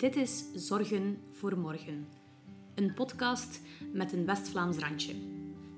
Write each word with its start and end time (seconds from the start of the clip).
Dit 0.00 0.16
is 0.16 0.44
Zorgen 0.54 1.18
voor 1.32 1.58
Morgen. 1.58 2.08
Een 2.74 2.94
podcast 2.94 3.60
met 3.92 4.12
een 4.12 4.26
West-Vlaams 4.26 4.76
randje. 4.76 5.14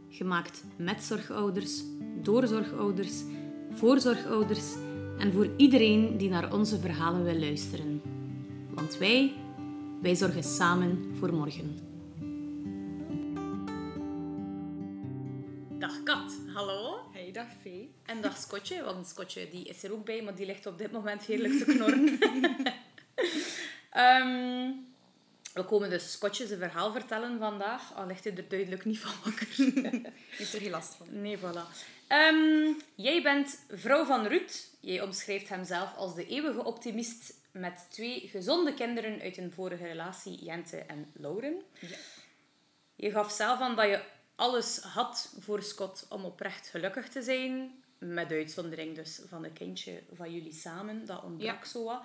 Gemaakt 0.09 0.65
met 0.77 1.03
zorgouders, 1.03 1.83
door 2.23 2.47
zorgouders, 2.47 3.23
voor 3.73 4.01
zorgouders 4.01 4.75
en 5.19 5.33
voor 5.33 5.49
iedereen 5.57 6.17
die 6.17 6.29
naar 6.29 6.53
onze 6.53 6.79
verhalen 6.79 7.25
wil 7.25 7.39
luisteren. 7.39 8.03
Want 8.75 8.99
wij, 8.99 9.33
wij 10.03 10.15
zorgen 10.15 10.45
samen 10.45 11.17
voor 11.19 11.35
morgen. 11.35 11.79
Dag 15.79 16.03
Kat, 16.03 16.39
hallo. 16.55 16.99
Hey, 17.13 17.33
dag 17.33 17.49
Vee. 17.63 17.95
En 18.03 18.21
dag 18.21 18.37
Scotje, 18.37 18.85
want 18.85 19.07
Scotje 19.07 19.49
die 19.51 19.65
is 19.65 19.85
er 19.85 19.93
ook 19.93 20.05
bij, 20.05 20.23
maar 20.23 20.35
die 20.35 20.47
ligt 20.47 20.67
op 20.67 20.79
dit 20.79 20.93
moment 20.93 21.23
heerlijk 21.23 21.53
te 21.53 21.65
knorren. 21.65 22.19
Ehm, 23.93 24.71
we 25.55 25.65
komen 25.65 25.91
dus 25.91 26.13
Scotje 26.13 26.47
zijn 26.47 26.59
verhaal 26.59 26.93
vertellen 26.93 27.39
vandaag. 27.39 27.95
Al 27.95 28.07
ligt 28.07 28.25
hij 28.25 28.37
er 28.37 28.49
duidelijk 28.49 28.85
niet 28.85 28.99
van 28.99 29.13
wakker. 29.25 29.49
Heeft 30.39 30.53
er 30.55 30.61
geen 30.61 30.71
last 30.71 30.95
van. 30.95 31.07
Nee, 31.21 31.39
voilà. 31.39 31.91
Ehm, 32.09 32.73
jij 32.95 33.23
bent 33.23 33.65
vrouw 33.71 34.05
van 34.05 34.27
Ruud. 34.27 34.69
Jij 34.81 35.03
omschrijft 35.03 35.49
hemzelf 35.49 35.97
als 35.97 36.15
de 36.15 36.27
eeuwige 36.27 36.65
optimist 36.65 37.35
met 37.53 37.87
twee 37.91 38.29
gezonde 38.29 38.75
kinderen 38.75 39.21
uit 39.21 39.37
een 39.37 39.53
vorige 39.53 39.87
relatie, 39.87 40.45
Jente 40.45 40.77
en 40.77 41.11
Lauren. 41.15 41.63
Ja. 41.81 41.97
Je 42.97 43.11
gaf 43.11 43.33
zelf 43.33 43.61
aan 43.61 43.77
dat 43.77 43.87
je 43.89 44.03
alles 44.35 44.79
had 44.79 45.35
voor 45.41 45.63
Scott 45.63 46.07
om 46.09 46.25
oprecht 46.25 46.67
gelukkig 46.69 47.09
te 47.09 47.23
zijn. 47.23 47.83
Met 47.99 48.31
uitzondering 48.31 48.95
dus 48.97 49.21
van 49.29 49.45
een 49.45 49.53
kindje 49.53 50.03
van 50.13 50.33
jullie 50.33 50.53
samen. 50.53 51.07
Dat 51.07 51.23
ontbrak 51.23 51.63
Ja. 51.65 51.69
zo 51.71 51.85
wat. 51.85 52.05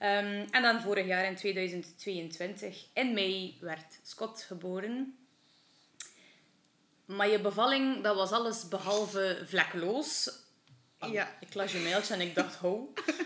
Ehm, 0.00 0.46
en 0.50 0.62
dan 0.62 0.80
vorig 0.80 1.06
jaar 1.06 1.24
in 1.24 1.36
2022, 1.36 2.84
in 2.92 3.14
mei, 3.14 3.58
werd 3.60 3.98
Scott 4.02 4.42
geboren. 4.42 5.18
Maar 7.04 7.28
je 7.28 7.40
bevalling, 7.40 8.02
dat 8.02 8.16
was 8.16 8.30
alles 8.30 8.68
behalve 8.68 9.42
vlekkeloos. 9.46 10.30
Ah, 10.98 11.12
Ja. 11.12 11.36
Ik 11.40 11.54
las 11.54 11.72
je 11.72 11.78
mailtje 11.78 12.14
en 12.14 12.20
ik 12.20 12.34
dacht, 12.34 12.56
ho. 12.56 12.92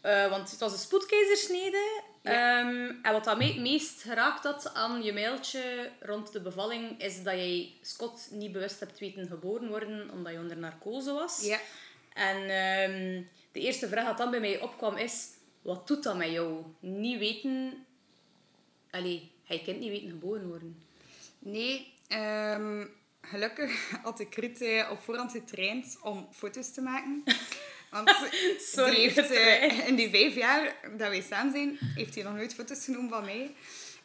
Eh, 0.00 0.30
want 0.30 0.50
het 0.50 0.60
was 0.60 0.72
een 0.72 0.78
spoedkeizersnede. 0.78 2.02
Ja. 2.22 2.58
Ehm, 2.60 2.92
en 3.02 3.12
wat 3.12 3.24
dat 3.24 3.38
me 3.38 3.44
het 3.44 3.56
meest 3.58 4.02
geraakt 4.02 4.44
had 4.44 4.74
aan 4.74 5.02
je 5.02 5.12
mailtje 5.12 5.90
rond 6.00 6.32
de 6.32 6.40
bevalling, 6.40 7.02
is 7.02 7.22
dat 7.22 7.34
jij 7.34 7.72
Scott 7.82 8.28
niet 8.30 8.52
bewust 8.52 8.80
hebt 8.80 8.98
weten 8.98 9.26
geboren 9.26 9.68
worden, 9.68 10.10
omdat 10.10 10.32
je 10.32 10.38
onder 10.38 10.56
narcose 10.56 11.12
was. 11.12 11.40
Ja. 11.42 11.58
En 12.12 12.36
ehm, 12.36 13.22
de 13.52 13.60
eerste 13.60 13.88
vraag 13.88 14.06
dat 14.06 14.18
dan 14.18 14.30
bij 14.30 14.40
mij 14.40 14.60
opkwam 14.60 14.96
is, 14.96 15.26
wat 15.62 15.86
doet 15.86 16.02
dat 16.02 16.16
met 16.16 16.30
jou? 16.30 16.62
Niet 16.80 17.18
weten... 17.18 17.86
Allee, 18.90 19.30
hij 19.44 19.60
kind 19.64 19.80
niet 19.80 19.90
weten 19.90 20.08
geboren 20.08 20.48
worden. 20.48 20.82
Nee, 21.38 21.92
ehm, 22.08 22.86
gelukkig 23.20 23.90
had 24.02 24.20
ik 24.20 24.34
Ruud 24.34 24.60
eh, 24.60 24.90
op 24.90 25.00
voorhand 25.00 25.32
getraind 25.32 25.98
om 26.02 26.28
foto's 26.32 26.72
te 26.72 26.80
maken. 26.80 27.22
Want 27.90 28.10
Sorry, 28.58 28.90
die 28.90 29.00
heeft, 29.00 29.18
getraind. 29.18 29.72
eh, 29.72 29.88
in 29.88 29.94
die 29.96 30.10
vijf 30.10 30.34
jaar 30.34 30.76
dat 30.96 31.08
wij 31.08 31.20
samen 31.22 31.52
zijn, 31.52 31.78
heeft 31.94 32.14
hij 32.14 32.24
nog 32.24 32.34
nooit 32.34 32.54
foto's 32.54 32.84
genomen 32.84 33.10
van 33.10 33.24
mij. 33.24 33.54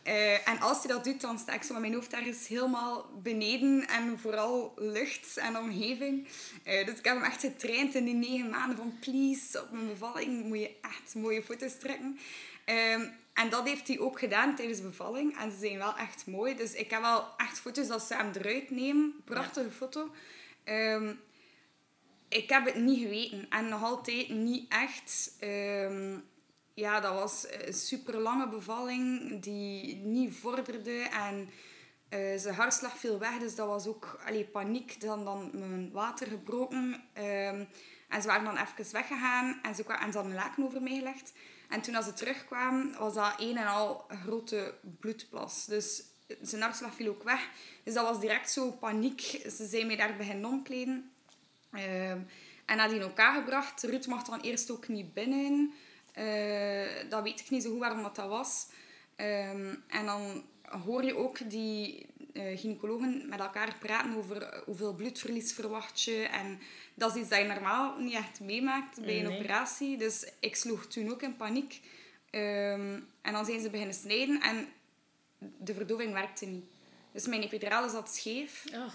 Eh, 0.06 0.48
en 0.48 0.60
als 0.60 0.84
hij 0.84 0.94
dat 0.94 1.04
doet, 1.04 1.22
dan 1.22 1.40
sta 1.40 1.54
ik 1.54 1.64
zo 1.64 1.74
met 1.74 1.82
mijn 1.82 1.94
hoofd 1.94 2.14
ergens 2.14 2.48
helemaal 2.48 3.10
beneden. 3.24 3.88
En 3.88 4.20
vooral 4.20 4.74
lucht 4.76 5.38
en 5.38 5.58
omgeving. 5.58 6.28
Eh, 6.64 6.86
dus 6.86 6.98
ik 6.98 7.06
heb 7.06 7.16
hem 7.16 7.24
echt 7.24 7.40
getraind 7.40 7.96
in 7.96 8.06
die 8.06 8.14
negen 8.14 8.50
maanden 8.50 8.78
van... 8.78 8.98
Please, 9.00 9.62
op 9.62 9.72
mijn 9.72 9.88
bevalling 9.88 10.44
moet 10.44 10.60
je 10.60 10.76
echt 10.82 11.16
mooie 11.16 11.44
foto's 11.44 11.78
trekken. 11.78 12.20
Ehm, 12.66 13.08
en 13.34 13.50
dat 13.50 13.68
heeft 13.68 13.88
hij 13.88 14.00
ook 14.00 14.20
gedaan 14.20 14.56
tijdens 14.56 14.80
de 14.80 14.88
bevalling. 14.88 15.38
En 15.38 15.52
ze 15.52 15.58
zijn 15.58 15.78
wel 15.78 15.96
echt 15.96 16.28
mooi. 16.28 16.56
Dus 16.56 16.74
ik 16.74 16.90
heb 16.90 17.02
wel 17.02 17.28
echt 17.38 17.60
foto's 17.60 17.88
dat 17.88 18.04
ze 18.04 18.16
hem 18.16 18.32
eruit 18.34 18.70
nemen. 18.70 19.22
Prachtige 19.24 19.72
foto. 19.72 20.10
Ehm, 20.64 21.14
ik 22.30 22.50
heb 22.50 22.66
het 22.66 22.76
niet 22.76 23.00
geweten. 23.00 23.46
En 23.50 23.68
nog 23.68 23.84
altijd 23.84 24.30
niet 24.30 24.72
echt. 24.72 25.36
Ehm, 25.40 26.18
ja, 26.76 27.00
dat 27.00 27.14
was 27.14 27.46
een 27.50 27.74
super 27.74 28.18
lange 28.20 28.48
bevalling 28.50 29.30
die 29.42 29.96
niet 29.96 30.36
vorderde. 30.36 30.98
En 31.02 31.50
eh, 32.10 32.20
zijn 32.40 32.56
hartslag 32.56 32.98
viel 32.98 33.20
weg. 33.20 33.38
Dus 33.40 33.56
dat 33.56 33.68
was 33.68 33.88
ook 33.88 34.20
allee, 34.26 34.46
paniek. 34.46 35.02
Dan, 35.02 35.26
dan 35.26 35.50
mijn 35.54 35.92
water 35.92 36.28
gebroken. 36.28 37.04
Ehm, 37.14 37.64
en 38.10 38.22
ze 38.22 38.28
waren 38.28 38.44
dan 38.46 38.58
even 38.58 38.92
weggegaan. 38.94 39.60
En 39.64 39.76
ze, 39.76 39.84
kwa- 39.84 40.02
en 40.02 40.12
ze 40.12 40.18
hadden 40.18 40.36
een 40.36 40.44
laken 40.44 40.64
over 40.64 40.82
mij. 40.82 41.14
En 41.70 41.82
toen 41.82 41.96
als 41.96 42.06
ze 42.06 42.14
terugkwamen, 42.14 42.96
was 43.00 43.14
dat 43.14 43.34
een 43.38 43.58
en 43.58 43.68
al 43.68 44.06
grote 44.24 44.74
bloedplas. 45.00 45.66
Dus 45.66 46.04
zijn 46.42 46.62
hartslag 46.62 46.96
viel 46.96 47.10
ook 47.10 47.24
weg. 47.24 47.50
Dus 47.84 47.94
dat 47.94 48.04
was 48.08 48.20
direct 48.20 48.52
zo 48.52 48.72
paniek. 48.72 49.22
Ze 49.56 49.66
zijn 49.68 49.88
mij 49.88 49.96
daar 49.96 50.16
beginnen 50.16 50.50
omkleden. 50.50 51.12
Ehm, 51.72 52.20
en 52.66 52.80
had 52.80 52.90
die 52.90 52.98
in 53.00 53.06
elkaar 53.06 53.36
gebracht. 53.36 53.84
Ruud 53.84 54.06
mag 54.06 54.24
dan 54.24 54.42
eerst 54.42 54.72
ook 54.72 54.88
niet 54.88 55.14
binnen. 55.14 55.74
Eh, 56.16 57.10
dat 57.10 57.24
weet 57.24 57.40
ik 57.40 57.50
niet 57.50 57.64
zo 57.64 57.70
goed 57.70 57.80
waarom 57.80 58.02
dat, 58.04 58.16
dat 58.16 58.30
was. 58.30 58.68
Ehm, 59.16 59.76
en 59.88 60.06
dan 60.06 60.44
hoor 60.86 61.04
je 61.04 61.16
ook 61.16 61.50
die 61.50 62.06
eh, 62.34 62.58
gynaecologen 62.60 63.30
met 63.30 63.40
elkaar 63.40 63.76
praten 63.80 64.16
over 64.18 64.62
hoeveel 64.66 64.94
bloedverlies 64.94 65.54
verwacht 65.54 66.02
je. 66.02 66.24
En 66.24 66.60
dat 66.94 67.16
is 67.16 67.22
iets 67.22 67.30
dat 67.30 67.40
je 67.40 67.46
normaal 67.46 67.98
niet 68.00 68.14
echt 68.14 68.40
meemaakt 68.40 69.02
bij 69.06 69.20
een 69.20 69.26
Nee. 69.28 69.40
operatie. 69.40 69.98
Dus 69.98 70.32
ik 70.40 70.56
sloeg 70.56 70.86
toen 70.88 71.12
ook 71.12 71.22
in 71.22 71.36
paniek. 71.36 71.82
Ehm, 72.30 73.00
en 73.22 73.34
dan 73.34 73.46
zijn 73.46 73.62
ze 73.62 73.70
beginnen 73.70 73.96
snijden 73.96 74.42
en 74.42 74.68
de 75.38 75.74
verdoving 75.74 76.14
werkte 76.14 76.46
niet. 76.46 76.66
Dus 77.12 77.28
mijn 77.28 77.42
epidurale 77.42 77.90
zat 77.90 78.16
scheef. 78.16 78.64
Oh. 78.74 78.86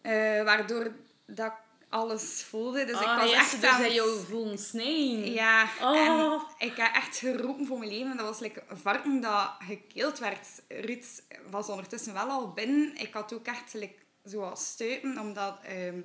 Eh, 0.00 0.44
waardoor 0.44 0.92
dat 1.26 1.52
alles 1.88 2.42
voelde. 2.48 2.84
Dus 2.84 3.00
ik 3.00 3.06
ah, 3.06 3.16
was 3.20 3.30
yes, 3.30 3.38
echt 3.38 3.60
dus 3.60 3.70
aan 3.70 3.82
het- 3.82 3.92
jou 3.92 4.20
voelen 4.28 4.58
snijden. 4.58 5.32
Ja, 5.32 5.68
Oh. 5.80 6.32
en 6.58 6.66
ik 6.68 6.76
heb 6.76 6.94
echt 6.94 7.16
geroepen 7.16 7.66
voor 7.66 7.78
mijn 7.78 7.90
leven. 7.90 8.16
Dat 8.16 8.26
was 8.26 8.38
like 8.40 8.62
een 8.68 8.76
varken 8.76 9.20
dat 9.20 9.50
gekeeld 9.58 10.18
werd. 10.18 10.48
Ruud 10.68 11.04
was 11.50 11.68
ondertussen 11.68 12.12
wel 12.12 12.28
al 12.28 12.52
binnen. 12.52 12.96
Ik 12.96 13.12
had 13.12 13.32
ook 13.32 13.46
echt 13.46 13.74
like, 13.74 13.94
zoals 14.24 14.66
stuipen, 14.66 15.18
omdat 15.18 15.58
ehm, 15.62 16.00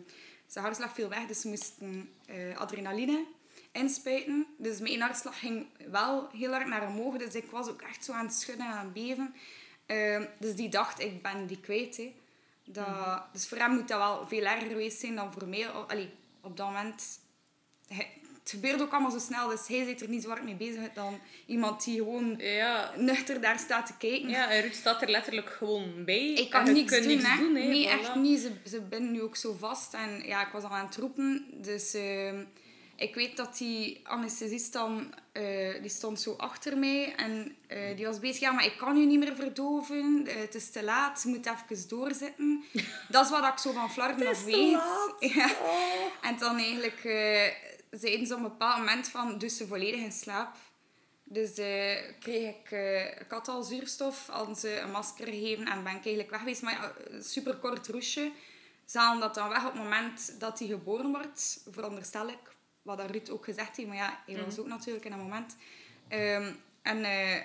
zijn 0.47 0.65
hartslag 0.65 0.93
viel 0.93 1.09
weg. 1.09 1.25
Dus 1.25 1.41
ze 1.41 1.47
moesten 1.47 2.13
eh, 2.25 2.57
adrenaline 2.57 3.25
inspuiten. 3.71 4.47
Dus 4.57 4.79
mijn 4.79 5.01
hartslag 5.01 5.39
ging 5.39 5.65
wel 5.91 6.29
heel 6.33 6.51
hard 6.51 6.67
naar 6.67 6.87
omhoog. 6.87 7.17
Dus 7.17 7.35
ik 7.35 7.51
was 7.51 7.67
ook 7.69 7.81
echt 7.81 8.05
zo 8.05 8.11
aan 8.11 8.25
het 8.25 8.35
schudden 8.35 8.65
en 8.65 8.71
aan 8.71 8.85
het 8.85 8.93
beven. 8.93 9.35
Ehm, 9.85 10.25
dus 10.39 10.55
die 10.55 10.69
dacht, 10.69 10.99
ik 10.99 11.21
ben 11.21 11.47
die 11.47 11.59
kwijt. 11.59 11.97
Hè. 11.97 12.15
Dat, 12.65 13.23
Dus 13.33 13.47
voor 13.47 13.57
hem 13.57 13.71
moet 13.71 13.87
dat 13.87 13.97
wel 13.97 14.27
veel 14.27 14.45
erger 14.45 14.67
geweest 14.67 14.99
zijn 14.99 15.15
dan 15.15 15.31
voor 15.33 15.47
mij. 15.47 15.67
Allee, 15.69 16.09
op 16.41 16.57
dat 16.57 16.67
moment 16.67 17.19
hij- 17.87 18.11
het 18.43 18.51
gebeurt 18.51 18.81
ook 18.81 18.91
allemaal 18.91 19.11
zo 19.11 19.19
snel, 19.19 19.47
dus 19.49 19.67
hij 19.67 19.85
zit 19.85 20.01
er 20.01 20.09
niet 20.09 20.23
zo 20.23 20.29
hard 20.29 20.43
mee 20.43 20.55
bezig 20.55 20.93
dan 20.93 21.19
iemand 21.45 21.83
die 21.83 21.97
gewoon 21.97 22.35
Ja, 22.37 22.91
nuchter 22.97 23.41
daar 23.41 23.59
staat 23.59 23.85
te 23.85 23.97
kijken. 23.97 24.29
ja, 24.29 24.49
en 24.51 24.61
Ruud 24.61 24.73
staat 24.73 25.01
er 25.01 25.09
letterlijk 25.09 25.49
gewoon 25.49 26.05
bij. 26.05 26.33
Ik 26.33 26.49
kan 26.49 26.73
niks 26.73 26.91
kunt 26.91 27.03
doen, 27.03 27.15
niks 27.15 27.29
hè. 27.29 27.37
doen, 27.37 27.55
hè. 27.55 27.63
nee, 27.67 27.87
Voilà. 27.87 27.89
echt 27.99 28.15
niet. 28.15 28.39
Ze, 28.39 28.51
ze 28.69 28.81
binden 28.81 29.11
nu 29.11 29.21
ook 29.21 29.35
zo 29.35 29.55
vast. 29.59 29.93
En 29.93 30.21
ja, 30.25 30.45
ik 30.45 30.51
was 30.51 30.63
al 30.63 30.69
aan 30.69 30.85
het 30.85 30.95
roepen. 30.97 31.45
Dus 31.53 31.93
ehm, 31.93 32.43
ik 32.95 33.15
weet 33.15 33.37
dat 33.37 33.57
die 33.57 34.07
anesthesist 34.07 34.73
dan... 34.73 35.13
eh, 35.31 35.81
die 35.81 35.89
stond 35.89 36.21
zo 36.21 36.33
achter 36.37 36.77
mij. 36.77 37.15
En 37.15 37.55
eh, 37.67 37.95
die 37.95 38.05
was 38.05 38.19
bezig. 38.19 38.39
Ja, 38.39 38.51
maar 38.51 38.65
ik 38.65 38.77
kan 38.77 38.97
u 38.97 39.05
niet 39.05 39.19
meer 39.19 39.35
verdoven. 39.35 40.27
Eh, 40.27 40.35
het 40.35 40.55
is 40.55 40.71
te 40.71 40.83
laat. 40.83 41.21
Je 41.23 41.29
moet 41.29 41.45
even 41.45 41.87
doorzitten. 41.87 42.63
dat 43.09 43.25
is 43.25 43.31
wat 43.31 43.45
ik 43.45 43.57
zo 43.57 43.71
van 43.71 43.91
Flarden 43.91 44.25
nog 44.25 44.43
weet. 44.43 44.71
Ja. 45.33 45.45
Oh. 45.45 46.27
En 46.27 46.37
dan 46.37 46.57
eigenlijk 46.57 46.99
zeiden 47.91 48.27
ze 48.27 48.33
op 48.33 48.39
een 48.39 48.43
bepaald 48.43 48.77
moment 48.77 49.07
van... 49.07 49.37
Dus 49.37 49.57
ze 49.57 49.67
volledig 49.67 49.99
in 49.99 50.11
slaap. 50.11 50.55
Dus 51.23 51.53
kreeg 52.19 52.55
ik... 52.55 52.71
ik 53.19 53.29
had 53.29 53.47
al 53.47 53.63
zuurstof, 53.63 54.27
hadden 54.27 54.55
ze 54.55 54.79
een 54.79 54.91
masker 54.91 55.27
gegeven 55.27 55.65
en 55.65 55.83
ben 55.83 55.95
ik 55.95 56.05
eigenlijk 56.05 56.29
weg 56.29 56.39
geweest. 56.39 56.61
Maar 56.61 56.73
ja, 56.73 56.93
een 57.09 57.23
superkort 57.23 57.87
roesje. 57.87 58.31
Ze 58.85 58.97
halen 58.97 59.21
dat 59.21 59.35
dan 59.35 59.49
weg 59.49 59.65
op 59.65 59.73
het 59.73 59.81
moment 59.81 60.39
dat 60.39 60.59
hij 60.59 60.67
geboren 60.67 61.11
wordt. 61.11 61.63
Veronderstel 61.71 62.27
ik. 62.27 62.52
Wat 62.83 62.97
dat 62.97 63.11
Ruud 63.11 63.29
ook 63.29 63.43
gezegd 63.43 63.77
heeft. 63.77 63.89
Maar 63.89 63.97
ja, 63.97 64.23
hij 64.25 64.43
was 64.45 64.59
ook 64.59 64.67
natuurlijk 64.67 65.05
in 65.05 65.11
dat 65.11 65.19
moment. 65.19 65.55
Ehm, 66.07 66.53
en 66.81 67.03
eh, 67.03 67.35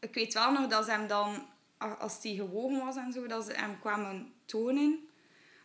ik 0.00 0.14
weet 0.14 0.34
wel 0.34 0.52
nog 0.52 0.66
dat 0.66 0.84
ze 0.84 0.90
hem 0.90 1.06
dan... 1.06 1.46
Als 1.98 2.18
hij 2.22 2.34
gewogen 2.34 2.84
was 2.84 2.96
en 2.96 3.12
zo, 3.12 3.26
dat 3.26 3.44
ze 3.44 3.52
hem 3.52 3.80
kwamen 3.80 4.32
tonen. 4.44 5.08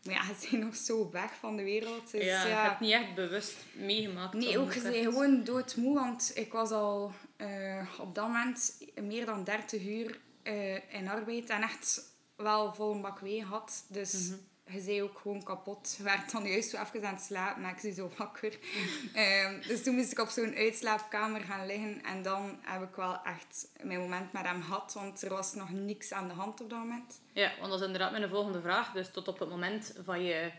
Maar 0.03 0.13
ja, 0.13 0.23
ze 0.39 0.47
zijn 0.47 0.61
nog 0.61 0.75
zo 0.75 1.09
weg 1.11 1.35
van 1.39 1.55
de 1.55 1.63
wereld. 1.63 2.11
Dus, 2.11 2.23
ja, 2.23 2.45
ja, 2.45 2.63
ik 2.63 2.69
heb 2.69 2.79
niet 2.79 2.91
echt 2.91 3.15
bewust 3.15 3.55
meegemaakt. 3.73 4.33
Nee, 4.33 4.59
ook 4.59 4.73
ze 4.73 4.79
zijn 4.79 5.03
gewoon 5.03 5.43
doodmoe, 5.43 5.93
want 5.93 6.31
ik 6.35 6.51
was 6.51 6.71
al 6.71 7.11
eh, 7.35 7.87
op 7.99 8.15
dat 8.15 8.27
moment 8.27 8.83
meer 9.01 9.25
dan 9.25 9.43
30 9.43 9.85
uur 9.85 10.19
eh, 10.43 10.93
in 10.93 11.07
arbeid 11.07 11.49
en 11.49 11.61
echt 11.61 12.01
wel 12.35 12.73
vol 12.73 12.93
een 12.93 13.01
bak 13.01 13.19
wee 13.19 13.43
had. 13.43 13.85
Dus 13.87 14.31
je 14.69 14.81
zei 14.81 15.01
ook 15.03 15.19
gewoon 15.19 15.43
kapot. 15.43 15.95
Je 15.97 16.03
werd 16.03 16.31
dan 16.31 16.47
juist 16.47 16.69
zo 16.69 16.77
even 16.81 17.07
aan 17.07 17.13
het 17.13 17.23
slapen, 17.23 17.61
maar 17.61 17.71
ik 17.71 17.79
zie 17.79 17.93
zo 17.93 18.11
wakker. 18.17 18.57
Ehm, 19.13 19.61
dus 19.67 19.83
toen 19.83 19.95
moest 19.95 20.11
ik 20.11 20.19
op 20.19 20.29
zo'n 20.29 20.55
uitslaapkamer 20.55 21.41
gaan 21.41 21.65
liggen. 21.65 22.03
En 22.03 22.21
dan 22.21 22.59
heb 22.61 22.81
ik 22.89 22.95
wel 22.95 23.21
echt 23.23 23.67
mijn 23.83 23.99
moment 23.99 24.31
met 24.33 24.43
hem 24.45 24.63
gehad, 24.63 24.93
want 24.93 25.21
er 25.21 25.29
was 25.29 25.53
nog 25.53 25.69
niks 25.71 26.11
aan 26.11 26.27
de 26.27 26.33
hand 26.33 26.61
op 26.61 26.69
dat 26.69 26.79
moment. 26.79 27.21
Ja, 27.33 27.51
want 27.59 27.71
dat 27.71 27.79
is 27.79 27.85
inderdaad 27.85 28.11
mijn 28.11 28.29
volgende 28.29 28.61
vraag. 28.61 28.91
Dus 28.91 29.11
tot 29.11 29.27
op 29.27 29.39
het 29.39 29.49
moment 29.49 29.93
van 30.05 30.23
je 30.23 30.51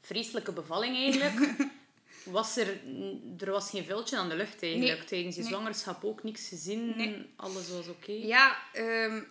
vreselijke 0.00 0.52
bevalling 0.52 0.96
eigenlijk, 0.96 1.56
was 2.24 2.56
er, 2.56 2.80
er 3.38 3.50
was 3.50 3.70
geen 3.70 3.84
viltje 3.84 4.16
aan 4.18 4.28
de 4.28 4.36
lucht 4.36 4.62
eigenlijk. 4.62 4.98
Nee. 4.98 5.06
Tijdens 5.06 5.34
je 5.36 5.40
Nee. 5.42 5.50
zwangerschap 5.50 6.04
ook 6.04 6.22
niks 6.22 6.48
gezien. 6.48 6.96
Nee. 6.96 7.32
Alles 7.36 7.70
was 7.70 7.88
oké. 7.88 8.12
Ja, 8.12 8.56
ehm, 8.72 9.22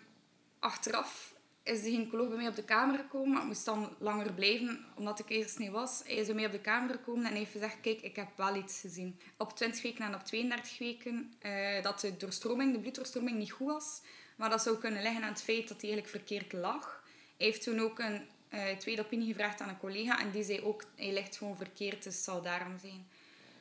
achteraf 0.59 1.30
is 1.63 1.81
de 1.81 1.89
gynaecoloog 1.89 2.27
bij 2.27 2.37
mij 2.37 2.47
op 2.47 2.55
de 2.55 2.63
kamer 2.63 2.97
gekomen. 2.97 3.37
Ik 3.37 3.47
moest 3.47 3.65
dan 3.65 3.95
langer 3.99 4.33
blijven, 4.33 4.85
omdat 4.95 5.17
de 5.17 5.23
keizersnee 5.23 5.71
was. 5.71 6.01
Hij 6.05 6.15
is 6.15 6.25
bij 6.25 6.35
mij 6.35 6.45
op 6.45 6.51
de 6.51 6.59
kamer 6.59 6.89
gekomen 6.89 7.25
en 7.25 7.33
heeft 7.33 7.51
gezegd... 7.51 7.81
Kijk, 7.81 8.01
ik 8.01 8.15
heb 8.15 8.27
wel 8.35 8.55
iets 8.55 8.79
gezien. 8.79 9.19
Op 9.37 9.55
20 9.55 9.81
weken 9.81 10.05
en 10.05 10.15
op 10.15 10.23
32 10.23 10.77
weken... 10.77 11.33
eh, 11.39 11.83
dat 11.83 11.99
de 11.99 12.17
doorstroming, 12.17 12.73
de 12.73 12.79
bloeddoorstroming, 12.79 13.37
niet 13.37 13.51
goed 13.51 13.67
was. 13.67 14.01
Maar 14.35 14.49
dat 14.49 14.61
zou 14.61 14.77
kunnen 14.77 15.01
liggen 15.01 15.23
aan 15.23 15.29
het 15.29 15.43
feit 15.43 15.67
dat 15.67 15.81
hij 15.81 15.91
eigenlijk 15.91 16.07
verkeerd 16.07 16.53
lag. 16.53 17.03
Hij 17.37 17.47
heeft 17.47 17.63
toen 17.63 17.79
ook 17.79 17.99
een 17.99 18.21
eh, 18.49 18.77
tweede 18.77 19.01
opinie 19.01 19.27
gevraagd 19.27 19.61
aan 19.61 19.69
een 19.69 19.79
collega. 19.79 20.19
En 20.19 20.31
die 20.31 20.43
zei 20.43 20.61
ook, 20.61 20.83
hij 20.95 21.13
ligt 21.13 21.37
gewoon 21.37 21.57
verkeerd, 21.57 22.03
dus 22.03 22.15
het 22.15 22.23
zal 22.23 22.41
daarom 22.41 22.79
zijn. 22.79 23.07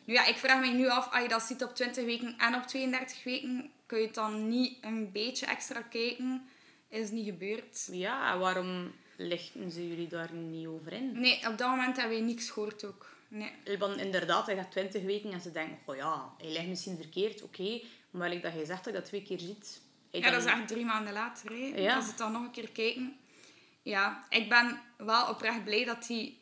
Nu 0.05 0.15
ja, 0.15 0.27
ik 0.27 0.37
vraag 0.37 0.61
me 0.61 0.67
nu 0.67 0.89
af, 0.89 1.13
als 1.13 1.23
je 1.23 1.29
dat 1.29 1.43
ziet 1.43 1.63
op 1.63 1.75
20 1.75 2.05
weken 2.05 2.39
en 2.39 2.55
op 2.55 2.63
32 2.63 3.25
weken, 3.25 3.71
kun 3.87 4.01
je 4.01 4.11
dan 4.11 4.49
niet 4.49 4.77
een 4.81 5.13
beetje 5.13 5.47
extra 5.47 5.81
kijken? 5.81 6.49
Is 6.91 7.11
niet 7.11 7.25
gebeurd. 7.25 7.89
Ja, 7.93 8.39
waarom 8.39 8.93
lichten 9.17 9.71
ze 9.71 9.89
jullie 9.89 10.09
daar 10.09 10.33
niet 10.33 10.67
over 10.67 10.93
in? 10.93 11.21
Nee, 11.21 11.47
op 11.49 11.59
dat 11.59 11.69
moment 11.69 11.97
hebben 11.97 12.17
we 12.19 12.23
niks 12.25 12.51
gehoord 12.51 12.85
ook. 12.85 13.09
Nee. 13.29 13.79
Want 13.79 13.97
inderdaad, 14.01 14.47
hij 14.47 14.57
gaat 14.57 14.71
20 14.71 15.03
weken 15.03 15.33
en 15.33 15.41
ze 15.41 15.51
denken, 15.53 15.79
oh 15.85 15.97
ja, 15.97 16.33
hij 16.39 16.53
ligt 16.53 16.67
misschien 16.67 16.97
verkeerd, 16.97 17.43
oké. 17.43 17.81
Maar 18.11 18.29
like 18.29 18.43
dat 18.43 18.53
jij 18.55 18.65
zegt 18.65 18.85
dat 18.85 18.93
je 18.95 19.01
dat 19.01 19.09
twee 19.09 19.23
keer 19.23 19.39
ziet. 19.39 19.81
hij 20.11 20.21
Ja, 20.21 20.31
dan- 20.31 20.35
dat 20.41 20.49
is 20.49 20.53
echt 20.59 20.69
drie 20.69 20.85
maanden 20.85 21.13
later. 21.13 21.51
Hè. 21.51 21.81
Ja. 21.81 21.97
Als 21.97 22.07
het 22.07 22.19
dan 22.19 22.33
nog 22.33 22.43
een 22.43 22.51
keer 22.51 22.71
kijken. 22.71 23.17
Ja, 23.83 24.27
ik 24.29 24.49
ben 24.49 24.81
wel 24.97 25.29
oprecht 25.29 25.65
blij 25.65 25.85
dat 25.85 26.07
hij 26.09 26.35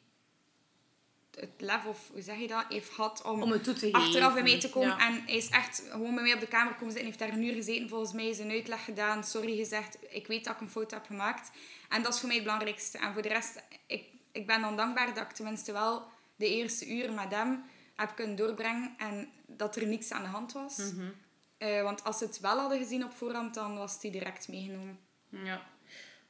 het 1.41 1.51
lef, 1.59 1.85
of 1.85 2.09
hoe 2.13 2.23
zeg 2.23 2.39
je 2.39 2.47
dat, 2.47 2.65
heeft 2.69 2.91
gehad 2.91 3.23
om, 3.23 3.43
Om 3.43 3.51
het 3.51 3.65
toe 3.65 3.75
te 3.75 3.93
achteraf 3.93 4.35
bij 4.35 4.43
mij 4.43 4.61
te 4.61 4.71
komen. 4.71 4.89
Ja. 4.89 5.07
En 5.07 5.23
hij 5.25 5.37
is 5.37 5.49
echt 5.49 5.83
gewoon 5.91 6.15
bij 6.15 6.25
mij 6.25 6.35
op 6.35 6.41
de 6.41 6.47
kamer 6.47 6.73
komen 6.73 6.93
zitten. 6.93 7.05
heeft 7.05 7.19
daar 7.19 7.29
een 7.29 7.45
uur 7.45 7.55
gezeten, 7.55 7.89
volgens 7.89 8.13
mij 8.13 8.33
zijn 8.33 8.51
uitleg 8.51 8.85
gedaan. 8.85 9.25
Sorry 9.25 9.57
gezegd, 9.57 9.99
ik 10.09 10.27
weet 10.27 10.45
dat 10.45 10.55
ik 10.55 10.61
een 10.61 10.71
fout 10.71 10.91
heb 10.91 11.07
gemaakt. 11.07 11.51
En 11.89 12.03
dat 12.03 12.15
is 12.15 12.19
voor 12.19 12.29
mij 12.29 12.37
het 12.37 12.47
belangrijkste. 12.47 12.99
En 12.99 13.13
voor 13.13 13.23
de 13.23 13.29
rest, 13.29 13.63
ik, 13.87 14.05
ik 14.33 14.47
ben 14.47 14.61
dan 14.61 14.77
dankbaar 14.77 15.15
dat 15.15 15.25
ik 15.25 15.33
tenminste 15.33 15.73
wel 15.73 16.03
de 16.37 16.49
eerste 16.49 16.89
uur 16.89 17.13
met 17.13 17.31
hem 17.31 17.65
heb 17.97 18.13
kunnen 18.15 18.37
doorbrengen. 18.37 18.95
En 18.99 19.29
dat 19.47 19.77
er 19.77 19.87
niks 19.87 20.11
aan 20.11 20.23
de 20.23 20.29
hand 20.29 20.53
was. 20.53 20.77
Mhm. 20.77 21.11
Eh, 21.59 21.83
want 21.83 22.05
als 22.05 22.19
ze 22.19 22.25
het 22.25 22.41
wel 22.41 22.59
hadden 22.59 22.79
gezien 22.79 23.05
op 23.05 23.13
voorhand, 23.13 23.55
dan 23.55 23.77
was 23.77 24.01
die 24.01 24.11
direct 24.11 24.49
meegenomen. 24.49 24.99
Ja. 25.29 25.63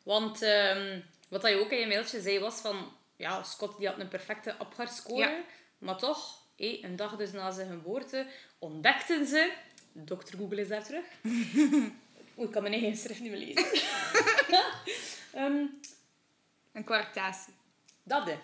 Want 0.03 0.43
ehm, 0.43 1.01
wat 1.29 1.43
je 1.43 1.61
ook 1.61 1.71
in 1.71 1.79
je 1.79 1.87
mailtje 1.87 2.21
zei 2.21 2.39
was 2.39 2.61
van... 2.61 2.97
Ja, 3.19 3.43
Scott 3.43 3.79
die 3.79 3.89
had 3.89 3.99
een 3.99 4.09
perfecte 4.09 4.57
Apgar-score. 4.57 5.29
Ja. 5.29 5.41
Maar 5.79 5.99
toch, 5.99 6.43
hé, 6.57 6.79
een 6.83 6.97
dag 6.97 7.17
dus 7.17 7.33
na 7.33 7.51
zijn 7.51 7.69
geboorte, 7.71 8.27
ontdekten 8.59 9.27
ze... 9.27 9.53
Dokter 9.93 10.39
Google 10.39 10.61
is 10.61 10.69
daar 10.69 10.85
terug. 10.85 11.05
Oeh, 12.37 12.47
ik 12.47 12.51
kan 12.51 12.63
mijn 12.63 12.75
eigen 12.75 12.97
schrift 12.97 13.21
niet 13.21 13.31
meer 13.31 13.55
lezen. 13.55 13.67
Ehm, 15.33 15.65
Een 16.73 16.85
kwartatie. 16.85 17.53
dat 18.03 18.25
hè. 18.25 18.39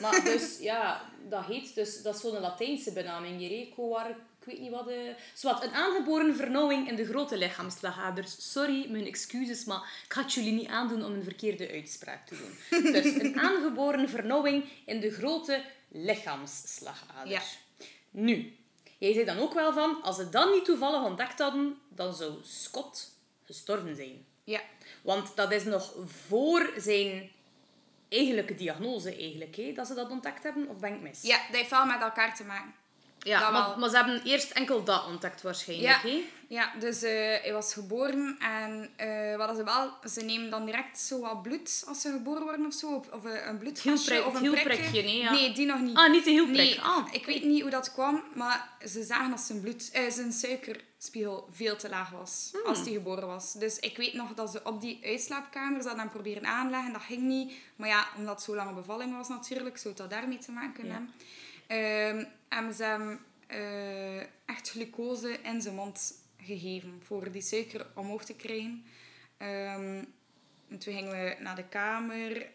Maar 0.00 0.24
dus, 0.24 0.58
ja, 0.58 1.10
dat 1.28 1.44
heet 1.44 1.74
dus... 1.74 2.02
Dat 2.02 2.14
is 2.14 2.20
zo'n 2.20 2.40
Latijnse 2.40 2.92
benaming 2.92 3.38
hier, 3.38 3.58
hè. 3.58 3.72
Coar... 3.74 4.16
Ik 4.40 4.46
weet 4.46 4.58
niet 4.58 4.70
wat... 4.70 4.86
de 4.86 5.14
Zwat, 5.34 5.64
een 5.64 5.72
aangeboren 5.72 6.36
vernauwing 6.36 6.88
in 6.88 6.96
de 6.96 7.04
grote 7.04 7.36
lichaamslagaders. 7.36 8.52
Sorry, 8.52 8.90
mijn 8.90 9.06
excuses, 9.06 9.64
maar 9.64 10.00
ik 10.04 10.12
ga 10.12 10.22
het 10.22 10.32
jullie 10.32 10.52
niet 10.52 10.68
aandoen 10.68 11.04
om 11.04 11.12
een 11.12 11.24
verkeerde 11.24 11.70
uitspraak 11.70 12.26
te 12.26 12.36
doen. 12.36 12.82
Dus 12.92 13.04
een 13.04 13.38
aangeboren 13.48 14.08
vernauwing 14.08 14.64
in 14.86 15.00
de 15.00 15.10
grote 15.10 15.64
lichaamslagaders. 15.88 17.30
Ja. 17.30 17.42
Nu, 18.10 18.56
jij 18.98 19.12
zei 19.12 19.24
dan 19.24 19.38
ook 19.38 19.54
wel 19.54 19.72
van, 19.72 20.02
als 20.02 20.16
ze 20.16 20.28
dat 20.28 20.52
niet 20.52 20.64
toevallig 20.64 21.02
ontdekt 21.02 21.38
hadden, 21.38 21.78
dan 21.88 22.14
zou 22.14 22.32
Scott 22.42 23.16
gestorven 23.44 23.96
zijn. 23.96 24.24
Ja. 24.44 24.60
Want 25.02 25.36
dat 25.36 25.52
is 25.52 25.64
nog 25.64 25.94
voor 26.06 26.72
zijn 26.76 27.30
eigenlijke 28.08 28.54
diagnose 28.54 29.16
eigenlijk, 29.16 29.56
hè, 29.56 29.72
dat 29.72 29.86
ze 29.86 29.94
dat 29.94 30.10
ontdekt 30.10 30.42
hebben. 30.42 30.68
Of 30.68 30.78
ben 30.78 30.94
ik 30.94 31.00
mis? 31.00 31.22
ja, 31.22 31.36
dat 31.46 31.56
heeft 31.56 31.70
wel 31.70 31.86
met 31.86 32.00
elkaar 32.00 32.36
te 32.36 32.44
maken. 32.44 32.74
Ja 33.20 33.40
dat 33.40 33.52
maar, 33.52 33.78
maar 33.78 33.88
ze 33.88 33.96
hebben 33.96 34.22
eerst 34.24 34.50
enkel 34.50 34.84
dat 34.84 35.06
ontdekt 35.06 35.42
waarschijnlijk. 35.42 36.02
Ja, 36.02 36.18
ja 36.48 36.72
dus 36.78 37.02
eh, 37.02 37.12
hij 37.42 37.52
was 37.52 37.72
geboren 37.72 38.36
en 38.38 38.90
eh, 38.96 39.36
wat 39.36 39.56
ze 39.56 39.64
wel, 39.64 39.90
ze 40.10 40.20
nemen 40.24 40.50
dan 40.50 40.64
direct 40.64 40.98
zo 40.98 41.20
wat 41.20 41.42
bloed 41.42 41.84
als 41.86 42.00
ze 42.00 42.10
geboren 42.10 42.42
worden 42.42 42.66
of 42.66 42.74
zo. 42.74 42.94
Of, 42.94 43.10
of 43.12 43.24
eh, 43.24 43.46
een 43.46 43.58
bloedgasje 43.58 44.24
of 44.24 44.34
een 44.34 44.50
prikje. 44.50 45.02
nee, 45.02 45.16
ja. 45.18 45.30
Nee, 45.32 45.52
die 45.52 45.66
nog 45.66 45.80
niet. 45.80 45.96
Ah, 45.96 46.10
niet 46.10 46.24
de 46.24 46.30
hielprik. 46.30 46.56
Nee, 46.56 46.80
Ah, 46.80 47.06
ik 47.10 47.26
weet 47.26 47.44
niet 47.44 47.60
hoe 47.60 47.70
dat 47.70 47.92
kwam, 47.92 48.22
maar 48.34 48.68
ze 48.88 49.02
zagen 49.02 49.30
dat 49.30 49.40
zijn, 49.40 49.60
bloed, 49.60 49.90
zijn 50.08 50.32
suikerspiegel 50.32 51.48
veel 51.52 51.76
te 51.76 51.88
laag 51.88 52.10
was 52.10 52.48
Hmm. 52.52 52.66
als 52.66 52.78
hij 52.78 52.92
geboren 52.92 53.26
was. 53.26 53.52
Dus 53.52 53.78
ik 53.78 53.96
weet 53.96 54.14
nog 54.14 54.34
dat 54.34 54.50
ze 54.50 54.60
op 54.64 54.80
die 54.80 55.00
uitslaapkamer 55.04 55.80
ze 55.80 55.86
hadden 55.86 56.04
hem 56.04 56.12
proberen 56.12 56.46
aanleggen. 56.46 56.92
Dat 56.92 57.02
ging 57.02 57.22
niet. 57.22 57.52
Maar 57.76 57.88
ja, 57.88 58.06
omdat 58.16 58.34
het 58.34 58.44
zo 58.44 58.54
lange 58.54 58.72
bevalling 58.72 59.16
was 59.16 59.28
natuurlijk, 59.28 59.78
zou 59.78 59.94
dat 59.94 60.10
daarmee 60.10 60.38
te 60.38 60.52
maken 60.52 60.86
Ja. 60.86 61.02
Hebben. 61.70 62.24
Ehm, 62.24 62.24
hebben 62.48 62.74
ze 62.74 62.84
hem 62.84 63.20
eh, 63.46 64.20
echt 64.20 64.70
glucose 64.70 65.38
in 65.42 65.62
zijn 65.62 65.74
mond 65.74 66.14
gegeven 66.36 67.00
voor 67.02 67.30
die 67.30 67.42
suiker 67.42 67.86
omhoog 67.94 68.24
te 68.24 68.34
krijgen. 68.34 68.84
Ehm, 69.36 70.04
en 70.68 70.78
toen 70.78 70.94
gingen 70.94 71.10
we 71.10 71.36
naar 71.40 71.56
de 71.56 71.68
kamer. 71.68 72.46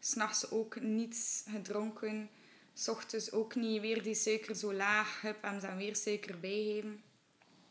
S 0.00 0.10
S'nachts 0.10 0.50
ook 0.50 0.80
niets 0.80 1.44
gedronken. 1.50 2.30
S 2.74 2.88
ochtends 2.88 3.32
ook 3.32 3.54
niet. 3.54 3.80
Weer 3.80 4.02
die 4.02 4.14
suiker 4.14 4.54
zo 4.54 4.74
laag. 4.74 5.20
Hup, 5.20 5.44
en 5.44 5.60
dan 5.60 5.76
weer 5.76 5.96
suiker 5.96 6.40
bijgeven. 6.40 7.02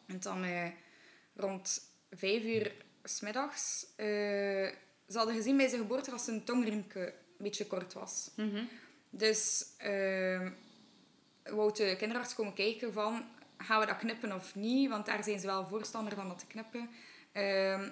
En 0.05 0.19
dan 0.19 0.43
eh, 0.43 0.67
rond 1.35 1.81
vijf 2.11 2.43
uur 2.43 2.75
smiddags... 3.03 3.85
eh 3.95 4.71
ze 5.07 5.17
hadden 5.17 5.35
gezien 5.35 5.57
bij 5.57 5.67
zijn 5.67 5.81
geboorte 5.81 6.09
dat 6.09 6.21
zijn 6.21 6.43
tongriemke 6.43 6.99
een 7.05 7.13
beetje 7.37 7.67
kort 7.67 7.93
was. 7.93 8.31
Mhm. 8.35 8.63
Dus 9.09 9.65
uh, 9.85 10.49
wou 11.43 11.73
de 11.73 11.95
kinderarts 11.97 12.35
komen 12.35 12.53
kijken 12.53 12.93
van... 12.93 13.25
Gaan 13.57 13.79
we 13.79 13.85
dat 13.85 13.97
knippen 13.97 14.31
of 14.35 14.55
niet? 14.55 14.89
Want 14.89 15.05
daar 15.05 15.23
zijn 15.23 15.39
ze 15.39 15.45
wel 15.45 15.67
voorstander 15.67 16.15
van 16.15 16.27
dat 16.27 16.39
te 16.39 16.47
knippen. 16.47 16.89
Ehm, 17.31 17.89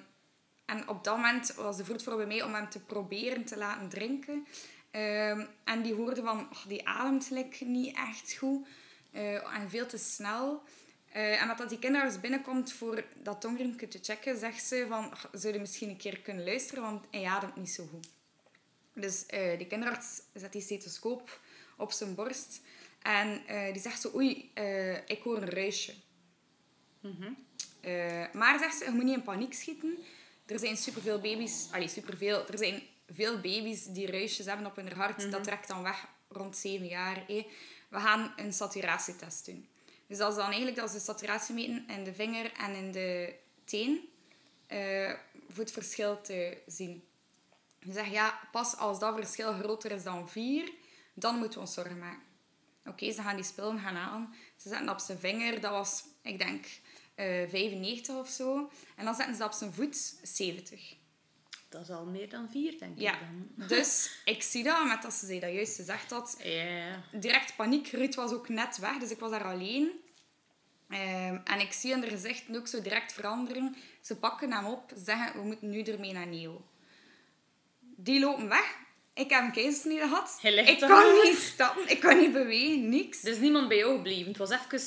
en 0.65 0.87
op 0.89 1.03
dat 1.03 1.15
moment 1.15 1.53
was 1.53 1.77
de 1.77 1.85
vroedvrouw 1.85 2.17
bij 2.17 2.25
mij 2.25 2.41
om 2.43 2.53
hem 2.53 2.69
te 2.69 2.79
proberen 2.79 3.45
te 3.45 3.57
laten 3.57 3.89
drinken. 3.89 4.47
Ehm, 4.91 5.45
en 5.63 5.81
die 5.81 5.93
hoorde 5.93 6.21
van, 6.21 6.47
"Och, 6.51 6.61
die 6.67 6.87
ademt 6.87 7.29
like 7.29 7.65
niet 7.65 7.95
echt 7.95 8.37
goed. 8.37 8.67
eh, 9.11 9.57
en 9.57 9.69
veel 9.69 9.85
te 9.85 9.97
snel. 9.97 10.63
Eh, 11.11 11.41
en 11.41 11.53
dat 11.57 11.69
die 11.69 11.79
kinderarts 11.79 12.19
binnenkomt 12.19 12.73
voor 12.73 13.03
dat 13.23 13.41
tongriemke 13.41 13.87
te 13.87 13.99
checken, 14.01 14.37
zegt 14.37 14.63
ze 14.65 14.85
van, 14.89 15.05
"Och, 15.11 15.29
zou 15.31 15.53
je 15.53 15.59
misschien 15.59 15.89
een 15.89 15.97
keer 15.97 16.19
kunnen 16.19 16.43
luisteren, 16.43 16.83
want 16.83 17.05
hij 17.11 17.25
ademt 17.25 17.55
niet 17.55 17.69
zo 17.69 17.85
goed. 17.91 18.07
Dus 18.95 19.25
eh 19.25 19.57
de 19.59 19.67
kinderarts 19.67 20.21
zet 20.33 20.51
die 20.51 20.61
stethoscoop 20.61 21.39
op 21.77 21.91
zijn 21.91 22.15
borst. 22.15 22.61
En 23.01 23.47
eh, 23.47 23.73
die 23.73 23.81
zegt 23.81 24.01
zo, 24.01 24.11
oei, 24.15 24.51
eh, 24.53 24.95
ik 24.95 25.21
hoor 25.23 25.37
een 25.41 25.49
ruisje. 25.49 25.93
Eh, 27.81 28.23
maar 28.33 28.59
zegt 28.59 28.77
ze, 28.77 28.83
je 28.85 28.91
moet 28.91 29.03
niet 29.03 29.15
in 29.15 29.23
paniek 29.23 29.53
schieten. 29.53 29.97
Er 30.45 30.59
zijn 30.59 30.77
superveel 30.77 31.19
baby's, 31.21 31.67
allee, 31.71 31.87
superveel, 31.87 32.47
er 32.47 32.57
zijn 32.57 32.81
veel 33.09 33.35
baby's 33.35 33.85
die 33.85 34.11
ruisjes 34.11 34.45
hebben 34.45 34.65
op 34.65 34.75
hun 34.75 34.91
hart. 34.91 35.31
Dat 35.31 35.43
trekt 35.43 35.67
dan 35.67 35.83
weg 35.83 36.07
rond 36.29 36.57
7 36.57 36.87
jaar. 36.87 37.23
hé. 37.27 37.47
We 37.89 37.99
gaan 37.99 38.33
een 38.35 38.53
saturatietest 38.53 39.45
doen. 39.45 39.67
Dus 40.07 40.17
dat 40.17 40.29
is 40.29 40.35
dan 40.37 40.45
eigenlijk 40.47 40.75
dat 40.77 40.89
ze 40.89 40.99
saturatie 40.99 41.55
meten 41.55 41.85
in 41.87 42.03
de 42.03 42.13
vinger 42.13 42.51
en 42.53 42.75
in 42.75 42.91
de 42.91 43.33
teen. 43.63 44.09
eh, 44.67 45.13
voor 45.49 45.63
het 45.63 45.71
verschil 45.73 46.21
te 46.21 46.57
zien. 46.67 47.03
Ze 47.85 47.91
zeggen, 47.91 48.13
ja, 48.13 48.39
pas 48.51 48.77
als 48.77 48.99
dat 48.99 49.15
verschil 49.15 49.53
groter 49.53 49.91
is 49.91 50.03
dan 50.03 50.29
4, 50.29 50.71
dan 51.13 51.37
moeten 51.37 51.53
we 51.53 51.65
ons 51.65 51.73
zorgen 51.73 51.99
maken. 51.99 52.23
Oké, 52.85 53.11
ze 53.11 53.21
gaan 53.21 53.35
die 53.35 53.45
spullen 53.45 53.79
gaan 53.79 53.95
halen. 53.95 54.29
Ze 54.55 54.69
zetten 54.69 54.85
dat 54.85 54.95
op 54.95 55.01
zijn 55.01 55.19
vinger. 55.19 55.61
Dat 55.61 55.71
was, 55.71 56.03
ik 56.21 56.39
denk, 56.39 56.65
eh 57.15 57.49
95 57.49 58.15
of 58.15 58.29
zo. 58.29 58.69
En 58.95 59.05
dan 59.05 59.15
zetten 59.15 59.33
ze 59.33 59.39
dat 59.39 59.51
op 59.51 59.57
zijn 59.57 59.73
voet, 59.73 60.15
70. 60.23 60.95
Dat 61.69 61.81
is 61.81 61.89
al 61.89 62.05
meer 62.05 62.29
dan 62.29 62.49
vier, 62.49 62.79
denk 62.79 62.99
Ja, 62.99 63.13
ik 63.13 63.19
dan. 63.55 63.67
dus 63.77 64.11
ik 64.25 64.43
zie 64.43 64.63
dat, 64.63 64.85
met 64.87 65.01
dat 65.01 65.13
ze 65.13 65.25
zei 65.25 65.39
dat 65.39 65.53
juist 65.53 65.75
gezegd 65.75 66.11
had. 66.11 66.37
Ja. 66.43 67.03
Direct 67.11 67.55
paniek. 67.55 67.87
Ruud 67.87 68.15
was 68.15 68.31
ook 68.31 68.49
net 68.49 68.77
weg, 68.77 68.97
dus 68.97 69.11
ik 69.11 69.19
was 69.19 69.31
daar 69.31 69.43
alleen. 69.43 69.91
Ehm, 70.89 71.39
en 71.43 71.59
ik 71.59 71.73
zie 71.73 71.91
in 71.91 72.01
de 72.01 72.09
gezichten 72.09 72.55
ook 72.55 72.67
zo 72.67 72.81
direct 72.81 73.13
veranderen. 73.13 73.75
Ze 74.01 74.15
pakken 74.15 74.51
hem 74.51 74.65
op, 74.65 74.91
zeggen, 74.95 75.41
we 75.41 75.45
moeten 75.45 75.69
nu 75.69 75.81
ermee 75.81 76.13
naar 76.13 76.27
Neo. 76.27 76.65
Die 77.95 78.19
lopen 78.19 78.49
weg. 78.49 78.75
Ik 79.13 79.29
heb 79.29 79.41
een 79.43 79.51
keizersnede 79.51 80.01
gehad. 80.07 80.39
Ik 80.41 80.79
kan 80.79 80.89
nog. 80.89 81.23
niet 81.23 81.37
stappen, 81.37 81.89
ik 81.89 81.99
kan 81.99 82.17
niet 82.17 82.31
bewegen, 82.31 82.89
niks. 82.89 83.23
Er 83.23 83.31
is 83.31 83.37
niemand 83.37 83.67
bij 83.67 83.77
jou 83.77 83.95
gebleven. 83.95 84.27
Het 84.27 84.37
was 84.37 84.49
even... 84.49 84.81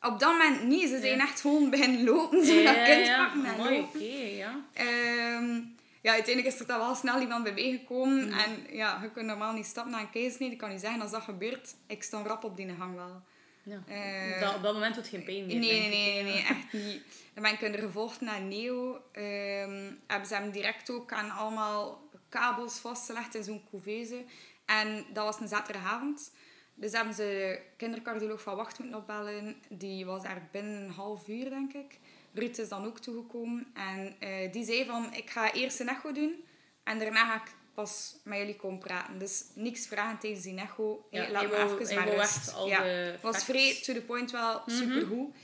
Op 0.00 0.18
dat 0.20 0.32
moment 0.32 0.62
niet. 0.62 0.88
Ze 0.88 0.98
zijn 1.00 1.16
Ja. 1.16 1.22
echt 1.22 1.40
gewoon 1.40 1.70
beginnen 1.70 2.04
lopen. 2.04 2.44
Zo 2.46 2.62
dat 2.62 2.82
kind 2.84 3.16
pakken 3.16 3.44
en 3.44 3.56
Mooi, 3.56 3.78
oké, 3.80 4.04
ja. 4.36 4.60
Ehm, 4.72 5.60
ja, 6.02 6.12
uiteindelijk 6.12 6.54
is 6.54 6.60
er 6.60 6.66
dan 6.66 6.78
wel 6.78 6.94
snel 6.94 7.20
iemand 7.20 7.42
bij 7.44 7.52
meegekomen. 7.52 8.28
Mhm. 8.28 8.38
En 8.38 8.66
ja, 8.76 8.98
je 9.02 9.10
kunt 9.10 9.26
normaal 9.26 9.52
niet 9.52 9.66
stappen 9.66 9.92
naar 9.92 10.00
een 10.00 10.10
keizersnede. 10.10 10.52
Ik 10.52 10.58
kan 10.58 10.70
niet 10.70 10.80
zeggen, 10.80 11.00
als 11.00 11.10
dat 11.10 11.22
gebeurt, 11.22 11.74
ik 11.86 12.02
sta 12.02 12.22
rap 12.22 12.44
op 12.44 12.56
die 12.56 12.74
gang 12.78 12.94
wel. 12.94 13.22
ja. 13.62 13.82
Eh, 13.88 14.40
dat, 14.40 14.54
op 14.54 14.62
dat 14.62 14.72
moment 14.74 14.94
doet 14.94 15.08
geen 15.08 15.24
pijn 15.24 15.46
meer, 15.46 15.56
Nee, 15.56 15.88
nee, 15.88 16.22
nee, 16.22 16.42
echt 16.42 16.72
niet. 16.72 17.02
Dan 17.34 17.42
ben 17.42 17.52
ik 17.52 17.62
er 17.62 17.78
gevolgd 17.78 18.20
naar 18.20 18.40
Neo. 18.40 19.00
Ehm, 19.12 19.90
hebben 20.06 20.28
ze 20.28 20.34
hem 20.34 20.50
direct 20.50 20.90
ook 20.90 21.12
aan 21.12 21.30
allemaal 21.30 22.02
kabels 22.38 22.78
vastgelegd 22.78 23.34
in 23.34 23.44
zo'n 23.44 23.64
couveuse. 23.70 24.24
En 24.64 25.04
dat 25.12 25.24
was 25.24 25.40
een 25.40 25.48
zaterdagavond. 25.48 26.32
Dus 26.74 26.92
hebben 26.92 27.14
ze 27.14 27.22
de 27.22 27.60
kindercardioloog 27.76 28.42
van 28.42 28.56
Wacht 28.56 28.78
moeten 28.78 28.98
opbellen. 28.98 29.56
Die 29.68 30.06
was 30.06 30.22
daar 30.22 30.48
binnen 30.52 30.82
een 30.82 30.90
half 30.90 31.28
uur, 31.28 31.50
denk 31.50 31.72
ik. 31.72 31.98
Ruud 32.32 32.58
is 32.58 32.68
dan 32.68 32.84
ook 32.84 32.98
toegekomen. 32.98 33.66
En 33.74 34.16
eh, 34.20 34.52
die 34.52 34.64
zei 34.64 34.84
van, 34.86 35.14
ik 35.14 35.30
ga 35.30 35.52
eerst 35.52 35.80
een 35.80 35.88
echo 35.88 36.12
doen. 36.12 36.44
En 36.84 36.98
daarna 36.98 37.26
ga 37.26 37.34
ik 37.34 37.54
pas 37.74 38.16
met 38.24 38.38
jullie 38.38 38.56
komen 38.56 38.78
praten. 38.78 39.18
Dus 39.18 39.44
niks 39.54 39.86
vragen 39.86 40.18
tijdens 40.18 40.42
die 40.42 40.56
echo. 40.58 41.06
Ja, 41.10 41.22
Hey, 41.22 41.30
laat 41.32 41.50
me 41.50 41.56
even 41.56 41.86
hij 41.86 41.96
maar 41.96 42.14
rust. 42.14 42.54
al 42.54 42.66
ja. 42.66 42.82
de 42.82 43.18
was 43.22 43.44
vrij 43.44 43.78
to 43.82 43.92
the 43.92 44.02
point 44.02 44.30
wel 44.30 44.62
supergoed. 44.66 45.34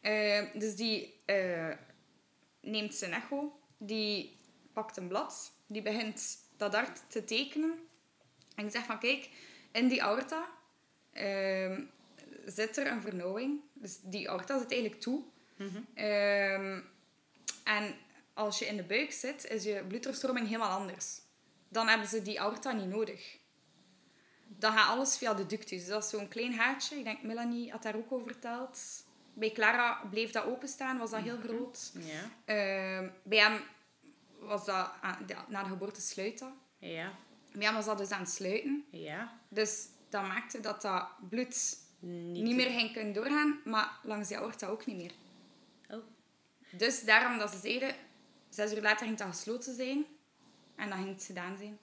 Eh, 0.00 0.42
dus 0.54 0.76
die 0.76 1.14
eh, 1.24 1.68
neemt 2.60 2.94
zijn 2.94 3.12
echo. 3.12 3.60
Die 3.78 4.38
pakt 4.72 4.96
een 4.96 5.08
blad. 5.08 5.52
Die 5.66 5.82
begint 5.82 6.39
dat 6.60 6.74
hart 6.74 7.00
te 7.08 7.24
tekenen. 7.24 7.70
En 8.54 8.62
die 8.62 8.70
zegt 8.72 8.86
van, 8.86 8.98
kijk, 8.98 9.28
in 9.72 9.88
die 9.88 10.02
aorta 10.02 10.48
ehm, 11.12 11.82
zit 12.46 12.76
er 12.76 12.86
een 12.86 13.02
vernauwing. 13.02 13.60
Dus 13.72 13.98
die 14.02 14.30
aorta 14.30 14.58
zit 14.58 14.72
eigenlijk 14.72 15.00
toe. 15.00 15.22
Ehm, 15.94 16.80
en 17.64 17.94
als 18.34 18.58
je 18.58 18.66
in 18.66 18.76
de 18.76 18.82
buik 18.82 19.12
zit, 19.12 19.44
is 19.50 19.64
je 19.64 19.84
bloeddoorstroming 19.88 20.46
helemaal 20.46 20.78
anders. 20.78 21.20
Dan 21.68 21.88
hebben 21.88 22.08
ze 22.08 22.22
die 22.22 22.40
aorta 22.40 22.72
niet 22.72 22.88
nodig. 22.88 23.38
Dan 24.46 24.72
gaat 24.72 24.88
alles 24.88 25.18
via 25.18 25.34
de 25.34 25.46
ductus. 25.46 25.78
Dus 25.78 25.86
dat 25.88 26.04
is 26.04 26.10
zo'n 26.10 26.28
klein 26.28 26.54
haartje. 26.54 26.96
Ik 26.96 27.04
denk, 27.04 27.22
Melanie 27.22 27.70
had 27.70 27.82
daar 27.82 27.96
ook 27.96 28.12
over 28.12 28.26
verteld. 28.26 28.78
Bij 29.34 29.50
Clara 29.50 30.02
bleef 30.10 30.30
dat 30.30 30.44
openstaan, 30.44 30.98
was 30.98 31.10
dat 31.10 31.20
heel 31.20 31.38
groot. 31.44 31.92
Ja, 31.94 32.30
Ehm, 32.44 33.08
bij 33.22 33.38
hem 33.38 33.60
was 34.40 34.64
dat, 34.64 34.90
aan- 35.00 35.26
na 35.48 35.62
de 35.62 35.68
geboorte 35.68 36.00
sluit 36.00 36.38
dat. 36.38 36.52
ja, 36.78 37.12
hem 37.58 37.74
was 37.74 37.84
dat 37.84 37.98
dus 37.98 38.10
aan 38.10 38.20
het 38.20 38.30
sluiten. 38.30 38.84
ja. 38.90 39.38
Dus 39.48 39.86
dat 40.08 40.22
maakte 40.26 40.60
dat 40.60 40.82
dat 40.82 41.08
bloed 41.28 41.78
Niet, 41.98 42.42
niet, 42.42 42.56
meer 42.56 42.70
ging 42.70 42.92
kunnen 42.92 43.12
doorgaan, 43.12 43.60
maar 43.64 43.98
langs 44.02 44.28
die 44.28 44.38
aorta 44.38 44.66
ook 44.66 44.86
niet 44.86 44.96
meer. 44.96 45.12
Oh, 45.98 46.04
Dus 46.70 47.04
daarom 47.04 47.38
dat 47.38 47.50
ze 47.50 47.58
zeiden, 47.58 47.94
zes 48.48 48.74
uur 48.74 48.82
later 48.82 49.06
ging 49.06 49.18
dat 49.18 49.28
gesloten 49.28 49.74
zijn. 49.74 50.04
En 50.76 50.88
dan 50.88 50.98
ging 50.98 51.14
het 51.14 51.24
gedaan 51.24 51.56
zijn. 51.56 51.78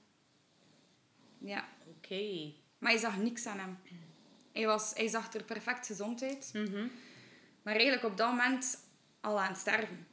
Ja. 1.37 1.67
oké. 1.97 2.51
Maar 2.77 2.91
je 2.91 2.99
zag 2.99 3.17
niks 3.17 3.45
aan 3.45 3.59
hem. 3.59 3.77
Hij, 4.51 4.65
was, 4.65 4.91
hij 4.93 5.07
zag 5.07 5.33
er 5.33 5.43
perfect 5.43 5.85
gezond 5.87 6.21
uit. 6.21 6.49
Mhm. 6.53 6.87
Maar 7.61 7.73
eigenlijk 7.73 8.03
op 8.03 8.17
dat 8.17 8.29
moment 8.29 8.79
al 9.21 9.39
aan 9.39 9.47
het 9.51 9.57
sterven. 9.57 10.07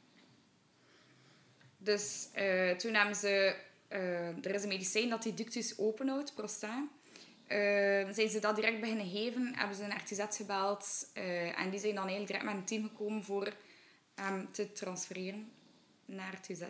Dus 1.85 2.27
eh, 2.33 2.71
toen 2.71 2.93
hebben 2.93 3.15
ze... 3.15 3.55
eh, 3.87 4.45
er 4.45 4.53
is 4.53 4.61
een 4.63 4.67
medicijn 4.67 5.09
dat 5.09 5.23
die 5.23 5.33
ductus 5.33 5.77
openhoudt, 5.77 6.35
Prostaan. 6.35 6.89
Eh, 7.47 7.57
zijn 8.11 8.29
ze 8.29 8.39
dat 8.39 8.55
direct 8.55 8.79
beginnen 8.79 9.09
geven, 9.09 9.53
hebben 9.55 9.75
ze 9.77 9.83
een 9.83 9.97
RTZ 9.97 10.37
gebeld. 10.37 11.07
en 11.55 11.69
die 11.69 11.79
zijn 11.79 11.95
dan 11.95 12.07
eigenlijk 12.07 12.27
direct 12.27 12.45
met 12.45 12.53
een 12.55 12.65
team 12.65 12.83
gekomen 12.83 13.23
voor 13.23 13.53
hem 14.15 14.47
te 14.51 14.71
transfereren 14.71 15.51
naar 16.05 16.33
RTZ. 16.33 16.61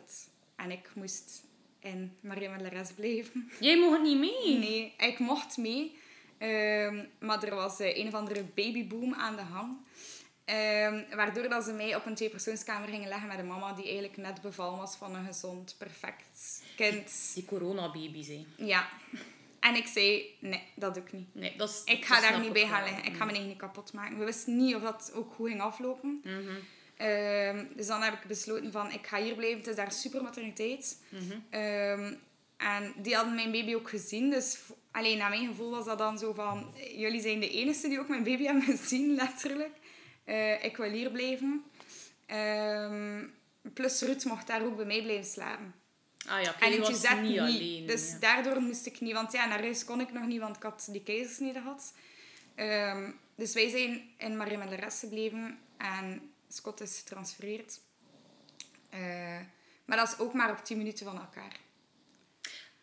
En 0.56 0.72
ik 0.72 0.90
moest 0.96 1.44
in 1.80 2.18
Maria 2.20 2.52
met 2.52 2.62
Lares 2.62 2.92
blijven. 2.92 3.52
Jij 3.60 3.78
mocht 3.80 4.02
niet 4.02 4.18
mee? 4.18 4.58
Nee, 4.58 4.94
ik 4.98 5.20
mocht 5.20 5.58
mee. 5.58 5.98
Ehm, 6.38 7.06
maar 7.20 7.44
er 7.44 7.56
was 7.56 7.80
een 7.80 8.08
of 8.08 8.14
andere 8.14 8.44
babyboom 8.44 9.14
aan 9.14 9.36
de 9.36 9.42
hang. 9.42 9.78
Ehm, 10.46 11.16
waardoor 11.16 11.50
dat 11.50 11.64
ze 11.64 11.74
mij 11.74 11.96
op 11.96 12.06
een 12.06 12.16
tweepersoonskamer 12.16 12.90
gingen 12.90 13.08
leggen 13.08 13.28
met 13.28 13.40
een 13.40 13.48
mama 13.48 13.74
die 13.74 13.84
eigenlijk 13.84 14.18
net 14.18 14.42
bevallen 14.42 14.80
was 14.80 14.96
van 14.96 15.16
een 15.16 15.26
gezond, 15.26 15.76
perfect 15.78 16.62
kind. 16.76 17.32
Die 17.34 17.46
coronababy's, 17.46 18.28
hè. 18.28 18.46
Ja. 18.58 18.90
En 19.60 19.76
ik 19.76 19.88
zei, 19.88 20.36
nee, 20.40 20.62
dat 20.76 20.94
doe 20.94 21.04
ik 21.04 21.12
niet. 21.12 21.28
Nee, 21.32 21.54
dat 21.58 21.70
is... 21.70 21.94
Ik 21.94 22.06
ga 22.06 22.22
daar 22.22 22.40
niet 22.40 22.54
bij 22.54 22.68
gaan 22.68 22.84
liggen. 22.84 23.06
Ik 23.06 23.16
ga 23.16 23.18
mijn 23.18 23.30
eigen 23.30 23.48
niet 23.48 23.58
kapot 23.58 23.94
maken. 23.94 24.18
We 24.18 24.26
wisten 24.26 24.58
niet 24.58 24.76
of 24.76 24.82
dat 24.82 25.12
ook 25.16 25.34
goed 25.34 25.50
ging 25.50 25.62
aflopen. 25.62 26.22
Mhm. 26.24 26.56
Ehm, 26.96 27.66
dus 27.76 27.88
dan 27.88 28.02
heb 28.02 28.14
ik 28.14 28.28
besloten 28.28 28.72
van, 28.72 28.92
ik 28.92 29.08
ga 29.08 29.22
hier 29.22 29.36
blijven. 29.36 29.58
Het 29.58 29.68
is 29.68 29.76
daar 29.76 29.92
super 29.92 30.24
materniteit. 30.24 31.02
Mhm. 31.10 31.40
Ehm, 31.50 32.14
en 32.58 32.94
die 32.98 33.16
hadden 33.16 33.36
mijn 33.36 33.52
baby 33.52 33.76
ook 33.76 33.90
gezien. 33.90 34.30
Dus 34.30 34.60
alleen 34.92 35.18
naar 35.18 35.30
mijn 35.30 35.48
gevoel 35.48 35.70
was 35.70 35.86
dat 35.86 35.98
dan 35.98 36.18
zo 36.18 36.34
van... 36.34 36.74
Jullie 36.96 37.22
zijn 37.22 37.40
de 37.40 37.50
enige 37.50 37.88
die 37.88 38.00
ook 38.00 38.08
mijn 38.08 38.24
baby 38.24 38.44
hebben 38.44 38.64
gezien, 38.64 39.16
letterlijk. 39.24 39.74
Eh, 40.26 40.64
ik 40.64 40.78
wil 40.78 40.92
hier 40.92 41.12
blijven. 41.12 41.64
Ehm, 42.26 43.24
plus 43.74 44.02
Ruud 44.02 44.24
mocht 44.24 44.48
daar 44.48 44.64
ook 44.66 44.76
bij 44.76 44.86
mij 44.86 45.02
blijven 45.04 45.26
slapen. 45.32 45.76
Ah 46.28 46.42
ja, 46.42 46.60
En 46.60 46.72
in 46.74 46.80
was 46.80 46.90
niet 46.90 47.22
niet. 47.22 47.40
alleen. 47.40 47.86
dus 47.88 48.12
ja. 48.12 48.18
daardoor 48.20 48.62
moest 48.62 48.86
ik 48.86 49.00
niet... 49.02 49.14
Want 49.14 49.32
ja, 49.32 49.46
naar 49.46 49.62
huis 49.62 49.86
kon 49.86 50.00
ik 50.02 50.12
nog 50.14 50.26
niet, 50.26 50.40
want 50.40 50.56
ik 50.56 50.64
had 50.64 50.88
die 50.92 51.04
keizersnede 51.04 51.60
gehad. 51.62 51.94
Ehm, 52.56 53.12
dus 53.36 53.54
wij 53.54 53.70
zijn 53.70 54.10
in 54.18 54.38
Marie 54.38 54.58
met 54.58 54.70
de 54.70 54.76
rest 54.76 55.00
gebleven. 55.00 55.60
En 55.78 56.32
Scott 56.48 56.82
is 56.82 56.98
getransfereerd. 56.98 57.80
Eh, 58.90 59.40
maar 59.86 59.98
dat 59.98 60.08
is 60.08 60.18
ook 60.20 60.34
maar 60.34 60.52
op 60.52 60.66
10 60.66 60.78
minuten 60.78 61.06
van 61.06 61.18
elkaar. 61.20 61.56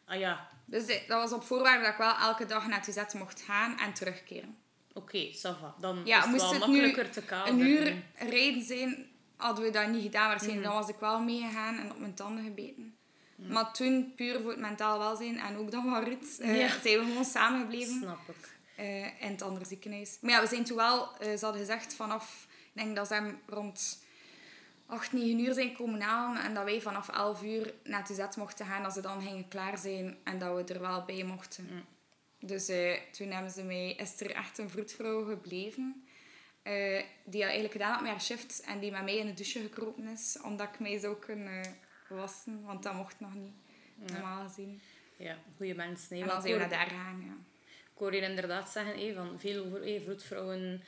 Ah 0.04 0.18
ja, 0.18 0.48
Dus 0.64 0.86
de- 0.86 1.04
dat 1.06 1.20
was 1.22 1.32
op 1.32 1.44
voorwaarde 1.44 1.82
dat 1.84 1.92
ik 1.92 1.98
wel 1.98 2.14
elke 2.16 2.46
dag 2.46 2.66
naar 2.66 2.82
Tuzet 2.82 3.14
mocht 3.14 3.40
gaan 3.42 3.78
en 3.78 3.92
terugkeren. 3.92 4.56
Oké, 4.94 5.32
va. 5.34 5.74
Dan 5.80 6.00
Ja, 6.04 6.16
is 6.16 6.22
het 6.22 6.30
moest 6.32 6.42
wel 6.42 6.50
het 6.52 6.60
makkelijker 6.60 7.04
nu 7.04 7.10
te 7.10 7.22
kaderen. 7.22 7.60
een 7.60 7.66
uur 7.66 8.02
rijden 8.28 8.62
zijn, 8.62 9.06
hadden 9.36 9.64
we 9.64 9.70
dat 9.70 9.88
niet 9.88 10.02
gedaan. 10.02 10.28
Waarschijnlijk 10.28 10.64
Mhm. 10.66 10.72
dan 10.74 10.80
was 10.82 10.90
ik 10.94 11.00
wel 11.00 11.20
meegegaan 11.20 11.78
en 11.78 11.90
op 11.90 11.98
mijn 11.98 12.14
tanden 12.14 12.44
gebeten. 12.44 12.96
Maar 13.36 13.72
toen, 13.72 14.12
puur 14.16 14.40
voor 14.40 14.50
het 14.50 14.60
mentaal 14.60 14.98
welzijn 14.98 15.38
en 15.38 15.56
ook 15.56 15.70
dan 15.70 15.82
van 15.84 16.04
Ruud, 16.04 16.24
eh, 16.40 16.60
Ja. 16.60 16.68
zijn 16.82 16.98
we 16.98 17.04
gewoon 17.04 17.24
samen 17.24 17.60
gebleven 17.60 17.94
Snap 18.00 18.28
ik. 18.28 18.50
eh, 18.76 19.04
in 19.22 19.30
het 19.30 19.42
andere 19.42 19.64
ziekenhuis. 19.64 20.18
Maar 20.20 20.30
ja, 20.30 20.40
we 20.40 20.46
zijn 20.46 20.64
toen 20.64 20.76
wel, 20.76 21.16
eh, 21.18 21.36
ze 21.36 21.44
hadden 21.44 21.60
gezegd 21.60 21.94
vanaf, 21.94 22.46
ik 22.74 22.82
denk 22.82 22.96
dat 22.96 23.06
ze 23.06 23.14
hem 23.14 23.40
rond 23.46 24.02
8, 24.86 25.12
9 25.12 25.38
uur 25.44 25.54
zijn 25.54 25.72
komen 25.76 26.00
halen 26.00 26.42
en 26.42 26.54
dat 26.54 26.64
wij 26.64 26.80
vanaf 26.80 27.08
11 27.08 27.42
uur 27.42 27.74
naar 27.84 28.04
TZ 28.04 28.36
mochten 28.36 28.66
gaan, 28.66 28.82
dat 28.82 28.92
ze 28.92 29.00
dan 29.00 29.22
gingen 29.22 29.48
klaar 29.48 29.78
zijn 29.78 30.16
en 30.24 30.38
dat 30.38 30.54
we 30.66 30.74
er 30.74 30.80
wel 30.80 31.04
bij 31.04 31.24
mochten. 31.24 31.68
Mm. 31.70 31.84
Dus 32.44 32.68
eh, 32.68 32.92
toen 33.12 33.30
hebben 33.30 33.50
ze 33.50 33.62
mij, 33.62 33.92
is 33.92 34.20
er 34.20 34.30
echt 34.30 34.58
een 34.58 34.70
vroedvrouw 34.70 35.24
gebleven. 35.24 36.04
eh, 36.62 37.02
die 37.24 37.40
dat 37.40 37.42
eigenlijk 37.42 37.72
gedaan 37.72 37.92
had 37.92 38.00
met 38.00 38.10
haar 38.10 38.22
shift 38.22 38.60
en 38.66 38.80
die 38.80 38.90
met 38.90 39.02
mij 39.04 39.16
in 39.16 39.26
de 39.26 39.34
douche 39.34 39.60
gekropen 39.60 40.06
is, 40.08 40.38
omdat 40.44 40.68
ik 40.72 40.80
mij 40.80 40.98
zou 40.98 41.16
kunnen 41.18 41.76
wassen, 42.08 42.62
want 42.62 42.82
dat 42.82 42.94
mocht 42.94 43.20
nog 43.20 43.34
niet, 43.34 43.52
normaal 43.96 44.46
gezien. 44.48 44.80
Ja, 45.16 45.38
goede 45.56 45.74
mensen. 45.74 46.06
Nee, 46.14 46.22
En 46.22 46.28
dan 46.28 46.40
zijn 46.42 46.52
we 46.52 46.58
naar 46.58 46.68
daar 46.68 46.86
gegaan, 46.86 47.22
ja. 47.26 47.34
Ik 47.92 47.98
hoor 47.98 48.14
je 48.14 48.20
inderdaad 48.20 48.68
zeggen, 48.70 48.98
hé, 48.98 49.14
van 49.14 49.40
veel 49.40 49.66
vroedvrouwen, 50.04 50.82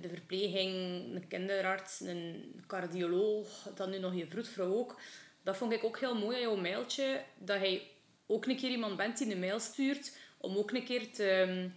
de 0.00 0.08
verpleging, 0.08 0.74
een 1.14 1.24
kinderarts, 1.28 2.00
een 2.00 2.54
cardioloog, 2.66 3.48
dan 3.74 3.90
nu 3.90 3.98
nog 3.98 4.14
je 4.14 4.26
vroedvrouw 4.26 4.74
ook. 4.74 5.00
Dat 5.42 5.56
vond 5.56 5.72
ik 5.72 5.84
ook 5.84 5.98
heel 5.98 6.18
mooi 6.18 6.36
aan 6.36 6.42
jouw 6.42 6.56
mailtje, 6.56 7.24
dat 7.38 7.58
hij 7.58 7.82
ook 8.26 8.46
een 8.46 8.56
keer 8.56 8.70
iemand 8.70 8.96
bent 8.96 9.18
die 9.18 9.32
een 9.32 9.40
mail 9.40 9.60
stuurt, 9.60 10.16
om 10.40 10.56
ook 10.56 10.70
een 10.72 10.84
keer 10.84 11.12
te, 11.12 11.28
ehm, 11.30 11.68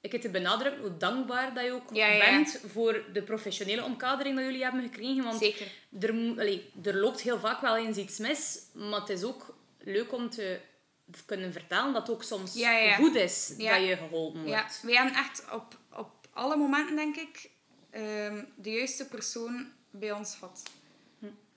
ik 0.00 0.20
te 0.20 0.28
benadrukken 0.30 0.80
hoe 0.82 0.96
dankbaar 0.96 1.54
dat 1.54 1.64
je 1.64 1.72
ook 1.72 1.94
Ja, 1.94 2.06
ja, 2.06 2.12
ja. 2.24 2.30
bent 2.30 2.60
voor 2.66 3.04
de 3.12 3.22
professionele 3.22 3.84
omkadering 3.84 4.36
dat 4.36 4.44
jullie 4.44 4.62
hebben 4.62 4.82
gekregen. 4.82 5.22
Want 5.24 5.38
Zeker. 5.38 5.66
er, 6.00 6.10
allee, 6.10 6.70
er 6.84 6.96
loopt 6.96 7.20
heel 7.20 7.38
vaak 7.38 7.60
wel 7.60 7.76
eens 7.76 7.96
iets 7.96 8.18
mis, 8.18 8.58
maar 8.72 9.00
het 9.00 9.08
is 9.08 9.22
ook 9.22 9.56
leuk 9.78 10.12
om 10.12 10.30
te 10.30 10.60
kunnen 11.26 11.52
vertellen 11.52 11.92
dat 11.92 12.06
het 12.06 12.16
ook 12.16 12.22
soms 12.22 12.54
Ja, 12.54 12.70
ja. 12.78 12.94
goed 12.94 13.14
is 13.14 13.54
Ja. 13.58 13.78
dat 13.78 13.88
je 13.88 13.96
geholpen 13.96 14.46
Ja, 14.46 14.60
wordt. 14.60 14.80
wij 14.82 14.94
hebben 14.94 15.14
echt 15.14 15.44
op, 15.52 15.78
op 15.96 16.10
alle 16.32 16.56
momenten, 16.56 16.96
denk 16.96 17.16
ik, 17.16 17.50
ehm, 17.90 18.44
de 18.56 18.70
juiste 18.70 19.06
persoon 19.08 19.72
bij 19.90 20.12
ons 20.12 20.34
gehad. 20.34 20.62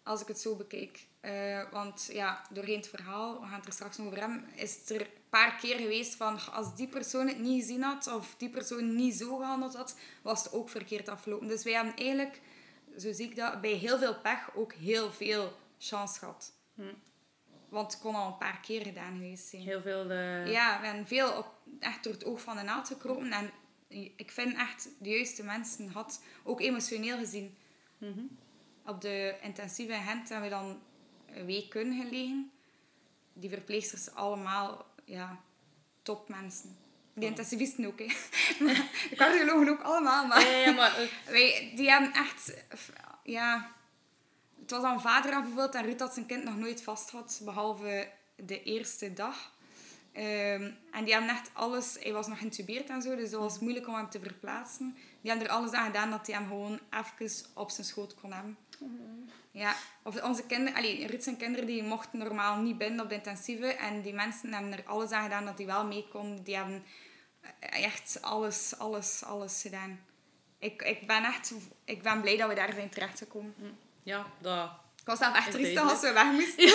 Als 0.04 0.22
ik 0.22 0.27
het 0.27 0.39
zo 0.39 0.56
bekijk. 0.56 1.00
Eh, 1.25 1.72
want 1.72 2.10
ja, 2.12 2.41
doorheen 2.50 2.75
het 2.77 2.88
verhaal, 2.88 3.41
we 3.41 3.48
gaan 3.48 3.58
het 3.58 3.65
er 3.65 3.74
straks 3.74 3.98
nog 3.98 4.08
over 4.08 4.20
hebben, 4.20 4.46
is 4.55 4.75
het 4.75 4.89
er 4.89 5.01
een 5.01 5.08
paar 5.29 5.55
keer 5.55 5.77
geweest 5.77 6.15
van 6.15 6.51
als 6.51 6.75
die 6.75 6.88
persoon 6.88 7.27
het 7.27 7.39
niet 7.39 7.62
gezien 7.62 7.82
had 7.82 8.08
of 8.13 8.36
die 8.38 8.50
persoon 8.50 8.96
niet 8.96 9.15
zo 9.15 9.38
gehandeld 9.38 9.75
had, 9.75 9.98
was 10.22 10.44
het 10.44 10.53
ook 10.53 10.70
verkeerd 10.70 11.10
afgelopen. 11.10 11.48
Dus 11.48 11.63
wij 11.63 11.74
hebben 11.74 11.96
eigenlijk, 11.96 12.41
zo 12.98 13.12
zie 13.13 13.29
ik 13.29 13.36
dat, 13.36 13.62
bij 13.62 13.72
heel 13.72 13.98
veel 13.98 14.20
pech 14.20 14.55
ook 14.55 14.74
heel 14.74 15.12
veel 15.12 15.58
chance 15.77 16.20
gehad. 16.20 16.53
Want 17.70 17.94
het 17.94 18.01
kon 18.01 18.15
al 18.15 18.27
een 18.27 18.38
paar 18.38 18.60
keer 18.60 18.82
gedaan 18.82 19.13
geweest 19.13 19.48
zijn. 19.48 19.62
Heel 19.62 19.82
veel... 19.82 20.10
eh, 20.10 20.51
Ja, 20.51 20.79
we 20.79 20.86
hebben 20.86 21.08
veel 21.08 21.38
op, 21.38 21.48
echt 21.79 22.03
door 22.03 22.13
het 22.13 22.25
oog 22.25 22.41
van 22.41 22.55
de 22.58 22.63
naald 22.63 22.88
gekropen. 22.88 23.32
En 23.32 23.51
ik 24.15 24.32
vind 24.32 24.55
echt 24.58 24.89
de 25.00 25.10
juiste 25.10 25.44
mensen 25.44 25.89
had, 25.89 26.24
ook 26.44 26.62
emotioneel 26.62 27.17
gezien. 27.17 27.58
mhm. 27.98 28.24
Op 28.86 29.01
de 29.01 29.36
intensieve 29.41 29.94
in 29.94 30.01
Gent 30.01 30.29
hebben 30.29 30.50
we 30.50 30.55
dan 30.55 30.79
kunnen 31.70 32.06
gelegen. 32.06 32.51
Die 33.34 33.50
verpleegsters 33.50 34.13
allemaal, 34.13 34.86
ja, 35.06 35.39
topmensen. 36.01 36.77
Die 37.13 37.27
intensivisten 37.27 37.86
ook, 37.86 38.00
hè. 38.00 38.06
De 39.10 39.15
cardiologen 39.15 39.70
ook 39.70 39.82
allemaal, 39.82 40.27
maar... 40.27 40.42
Ja, 40.42 40.58
ja, 40.58 40.72
maar... 40.72 40.98
eh, 40.98 41.08
Wij, 41.34 41.72
die 41.75 41.89
hebben 41.89 42.13
echt... 42.13 42.54
Ja... 43.24 43.74
Het 44.60 44.72
was 44.72 44.84
aan 44.84 45.01
vader 45.01 45.32
bijvoorbeeld 45.32 45.75
en 45.75 45.84
Ruud 45.84 46.00
had 46.00 46.13
zijn 46.13 46.25
kind 46.25 46.44
nog 46.44 46.58
nooit 46.58 46.84
vast 46.84 47.10
gehad, 47.10 47.42
behalve 47.44 48.12
de 48.36 48.63
eerste 48.63 49.13
dag. 49.13 49.54
Ehm, 50.12 50.72
en 50.92 51.04
die 51.04 51.13
hebben 51.13 51.32
echt 51.32 51.50
alles... 51.54 51.98
Hij 52.00 52.13
was 52.13 52.27
nog 52.27 52.38
geïntubeerd 52.38 52.89
en 52.89 53.01
zo, 53.01 53.15
dus 53.15 53.32
het 53.32 53.39
was 53.39 53.60
moeilijk 53.60 53.88
om 53.88 53.96
hem 53.96 54.10
te 54.10 54.20
verplaatsen. 54.20 54.96
Die 55.22 55.30
hebben 55.32 55.48
er 55.48 55.54
alles 55.54 55.72
aan 55.72 55.86
gedaan 55.86 56.10
dat 56.10 56.27
hij 56.27 56.36
hem 56.36 56.48
gewoon 56.48 56.80
even 56.89 57.46
op 57.54 57.70
zijn 57.70 57.88
schoot 57.88 58.15
kon 58.15 58.34
hebben. 58.34 58.58
Ja, 59.51 59.75
of 60.03 60.22
onze 60.24 60.46
kinderen... 60.46 60.75
Allee, 60.77 61.08
Ruud 61.08 61.22
zijn 61.24 61.38
kinderen 61.38 61.65
die 61.65 61.84
mochten 61.84 62.20
normaal 62.20 62.58
niet 62.58 62.77
binnen 62.77 63.00
op 63.03 63.10
de 63.10 63.15
intensieve. 63.15 63.67
En 63.67 64.01
die 64.01 64.13
mensen 64.13 64.53
hebben 64.53 64.72
er 64.72 64.84
alles 64.86 65.12
aan 65.12 65.24
gedaan 65.24 65.46
dat 65.46 65.58
hij 65.58 65.65
wel 65.67 65.86
mee 65.86 66.08
kon. 66.12 66.44
Die 66.44 66.55
hebben 66.55 66.84
echt 67.60 68.17
alles, 68.22 68.77
alles, 68.77 69.24
alles 69.24 69.62
gedaan. 69.62 70.00
Ik, 70.60 70.82
ik 70.82 71.08
ben 71.08 71.24
echt... 71.24 71.53
Ik 71.86 72.01
ben 72.01 72.22
blij 72.22 72.38
dat 72.38 72.50
we 72.50 72.55
daar 72.55 72.74
zijn 72.74 72.89
terechtgekomen. 72.89 73.55
ja, 74.03 74.25
dat... 74.41 74.70
Ik 75.01 75.12
was 75.12 75.20
zelf 75.20 75.36
echt 75.36 75.51
duidelijk. 75.51 75.89
als 75.89 76.01
we 76.01 76.12
weg 76.13 76.32
moesten. 76.32 76.67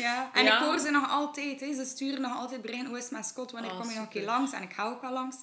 Ja. 0.00 0.30
En 0.34 0.44
Ja. 0.44 0.58
ik 0.58 0.64
hoor 0.64 0.78
ze 0.78 0.90
nog 0.90 1.10
altijd. 1.10 1.60
Hè. 1.60 1.74
Ze 1.74 1.84
sturen 1.84 2.20
nog 2.20 2.36
altijd 2.38 2.62
berichten. 2.62 2.86
Hoe 2.88 2.96
is 2.98 3.02
het 3.02 3.12
met 3.12 3.26
Scott? 3.26 3.50
Wanneer 3.50 3.70
Oh, 3.70 3.80
kom 3.80 3.88
je 3.88 3.94
nog 3.94 4.04
een 4.04 4.10
keer 4.10 4.24
langs? 4.24 4.52
En 4.52 4.62
ik 4.62 4.72
ga 4.72 4.84
ook 4.84 5.00
wel 5.00 5.12
langs. 5.12 5.36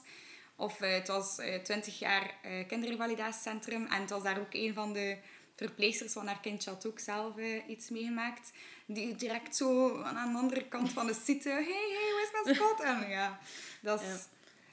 Of 0.55 0.81
eh, 0.81 0.93
het 0.93 1.07
was 1.07 1.37
eh 1.37 1.61
20 1.61 1.99
jaar 1.99 2.33
eh 2.41 2.67
kinderrevalidatiecentrum. 2.67 3.85
En 3.85 4.01
het 4.01 4.09
was 4.09 4.23
daar 4.23 4.39
ook 4.39 4.53
een 4.53 4.73
van 4.73 4.93
de 4.93 5.17
verpleegsters 5.57 6.13
van 6.13 6.27
haar 6.27 6.39
kindje 6.39 6.69
had 6.69 6.85
ook 6.87 6.99
zelf 6.99 7.37
eh, 7.37 7.69
iets 7.69 7.89
meegemaakt. 7.89 8.51
Die 8.85 9.15
direct 9.15 9.55
zo 9.55 10.01
aan 10.01 10.31
de 10.33 10.39
andere 10.39 10.67
kant 10.67 10.91
van 10.91 11.07
de 11.07 11.13
site... 11.13 11.49
Hey, 11.49 11.63
hey, 11.63 12.11
hoe 12.11 12.29
is 12.31 12.45
met 12.45 12.55
Scott? 12.55 12.81
En 12.83 13.09
ja, 13.09 13.39
dat 13.81 14.01
is... 14.01 14.07
Ja. 14.07 14.17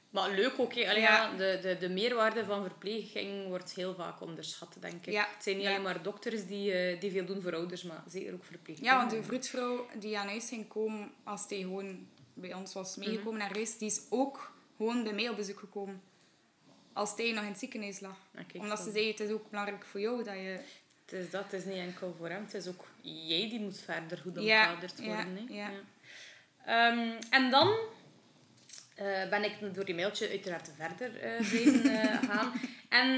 Maar 0.09 0.31
leuk 0.31 0.59
ook. 0.59 0.71
Allee, 0.73 0.99
Ja. 0.99 1.31
de, 1.35 1.59
de, 1.61 1.77
de 1.77 1.89
meerwaarde 1.89 2.45
van 2.45 2.61
verpleging 2.63 3.47
wordt 3.47 3.73
heel 3.73 3.95
vaak 3.95 4.21
onderschat, 4.21 4.75
denk 4.79 5.05
ik. 5.05 5.13
Ja. 5.13 5.27
Het 5.33 5.43
zijn 5.43 5.57
niet 5.57 5.67
alleen 5.67 5.81
maar 5.81 6.01
dokters 6.01 6.45
die, 6.45 6.71
eh, 6.73 6.99
die 6.99 7.11
veel 7.11 7.25
doen 7.25 7.41
voor 7.41 7.53
ouders, 7.55 7.83
maar 7.83 8.03
zeker 8.07 8.33
ook 8.33 8.43
verpleegsters. 8.45 8.91
Ja, 8.91 8.97
want 8.97 9.11
de 9.11 9.23
vroedvrouw 9.23 9.87
die 9.99 10.17
aan 10.17 10.27
huis 10.27 10.47
ging 10.47 10.67
komen 10.67 11.11
als 11.23 11.45
hij 11.49 11.57
gewoon 11.57 12.07
bij 12.33 12.53
ons 12.53 12.73
was 12.73 12.95
meegekomen 12.95 13.39
naar 13.39 13.53
huis, 13.53 13.77
die 13.77 13.87
is 13.87 14.01
ook 14.09 14.51
gewoon 14.77 15.03
bij 15.03 15.13
mij 15.13 15.29
op 15.29 15.35
bezoek 15.35 15.59
gekomen. 15.59 16.01
Als 16.95 17.13
hij 17.15 17.31
nog 17.31 17.43
in 17.43 17.49
het 17.49 17.59
ziekenhuis 17.59 17.99
lag. 17.99 18.17
Ja, 18.33 18.59
Omdat 18.59 18.79
ze 18.79 18.91
zei, 18.91 19.07
het 19.07 19.19
is 19.19 19.31
ook 19.31 19.49
belangrijk 19.49 19.85
voor 19.85 19.99
jou 19.99 20.23
dat 20.23 20.33
je... 20.33 20.59
Het 21.05 21.13
is 21.13 21.29
dat, 21.29 21.43
het 21.43 21.53
is 21.53 21.65
niet 21.65 21.77
enkel 21.77 22.15
voor 22.17 22.29
hem, 22.29 22.43
het 22.43 22.53
is 22.53 22.67
ook 22.67 22.85
jij 23.01 23.49
die 23.49 23.59
moet 23.59 23.79
verder 23.79 24.17
goed 24.17 24.39
Ja, 24.39 24.69
omkaderd 24.69 24.97
ja, 24.97 25.05
worden. 25.05 25.47
hè. 25.47 25.53
ja. 25.53 25.69
Ehm, 26.65 27.11
en 27.29 27.49
dan 27.49 27.75
eh, 28.95 29.29
ben 29.29 29.43
ik 29.43 29.73
door 29.73 29.85
die 29.85 29.95
mailtje 29.95 30.29
uiteraard 30.29 30.71
verder 30.77 31.19
eh 31.19 31.37
blijven 31.49 32.01
eh, 32.01 32.29
gaan. 32.29 32.53
En 32.89 33.09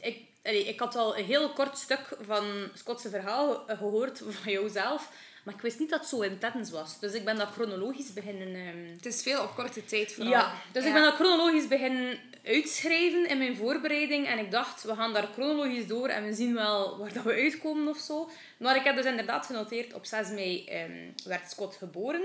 ik, 0.00 0.18
allee, 0.42 0.64
ik 0.64 0.78
had 0.80 0.96
al 0.96 1.18
een 1.18 1.24
heel 1.24 1.52
kort 1.52 1.78
stuk 1.78 2.16
van 2.20 2.68
Schotse 2.74 3.08
verhaal 3.10 3.68
eh, 3.68 3.78
gehoord 3.78 4.22
van 4.28 4.52
jouzelf, 4.52 5.12
maar 5.44 5.54
ik 5.54 5.60
wist 5.60 5.78
niet 5.78 5.90
dat 5.90 6.00
het 6.00 6.08
zo 6.08 6.20
intens 6.20 6.70
was. 6.70 6.98
Dus 7.00 7.12
ik 7.12 7.24
ben 7.24 7.36
dat 7.36 7.48
chronologisch 7.52 8.12
beginnen... 8.12 8.54
ehm, 8.54 8.92
Het 8.96 9.06
is 9.06 9.22
veel 9.22 9.42
op 9.42 9.54
korte 9.54 9.84
tijd 9.84 10.12
vooral. 10.12 10.32
ja, 10.32 10.54
dus 10.72 10.82
Ja. 10.82 10.88
ik 10.88 10.94
ben 10.94 11.02
dat 11.04 11.14
chronologisch 11.14 11.68
beginnen 11.68 12.18
uitschrijven 12.44 13.28
in 13.28 13.38
mijn 13.38 13.56
voorbereiding. 13.56 14.26
En 14.26 14.38
ik 14.38 14.50
dacht, 14.50 14.82
we 14.82 14.94
gaan 14.94 15.12
daar 15.12 15.28
chronologisch 15.32 15.86
door 15.86 16.08
en 16.08 16.24
we 16.24 16.32
zien 16.34 16.54
wel 16.54 16.98
waar 16.98 17.12
dat 17.12 17.22
we 17.24 17.32
uitkomen 17.32 17.88
of 17.88 17.98
zo. 17.98 18.30
Maar 18.58 18.76
ik 18.76 18.84
heb 18.84 18.96
dus 18.96 19.04
inderdaad 19.04 19.46
genoteerd, 19.46 19.94
op 19.94 20.04
6 20.06 20.28
mei 20.28 20.64
ehm, 20.64 21.10
werd 21.24 21.50
Scott 21.50 21.76
geboren. 21.76 22.22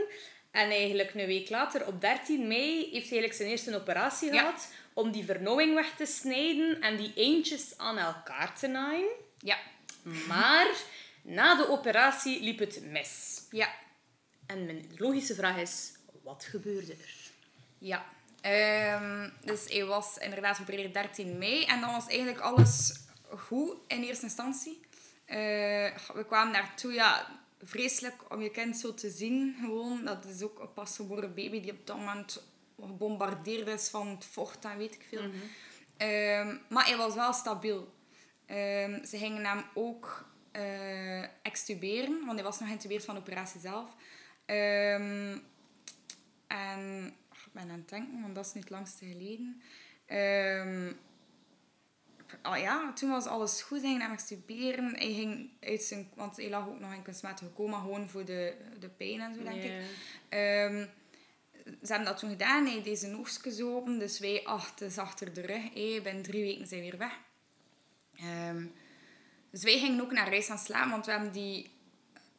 En 0.52 0.70
eigenlijk 0.70 1.13
een 1.13 1.26
week 1.26 1.50
later, 1.50 1.88
op 1.88 2.02
13 2.02 2.48
mei, 2.48 2.76
heeft 2.76 2.91
hij 2.91 3.00
eigenlijk 3.20 3.34
zijn 3.34 3.50
eerste 3.50 3.76
operatie 3.76 4.34
Ja. 4.34 4.39
gehad. 4.39 4.72
Om 4.94 5.12
die 5.12 5.26
vernauwing 5.26 5.74
weg 5.76 5.96
te 5.98 6.06
snijden 6.06 6.82
en 6.82 6.98
die 6.98 7.12
eentjes 7.15 7.74
aan 7.78 7.98
elkaar 7.98 8.56
te 8.60 8.67
naaien. 8.67 9.10
Ja. 9.39 9.58
Maar 10.28 10.67
na 11.30 11.56
de 11.56 11.70
operatie 11.70 12.44
liep 12.44 12.60
het 12.60 12.82
mis. 12.86 13.42
Ja. 13.50 13.70
En 14.46 14.65
mijn 14.65 14.92
logische 14.98 15.36
vraag 15.36 15.58
is, 15.58 15.92
wat 16.24 16.44
gebeurde 16.44 16.92
er? 16.92 17.13
Ja. 17.78 18.06
Ehm, 18.42 19.30
dus 19.42 19.65
hij 19.68 19.86
was 19.86 20.18
inderdaad 20.18 20.56
geopereerd 20.56 20.94
13 20.94 21.38
mei. 21.38 21.65
En 21.65 21.82
dan 21.82 21.92
was 21.92 22.08
eigenlijk 22.08 22.39
alles 22.39 23.00
goed 23.38 23.78
in 23.88 24.04
eerste 24.04 24.26
instantie. 24.26 24.80
Eh, 25.26 25.98
we 26.13 26.26
kwamen 26.28 26.54
daartoe, 26.54 26.94
ja, 26.94 27.28
vreselijk 27.63 28.32
om 28.32 28.42
je 28.42 28.50
kind 28.50 28.78
zo 28.78 28.94
te 28.94 29.10
zien. 29.10 29.56
Gewoon, 29.60 30.06
dat 30.06 30.26
is 30.26 30.44
ook 30.44 30.60
een 30.60 30.74
pasgeboren 30.74 31.36
baby 31.36 31.62
die 31.62 31.72
op 31.72 31.88
dat 31.88 31.98
moment 31.98 32.42
gebombardeerd 32.80 33.68
is 33.68 33.89
van 33.89 34.08
het 34.08 34.26
vocht 34.26 34.65
en 34.65 34.78
weet 34.78 34.94
ik 34.94 35.06
veel. 35.10 35.30
Ehm, 35.98 36.58
maar 36.70 36.86
hij 36.86 36.98
was 36.98 37.15
wel 37.15 37.34
stabiel. 37.34 37.94
Ehm, 38.46 39.06
ze 39.06 39.18
gingen 39.18 39.46
hem 39.46 39.63
ook 39.74 40.29
eh, 40.60 41.24
extuberen, 41.41 42.26
want 42.26 42.34
hij 42.34 42.43
was 42.43 42.60
nog 42.60 42.67
geïntubeerd 42.67 43.06
van 43.06 43.15
de 43.15 43.22
operatie 43.22 43.60
zelf. 43.60 43.95
Ehm, 44.45 45.38
en 46.48 47.13
ach, 47.30 47.45
ik 47.45 47.52
ben 47.52 47.69
aan 47.69 47.69
het 47.69 47.89
denken, 47.89 48.22
want 48.22 48.36
dat 48.36 48.45
is 48.45 48.54
nu 48.54 48.62
het 48.62 48.69
langste 48.69 49.06
geleden. 49.06 49.62
Ehm, 50.06 50.91
oh 52.43 52.58
ja, 52.58 52.93
toen 52.93 53.10
was 53.10 53.26
alles 53.26 53.62
goed. 53.62 53.80
Ze 53.80 53.86
gingen 53.86 54.02
hem 54.02 54.12
extuberen. 54.12 54.95
Hij 54.95 55.13
ging 55.13 55.50
uit 55.60 55.84
zijn... 55.84 56.10
Want 56.15 56.38
hij 56.38 56.50
lag 56.50 56.67
ook 56.67 56.80
nog 56.80 56.93
in 56.93 57.02
kunstmatige 57.02 57.54
coma, 57.54 57.80
gewoon 57.80 58.10
voor 58.10 58.26
de, 58.26 58.56
de 58.80 58.89
pijn 58.89 59.22
en 59.22 59.34
zo, 59.34 59.43
denk 59.43 59.63
ik. 59.63 59.72
Ehm, 60.30 60.86
ze 61.65 61.88
hebben 61.88 62.06
dat 62.06 62.17
toen 62.17 62.30
gedaan. 62.30 62.65
Hij 62.65 62.84
deed 62.84 63.00
zijn 63.00 63.17
oogstjes 63.17 63.62
open. 63.62 64.00
Dus 64.00 64.19
wij, 64.19 64.45
ach, 64.45 64.69
het 64.69 64.82
is 64.82 64.98
achter 64.98 65.34
de 65.34 65.41
rug. 65.41 65.74
Hey, 65.74 66.02
binnen 66.04 66.24
drie 66.24 66.43
weken 66.43 66.67
zijn 66.67 66.82
we 66.82 66.89
weer 66.89 67.00
weg. 67.00 67.19
Ehm, 68.15 68.65
dus 69.52 69.64
wij 69.64 69.80
gingen 69.80 70.02
ook 70.02 70.12
naar 70.12 70.30
huis 70.30 70.46
gaan 70.46 70.58
slapen. 70.58 70.92
Want 70.92 71.06
we 71.06 71.12
hebben 71.12 71.32
die 71.32 71.70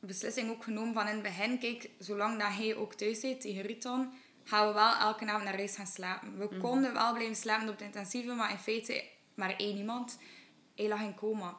beslissing 0.01 0.51
ook 0.51 0.65
genomen 0.65 0.95
van 0.95 1.07
in 1.07 1.15
het 1.15 1.23
begin. 1.23 1.59
Kijk, 1.59 1.91
zolang 1.99 2.39
dat 2.39 2.53
hij 2.53 2.75
ook 2.75 2.95
thuis 2.95 3.21
zit, 3.21 3.41
tegen 3.41 3.63
Ruud 3.63 3.83
dan, 3.83 4.13
gaan 4.45 4.67
we 4.67 4.75
wel 4.75 4.95
elke 4.95 5.27
avond 5.27 5.45
naar 5.45 5.57
huis 5.57 5.77
gaan 5.77 5.87
slapen. 5.87 6.39
We 6.39 6.59
konden 6.59 6.93
wel 6.93 7.13
blijven 7.15 7.37
slapen 7.37 7.69
op 7.69 7.79
de 7.79 7.85
intensieve, 7.85 8.33
maar 8.33 8.51
in 8.51 8.59
feite 8.59 9.05
maar 9.35 9.57
één 9.57 9.77
iemand. 9.77 10.19
Hij 10.75 10.89
lag 10.89 11.01
in 11.01 11.15
coma. 11.15 11.57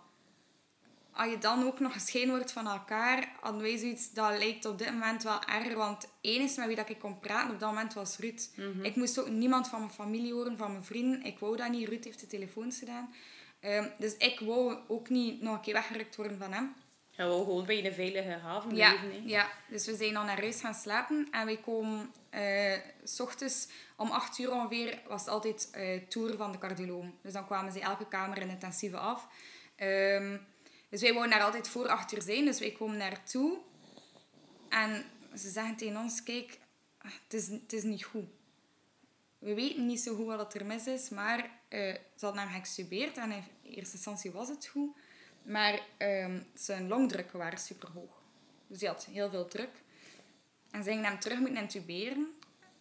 Als 1.11 1.29
je 1.29 1.37
dan 1.37 1.63
ook 1.63 1.79
nog 1.79 1.93
gescheiden 1.93 2.35
wordt 2.35 2.51
van 2.51 2.67
elkaar, 2.67 3.31
hadden 3.41 3.61
wij 3.61 3.77
zoiets, 3.77 4.13
dat 4.13 4.37
lijkt 4.37 4.65
op 4.65 4.77
dit 4.77 4.91
moment 4.91 5.23
wel 5.23 5.43
erg. 5.43 5.73
Want 5.73 6.01
het 6.01 6.11
enige 6.21 6.59
met 6.59 6.67
wie 6.67 6.75
dat 6.75 6.89
ik 6.89 6.99
kon 6.99 7.19
praten 7.19 7.53
op 7.53 7.59
dat 7.59 7.69
moment 7.69 7.93
was 7.93 8.17
Ruud. 8.17 8.49
Ik 8.81 8.95
moest 8.95 9.19
ook 9.19 9.29
niemand 9.29 9.67
van 9.67 9.79
mijn 9.79 9.91
familie 9.91 10.33
horen, 10.33 10.57
van 10.57 10.71
mijn 10.71 10.83
vrienden. 10.83 11.23
Ik 11.23 11.39
wou 11.39 11.57
dat 11.57 11.69
niet. 11.69 11.87
Ruud 11.87 12.03
heeft 12.03 12.19
de 12.19 12.27
telefoons 12.27 12.79
gedaan. 12.79 13.13
Ehm, 13.61 13.87
dus 13.97 14.17
ik 14.17 14.39
wou 14.39 14.77
ook 14.87 15.09
niet 15.09 15.41
nog 15.41 15.55
een 15.55 15.61
keer 15.61 15.73
weggerukt 15.73 16.15
worden 16.15 16.37
van 16.37 16.53
hem. 16.53 16.75
Ja, 17.09 17.27
we 17.27 17.33
gewoon 17.33 17.65
bij 17.65 17.85
een 17.85 17.93
veilige 17.93 18.29
haven 18.29 18.75
Ja, 18.75 18.97
hè. 18.97 19.21
ja, 19.25 19.49
dus 19.69 19.85
we 19.85 19.95
zijn 19.95 20.13
dan 20.13 20.25
naar 20.25 20.39
huis 20.39 20.59
gaan 20.61 20.73
slapen. 20.73 21.27
En 21.31 21.45
wij 21.45 21.57
komen 21.57 22.11
eh, 22.29 22.77
s 23.03 23.19
ochtends 23.19 23.67
om 23.97 24.11
8 24.11 24.37
uur 24.39 24.51
ongeveer, 24.51 25.01
was 25.07 25.21
het 25.21 25.29
altijd 25.29 25.69
eh 25.71 26.01
tour 26.07 26.37
van 26.37 26.51
de 26.51 26.57
cardioloog. 26.57 27.05
Dus 27.21 27.33
dan 27.33 27.45
kwamen 27.45 27.71
ze 27.71 27.79
elke 27.79 28.07
kamer 28.07 28.37
in 28.37 28.49
intensieve 28.49 28.97
af. 28.97 29.27
Ehm, 29.75 30.37
dus 30.89 31.01
wij 31.01 31.13
wouden 31.13 31.31
daar 31.37 31.45
altijd 31.45 31.67
voor 31.67 31.87
8 31.87 32.11
uur 32.13 32.21
zijn. 32.21 32.45
Dus 32.45 32.59
wij 32.59 32.71
komen 32.71 32.97
naartoe. 32.97 33.57
En 34.69 35.05
ze 35.35 35.49
zeggen 35.49 35.75
tegen 35.75 35.97
ons, 35.97 36.23
kijk, 36.23 36.59
het 36.97 37.33
is, 37.33 37.47
het 37.47 37.73
is 37.73 37.83
niet 37.83 38.03
goed. 38.03 38.25
We 39.39 39.53
weten 39.53 39.85
niet 39.85 39.99
zo 39.99 40.15
goed 40.15 40.25
wat 40.25 40.53
er 40.53 40.65
mis 40.65 40.87
is, 40.87 41.09
maar 41.09 41.59
eh, 41.71 41.95
ze 42.15 42.25
hadden 42.25 42.41
hem 42.43 42.51
geëxtubeerd 42.51 43.17
en 43.17 43.31
in 43.31 43.43
eerste 43.63 43.95
instantie 43.95 44.31
was 44.31 44.47
het 44.49 44.65
goed. 44.67 44.95
Maar 45.43 45.79
ehm, 45.97 46.39
zijn 46.53 46.87
longdrukken 46.87 47.37
waren 47.39 47.59
super 47.59 47.89
hoog. 47.91 48.21
Dus 48.67 48.79
hij 48.81 48.89
had 48.89 49.05
heel 49.05 49.29
veel 49.29 49.47
druk. 49.47 49.69
En 50.71 50.83
ze 50.83 50.89
gingen 50.89 51.05
hem 51.05 51.19
terug 51.19 51.39
moeten 51.39 51.61
intuberen. 51.61 52.33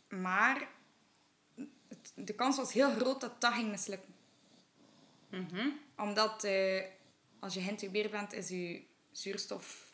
Maar 0.08 0.68
het- 1.88 2.12
de 2.14 2.34
kans 2.34 2.56
was 2.56 2.72
heel 2.72 2.90
groot 2.90 3.20
dat 3.20 3.40
dat 3.40 3.52
ging 3.52 3.70
mislukken. 3.70 4.14
Mhm. 5.30 5.68
Omdat 5.96 6.44
eh, 6.44 6.82
als 7.38 7.54
je 7.54 7.60
geïntubeerd 7.60 8.10
bent, 8.10 8.32
is 8.32 8.48
je 8.48 8.82
zuurstof, 9.12 9.92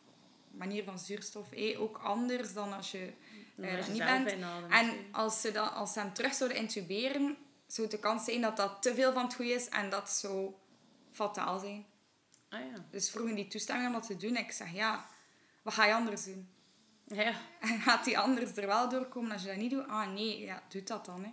manier 0.51 0.85
van 0.85 0.99
zuurstof 0.99 1.53
eh, 1.53 1.81
ook 1.81 1.99
anders 1.99 2.53
dan 2.53 2.73
als 2.73 2.91
je 2.91 3.13
Dan 3.55 3.65
als 3.77 3.87
je 3.87 3.93
dat 3.93 3.93
niet 3.93 3.99
bent. 4.25 4.41
En 4.71 5.05
als 5.13 5.41
ze, 5.41 5.53
dan, 5.53 5.73
als 5.73 5.93
ze 5.93 5.99
hem 6.01 6.13
terug 6.13 6.35
zouden 6.35 6.59
intuberen, 6.59 7.37
zou 7.67 7.89
de 7.89 7.99
kans 7.99 8.25
zijn 8.25 8.41
dat 8.41 8.57
dat 8.57 8.83
te 8.83 8.95
veel 8.95 9.13
van 9.13 9.25
het 9.25 9.35
goede 9.35 9.53
is 9.53 9.69
en 9.69 9.91
dat 9.91 10.11
zou 10.11 10.53
fataal 11.13 11.59
zijn. 11.59 11.87
Ah 12.49 12.61
ja. 12.61 12.85
Dus 12.91 13.11
vroegen 13.11 13.35
die 13.35 13.49
toestemming 13.49 13.87
om 13.89 13.93
dat 13.95 14.07
te 14.07 14.17
doen. 14.17 14.37
Ik 14.37 14.53
zeg 14.53 14.73
ja, 14.73 15.07
wat 15.63 15.75
ga 15.75 15.85
je 15.85 15.95
anders 15.95 16.25
doen? 16.25 16.49
Ja. 17.07 17.33
En 17.61 17.81
gaat 17.81 18.05
die 18.05 18.19
anders 18.19 18.57
er 18.57 18.67
wel 18.67 18.89
doorkomen 18.89 19.33
als 19.33 19.43
je 19.43 19.49
dat 19.49 19.57
niet 19.57 19.71
doet? 19.71 19.89
Ah 19.89 20.13
nee, 20.13 20.41
ja, 20.41 20.63
doe 20.69 20.83
dat 20.83 21.05
dan. 21.05 21.23
Hè. 21.25 21.31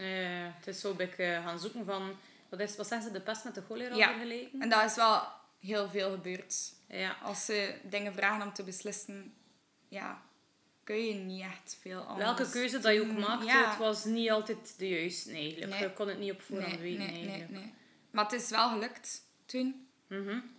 Eh, 0.00 0.54
het 0.56 0.66
is 0.66 0.80
zo 0.80 0.90
een 0.90 0.96
beetje 0.96 1.40
gaan 1.44 1.58
zoeken 1.58 1.84
van... 1.84 2.16
Wat, 2.48 2.60
is, 2.60 2.76
wat 2.76 2.86
zijn 2.86 3.02
ze, 3.02 3.10
de 3.10 3.20
pest 3.20 3.44
met 3.44 3.54
de 3.54 3.62
cholera 3.62 3.94
Ja. 3.94 4.08
vergeleken? 4.08 4.60
En 4.60 4.68
dat 4.68 4.84
is 4.84 4.94
wel 4.94 5.22
heel 5.60 5.88
veel 5.88 6.10
gebeurd. 6.10 6.72
Ja. 6.88 7.16
Als 7.22 7.44
ze 7.44 7.80
dingen 7.82 8.14
vragen 8.14 8.46
om 8.46 8.52
te 8.52 8.62
beslissen, 8.62 9.34
ja, 9.88 10.22
kun 10.84 11.04
je 11.06 11.14
niet 11.14 11.42
echt 11.42 11.78
veel 11.80 12.00
anders 12.00 12.24
Welke 12.24 12.50
keuze 12.50 12.78
dat 12.78 12.94
je 12.94 13.00
ook 13.00 13.18
maakte, 13.18 13.46
Ja. 13.46 13.68
het 13.70 13.78
was 13.78 14.04
niet 14.04 14.30
altijd 14.30 14.74
de 14.78 14.88
juiste 14.88 15.32
eigenlijk. 15.32 15.72
Nee. 15.72 15.80
Je 15.80 15.92
kon 15.92 16.08
het 16.08 16.18
niet 16.18 16.32
op 16.32 16.42
voorhand 16.42 16.80
nee, 16.80 16.82
weten 16.82 17.12
nee, 17.12 17.22
nee, 17.22 17.30
eigenlijk. 17.30 17.64
nee. 17.64 17.72
Maar 18.10 18.24
het 18.24 18.32
is 18.32 18.50
wel 18.50 18.68
gelukt 18.68 19.22
toen. 19.46 19.86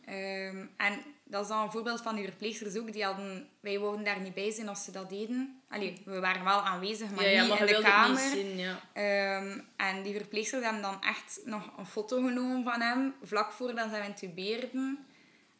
Ehm, 0.06 0.66
en 0.78 1.00
dat 1.24 1.42
is 1.42 1.48
dan 1.48 1.64
een 1.64 1.72
voorbeeld 1.72 2.02
van 2.02 2.16
die 2.16 2.26
verpleegsters 2.26 2.76
ook. 2.78 2.94
Die 2.94 3.04
hadden, 3.04 3.50
wij 3.60 3.80
wouden 3.80 4.06
daar 4.06 4.20
niet 4.20 4.34
bij 4.34 4.52
zijn 4.52 4.68
als 4.68 4.84
ze 4.84 4.92
dat 4.92 5.10
deden. 5.10 5.62
Allee, 5.70 6.02
we 6.06 6.20
waren 6.20 6.44
wel 6.44 6.62
aanwezig, 6.62 7.12
maar 7.12 7.24
ja, 7.24 7.30
ja, 7.30 7.42
niet 7.42 7.50
maar 7.50 7.68
in 7.68 7.76
de 7.76 7.82
kamer. 7.82 8.10
niet 8.10 8.32
zien, 8.32 8.58
ja. 8.58 8.80
Ehm, 8.94 9.60
en 9.76 10.04
die 10.04 10.16
verpleegsters 10.16 10.64
hebben 10.64 10.82
dan 10.82 11.02
echt 11.02 11.42
nog 11.46 11.78
een 11.78 11.86
foto 11.86 12.16
genomen 12.22 12.64
van 12.64 12.82
hem, 12.82 13.14
vlak 13.24 13.52
voordat 13.52 13.90
ze 13.90 13.96
hem 13.96 14.06
intubeerden. 14.06 15.06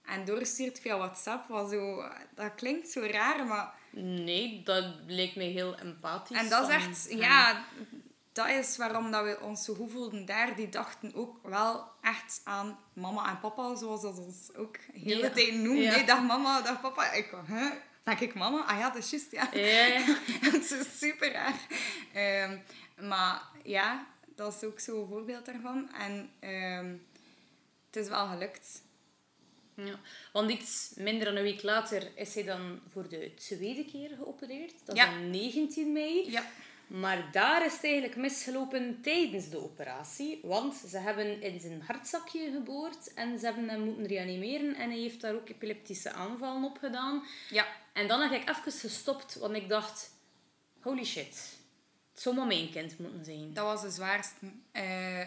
En 0.06 0.26
doorgestuurd 0.26 0.80
via 0.80 0.98
WhatsApp. 0.98 1.48
Was 1.48 1.70
zo, 1.70 2.04
dat 2.36 2.56
klinkt 2.56 2.90
zo 2.90 3.02
raar, 3.02 3.46
maar... 3.46 3.74
Nee, 3.90 4.62
dat 4.64 4.86
leek 5.08 5.36
mij 5.36 5.46
heel 5.48 5.76
empathisch. 5.78 6.38
En 6.38 6.50
dat 6.50 6.70
is 6.70 6.76
echt... 6.76 7.08
Ja, 7.10 7.66
dat 8.32 8.48
is 8.48 8.78
waarom 8.78 9.12
dat 9.12 9.24
we 9.24 9.40
ons 9.42 9.66
zo 9.66 9.74
goed 9.74 9.92
voelden 9.92 10.26
daar. 10.26 10.56
Die 10.56 10.70
dachten 10.70 11.14
ook 11.16 11.40
wel 11.48 11.88
echt 12.02 12.42
aan 12.44 12.80
mama 12.94 13.30
en 13.30 13.40
papa, 13.40 13.76
zoals 13.76 14.02
dat 14.02 14.18
ons 14.18 14.56
ook 14.56 14.74
de 14.74 15.00
hele 15.00 15.22
Ja. 15.22 15.30
tijd 15.30 15.54
noemen. 15.54 15.82
Ja. 15.84 15.96
Nee, 15.96 16.06
dag 16.06 16.22
mama, 16.24 16.62
dag 16.62 16.82
papa. 16.82 17.12
Ik, 17.12 17.36
hè? 17.46 17.70
Denk 18.04 18.20
ik 18.20 18.34
mama? 18.34 18.64
Ah 18.66 18.78
ja, 18.80 18.90
dat 18.90 19.04
is 19.04 19.10
juist, 19.10 19.32
ja. 19.32 19.48
Ja, 19.54 20.06
dat 20.52 20.72
is 20.72 21.00
super 21.00 21.32
raar. 21.32 21.56
Ehm, 22.14 22.58
maar 23.08 23.42
ja, 23.64 24.08
dat 24.36 24.54
is 24.56 24.64
ook 24.68 24.80
zo'n 24.80 25.08
voorbeeld 25.08 25.46
daarvan. 25.46 25.90
En 25.94 26.30
ehm, 26.40 26.92
het 27.88 27.96
is 28.04 28.08
wel 28.08 28.28
gelukt. 28.28 28.82
Ja, 29.76 30.00
want 30.34 30.52
iets 30.52 30.92
minder 30.96 31.26
dan 31.26 31.36
een 31.36 31.44
week 31.44 31.64
later 31.64 32.12
is 32.16 32.34
hij 32.34 32.44
dan 32.44 32.80
voor 32.92 33.10
de 33.10 33.34
tweede 33.34 33.86
keer 33.86 34.10
geopereerd. 34.18 34.74
Dat 34.86 34.96
is 34.96 35.02
Ja. 35.02 35.10
dan 35.12 35.30
19 35.30 35.92
mei. 35.92 36.32
Ja. 36.32 36.46
Maar 36.88 37.30
daar 37.32 37.66
is 37.66 37.74
het 37.74 37.84
eigenlijk 37.84 38.16
misgelopen 38.16 39.00
tijdens 39.02 39.50
de 39.50 39.64
operatie. 39.64 40.40
Want 40.44 40.76
ze 40.76 40.98
hebben 40.98 41.42
in 41.42 41.60
zijn 41.60 41.82
hartzakje 41.82 42.52
geboord 42.52 43.14
en 43.14 43.40
ze 43.40 43.46
hebben 43.46 43.70
hem 43.70 43.82
moeten 43.82 44.08
reanimeren. 44.08 44.76
En 44.76 44.90
hij 44.90 45.00
heeft 45.00 45.22
daar 45.22 45.34
ook 45.34 45.50
epileptische 45.50 46.12
aanvallen 46.12 46.64
op 46.64 46.78
gedaan. 46.78 47.24
Ja. 47.50 47.68
En 47.94 48.08
dan 48.08 48.22
heb 48.22 48.32
ik 48.42 48.50
even 48.50 48.72
gestopt, 48.72 49.36
want 49.36 49.56
ik 49.56 49.70
dacht... 49.70 50.12
Holy 50.82 51.04
shit. 51.06 51.58
Het 52.14 52.22
zou 52.22 52.36
maar 52.36 52.48
mijn 52.48 52.70
kind 52.72 53.00
moeten 53.00 53.26
zijn. 53.26 53.54
Dat 53.54 53.66
was 53.66 53.82
de 53.82 53.90
zwaarste. 53.90 54.36
Eh, 54.72 55.26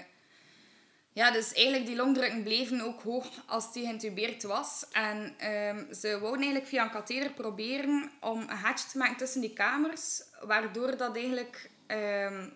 ja, 1.16 1.30
dus 1.30 1.52
eigenlijk 1.52 1.86
die 1.86 1.96
longdrukken 1.96 2.42
bleven 2.42 2.80
ook 2.80 3.02
hoog 3.02 3.26
als 3.46 3.72
die 3.72 3.84
geïntubeerd 3.84 4.42
was. 4.42 4.86
En 4.92 5.34
ehm, 5.38 5.92
ze 5.94 6.08
wouden 6.10 6.40
eigenlijk 6.40 6.66
via 6.66 6.82
een 6.84 6.90
katheder 6.90 7.32
proberen 7.32 8.10
om 8.20 8.40
een 8.40 8.56
gaatje 8.56 8.88
te 8.88 8.98
maken 8.98 9.16
tussen 9.16 9.40
die 9.40 9.52
kamers. 9.52 10.22
Waardoor 10.40 10.96
dat 10.96 11.16
eigenlijk... 11.16 11.70
ehm, 11.86 12.48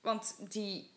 want 0.00 0.36
die, 0.48 0.90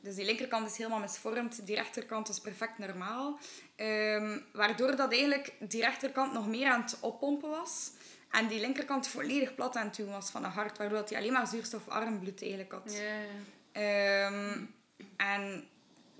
dus 0.00 0.14
die 0.14 0.24
linkerkant 0.24 0.70
is 0.70 0.76
helemaal 0.76 1.00
misvormd. 1.00 1.66
Die 1.66 1.74
rechterkant 1.74 2.28
is 2.28 2.40
perfect 2.40 2.78
normaal. 2.78 3.38
Ehm, 3.76 4.38
waardoor 4.52 4.96
dat 4.96 5.12
eigenlijk 5.12 5.52
die 5.58 5.80
rechterkant 5.80 6.32
nog 6.32 6.46
meer 6.46 6.70
aan 6.70 6.82
het 6.82 7.00
oppompen 7.00 7.50
was. 7.50 7.90
En 8.30 8.46
die 8.46 8.60
linkerkant 8.60 9.08
volledig 9.08 9.54
plat 9.54 9.76
aan 9.76 9.86
het 9.86 9.96
doen 9.96 10.10
was 10.10 10.30
van 10.30 10.44
het 10.44 10.52
hart. 10.52 10.78
Waardoor 10.78 10.98
dat 10.98 11.10
hij 11.10 11.18
alleen 11.18 11.32
maar 11.32 11.46
zuurstofarm 11.46 12.18
bloed 12.18 12.42
eigenlijk 12.42 12.72
had. 12.72 13.00
En 15.16 15.68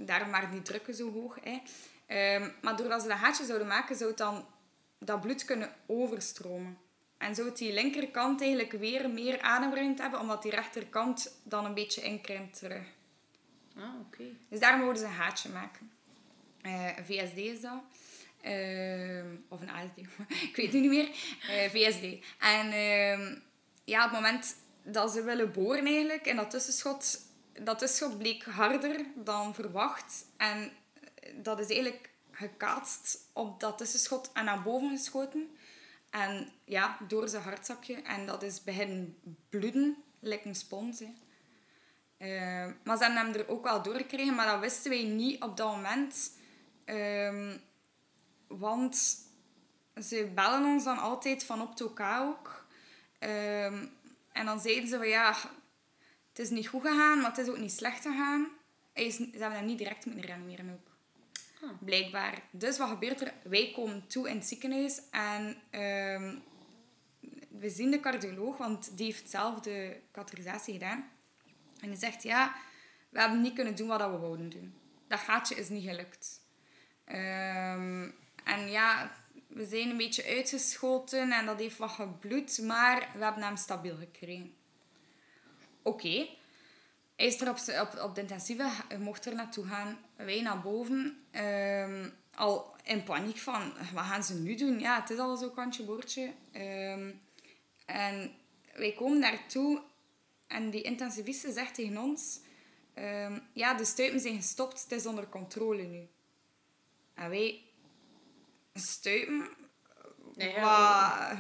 daarom 0.04 0.30
waren 0.30 0.50
die 0.50 0.62
drukken 0.62 0.94
zo 0.94 1.12
hoog. 1.12 1.38
Hè. 1.42 1.60
Ehm, 2.06 2.50
maar 2.62 2.76
doordat 2.76 3.02
ze 3.02 3.08
dat 3.08 3.18
gaatje 3.18 3.44
zouden 3.44 3.66
maken, 3.66 3.96
zou 3.96 4.08
het 4.08 4.18
dan 4.18 4.46
dat 4.98 5.20
bloed 5.20 5.44
kunnen 5.44 5.74
overstromen. 5.86 6.78
En 7.18 7.34
zou 7.34 7.48
het 7.48 7.58
die 7.58 7.72
linkerkant 7.72 8.40
eigenlijk 8.40 8.72
weer 8.72 9.10
meer 9.10 9.40
ademruimte 9.40 10.02
hebben, 10.02 10.20
omdat 10.20 10.42
die 10.42 10.50
rechterkant 10.50 11.40
dan 11.42 11.64
een 11.64 11.74
beetje 11.74 12.02
inkrimpt 12.02 12.58
terug. 12.58 12.86
Ah, 13.76 14.00
oké. 14.00 14.24
Dus 14.48 14.60
daarom 14.60 14.80
wilden 14.80 14.98
ze 14.98 15.04
een 15.04 15.12
gaatje 15.12 15.48
maken. 15.48 15.90
Eh, 16.62 16.96
een 16.96 17.04
VSD 17.04 17.36
is 17.36 17.60
dat. 17.60 17.82
Ehm, 18.40 19.26
of 19.48 19.60
een 19.60 19.70
ASD, 19.70 19.96
ik 20.48 20.56
weet 20.56 20.72
het 20.72 20.80
niet 20.80 20.90
meer. 20.90 21.08
Eh, 21.48 21.70
VSD. 21.70 22.24
En 22.38 22.72
ehm, 22.72 23.36
ja, 23.84 24.04
op 24.04 24.10
het 24.10 24.20
moment 24.20 24.56
dat 24.82 25.12
ze 25.12 25.22
willen 25.22 25.52
boren 25.52 25.86
eigenlijk, 25.86 26.26
in 26.26 26.36
dat 26.36 26.50
tussenschot, 26.50 27.20
dat 27.64 27.78
tussenschot 27.78 28.18
bleek 28.18 28.44
harder 28.44 29.04
dan 29.14 29.54
verwacht. 29.54 30.24
En 30.36 30.72
dat 31.34 31.58
is 31.58 31.68
eigenlijk 31.68 32.10
gekaatst 32.30 33.18
op 33.32 33.60
dat 33.60 33.78
tussenschot 33.78 34.30
en 34.32 34.44
naar 34.44 34.62
boven 34.62 34.90
geschoten. 34.90 35.56
En 36.10 36.52
ja, 36.64 36.98
door 37.08 37.28
zijn 37.28 37.42
hartzakje. 37.42 37.94
En 37.94 38.26
dat 38.26 38.42
is 38.42 38.64
beginnen 38.64 39.16
bloeden, 39.48 39.96
lijkt 40.20 40.44
een 40.44 40.54
spons. 40.54 41.00
Eh, 41.00 42.66
maar 42.84 42.96
ze 42.96 43.04
hebben 43.04 43.24
hem 43.24 43.34
er 43.34 43.48
ook 43.48 43.64
wel 43.64 43.82
doorgekregen, 43.82 44.34
maar 44.34 44.46
dat 44.46 44.60
wisten 44.60 44.90
wij 44.90 45.02
niet 45.02 45.42
op 45.42 45.56
dat 45.56 45.74
moment. 45.74 46.32
Ehm, 46.84 47.56
want 48.46 49.16
ze 50.02 50.30
bellen 50.34 50.64
ons 50.64 50.84
dan 50.84 50.98
altijd 50.98 51.44
van 51.44 51.60
op 51.60 51.76
Toka 51.76 52.24
ook. 52.24 52.64
Ehm, 53.18 53.86
en 54.32 54.46
dan 54.46 54.60
zeiden 54.60 54.88
ze 54.88 54.96
van 54.96 55.08
ja, 55.08 55.36
is 56.40 56.50
niet 56.50 56.68
goed 56.68 56.82
gegaan, 56.82 57.20
maar 57.20 57.30
het 57.30 57.38
is 57.38 57.48
ook 57.48 57.58
niet 57.58 57.72
slecht 57.72 58.02
gegaan. 58.02 58.48
Hij 58.92 59.04
is, 59.04 59.16
ze 59.16 59.28
hebben 59.30 59.58
hem 59.58 59.66
niet 59.66 59.78
direct 59.78 60.06
moeten 60.06 60.24
reanimeren 60.24 60.70
ook. 60.72 60.90
Ah. 61.62 61.70
Blijkbaar. 61.80 62.42
Dus 62.50 62.78
wat 62.78 62.88
gebeurt 62.88 63.20
er? 63.20 63.32
Wij 63.42 63.72
komen 63.74 64.06
toe 64.06 64.28
in 64.28 64.36
het 64.36 64.46
ziekenhuis 64.46 65.00
en 65.10 65.56
ehm, 65.70 66.36
we 67.48 67.70
zien 67.70 67.90
de 67.90 68.00
cardioloog, 68.00 68.56
want 68.56 68.96
die 68.96 69.06
heeft 69.06 69.30
zelf 69.30 69.60
de 69.60 70.00
catheterisatie 70.12 70.72
gedaan. 70.72 71.10
En 71.80 71.88
die 71.88 71.98
zegt, 71.98 72.22
ja, 72.22 72.54
we 73.08 73.20
hebben 73.20 73.40
niet 73.40 73.54
kunnen 73.54 73.76
doen 73.76 73.88
wat 73.88 74.10
we 74.10 74.18
wouden 74.18 74.50
doen. 74.50 74.74
Dat 75.08 75.18
gaatje 75.18 75.54
is 75.54 75.68
niet 75.68 75.88
gelukt. 75.88 76.40
Ehm, 77.04 78.10
en 78.44 78.70
ja, 78.70 79.12
we 79.48 79.64
zijn 79.66 79.90
een 79.90 79.96
beetje 79.96 80.24
uitgeschoten 80.24 81.32
en 81.32 81.46
dat 81.46 81.60
heeft 81.60 81.78
wat 81.78 81.90
gebloed, 81.90 82.58
maar 82.62 83.08
we 83.14 83.24
hebben 83.24 83.42
hem 83.42 83.56
stabiel 83.56 83.96
gekregen. 83.96 84.54
Oké. 85.82 86.28
Hij 87.16 87.26
is 87.26 87.40
er 87.40 87.48
op, 87.48 87.58
op, 87.80 88.02
op 88.02 88.14
de 88.14 88.20
intensieve, 88.20 88.70
hij 88.88 88.98
mocht 88.98 89.26
er 89.26 89.34
naartoe 89.34 89.66
gaan, 89.66 89.98
wij 90.16 90.40
naar 90.40 90.60
boven. 90.60 91.24
Ehm, 91.30 92.08
al 92.34 92.74
in 92.84 93.02
paniek 93.02 93.38
van, 93.38 93.72
wat 93.94 94.04
gaan 94.04 94.24
ze 94.24 94.34
nu 94.34 94.54
doen? 94.54 94.78
Ja, 94.78 95.00
het 95.00 95.10
is 95.10 95.18
al 95.18 95.36
zo'n 95.36 95.54
kantje 95.54 95.82
boordje. 95.82 96.32
Ehm, 96.52 97.10
en 97.86 98.32
wij 98.74 98.92
komen 98.92 99.20
daartoe 99.20 99.82
en 100.46 100.70
die 100.70 100.82
intensiviste 100.82 101.52
zegt 101.52 101.74
tegen 101.74 101.98
ons... 101.98 102.40
ehm, 102.94 103.38
ja, 103.52 103.74
de 103.74 103.84
stuipen 103.84 104.20
zijn 104.20 104.36
gestopt, 104.36 104.82
het 104.82 104.92
is 104.92 105.06
onder 105.06 105.28
controle 105.28 105.82
nu. 105.82 106.08
En 107.14 107.30
wij... 107.30 107.62
Stuipen? 108.74 109.48
Huh? 110.44 111.30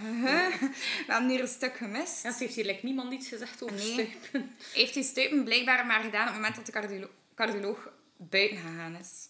We 1.06 1.12
hebben 1.12 1.28
hier 1.30 1.40
een 1.40 1.48
stuk 1.48 1.76
gemist. 1.76 2.22
Ja, 2.22 2.32
ze 2.32 2.38
heeft 2.42 2.54
hier 2.54 2.64
like, 2.64 2.84
niemand 2.84 3.12
iets 3.12 3.28
gezegd 3.28 3.62
over 3.62 3.76
Nee. 3.76 3.86
stuipen. 3.92 4.56
Heeft 4.72 4.94
die 4.94 5.02
stuipen 5.02 5.44
blijkbaar 5.44 5.86
maar 5.86 6.02
gedaan 6.02 6.20
op 6.22 6.26
het 6.26 6.34
moment 6.36 6.54
dat 6.56 6.66
de 6.66 6.72
cardiolo- 6.72 7.10
cardioloog 7.34 7.88
buiten 8.16 8.56
gegaan 8.58 8.96
is. 8.96 9.28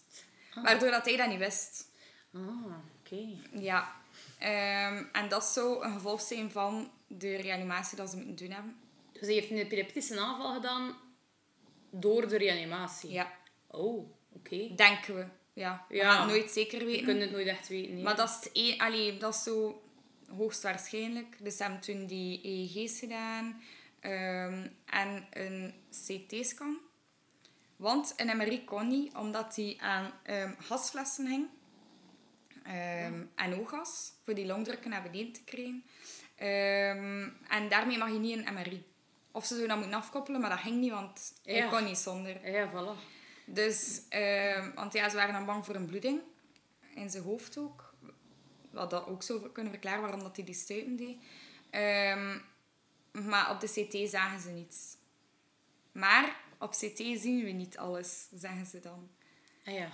Waardoor 0.63 0.91
dat 0.91 1.05
hij 1.05 1.17
dat 1.17 1.27
niet 1.27 1.39
wist. 1.39 1.85
Ah, 2.33 2.65
oké. 2.99 3.27
Ja. 3.53 3.91
Ehm, 4.39 5.03
en 5.11 5.29
dat 5.29 5.45
zou 5.45 5.83
een 5.83 5.93
gevolg 5.93 6.21
zijn 6.21 6.51
van 6.51 6.91
de 7.07 7.35
reanimatie 7.35 7.97
dat 7.97 8.09
ze 8.09 8.15
moeten 8.17 8.35
doen 8.35 8.51
hebben. 8.55 8.75
Dus 9.11 9.21
hij 9.21 9.33
heeft 9.33 9.49
een 9.49 9.57
epileptische 9.57 10.19
aanval 10.19 10.53
gedaan 10.53 10.95
door 11.91 12.27
de 12.27 12.37
reanimatie? 12.37 13.11
Ja. 13.11 13.31
Oh, 13.67 14.09
oké. 14.33 14.75
Denken 14.75 15.15
we. 15.15 15.25
Ja. 15.53 15.85
Ja. 15.89 16.19
het 16.19 16.27
nooit 16.27 16.51
zeker 16.51 16.79
Je 16.79 16.85
weten. 16.85 17.05
kunt 17.05 17.21
het 17.21 17.31
nooit 17.31 17.47
echt 17.47 17.67
weten. 17.67 18.01
Maar 18.01 18.15
dat 18.15 18.49
is, 18.53 18.69
e- 18.71 18.77
allee, 18.77 19.17
dat 19.17 19.33
is 19.35 19.43
zo 19.43 19.81
hoogstwaarschijnlijk. 20.35 21.35
Dus 21.43 21.57
ze 21.57 21.63
hebben 21.63 21.81
toen 21.81 22.05
die 22.05 22.39
EEG's 22.43 22.99
gedaan 22.99 23.61
ehm, 23.99 24.67
en 24.85 25.27
een 25.31 25.73
CT-scan. 26.05 26.77
Want 27.75 28.13
een 28.17 28.37
MRI 28.37 28.63
kon 28.63 28.87
niet, 28.87 29.15
omdat 29.15 29.55
hij 29.55 29.75
aan 29.79 30.11
ehm, 30.23 30.53
gasflessen 30.59 31.27
hing. 31.27 31.47
Ehm, 32.63 33.21
En 33.35 33.59
ooggas, 33.59 34.11
voor 34.23 34.33
die 34.33 34.45
longdrukken 34.45 34.89
naar 34.89 35.03
beneden 35.03 35.31
te 35.33 35.43
krijgen. 35.43 35.83
En 37.47 37.69
daarmee 37.69 37.97
mag 37.97 38.11
je 38.11 38.19
niet 38.19 38.37
een 38.47 38.53
MRI. 38.53 38.83
Of 39.31 39.41
ze 39.45 39.47
zouden 39.55 39.67
dat 39.69 39.77
moeten 39.77 39.97
afkoppelen, 39.97 40.41
maar 40.41 40.49
dat 40.49 40.59
ging 40.59 40.79
niet, 40.79 40.91
want 40.91 41.33
hij 41.43 41.55
Ja. 41.55 41.69
kon 41.69 41.83
niet 41.83 41.97
zonder. 41.97 42.51
Ja, 42.51 42.69
voilà. 42.69 43.19
Dus, 43.53 44.01
ehm, 44.09 44.73
want 44.73 44.93
ja, 44.93 45.09
ze 45.09 45.15
waren 45.15 45.33
dan 45.33 45.45
bang 45.45 45.65
voor 45.65 45.75
een 45.75 45.85
bloeding. 45.85 46.21
In 46.95 47.09
zijn 47.09 47.23
hoofd 47.23 47.57
ook. 47.57 47.89
wat 48.71 48.89
dat 48.89 49.07
ook 49.07 49.23
zou 49.23 49.49
kunnen 49.49 49.71
verklaren 49.71 50.01
waarom 50.01 50.19
dat 50.19 50.35
hij 50.35 50.45
die 50.45 50.55
stuipen 50.55 50.95
deed. 50.95 51.17
Ehm, 51.69 52.37
maar 53.11 53.51
op 53.51 53.59
de 53.59 53.67
CT 53.67 54.09
zagen 54.09 54.39
ze 54.39 54.49
niets. 54.49 54.97
Maar 55.91 56.35
op 56.59 56.69
CT 56.71 56.97
zien 56.97 57.43
we 57.43 57.49
niet 57.49 57.77
alles, 57.77 58.27
zeggen 58.33 58.65
ze 58.65 58.79
dan. 58.79 59.09
Ah 59.65 59.73
ja. 59.73 59.89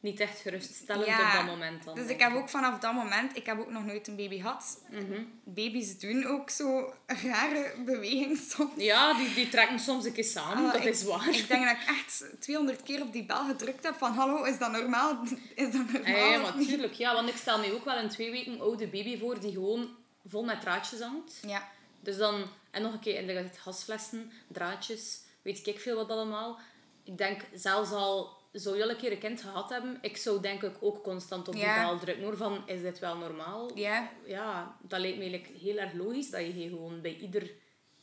Niet 0.00 0.20
echt 0.20 0.38
geruststellend 0.40 1.06
Ja, 1.06 1.26
op 1.28 1.32
dat 1.46 1.56
moment 1.56 1.84
dan. 1.84 1.94
Dus 1.94 2.08
ik 2.08 2.20
heb 2.20 2.34
ook 2.34 2.48
vanaf 2.48 2.78
dat 2.78 2.92
moment, 2.94 3.36
ik 3.36 3.46
heb 3.46 3.58
ook 3.60 3.70
nog 3.70 3.84
nooit 3.84 4.08
een 4.08 4.16
baby 4.16 4.36
gehad. 4.40 4.82
Mhm. 4.90 5.22
Baby's 5.44 5.98
doen 5.98 6.26
ook 6.26 6.50
zo 6.50 6.92
rare 7.06 7.72
bewegingen 7.84 8.36
soms. 8.36 8.70
Ja, 8.76 9.14
die, 9.14 9.34
die 9.34 9.48
trekken 9.48 9.78
soms 9.78 10.04
een 10.04 10.12
keer 10.12 10.24
samen, 10.24 10.66
Ah, 10.66 10.72
dat 10.72 10.82
ik- 10.84 10.88
is 10.92 11.02
waar. 11.02 11.28
Ik 11.28 11.48
denk 11.48 11.64
dat 11.64 11.76
ik 11.76 11.88
echt 11.88 12.24
200 12.38 12.82
keer 12.82 13.00
op 13.02 13.12
die 13.12 13.24
bel 13.24 13.44
gedrukt 13.46 13.84
heb 13.84 13.94
van 13.98 14.12
hallo, 14.12 14.44
is 14.44 14.58
dat 14.58 14.70
normaal? 14.72 15.22
Is 15.54 15.72
dat 15.72 15.92
normaal? 15.92 16.30
Ja, 16.30 16.38
maar 16.40 16.56
niet? 16.56 16.68
tuurlijk. 16.68 16.92
Ja, 16.94 17.14
want 17.14 17.28
ik 17.28 17.36
stel 17.36 17.58
me 17.58 17.74
ook 17.74 17.84
wel 17.84 17.96
een 17.98 18.08
twee 18.08 18.30
weken 18.30 18.60
oude 18.60 18.86
baby 18.88 19.18
voor 19.18 19.40
die 19.40 19.52
gewoon 19.52 19.90
vol 20.26 20.44
met 20.44 20.60
draadjes 20.60 21.00
hangt. 21.00 21.38
Ja. 21.46 21.68
Dus 22.00 22.16
dan, 22.16 22.44
en 22.70 22.82
nog 22.82 22.92
een 22.92 23.00
keer, 23.00 23.14
inderdaad, 23.20 23.44
het 23.44 23.58
gasflessen, 23.58 24.32
draadjes, 24.48 25.20
weet 25.42 25.66
ik 25.66 25.80
veel 25.80 25.96
wat 25.96 26.10
allemaal. 26.10 26.58
Ik 27.04 27.18
denk, 27.18 27.40
zelfs 27.54 27.90
al 27.90 28.38
zou 28.52 28.76
je 28.76 28.82
al 28.82 28.90
een 28.90 28.96
keer 28.96 29.12
een 29.12 29.18
kind 29.18 29.40
gehad 29.40 29.70
hebben, 29.70 29.98
ik 30.00 30.16
zou 30.16 30.40
denk 30.40 30.62
ik 30.62 30.76
ook 30.80 31.02
constant 31.02 31.48
op 31.48 31.54
die 31.54 31.62
Ja. 31.62 31.86
bel 31.86 31.98
drukken 31.98 32.24
hoor, 32.24 32.36
van 32.36 32.62
is 32.66 32.82
dit 32.82 32.98
wel 32.98 33.16
normaal? 33.16 33.76
Ja. 33.78 34.10
Ja, 34.26 34.76
dat 34.82 35.00
lijkt 35.00 35.16
me 35.18 35.22
eigenlijk 35.22 35.60
heel 35.60 35.76
erg 35.76 35.92
logisch, 35.92 36.30
dat 36.30 36.40
je 36.46 36.68
gewoon 36.68 37.00
bij 37.00 37.16
ieder 37.16 37.50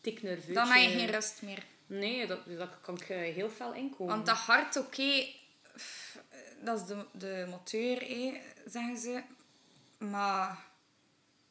tik 0.01 0.21
nerveus... 0.21 0.53
Dan 0.55 0.67
heb 0.67 0.91
je 0.91 0.97
geen 0.97 1.09
rust 1.11 1.41
meer. 1.41 1.65
Nee, 1.87 2.27
dat, 2.27 2.39
dat 2.57 2.81
kan 2.81 2.95
ik 2.95 3.09
eh, 3.09 3.17
heel 3.17 3.49
fel 3.49 3.73
inkomen. 3.73 4.13
Want 4.15 4.25
dat 4.25 4.35
hart, 4.37 4.77
oké, 4.77 5.25
dat 6.63 6.79
is 6.79 6.85
de, 6.85 7.05
de 7.11 7.45
moteur, 7.49 7.99
hé, 7.99 8.41
zeggen 8.65 8.97
ze. 8.97 9.21
Maar 9.97 10.65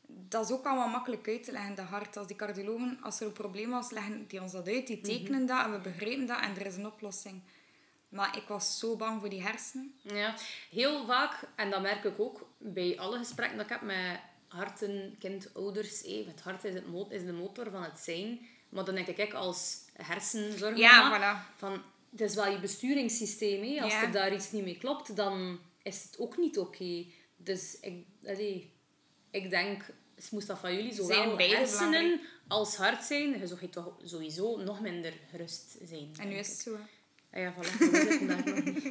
dat 0.06 0.44
is 0.44 0.52
ook 0.52 0.64
allemaal 0.66 0.88
makkelijk 0.88 1.28
uit 1.28 1.44
te 1.44 1.52
leggen, 1.52 1.74
dat 1.74 1.86
hart. 1.86 2.16
Als 2.16 2.26
die 2.26 2.36
cardiologen, 2.36 2.98
als 3.02 3.20
er 3.20 3.26
een 3.26 3.32
probleem 3.32 3.70
was, 3.70 3.90
leggen 3.90 4.26
die 4.26 4.42
ons 4.42 4.52
dat 4.52 4.68
uit. 4.68 4.86
Die 4.86 5.00
tekenen 5.00 5.46
dat 5.46 5.64
en 5.64 5.72
we 5.72 5.78
begrijpen 5.78 6.26
dat 6.26 6.40
en 6.40 6.56
er 6.56 6.66
is 6.66 6.76
een 6.76 6.86
oplossing. 6.86 7.42
Maar 8.08 8.36
ik 8.36 8.48
was 8.48 8.78
zo 8.78 8.96
bang 8.96 9.20
voor 9.20 9.28
die 9.28 9.42
hersenen. 9.42 9.94
Ja, 10.02 10.34
heel 10.70 11.06
vaak, 11.06 11.48
en 11.56 11.70
dat 11.70 11.82
merk 11.82 12.04
ik 12.04 12.20
ook 12.20 12.48
bij 12.58 12.98
alle 12.98 13.18
gesprekken 13.18 13.56
dat 13.56 13.66
ik 13.66 13.72
heb 13.72 13.82
met 13.82 14.20
harten, 14.48 15.16
kind, 15.18 15.54
ouders. 15.54 16.04
eh, 16.04 16.26
Het 16.26 16.40
hart 16.40 16.64
is, 16.64 16.74
het 16.74 16.86
mo- 16.86 17.08
is 17.10 17.24
de 17.24 17.32
motor 17.32 17.70
van 17.70 17.82
het 17.82 17.98
zijn. 17.98 18.46
Maar 18.68 18.84
dan 18.84 18.94
denk 18.94 19.06
ik 19.06 19.32
als 19.34 19.78
hersenzorg 19.92 20.76
Ja, 20.76 21.10
voilà. 21.50 21.56
van 21.56 21.82
het 22.10 22.20
is 22.20 22.34
wel 22.34 22.50
je 22.50 22.60
besturingssysteem. 22.60 23.78
Als 23.82 23.92
Ja. 23.92 24.02
er 24.02 24.12
daar 24.12 24.34
iets 24.34 24.52
niet 24.52 24.64
mee 24.64 24.78
klopt, 24.78 25.16
dan 25.16 25.58
is 25.82 26.02
het 26.02 26.18
ook 26.18 26.36
niet 26.36 26.58
oké. 26.58 27.04
Dus 27.36 27.80
ik, 27.80 28.06
allee, 28.26 28.72
ik 29.30 29.50
denk, 29.50 29.82
het 30.14 30.30
moest 30.30 30.46
dat 30.46 30.58
van 30.58 30.74
jullie 30.74 30.94
Zijn 30.94 31.06
zowel 31.06 31.36
beide 31.36 31.56
hersenen 31.56 31.90
belangrijk. 31.90 32.20
als 32.48 32.76
hart 32.76 33.04
zijn. 33.04 33.38
Je 33.38 33.46
zou 33.46 33.60
je 33.60 33.68
toch 33.68 33.94
sowieso 34.04 34.56
nog 34.56 34.80
minder 34.80 35.12
gerust 35.30 35.76
zijn. 35.84 36.10
En 36.20 36.28
nu 36.28 36.34
is 36.34 36.48
het 36.48 36.58
zo. 36.58 36.76
Ah 37.36 37.42
ja, 37.42 37.52
voilà. 37.52 37.78
We 37.78 38.06
zitten 38.08 38.26
daar 38.26 38.44
nog 38.44 38.64
niet. 38.64 38.84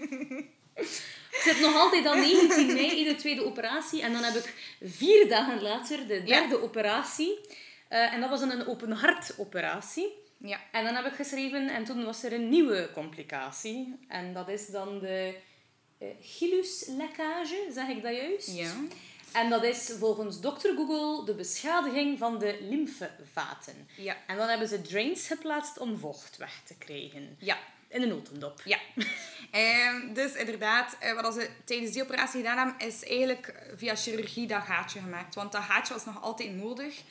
Ik 1.32 1.42
zit 1.42 1.60
nog 1.60 1.76
altijd 1.76 2.06
aan 2.06 2.20
19 2.20 2.68
mei 2.68 3.00
in 3.00 3.08
de 3.08 3.16
tweede 3.16 3.46
operatie. 3.46 4.02
En 4.02 4.14
dan 4.14 4.24
heb 4.24 4.36
ik 4.36 4.76
vier 4.82 5.30
dagen 5.30 5.62
later 5.62 6.08
de 6.08 6.24
derde 6.24 6.62
operatie. 6.62 7.40
Eh, 7.88 8.14
en 8.14 8.22
dat 8.22 8.30
was 8.30 8.42
een 8.42 8.68
open 8.68 8.92
hartoperatie. 8.92 10.14
Ja. 10.38 10.60
En 10.72 10.84
dan 10.84 10.96
heb 10.96 11.06
ik 11.06 11.14
geschreven, 11.14 11.70
en 11.70 11.84
toen 11.84 12.06
was 12.06 12.24
er 12.24 12.34
een 12.34 12.50
nieuwe 12.50 12.90
complicatie. 12.94 14.00
En 14.08 14.34
dat 14.34 14.50
is 14.50 14.68
dan 14.68 15.00
de 15.00 15.36
eh 15.98 16.08
gilluslekkage, 16.22 17.68
zeg 17.72 17.88
ik 17.88 18.02
dat 18.02 18.16
juist? 18.16 18.56
Ja. 18.56 18.74
En 19.34 19.50
dat 19.50 19.64
is 19.64 19.92
volgens 20.00 20.42
dokter 20.42 20.76
Google 20.76 21.26
de 21.26 21.34
beschadiging 21.34 22.18
van 22.18 22.40
de 22.40 22.58
lymfevaten. 22.62 23.88
Ja. 23.98 24.18
En 24.28 24.38
dan 24.38 24.48
hebben 24.48 24.68
ze 24.68 24.82
drains 24.82 25.28
geplaatst 25.28 25.78
om 25.78 25.98
vocht 25.98 26.38
weg 26.38 26.62
te 26.66 26.78
krijgen. 26.78 27.38
Ja. 27.40 27.58
In 27.96 28.02
een 28.02 28.10
notendop. 28.10 28.62
Ja. 28.64 28.78
Ehm, 29.52 30.14
dus 30.14 30.34
inderdaad, 30.34 30.98
eh, 31.00 31.22
wat 31.22 31.34
ze 31.34 31.50
tijdens 31.66 31.92
die 31.92 32.04
operatie 32.04 32.42
gedaan 32.42 32.58
hebben, 32.58 32.88
is 32.88 33.04
eigenlijk 33.04 33.54
via 33.76 33.96
chirurgie 33.96 34.48
dat 34.48 34.64
gaatje 34.64 35.00
gemaakt. 35.00 35.36
Want 35.36 35.52
dat 35.52 35.62
gaatje 35.62 35.94
was 35.94 36.06
nog 36.06 36.22
altijd 36.22 36.56
nodig. 36.56 37.02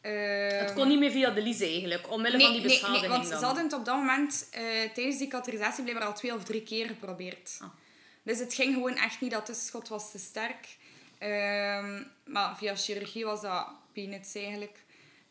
Ehm, 0.00 0.58
Het 0.58 0.72
kon 0.74 0.88
niet 0.88 0.98
meer 0.98 1.10
via 1.10 1.30
de 1.30 1.42
lies 1.42 1.60
eigenlijk, 1.60 2.10
omwille 2.10 2.36
nee, 2.36 2.46
van 2.46 2.54
die 2.54 2.64
nee, 2.64 2.70
beschadiging 2.70 3.08
nee, 3.08 3.18
want 3.18 3.30
dan. 3.30 3.38
ze 3.38 3.44
hadden 3.44 3.64
het 3.64 3.72
op 3.72 3.84
dat 3.84 3.96
moment 3.96 4.48
eh, 4.50 4.62
tijdens 4.94 5.18
die 5.18 5.28
catheterisatie 5.28 5.82
blijkbaar 5.82 6.08
al 6.08 6.14
twee 6.14 6.34
of 6.34 6.44
drie 6.44 6.62
keer 6.62 6.86
geprobeerd. 6.86 7.58
Ah. 7.60 7.68
Dus 8.22 8.38
het 8.38 8.54
ging 8.54 8.74
gewoon 8.74 8.96
echt 8.96 9.20
niet, 9.20 9.30
dat 9.30 9.46
tussenschot 9.46 9.88
was 9.88 10.10
te 10.10 10.18
sterk. 10.18 10.76
Ehm, 11.18 12.02
maar 12.24 12.56
via 12.56 12.76
chirurgie 12.76 13.24
was 13.24 13.40
dat 13.40 13.66
peanuts 13.92 14.34
eigenlijk. 14.34 14.83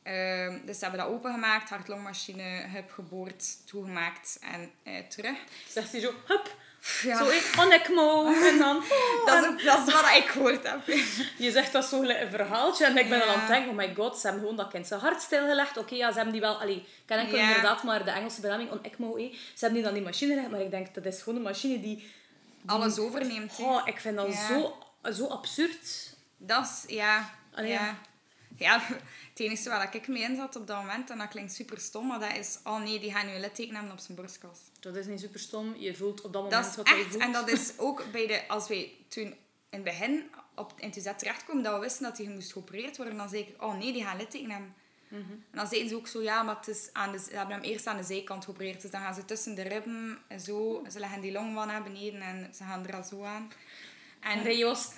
Ehm, 0.04 0.66
dus 0.66 0.78
ze 0.80 0.84
hebben 0.86 1.02
dat 1.06 1.10
opengemaakt, 1.14 1.70
hart-longmachine, 1.70 2.42
heb 2.68 2.92
geboord, 2.92 3.68
toegemaakt 3.68 4.40
en 4.42 4.72
eh, 4.84 5.08
terug. 5.08 5.38
Zegt 5.70 5.92
hij 5.92 6.02
zo, 6.02 6.14
hup, 6.28 6.56
Ja. 7.04 7.18
zo 7.18 7.30
in, 7.30 7.42
on 7.60 7.72
ECMO. 7.72 8.34
En 8.34 8.58
dan, 8.58 8.78
oh, 8.84 9.26
Dat 9.26 9.44
en 9.46 9.58
is, 9.58 9.64
dat 9.64 9.88
is 9.88 9.94
wat 9.94 10.16
ik 10.16 10.26
gehoord 10.28 10.68
heb. 10.70 10.86
je 11.46 11.52
zegt 11.52 11.72
dat 11.72 11.86
zo 11.86 12.00
gelijk 12.00 12.22
een 12.22 12.30
verhaaltje. 12.30 12.86
En 12.86 12.98
ik 12.98 13.10
ben 13.10 13.18
Ja. 13.18 13.26
dan 13.26 13.34
aan 13.34 13.40
het 13.40 13.50
denken, 13.50 13.70
oh 13.70 13.76
my 13.76 13.94
god, 13.96 14.16
ze 14.18 14.22
hebben 14.28 14.42
gewoon 14.42 14.58
dat 14.58 14.70
kind 14.72 14.88
zijn 14.88 15.00
hart 15.00 15.22
stilgelegd. 15.22 15.78
Oké, 15.78 15.96
ja, 15.96 16.08
ze 16.10 16.16
hebben 16.16 16.34
die 16.34 16.42
wel... 16.42 16.62
Allee, 16.62 16.76
ik 16.76 16.86
ken 17.06 17.18
enkel 17.20 17.38
Ja. 17.38 17.48
inderdaad 17.48 17.84
maar 17.84 18.04
de 18.06 18.12
Engelse 18.12 18.42
benaming, 18.42 18.72
on 18.72 18.84
ECMO. 18.84 19.16
eh. 19.16 19.32
Ze 19.34 19.40
hebben 19.60 19.74
die 19.74 19.84
dan 19.84 19.94
die 19.94 20.04
machine 20.04 20.34
gelegd, 20.34 20.52
maar 20.52 20.62
ik 20.62 20.72
denk, 20.72 20.94
dat 20.94 21.06
is 21.06 21.22
gewoon 21.22 21.38
een 21.38 21.46
machine 21.46 21.80
die... 21.80 22.12
Alles 22.66 23.00
overneemt. 23.00 23.54
Oh, 23.60 23.82
ik 23.88 24.00
vind 24.00 24.16
dat 24.16 24.34
zo, 24.34 24.78
zo 25.12 25.28
absurd. 25.28 26.16
Dat 26.38 26.64
is, 26.88 26.96
ja. 26.96 27.30
Allee, 27.56 27.72
ja. 27.72 27.96
Ja, 28.58 28.82
het 29.34 29.42
enige 29.42 29.70
waar 29.70 29.96
ik 29.96 30.08
mee 30.08 30.24
in 30.24 30.36
zat 30.36 30.56
op 30.56 30.68
dat 30.68 30.78
moment, 30.78 31.10
en 31.10 31.18
dat 31.18 31.28
klinkt 31.28 31.54
super 31.54 31.80
stom, 31.80 32.08
maar 32.08 32.20
dat 32.20 32.38
is, 32.38 32.60
oh 32.64 32.80
nee, 32.80 33.00
die 33.00 33.12
gaan 33.12 33.26
nu 33.26 33.32
een 33.34 33.40
litteken 33.40 33.76
hebben 33.76 33.92
op 33.92 34.00
zijn 34.00 34.18
borstkas. 34.18 34.60
Dat 34.80 34.96
is 34.96 35.06
niet 35.06 35.20
super 35.20 35.40
stom. 35.40 35.76
Je 35.76 35.96
voelt 35.96 36.22
op 36.22 36.34
dat 36.34 36.44
moment 36.44 36.64
Dat 36.64 36.76
wat 36.76 36.88
echt, 36.88 37.08
voelt. 37.08 37.18
en 37.18 37.32
dat 37.32 37.50
is 37.50 37.74
ook 37.88 38.12
bij 38.12 38.28
de, 38.28 38.48
als 38.48 38.68
wij 38.68 38.92
toen 39.08 39.26
in 39.26 39.36
het 39.70 39.84
begin 39.84 40.30
op 40.56 40.74
het 40.76 40.96
NTZ 40.96 41.10
terechtkomen, 41.18 41.64
dat 41.64 41.74
we 41.74 41.80
wisten 41.80 42.04
dat 42.04 42.18
hij 42.18 42.28
moest 42.28 42.52
geopereerd 42.52 42.98
worden, 42.98 43.18
dan 43.18 43.30
zei 43.30 43.42
ik, 43.42 43.64
oh 43.64 43.78
nee, 43.78 43.94
die 43.94 44.04
gaan 44.04 44.18
litteken 44.18 44.50
hebben. 44.50 44.74
Mhm. 45.08 45.32
En 45.32 45.58
dan 45.58 45.68
zeiden 45.68 45.90
ze 45.90 45.96
ook 45.96 46.08
zo, 46.08 46.22
ja, 46.22 46.44
maar 46.44 46.56
het 46.56 46.68
is 46.68 46.90
aan 46.94 47.12
de, 47.12 47.20
ze 47.20 47.36
hebben 47.36 47.56
hem 47.56 47.64
eerst 47.64 47.88
aan 47.88 47.98
de 47.98 48.04
zijkant 48.04 48.44
geopereerd. 48.44 48.82
Dus 48.82 48.92
dan 48.92 49.02
gaan 49.02 49.14
ze 49.14 49.26
tussen 49.26 49.56
de 49.56 49.62
ribben 49.62 50.18
en 50.28 50.40
zo, 50.40 50.86
ze 50.92 51.00
leggen 51.00 51.22
die 51.22 51.32
longwand 51.32 51.72
naar 51.72 51.84
beneden 51.84 52.22
en 52.22 52.54
ze 52.54 52.64
gaan 52.64 52.88
er 52.88 52.96
al 52.96 53.04
zo 53.04 53.24
aan. 53.24 53.52
En 54.20 54.40
hij 54.40 54.64
was 54.64 54.90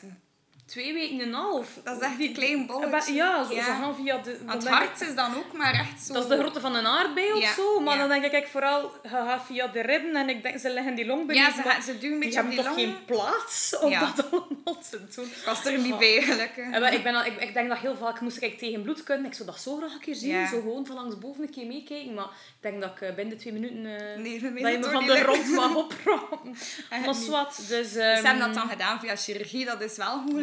twee 0.66 0.94
weken 0.94 1.20
en 1.20 1.28
een 1.28 1.34
half. 1.34 1.68
Dat 1.84 1.96
is 1.96 2.02
echt 2.08 2.20
een 2.20 2.34
klein 2.34 2.66
bolletje. 2.66 3.14
Ja, 3.14 3.44
zo, 3.44 3.54
Ja. 3.54 3.64
ze 3.64 3.70
gaan 3.72 3.96
via 3.96 4.18
de... 4.18 4.38
dan 4.46 4.56
het 4.56 4.64
ik- 4.64 4.70
hart 4.70 5.02
is 5.02 5.16
dan 5.16 5.36
ook 5.36 5.54
maar 5.54 5.74
echt 5.74 6.04
zo... 6.06 6.14
Dat 6.14 6.24
is 6.24 6.30
de 6.30 6.38
grootte 6.38 6.60
van 6.60 6.76
een 6.76 6.86
aardbei 6.88 7.34
of 7.34 7.42
Ja, 7.42 7.54
zo. 7.54 7.80
Maar 7.80 7.98
ja. 7.98 8.08
dan 8.08 8.22
denk 8.22 8.34
ik 8.34 8.48
vooral, 8.48 8.92
je 9.04 9.10
gaat 9.10 9.46
via 9.46 9.68
de 9.68 9.82
ribben 9.82 10.16
en 10.16 10.30
ik 10.30 10.44
denk, 10.44 10.60
ze 10.60 10.70
leggen 10.70 10.96
die 10.96 11.06
long 11.06 11.34
Ja, 11.34 11.50
ze, 11.52 11.56
maar 11.64 11.74
gaan- 11.74 11.82
ze 11.82 11.98
duwen 11.98 12.04
een 12.04 12.10
die 12.10 12.20
beetje 12.20 12.36
hebben 12.36 12.56
die 12.56 12.64
toch 12.64 12.76
longen. 12.78 12.86
geen 12.96 13.06
plaats 13.06 13.78
om 13.80 13.90
Ja. 13.90 14.14
dat 14.16 14.32
allemaal 14.32 14.82
te 14.90 15.00
doen. 15.16 15.26
Ik 15.26 15.42
was 15.46 15.66
er 15.66 15.78
niet 15.80 15.94
Oh. 15.94 16.00
bij, 16.00 16.22
gelukkig. 16.22 16.70
En 16.72 16.94
ik, 16.94 17.04
ben 17.04 17.16
al, 17.16 17.26
ik, 17.26 17.42
ik 17.42 17.54
denk 17.54 17.70
dat 17.70 17.78
heel 17.78 17.96
vaak 17.96 18.20
moest 18.22 18.42
ik 18.42 18.58
tegen 18.58 18.82
bloed 18.82 19.04
kunnen. 19.04 19.26
Ik 19.26 19.34
zou 19.34 19.46
dat 19.50 19.60
zo 19.60 19.78
graag 19.78 19.94
een 19.94 20.00
keer 20.00 20.16
zien. 20.16 20.30
Ja. 20.30 20.48
Zo 20.48 20.60
gewoon 20.62 20.86
van 20.86 20.96
langs 20.96 21.18
boven 21.18 21.44
een 21.44 21.50
keer 21.52 21.66
meekijken. 21.68 22.14
Maar 22.14 22.26
ik 22.26 22.62
denk 22.62 22.82
dat 22.82 22.92
ik 22.92 23.02
eh, 23.02 23.16
binnen 23.16 23.34
de 23.38 23.42
twee 23.42 23.54
minuten... 23.54 23.86
eh, 23.86 24.18
Nee, 24.22 24.40
dat 24.40 24.42
je 24.72 24.78
me 24.78 24.90
van 24.92 25.06
de 25.06 25.16
grond 25.16 25.50
mag 25.50 25.76
oprapen. 25.84 26.56
Echt 26.90 27.06
maar 27.06 27.14
zwart. 27.14 27.68
Dus, 27.68 27.92
Ze 27.92 28.02
ehm, 28.02 28.26
hebben 28.26 28.46
dat 28.46 28.54
dan 28.54 28.70
gedaan 28.70 29.00
via 29.00 29.16
chirurgie, 29.16 29.66
dat 29.66 29.82
is 29.82 29.98
wel 29.98 30.22
goed 30.22 30.34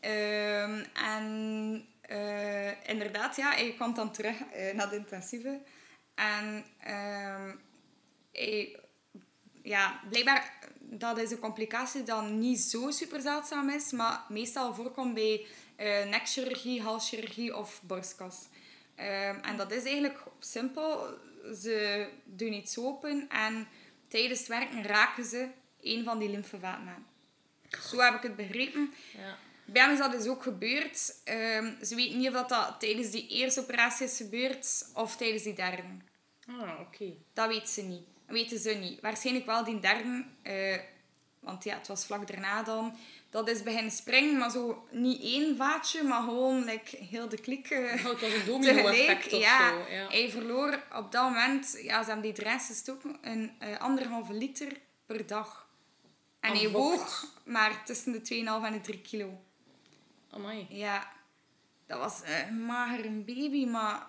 Ehm, 0.00 0.84
en 0.92 1.86
eh, 2.00 2.88
inderdaad, 2.88 3.36
ja, 3.36 3.50
hij 3.50 3.72
kwam 3.72 3.94
dan 3.94 4.12
terug 4.12 4.40
eh, 4.40 4.74
naar 4.74 4.90
de 4.90 4.96
intensieve. 4.96 5.60
En 6.14 6.64
ehm, 6.80 7.54
hij, 8.32 8.80
ja, 9.62 10.00
blijkbaar, 10.08 10.58
dat 10.80 11.18
is 11.18 11.30
een 11.30 11.38
complicatie 11.38 12.02
die 12.02 12.14
niet 12.14 12.60
zo 12.60 12.90
super 12.90 13.20
zeldzaam 13.20 13.70
is, 13.70 13.92
maar 13.92 14.24
meestal 14.28 14.74
voorkomt 14.74 15.14
bij 15.14 15.46
eh, 15.76 16.08
nekchirurgie, 16.08 16.82
halschirurgie 16.82 17.56
of 17.56 17.82
borstkas. 17.82 18.48
Ehm, 18.94 19.38
en 19.42 19.56
dat 19.56 19.72
is 19.72 19.84
eigenlijk 19.84 20.22
simpel. 20.38 21.18
Ze 21.60 22.08
doen 22.24 22.52
iets 22.52 22.78
open 22.78 23.28
en 23.28 23.68
tijdens 24.08 24.38
het 24.38 24.48
werken 24.48 24.82
raken 24.82 25.24
ze 25.24 25.48
een 25.80 26.04
van 26.04 26.18
die 26.18 26.30
lymfevaten 26.30 26.88
aan. 26.88 27.06
Zo 27.90 27.98
heb 27.98 28.14
ik 28.14 28.22
het 28.22 28.36
begrepen. 28.36 28.94
Ja. 29.16 29.38
Bij 29.64 29.82
hem 29.82 29.92
is 29.92 29.98
dat 29.98 30.12
dus 30.12 30.26
ook 30.26 30.42
gebeurd. 30.42 31.14
Ehm, 31.24 31.84
ze 31.84 31.94
weten 31.94 32.18
niet 32.18 32.26
of 32.28 32.32
dat, 32.34 32.48
dat 32.48 32.76
tijdens 32.78 33.10
die 33.10 33.28
eerste 33.28 33.60
operatie 33.60 34.06
is 34.06 34.16
gebeurd 34.16 34.86
of 34.94 35.16
tijdens 35.16 35.42
die 35.42 35.54
derde. 35.54 35.82
Ah, 36.48 36.80
oké. 36.80 37.12
Dat 37.32 37.48
weten 37.48 37.68
ze 37.68 37.82
niet. 37.82 38.02
Weten 38.26 38.58
ze 38.58 38.70
niet. 38.70 39.00
Waarschijnlijk 39.00 39.46
wel 39.46 39.64
die 39.64 39.80
derde. 39.80 40.24
eh, 40.42 40.76
want 41.40 41.64
ja, 41.64 41.74
het 41.76 41.86
was 41.88 42.06
vlak 42.06 42.26
daarna 42.26 42.62
dan. 42.62 42.96
Dat 43.30 43.48
is 43.48 43.62
beginnen 43.62 43.90
springen, 43.92 44.38
maar 44.38 44.50
zo 44.50 44.86
niet 44.90 45.22
één 45.22 45.56
vaatje, 45.56 46.02
maar 46.02 46.22
gewoon 46.22 46.64
like, 46.64 46.96
heel 46.96 47.28
de 47.28 47.40
klik. 47.40 47.70
eh, 47.70 47.78
Oh, 48.04 48.10
het 48.10 48.20
was 48.20 48.32
een 48.32 48.44
domino-effect 48.46 49.32
of 49.32 49.40
ja, 49.40 49.68
zo. 49.70 49.92
Ja. 49.94 50.08
Hij 50.08 50.30
verloor 50.30 50.82
op 50.96 51.12
dat 51.12 51.22
moment, 51.22 51.78
ja, 51.82 52.00
ze 52.02 52.06
hebben 52.06 52.24
die 52.24 52.32
drains 52.42 52.66
gestoken, 52.66 53.18
een 53.22 53.52
eh, 53.58 53.78
anderhalve 53.78 54.32
liter 54.32 54.72
per 55.06 55.26
dag. 55.26 55.65
En 56.46 56.56
hij 56.56 56.70
woog 56.70 57.26
maar 57.44 57.84
tussen 57.84 58.12
de 58.12 58.18
2,5 58.18 58.64
en 58.66 58.72
de 58.72 58.80
3 58.80 59.00
kilo. 59.00 59.40
Amai. 60.30 60.66
Ja, 60.70 61.12
dat 61.86 61.98
was 61.98 62.20
een 62.24 62.64
magere 62.64 63.10
baby, 63.10 63.66
maar 63.66 64.06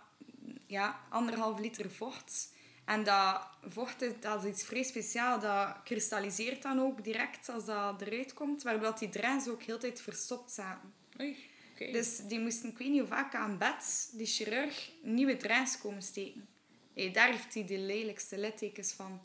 ja, 0.67 0.99
anderhalf 1.09 1.59
liter 1.59 1.91
vocht. 1.91 2.55
En 2.85 3.03
dat 3.03 3.41
vocht 3.67 4.01
is, 4.01 4.11
dat 4.19 4.43
is 4.43 4.49
iets 4.49 4.63
vrij 4.63 4.83
speciaal. 4.83 5.39
Dat 5.39 5.75
kristalliseert 5.83 6.61
dan 6.61 6.79
ook 6.79 7.03
direct 7.03 7.49
als 7.49 7.65
dat 7.65 8.01
eruit 8.01 8.33
komt. 8.33 8.63
Waardoor 8.63 8.99
die 8.99 9.09
drains 9.09 9.47
ook 9.47 9.61
heel 9.61 9.79
tijd 9.79 10.01
verstopt 10.01 10.51
zaten. 10.51 10.93
Oei. 11.19 11.37
Oké. 11.73 11.91
Dus 11.91 12.17
die 12.17 12.39
moesten, 12.39 12.69
ik 12.69 12.77
weet 12.77 12.89
niet 12.89 12.99
hoe 12.99 13.07
vaak 13.07 13.35
aan 13.35 13.57
bed, 13.57 14.09
die 14.13 14.25
chirurg, 14.25 14.91
nieuwe 15.01 15.37
drains 15.37 15.79
komen 15.79 16.01
steken. 16.01 16.47
Hey, 16.93 17.11
daar 17.11 17.31
heeft 17.31 17.53
hij 17.53 17.65
de 17.65 17.77
lelijkste 17.77 18.37
littekens 18.39 18.91
van. 18.91 19.21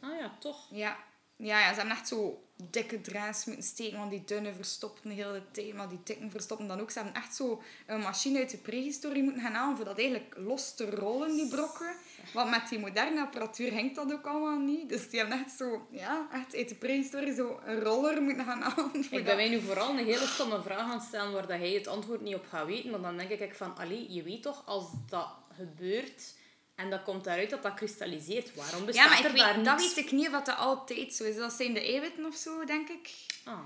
Ah 0.00 0.18
ja, 0.18 0.36
toch. 0.40 0.68
Ja. 0.70 0.98
Ja, 1.42 1.60
ja, 1.60 1.68
ze 1.68 1.74
hebben 1.74 1.96
echt 1.96 2.08
zo 2.08 2.44
dikke 2.70 3.00
drains 3.00 3.44
moeten 3.44 3.64
steken, 3.64 3.98
want 3.98 4.10
die 4.10 4.24
dunne 4.24 4.54
verstopten 4.54 5.10
hele 5.10 5.42
tijd, 5.50 5.74
maar 5.74 5.88
die 5.88 6.00
dikke 6.04 6.30
verstopten 6.30 6.68
dan 6.68 6.80
ook. 6.80 6.90
Ze 6.90 6.98
hebben 6.98 7.22
echt 7.22 7.34
zo 7.34 7.62
een 7.86 8.00
machine 8.00 8.38
uit 8.38 8.50
de 8.50 8.56
prehistorie 8.56 9.22
moeten 9.22 9.42
gaan 9.42 9.52
halen 9.52 9.76
voor 9.76 9.84
dat 9.84 9.98
eigenlijk 9.98 10.34
los 10.36 10.74
te 10.74 10.90
rollen, 10.90 11.34
die 11.34 11.48
brokken. 11.48 11.94
Want 12.32 12.50
met 12.50 12.68
die 12.68 12.78
moderne 12.78 13.20
apparatuur 13.20 13.74
hangt 13.74 13.94
dat 13.94 14.12
ook 14.12 14.26
allemaal 14.26 14.58
niet. 14.58 14.88
Dus 14.88 15.10
die 15.10 15.20
hebben 15.20 15.38
echt 15.38 15.56
zo, 15.56 15.86
ja, 15.90 16.28
echt 16.32 16.56
uit 16.56 16.68
de 16.68 16.74
prehistorie 16.74 17.34
zo 17.34 17.60
een 17.64 17.80
roller 17.80 18.22
moeten 18.22 18.44
gaan 18.44 18.60
halen. 18.60 18.90
voor 18.90 19.00
Ik 19.00 19.10
ben 19.10 19.24
dat. 19.24 19.36
mij 19.36 19.48
nu 19.48 19.60
vooral 19.60 19.90
een 19.90 20.04
hele 20.04 20.26
stomme 20.26 20.62
vraag 20.62 20.80
aan 20.80 20.90
het 20.90 21.02
stellen 21.02 21.32
waar 21.32 21.46
dat 21.46 21.58
hij 21.58 21.72
het 21.72 21.86
antwoord 21.86 22.20
niet 22.20 22.34
op 22.34 22.46
gaat 22.48 22.66
weten. 22.66 22.90
Maar 22.90 23.00
dan 23.00 23.16
denk 23.16 23.30
ik 23.30 23.54
van, 23.54 23.76
allee, 23.76 24.12
je 24.12 24.22
weet 24.22 24.42
toch, 24.42 24.62
als 24.66 24.84
dat 25.08 25.28
gebeurt 25.56 26.34
en 26.82 26.90
dat 26.90 27.02
komt 27.02 27.24
daaruit 27.24 27.50
dat 27.50 27.62
dat 27.62 27.74
kristalliseert, 27.74 28.54
waarom 28.54 28.84
bestaat 28.84 29.04
Ja, 29.04 29.10
maar 29.10 29.18
ik 29.18 29.24
er 29.24 29.36
daar 29.36 29.54
weet, 29.56 29.64
dat 29.64 29.78
niks? 29.78 29.94
weet 29.94 30.04
ik 30.04 30.12
niet 30.12 30.26
of 30.28 30.42
dat 30.42 30.56
altijd 30.56 31.14
zo 31.14 31.24
is. 31.24 31.36
Dat 31.36 31.52
zijn 31.52 31.72
de 31.74 31.80
eiwitten 31.80 32.24
of 32.26 32.34
zo, 32.34 32.64
denk 32.64 32.88
ik. 32.88 33.10
Ah. 33.44 33.58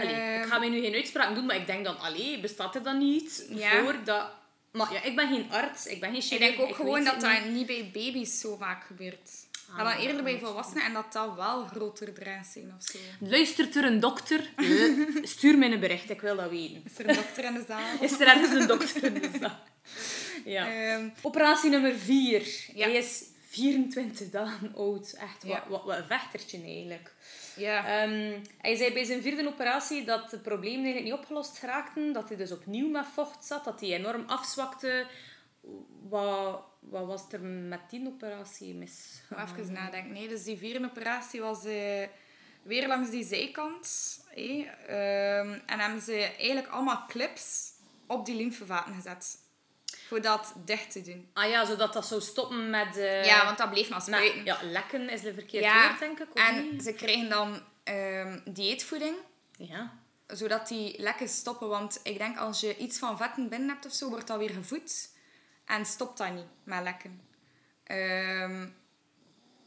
Allee, 0.00 0.38
ik 0.40 0.44
ga 0.46 0.58
mij 0.58 0.68
nu 0.68 0.80
geen 0.80 0.94
uitspraak 0.94 1.34
doen, 1.34 1.46
maar 1.46 1.56
ik 1.56 1.66
denk 1.66 1.84
dan, 1.84 1.98
allee, 1.98 2.40
bestaat 2.40 2.74
er 2.74 2.82
dan 2.82 2.98
niet 2.98 3.46
Ja. 3.50 3.82
voor 3.82 3.96
dat... 4.04 4.30
Maar 4.72 4.92
ja, 4.92 5.02
ik 5.02 5.16
ben 5.16 5.28
geen 5.28 5.50
arts, 5.52 5.86
ik 5.86 6.00
ben 6.00 6.08
geen 6.10 6.18
Ik 6.18 6.24
chirurg. 6.24 6.56
denk 6.56 6.68
ook 6.68 6.76
gewoon 6.76 7.04
dat 7.04 7.20
dat 7.20 7.44
niet 7.44 7.66
bij 7.66 7.90
baby's 7.92 8.40
zo 8.40 8.56
vaak 8.56 8.84
gebeurt. 8.84 9.30
Ah, 9.78 9.92
dat 9.94 10.04
eerder 10.04 10.22
bij 10.22 10.38
volwassenen 10.38 10.84
en 10.84 10.92
dat 10.92 11.12
dat 11.12 11.34
wel 11.34 11.64
groter 11.66 12.14
drains 12.14 12.52
zijn 12.52 12.74
of 12.78 12.82
zo. 12.84 12.98
Luistert 13.20 13.76
er 13.76 13.84
een 13.84 14.00
dokter? 14.00 14.50
Eh, 14.56 14.66
Stuur 15.22 15.58
mij 15.58 15.72
een 15.72 15.80
bericht, 15.80 16.10
ik 16.10 16.20
wil 16.20 16.36
dat 16.36 16.50
weten. 16.50 16.82
Is 16.84 16.98
er 16.98 17.08
een 17.08 17.14
dokter 17.14 17.44
in 17.44 17.54
de 17.54 17.64
zaal? 17.68 17.80
Is 18.00 18.20
er 18.20 18.26
ergens 18.26 18.60
een 18.60 18.66
dokter 18.66 19.04
in 19.04 19.14
de 19.14 19.30
zaal? 19.40 19.58
Ja. 20.44 20.68
Ehm, 20.72 21.08
Operatie 21.22 21.70
nummer 21.70 21.94
4. 21.94 22.42
Ja. 22.74 22.84
Hij 22.86 22.96
is 22.96 23.22
24 23.48 24.30
dagen 24.30 24.72
oud. 24.76 25.12
Echt, 25.12 25.42
wat, 25.44 25.52
Ja. 25.52 25.64
wat, 25.68 25.84
wat 25.84 25.98
een 25.98 26.04
vechtertje 26.04 26.62
eigenlijk. 26.62 27.12
ja. 27.56 28.02
Ehm, 28.02 28.38
hij 28.60 28.74
zei 28.76 28.92
bij 28.92 29.04
zijn 29.04 29.22
vierde 29.22 29.48
operatie 29.48 30.04
dat 30.04 30.30
de 30.30 30.38
problemen 30.38 30.84
eigenlijk 30.84 31.04
niet 31.04 31.14
opgelost 31.22 31.58
geraakten. 31.58 32.12
Dat 32.12 32.28
hij 32.28 32.36
dus 32.36 32.52
opnieuw 32.52 32.88
met 32.88 33.04
vocht 33.14 33.44
zat. 33.44 33.64
Dat 33.64 33.80
hij 33.80 33.88
enorm 33.94 34.24
afzwakte. 34.26 35.06
Wat, 36.08 36.62
wat 36.80 37.06
was 37.06 37.22
er 37.32 37.40
met 37.40 37.80
die 37.90 38.06
operatie 38.06 38.74
mis? 38.74 39.20
Even 39.36 39.72
nadenken. 39.72 40.12
Nee, 40.12 40.28
dus 40.28 40.44
die 40.44 40.58
vierde 40.58 40.86
operatie 40.86 41.40
was 41.40 41.64
eh, 41.64 42.06
weer 42.62 42.86
langs 42.88 43.10
die 43.10 43.24
zijkant. 43.24 44.18
hé. 44.28 44.66
Ehm, 44.86 45.58
en 45.66 45.78
hebben 45.78 46.00
ze 46.00 46.16
eigenlijk 46.38 46.68
allemaal 46.68 47.04
clips 47.08 47.72
op 48.06 48.26
die 48.26 48.36
lymfevaten 48.36 48.94
gezet. 48.94 49.42
Voor 50.08 50.20
dat 50.20 50.54
dicht 50.64 50.90
te 50.90 51.02
doen. 51.02 51.28
Ah 51.32 51.48
ja, 51.50 51.64
zodat 51.64 51.92
dat 51.92 52.06
zou 52.06 52.20
stoppen 52.20 52.70
met... 52.70 52.96
eh, 52.96 53.24
ja, 53.24 53.44
want 53.44 53.58
dat 53.58 53.70
bleef 53.70 53.90
maar 53.90 54.02
spuiten. 54.02 54.44
ja, 54.44 54.58
lekken 54.62 55.08
is 55.08 55.20
de 55.22 55.34
verkeerde 55.34 55.66
Ja, 55.66 55.86
woord, 55.88 55.98
denk 55.98 56.18
ik. 56.18 56.34
En 56.34 56.70
niet? 56.70 56.82
ze 56.82 56.92
krijgen 56.92 57.28
dan 57.28 57.60
ehm, 57.84 58.40
dieetvoeding. 58.44 59.16
Ja. 59.58 59.92
zodat 60.26 60.68
die 60.68 61.00
lekken 61.00 61.28
stoppen. 61.28 61.68
Want 61.68 62.00
ik 62.02 62.18
denk 62.18 62.38
als 62.38 62.60
je 62.60 62.76
iets 62.76 62.98
van 62.98 63.16
vetten 63.16 63.48
binnen 63.48 63.68
hebt 63.68 63.86
of 63.86 63.92
zo, 63.92 64.08
wordt 64.08 64.26
dat 64.26 64.38
weer 64.38 64.50
gevoed. 64.50 65.12
En 65.64 65.86
stopt 65.86 66.18
dat 66.18 66.32
niet 66.32 66.44
met 66.64 66.82
lekken. 66.82 67.20
Ehm, 67.84 68.68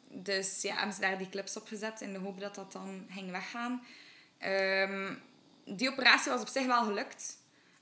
dus 0.10 0.62
ja, 0.62 0.76
hebben 0.76 0.94
ze 0.96 1.02
daar 1.02 1.18
die 1.18 1.30
clips 1.30 1.58
op 1.58 1.68
gezet 1.68 2.02
in 2.02 2.14
de 2.14 2.20
hoop 2.20 2.40
dat 2.40 2.56
dat 2.56 2.72
dan 2.72 3.08
ging 3.10 3.32
weggaan. 3.32 3.84
Ehm, 4.38 5.14
die 5.66 5.90
operatie 5.92 6.32
was 6.32 6.42
op 6.42 6.48
zich 6.48 6.66
wel 6.66 6.84
gelukt. 6.84 7.38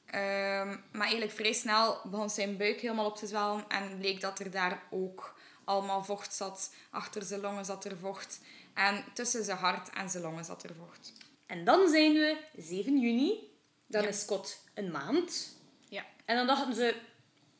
Ehm, 0.05 0.67
maar 0.91 1.01
eigenlijk 1.01 1.31
vrij 1.31 1.53
snel 1.53 2.01
begon 2.03 2.29
zijn 2.29 2.57
buik 2.57 2.79
helemaal 2.81 3.05
op 3.05 3.15
te 3.15 3.27
zwellen. 3.27 3.65
En 3.67 3.97
bleek 3.97 4.21
dat 4.21 4.39
er 4.39 4.51
daar 4.51 4.81
ook 4.89 5.35
allemaal 5.63 6.03
vocht 6.03 6.33
zat. 6.33 6.73
Achter 6.89 7.21
zijn 7.23 7.41
longen 7.41 7.65
zat 7.65 7.85
er 7.85 7.97
vocht. 7.97 8.39
En 8.73 9.03
tussen 9.13 9.43
zijn 9.43 9.57
hart 9.57 9.89
en 9.89 10.09
zijn 10.09 10.23
longen 10.23 10.45
zat 10.45 10.63
er 10.63 10.75
vocht. 10.75 11.13
En 11.45 11.65
dan 11.65 11.89
zijn 11.89 12.13
we 12.13 12.37
7 12.57 12.99
juni. 12.99 13.53
Dan 13.87 14.01
Ja. 14.01 14.07
is 14.07 14.19
Scott 14.21 14.63
een 14.73 14.91
maand. 14.91 15.57
Ja. 15.89 16.05
En 16.25 16.35
dan 16.35 16.47
dachten 16.47 16.75
ze, 16.75 16.95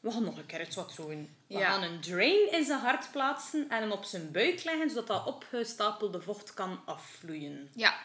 we 0.05 0.11
gaan 0.11 0.23
nog 0.23 0.37
een 0.37 0.45
keer 0.45 0.61
iets 0.61 0.75
wat 0.75 0.93
doen. 0.95 1.35
We 1.47 1.57
gaan 1.57 1.83
een 1.83 2.01
drain 2.01 2.51
in 2.51 2.63
zijn 2.65 2.79
hart 2.79 3.11
plaatsen 3.11 3.69
en 3.69 3.81
hem 3.81 3.91
op 3.91 4.03
zijn 4.03 4.31
buik 4.31 4.63
leggen, 4.63 4.89
zodat 4.89 5.07
dat 5.07 5.25
opgestapelde 5.25 6.21
vocht 6.21 6.53
kan 6.53 6.81
afvloeien. 6.85 7.69
Ja, 7.73 7.95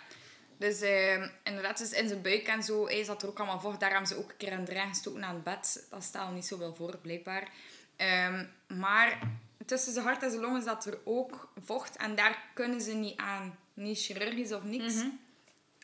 dus 0.57 0.81
eh, 0.81 1.29
inderdaad, 1.43 1.79
dus 1.79 1.93
in 1.93 2.09
zijn 2.09 2.23
buik 2.23 2.47
en 2.47 2.63
zo 2.63 2.87
hij 2.87 3.05
zat 3.05 3.23
er 3.23 3.29
ook 3.29 3.39
allemaal 3.39 3.61
vocht. 3.61 3.81
Daar 3.81 3.91
hebben 3.91 4.09
ze 4.09 4.17
ook 4.17 4.31
een 4.31 4.37
keer 4.37 4.53
een 4.53 4.65
draai 4.65 4.89
gestoken 4.89 5.25
aan 5.25 5.35
het 5.35 5.45
bed. 5.45 5.87
Dat 5.91 6.03
stelde 6.03 6.35
niet 6.35 6.47
zo 6.47 6.59
wel 6.59 6.75
voor, 6.75 6.99
blijkbaar. 6.99 7.49
Ehm, 7.97 8.45
maar 8.67 9.19
tussen 9.67 9.93
zijn 9.93 10.05
hart 10.05 10.23
en 10.23 10.31
zijn 10.31 10.43
longen 10.43 10.63
zat 10.63 10.87
er 10.87 10.99
ook 11.05 11.53
vocht. 11.65 11.97
En 11.97 12.15
daar 12.15 12.45
kunnen 12.55 12.81
ze 12.81 12.95
niet 12.95 13.17
aan. 13.17 13.59
Niet 13.75 13.99
chirurgisch 13.99 14.53
of 14.53 14.63
niks. 14.63 14.95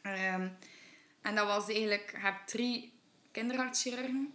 Ehm, 0.02 0.48
en 1.22 1.34
dat 1.34 1.46
was 1.46 1.68
eigenlijk... 1.68 2.10
Je 2.12 2.18
hebt 2.18 2.48
drie 2.48 2.92
kinderhartchirurgen. 3.32 4.34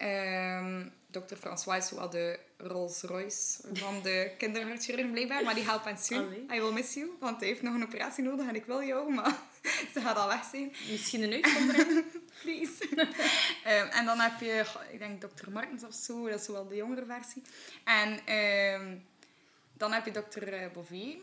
Ehm 0.00 0.88
Dr. 1.10 1.36
François 1.36 1.84
is 1.84 1.90
wel 1.90 2.10
de 2.10 2.38
Rolls 2.56 3.02
Royce 3.02 3.60
van 3.72 4.02
de 4.02 4.30
kinderhartchirurgen 4.38 5.10
blijkbaar. 5.12 5.44
Maar 5.44 5.54
die 5.54 5.64
gaat 5.64 5.82
pensioen. 5.82 6.32
I 6.32 6.60
will 6.60 6.72
miss 6.72 6.94
you. 6.94 7.10
Want 7.20 7.40
hij 7.40 7.48
heeft 7.48 7.62
nog 7.62 7.74
een 7.74 7.82
operatie 7.82 8.24
nodig 8.24 8.48
en 8.48 8.54
ik 8.54 8.64
wil 8.64 8.82
jou. 8.82 9.12
Maar 9.14 9.36
ze 9.94 10.00
gaat 10.00 10.16
al 10.16 10.28
weg 10.28 10.44
zijn. 10.44 10.72
Misschien 10.90 11.22
een 11.22 11.32
uitzondering. 11.32 12.04
Please. 12.42 12.88
Ehm, 13.64 13.86
en 13.86 14.04
dan 14.04 14.18
heb 14.20 14.40
je, 14.40 14.64
ik 14.90 14.98
denk 14.98 15.20
Dr. 15.20 15.50
Martens 15.50 15.84
of 15.84 15.94
zo. 15.94 16.28
Dat 16.28 16.40
is 16.40 16.46
wel 16.46 16.68
de 16.68 16.76
jongere 16.76 17.04
versie. 17.04 17.42
En 17.84 18.26
ehm, 18.26 18.96
dan 19.72 19.92
heb 19.92 20.04
je 20.04 20.10
Dr. 20.10 20.70
Bouvier. 20.72 21.16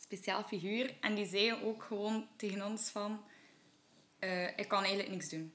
Speciaal 0.00 0.44
figuur. 0.44 0.94
En 1.00 1.14
die 1.14 1.26
zei 1.26 1.52
ook 1.64 1.82
gewoon 1.82 2.28
tegen 2.36 2.62
ons 2.62 2.88
van... 2.90 3.24
eh, 4.18 4.58
ik 4.58 4.68
kan 4.68 4.78
eigenlijk 4.78 5.10
niks 5.10 5.28
doen. 5.28 5.52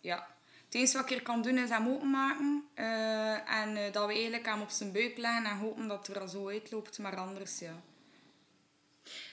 Ja. 0.00 0.34
Het 0.76 0.84
enige 0.84 0.96
wat 1.02 1.10
ik 1.10 1.16
hier 1.16 1.22
kan 1.26 1.42
doen 1.42 1.58
is 1.58 1.68
hem 1.70 1.88
openmaken. 1.88 2.64
eh, 2.74 3.60
en 3.60 3.76
eh, 3.76 3.92
dat 3.92 4.06
we 4.06 4.12
eigenlijk 4.12 4.46
hem 4.46 4.60
op 4.60 4.70
zijn 4.70 4.92
buik 4.92 5.16
leggen 5.18 5.44
en 5.46 5.56
hopen 5.58 5.88
dat 5.88 6.06
het 6.06 6.16
er 6.16 6.28
zo 6.28 6.48
uitloopt. 6.48 6.98
Maar 6.98 7.16
anders, 7.16 7.58
ja. 7.58 7.82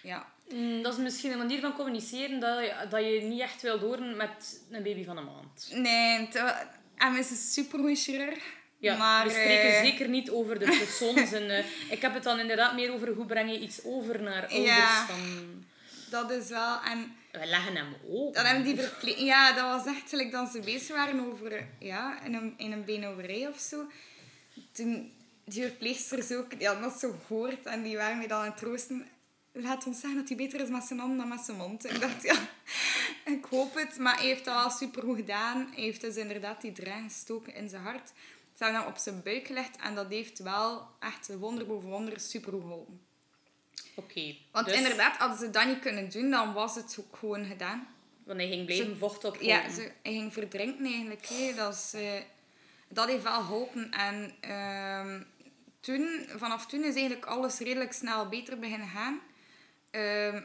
Ja. 0.03 0.25
Mm, 0.53 0.81
dat 0.83 0.93
is 0.93 0.99
misschien 0.99 1.31
een 1.31 1.37
manier 1.37 1.59
van 1.59 1.73
communiceren 1.73 2.39
dat 2.39 2.59
je, 2.59 2.87
dat 2.89 3.03
je 3.03 3.21
niet 3.21 3.41
echt 3.41 3.61
wil 3.61 3.79
horen 3.79 4.17
met 4.17 4.61
een 4.71 4.83
baby 4.83 5.05
van 5.05 5.17
een 5.17 5.25
maand. 5.25 5.69
Nee, 5.73 6.19
het- 6.19 6.67
hij 6.95 7.19
is 7.19 7.29
een 7.29 7.35
supergoeie 7.37 7.95
chirurg. 7.95 8.43
Ja, 8.77 8.97
maar, 8.97 9.23
we 9.25 9.29
spreken 9.29 9.73
eh, 9.75 9.81
zeker 9.81 10.09
niet 10.09 10.29
over 10.29 10.59
de 10.59 10.65
persoon. 10.65 11.27
zijn, 11.27 11.49
eh, 11.49 11.65
ik 11.91 12.01
heb 12.01 12.13
het 12.13 12.23
dan 12.23 12.39
inderdaad 12.39 12.73
meer 12.75 12.93
over 12.93 13.07
hoe 13.09 13.25
breng 13.25 13.51
je 13.51 13.59
iets 13.59 13.83
over 13.83 14.21
naar 14.21 14.41
ouders. 14.47 14.65
Ja. 14.65 15.05
Van, 15.05 15.63
Dat 16.09 16.31
is 16.31 16.49
wel... 16.49 16.81
En 16.81 17.15
we 17.39 17.45
leggen 17.45 17.75
hem 17.75 17.95
open. 18.09 18.45
hebben 18.45 18.63
die 19.03 19.25
Ja, 19.25 19.53
dat 19.53 19.63
was 19.63 19.95
echt 19.95 20.09
gelijk 20.09 20.49
ze 20.51 20.59
bezig 20.59 20.95
waren 20.95 21.31
over... 21.31 21.67
Ja, 21.79 22.23
in 22.23 22.33
een, 22.33 22.53
in 22.57 22.71
een 22.71 22.85
benoverij 22.85 23.47
of 23.47 23.59
zo. 23.59 23.85
Toen... 24.71 25.11
Die 25.45 25.63
verpleegsters 25.63 26.31
ook, 26.31 26.57
die 26.57 26.67
hadden 26.67 26.89
dat 26.89 26.99
zo 26.99 27.15
gehoord. 27.27 27.65
En 27.65 27.83
die 27.83 27.97
waren 27.97 28.17
mij 28.17 28.27
dan 28.27 28.39
aan 28.39 28.45
het 28.45 28.57
troosten. 28.57 29.07
Laat 29.51 29.85
ons 29.85 29.99
zeggen 29.99 30.19
dat 30.19 30.27
hij 30.27 30.37
beter 30.37 30.61
is 30.61 30.69
met 30.69 30.83
zijn 30.83 30.99
handen 30.99 31.17
dan 31.17 31.27
met 31.27 31.39
zijn 31.39 31.57
mond. 31.57 31.85
Ik 31.85 32.01
dacht, 32.01 32.23
ja... 32.23 32.35
Ik 33.35 33.45
hoop 33.49 33.75
het. 33.75 33.97
Maar 33.97 34.17
hij 34.17 34.25
heeft 34.25 34.45
dat 34.45 34.55
wel 34.55 34.69
supergoed 34.69 35.15
gedaan. 35.15 35.71
Hij 35.73 35.83
heeft 35.83 36.01
dus 36.01 36.15
inderdaad 36.15 36.61
die 36.61 36.71
draai 36.71 37.03
gestoken 37.03 37.55
in 37.55 37.69
zijn 37.69 37.81
hart. 37.81 38.07
Ze 38.57 38.63
hebben 38.63 38.81
hem 38.81 38.89
op 38.89 38.97
zijn 38.97 39.23
buik 39.23 39.47
gelegd. 39.47 39.77
En 39.77 39.95
dat 39.95 40.09
heeft 40.09 40.39
wel 40.39 40.87
echt 40.99 41.35
wonder 41.35 41.65
boven 41.65 41.89
wonder 41.89 42.19
supergoed 42.19 42.61
geholpen. 42.61 43.01
Oké. 43.95 44.35
Want 44.51 44.65
dus- 44.65 44.75
inderdaad, 44.75 45.17
hadden 45.17 45.37
ze 45.37 45.49
dat 45.49 45.65
niet 45.65 45.79
kunnen 45.79 46.09
doen, 46.09 46.29
dan 46.29 46.53
was 46.53 46.75
het 46.75 46.97
ook 46.99 47.17
gewoon 47.17 47.45
gedaan. 47.45 47.87
Want 48.23 48.39
hij 48.39 48.47
ging 48.47 48.65
blijven 48.65 48.97
vocht 48.97 49.23
op. 49.23 49.41
Ja, 49.41 49.69
ze, 49.69 49.91
hij 50.03 50.13
ging 50.13 50.33
verdrinken 50.33 50.85
eigenlijk. 50.85 51.27
Dat, 51.55 51.73
is, 51.73 51.93
eh, 51.93 52.21
dat 52.87 53.07
heeft 53.07 53.23
wel 53.23 53.41
geholpen. 53.41 53.91
En 53.91 54.31
ehm, 54.39 55.21
toen, 55.79 56.25
vanaf 56.37 56.65
toen 56.65 56.83
is 56.83 56.95
eigenlijk 56.95 57.25
alles 57.25 57.59
redelijk 57.59 57.93
snel 57.93 58.29
beter 58.29 58.59
beginnen 58.59 58.87
gaan. 58.87 59.19
Ehm, 59.91 60.41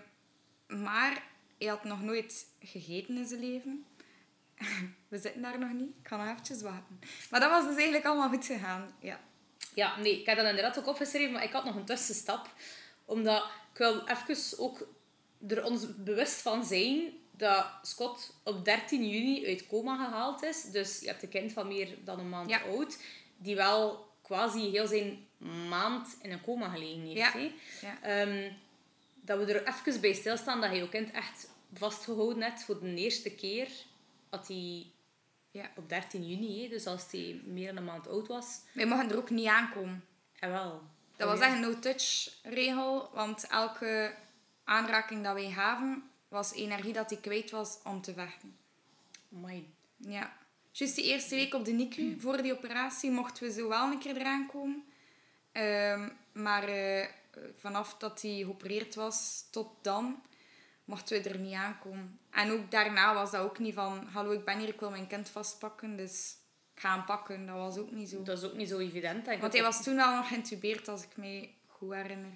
maar 0.66 1.22
hij 1.58 1.68
had 1.68 1.84
nog 1.84 2.02
nooit 2.02 2.46
gegeten 2.60 3.16
in 3.16 3.26
zijn 3.26 3.40
leven. 3.40 3.84
We 5.08 5.18
zitten 5.18 5.42
daar 5.42 5.58
nog 5.58 5.72
niet. 5.72 5.90
Ik 6.00 6.08
ga 6.08 6.16
nog 6.16 6.26
eventjes 6.26 6.62
wachten. 6.62 7.00
Maar 7.30 7.40
dat 7.40 7.50
was 7.50 7.64
dus 7.64 7.76
eigenlijk 7.76 8.04
allemaal 8.04 8.28
goed 8.28 8.46
gegaan. 8.46 8.90
Ja. 9.00 9.20
Ja, 9.74 9.98
nee, 9.98 10.20
ik 10.20 10.26
heb 10.26 10.36
dat 10.36 10.46
inderdaad 10.46 10.78
ook 10.78 10.86
opgeschreven, 10.86 11.32
maar 11.32 11.44
ik 11.44 11.52
had 11.52 11.64
nog 11.64 11.74
een 11.74 11.84
tussenstap. 11.84 12.50
Omdat 13.08 13.44
ik 13.72 13.78
wil 13.78 14.06
even 14.06 14.58
ook 14.58 14.86
er 15.48 15.64
ons 15.64 15.96
bewust 15.96 16.40
van 16.42 16.64
zijn 16.64 17.12
dat 17.30 17.66
Scott 17.82 18.34
op 18.44 18.64
13 18.64 19.08
juni 19.08 19.46
uit 19.46 19.66
coma 19.66 20.04
gehaald 20.04 20.42
is. 20.42 20.62
Dus 20.62 21.00
je 21.00 21.06
hebt 21.06 21.22
een 21.22 21.28
kind 21.28 21.52
van 21.52 21.68
meer 21.68 21.88
dan 22.04 22.18
een 22.18 22.28
maand 22.28 22.50
Ja. 22.50 22.60
oud, 22.60 22.98
die 23.36 23.56
wel 23.56 24.06
quasi 24.22 24.70
heel 24.70 24.86
zijn 24.86 25.26
maand 25.68 26.16
in 26.22 26.32
een 26.32 26.40
coma 26.42 26.68
gelegen 26.68 27.02
heeft. 27.02 27.18
Ja. 27.18 27.30
hè. 27.32 27.52
Ja. 27.80 28.02
Ehm, 28.02 28.52
dat 29.14 29.38
we 29.44 29.52
er 29.52 29.68
even 29.86 30.00
bij 30.00 30.12
stilstaan 30.12 30.60
dat 30.60 30.70
je 30.70 30.76
je 30.76 30.88
kind 30.88 31.10
echt 31.10 31.50
vastgehouden 31.74 32.42
hebt 32.42 32.62
voor 32.62 32.80
de 32.80 32.94
eerste 32.94 33.30
keer. 33.34 33.68
Dat 34.28 34.48
hij 34.48 34.86
Ja. 35.50 35.70
op 35.76 35.88
13 35.88 36.26
juni, 36.28 36.68
dus 36.68 36.86
als 36.86 37.04
hij 37.10 37.40
meer 37.44 37.66
dan 37.66 37.76
een 37.76 37.84
maand 37.84 38.08
oud 38.08 38.26
was. 38.26 38.60
Wij 38.72 38.86
mogen 38.86 39.10
er 39.10 39.16
ook 39.16 39.30
niet 39.30 39.46
aankomen. 39.46 40.04
En 40.38 40.50
wel. 40.50 40.82
Dat 41.18 41.28
was 41.28 41.40
echt 41.40 41.52
een 41.52 41.60
no-touch 41.60 42.30
regel, 42.42 43.10
want 43.14 43.46
elke 43.46 44.14
aanraking 44.64 45.24
dat 45.24 45.34
wij 45.34 45.50
gaven, 45.50 46.10
was 46.28 46.52
energie 46.52 46.92
dat 46.92 47.10
hij 47.10 47.18
kwijt 47.18 47.50
was 47.50 47.78
om 47.84 48.00
te 48.00 48.12
vechten. 48.12 48.56
Amai. 49.32 49.74
Ja. 49.96 50.36
Juist 50.72 50.94
die 50.94 51.04
eerste 51.04 51.34
week 51.34 51.54
op 51.54 51.64
de 51.64 51.72
NICU, 51.72 52.16
voor 52.20 52.42
die 52.42 52.52
operatie, 52.52 53.10
mochten 53.10 53.46
we 53.46 53.52
zo 53.52 53.68
wel 53.68 53.90
een 53.92 53.98
keer 53.98 54.16
eraan 54.16 54.46
komen. 54.46 54.84
Ehm, 55.52 56.08
maar 56.32 56.64
eh, 56.64 57.08
vanaf 57.56 57.96
dat 57.96 58.22
hij 58.22 58.36
geopereerd 58.36 58.94
was, 58.94 59.44
tot 59.50 59.68
dan, 59.82 60.22
mochten 60.84 61.22
we 61.22 61.28
er 61.28 61.38
niet 61.38 61.54
aankomen. 61.54 62.18
En 62.30 62.50
ook 62.50 62.70
daarna 62.70 63.14
was 63.14 63.30
dat 63.30 63.40
ook 63.40 63.58
niet 63.58 63.74
van, 63.74 64.06
hallo, 64.12 64.30
ik 64.30 64.44
ben 64.44 64.58
hier, 64.58 64.68
ik 64.68 64.80
wil 64.80 64.90
mijn 64.90 65.06
kind 65.06 65.28
vastpakken, 65.28 65.96
dus 65.96 66.36
ik 66.78 66.84
ga 66.84 66.94
hem 66.94 67.04
pakken. 67.04 67.46
Dat 67.46 67.56
was 67.56 67.76
ook 67.78 67.90
niet 67.90 68.08
zo. 68.08 68.22
Dat 68.22 68.38
is 68.38 68.44
ook 68.44 68.54
niet 68.54 68.68
zo 68.68 68.78
evident. 68.78 69.24
denk. 69.24 69.40
Want 69.40 69.52
hij 69.52 69.62
was 69.62 69.82
toen 69.82 69.98
al 69.98 70.16
nog 70.16 70.28
geïntubeerd, 70.28 70.88
als 70.88 71.02
ik 71.02 71.16
mij 71.16 71.54
goed 71.66 71.94
herinner. 71.94 72.32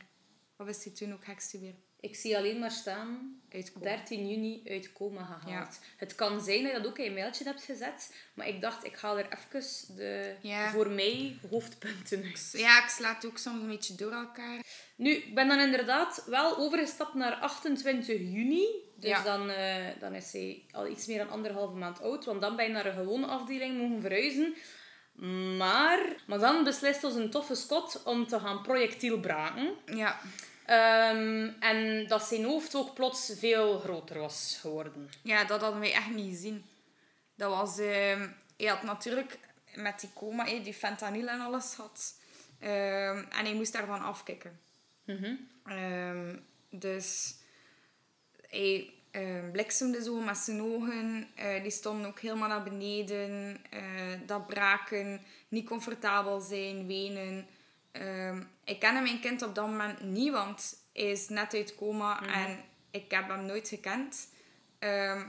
Of 0.57 0.69
is 0.69 0.85
hij 0.85 0.93
toen 0.93 1.13
ook 1.13 1.25
geëxtubeerd? 1.25 1.77
Ik 2.03 2.17
zie 2.17 2.37
alleen 2.37 2.59
maar 2.59 2.71
staan, 2.71 3.41
Uit 3.51 3.73
coma. 3.73 3.85
13 3.85 4.29
juni 4.29 4.63
uit 4.69 4.93
coma 4.93 5.25
gehaald. 5.25 5.79
Ja. 5.81 5.87
Het 5.97 6.15
kan 6.15 6.41
zijn 6.41 6.63
dat 6.63 6.73
je 6.73 6.79
dat 6.79 6.87
ook 6.87 6.99
in 6.99 7.05
je 7.05 7.11
mailtje 7.11 7.45
hebt 7.45 7.63
gezet, 7.63 8.15
maar 8.35 8.49
ik 8.49 8.61
dacht, 8.61 8.85
ik 8.85 8.97
haal 8.97 9.19
er 9.19 9.27
even 9.33 9.97
de, 9.97 10.35
Ja. 10.41 10.71
voor 10.71 10.91
mij, 10.91 11.37
hoofdpunten 11.51 12.23
uit. 12.25 12.49
Ja, 12.53 12.83
ik 12.85 12.89
sla 12.89 13.15
het 13.15 13.27
ook 13.27 13.39
soms 13.39 13.63
een 13.63 13.69
beetje 13.69 13.95
door 13.95 14.13
elkaar. 14.13 14.65
Nu, 14.97 15.11
ik 15.11 15.35
ben 15.35 15.49
dan 15.49 15.61
inderdaad 15.61 16.25
wel 16.27 16.57
overgestapt 16.59 17.15
naar 17.15 17.33
28 17.35 18.07
juni. 18.19 18.67
Dus 18.97 19.11
Ja. 19.11 19.23
dan, 19.23 19.51
eh, 19.51 19.87
dan 20.01 20.15
is 20.15 20.33
hij 20.33 20.65
al 20.71 20.87
iets 20.87 21.07
meer 21.07 21.19
dan 21.19 21.31
anderhalve 21.31 21.75
maand 21.77 22.01
oud. 22.03 22.25
Want 22.25 22.41
dan 22.41 22.57
ben 22.57 22.67
je 22.67 22.73
naar 22.73 22.87
een 22.87 22.93
gewone 22.95 23.27
afdeling 23.27 23.79
mogen 23.79 24.01
verhuizen. 24.01 24.55
Maar, 25.57 26.23
maar 26.27 26.39
dan 26.39 26.65
beslist 26.65 27.05
ons 27.05 27.15
een 27.15 27.31
toffe 27.31 27.55
Scott 27.55 28.03
om 28.03 28.27
te 28.27 28.41
gaan 28.41 28.63
projectiel 28.63 29.21
braken. 29.21 29.75
Ja. 29.95 30.21
Ehm, 30.67 31.51
en 31.61 32.07
dat 32.07 32.23
zijn 32.23 32.45
hoofd 32.45 32.75
ook 32.75 32.95
plots 32.95 33.33
veel 33.39 33.79
groter 33.79 34.19
was 34.19 34.59
geworden. 34.61 35.11
ja, 35.23 35.45
dat 35.45 35.61
hadden 35.61 35.81
wij 35.81 35.93
echt 35.93 36.11
niet 36.11 36.35
gezien. 36.35 36.65
Dat 37.35 37.51
was... 37.51 37.79
ehm 37.79 38.29
hij 38.63 38.71
had 38.71 38.83
natuurlijk 38.83 39.39
met 39.75 40.01
die 40.01 40.11
coma, 40.15 40.47
eh, 40.47 40.65
die 40.65 40.75
fentanyl 40.75 41.29
en 41.29 41.41
alles 41.41 41.75
had. 41.75 42.19
Ehm, 42.59 43.25
en 43.29 43.45
hij 43.45 43.55
moest 43.55 43.73
daarvan 43.73 44.01
afkicken. 44.01 44.61
Mhm. 45.05 45.35
Dus 46.71 47.35
hij 48.49 48.91
bliksemde 49.53 50.03
zo 50.03 50.21
met 50.21 50.37
zijn 50.37 50.63
ogen. 50.63 51.29
Eh, 51.35 51.63
die 51.63 51.71
stonden 51.71 52.07
ook 52.07 52.21
helemaal 52.21 52.49
naar 52.49 52.63
beneden. 52.63 53.59
Eh, 53.71 53.83
dat 54.27 54.47
braken, 54.47 55.21
niet 55.49 55.67
comfortabel 55.67 56.41
zijn, 56.41 56.87
wenen. 56.87 57.47
Ehm, 57.93 58.43
ik 58.65 58.79
kende 58.81 59.01
mijn 59.01 59.21
kind 59.21 59.43
op 59.43 59.55
dat 59.55 59.67
moment 59.67 60.01
niet, 60.01 60.33
want 60.33 60.77
hij 60.93 61.11
is 61.11 61.29
net 61.29 61.55
uit 61.55 61.75
coma 61.75 62.23
en 62.27 62.65
ik 62.91 63.11
heb 63.11 63.29
hem 63.29 63.45
nooit 63.47 63.69
gekend. 63.69 64.29
Ehm, 64.79 65.27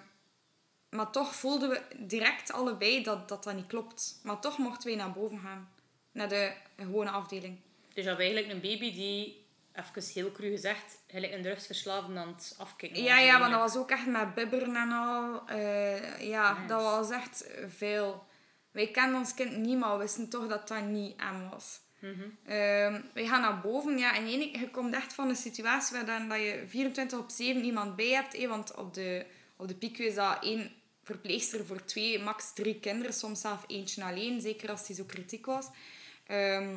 maar 0.89 1.11
toch 1.11 1.36
voelden 1.36 1.70
we 1.70 1.82
direct 1.97 2.51
allebei 2.51 3.03
dat, 3.03 3.30
dat 3.30 3.43
dat 3.43 3.55
niet 3.55 3.68
klopt. 3.68 4.20
Maar 4.24 4.39
toch 4.39 4.57
mochten 4.57 4.88
wij 4.88 4.97
naar 4.97 5.11
boven 5.11 5.39
gaan. 5.39 5.72
Naar 6.11 6.30
de 6.30 6.53
gewone 6.78 7.09
afdeling. 7.09 7.59
Dus 7.93 8.03
je 8.03 8.09
had 8.09 8.20
eigenlijk 8.20 8.51
een 8.51 8.61
baby 8.61 8.93
die, 8.93 9.45
even 9.74 10.14
heel 10.14 10.32
cru 10.32 10.49
gezegd, 10.49 10.97
gelijk 11.07 11.34
een 11.34 11.41
drugsverslaafde 11.41 12.20
aan 12.20 12.28
het 12.28 12.55
afkicken 12.57 13.03
Ja, 13.03 13.20
ja, 13.20 13.38
maar 13.38 13.49
dat 13.49 13.59
was 13.59 13.76
ook 13.76 13.89
echt 13.91 14.05
met 14.05 14.34
bibberen 14.34 14.76
en 14.76 14.91
al. 14.91 15.47
Eh, 15.47 16.22
ja, 16.28 16.53
Nice. 16.53 16.66
dat 16.68 16.82
was 16.82 17.09
echt 17.09 17.49
veel. 17.68 18.26
Wij 18.72 18.91
kenden 18.91 19.20
ons 19.20 19.34
kind 19.34 19.57
niet, 19.57 19.78
maar 19.78 19.91
we 19.91 19.97
wisten 19.97 20.30
toch 20.30 20.47
dat 20.47 20.68
dat 20.68 20.82
niet 20.84 21.22
hem 21.22 21.49
was. 21.49 21.82
Ehm, 22.45 23.01
wij 23.14 23.26
gaan 23.28 23.41
naar 23.41 23.62
boven. 23.62 23.97
Ja, 23.97 24.16
en 24.16 24.26
één, 24.26 24.60
je 24.60 24.70
komt 24.72 24.93
echt 24.93 25.14
van 25.14 25.30
een 25.30 25.36
situatie 25.36 25.95
waar 25.95 26.06
dan, 26.06 26.30
dat 26.30 26.38
je 26.38 26.64
24 26.68 27.20
op 27.20 27.30
7 27.30 27.64
iemand 27.64 27.95
bij 27.95 28.10
hebt. 28.10 28.34
eh, 28.34 28.47
want 28.47 28.76
op 28.76 28.93
de, 28.93 29.26
op 29.56 29.68
de 29.68 29.76
PICU 29.76 30.04
is 30.04 30.16
dat 30.16 30.43
één 30.43 30.72
verpleegster 31.04 31.66
voor 31.66 31.86
twee, 31.86 32.20
max 32.20 32.54
drie 32.54 32.80
kinderen. 32.80 33.14
Soms 33.14 33.41
zelf 33.41 33.64
eentje 33.68 34.04
alleen, 34.04 34.41
zeker 34.41 34.70
als 34.70 34.88
die 34.88 34.95
zo 34.95 35.04
kritiek 35.04 35.45
was. 35.45 35.70
Ehm, 36.28 36.76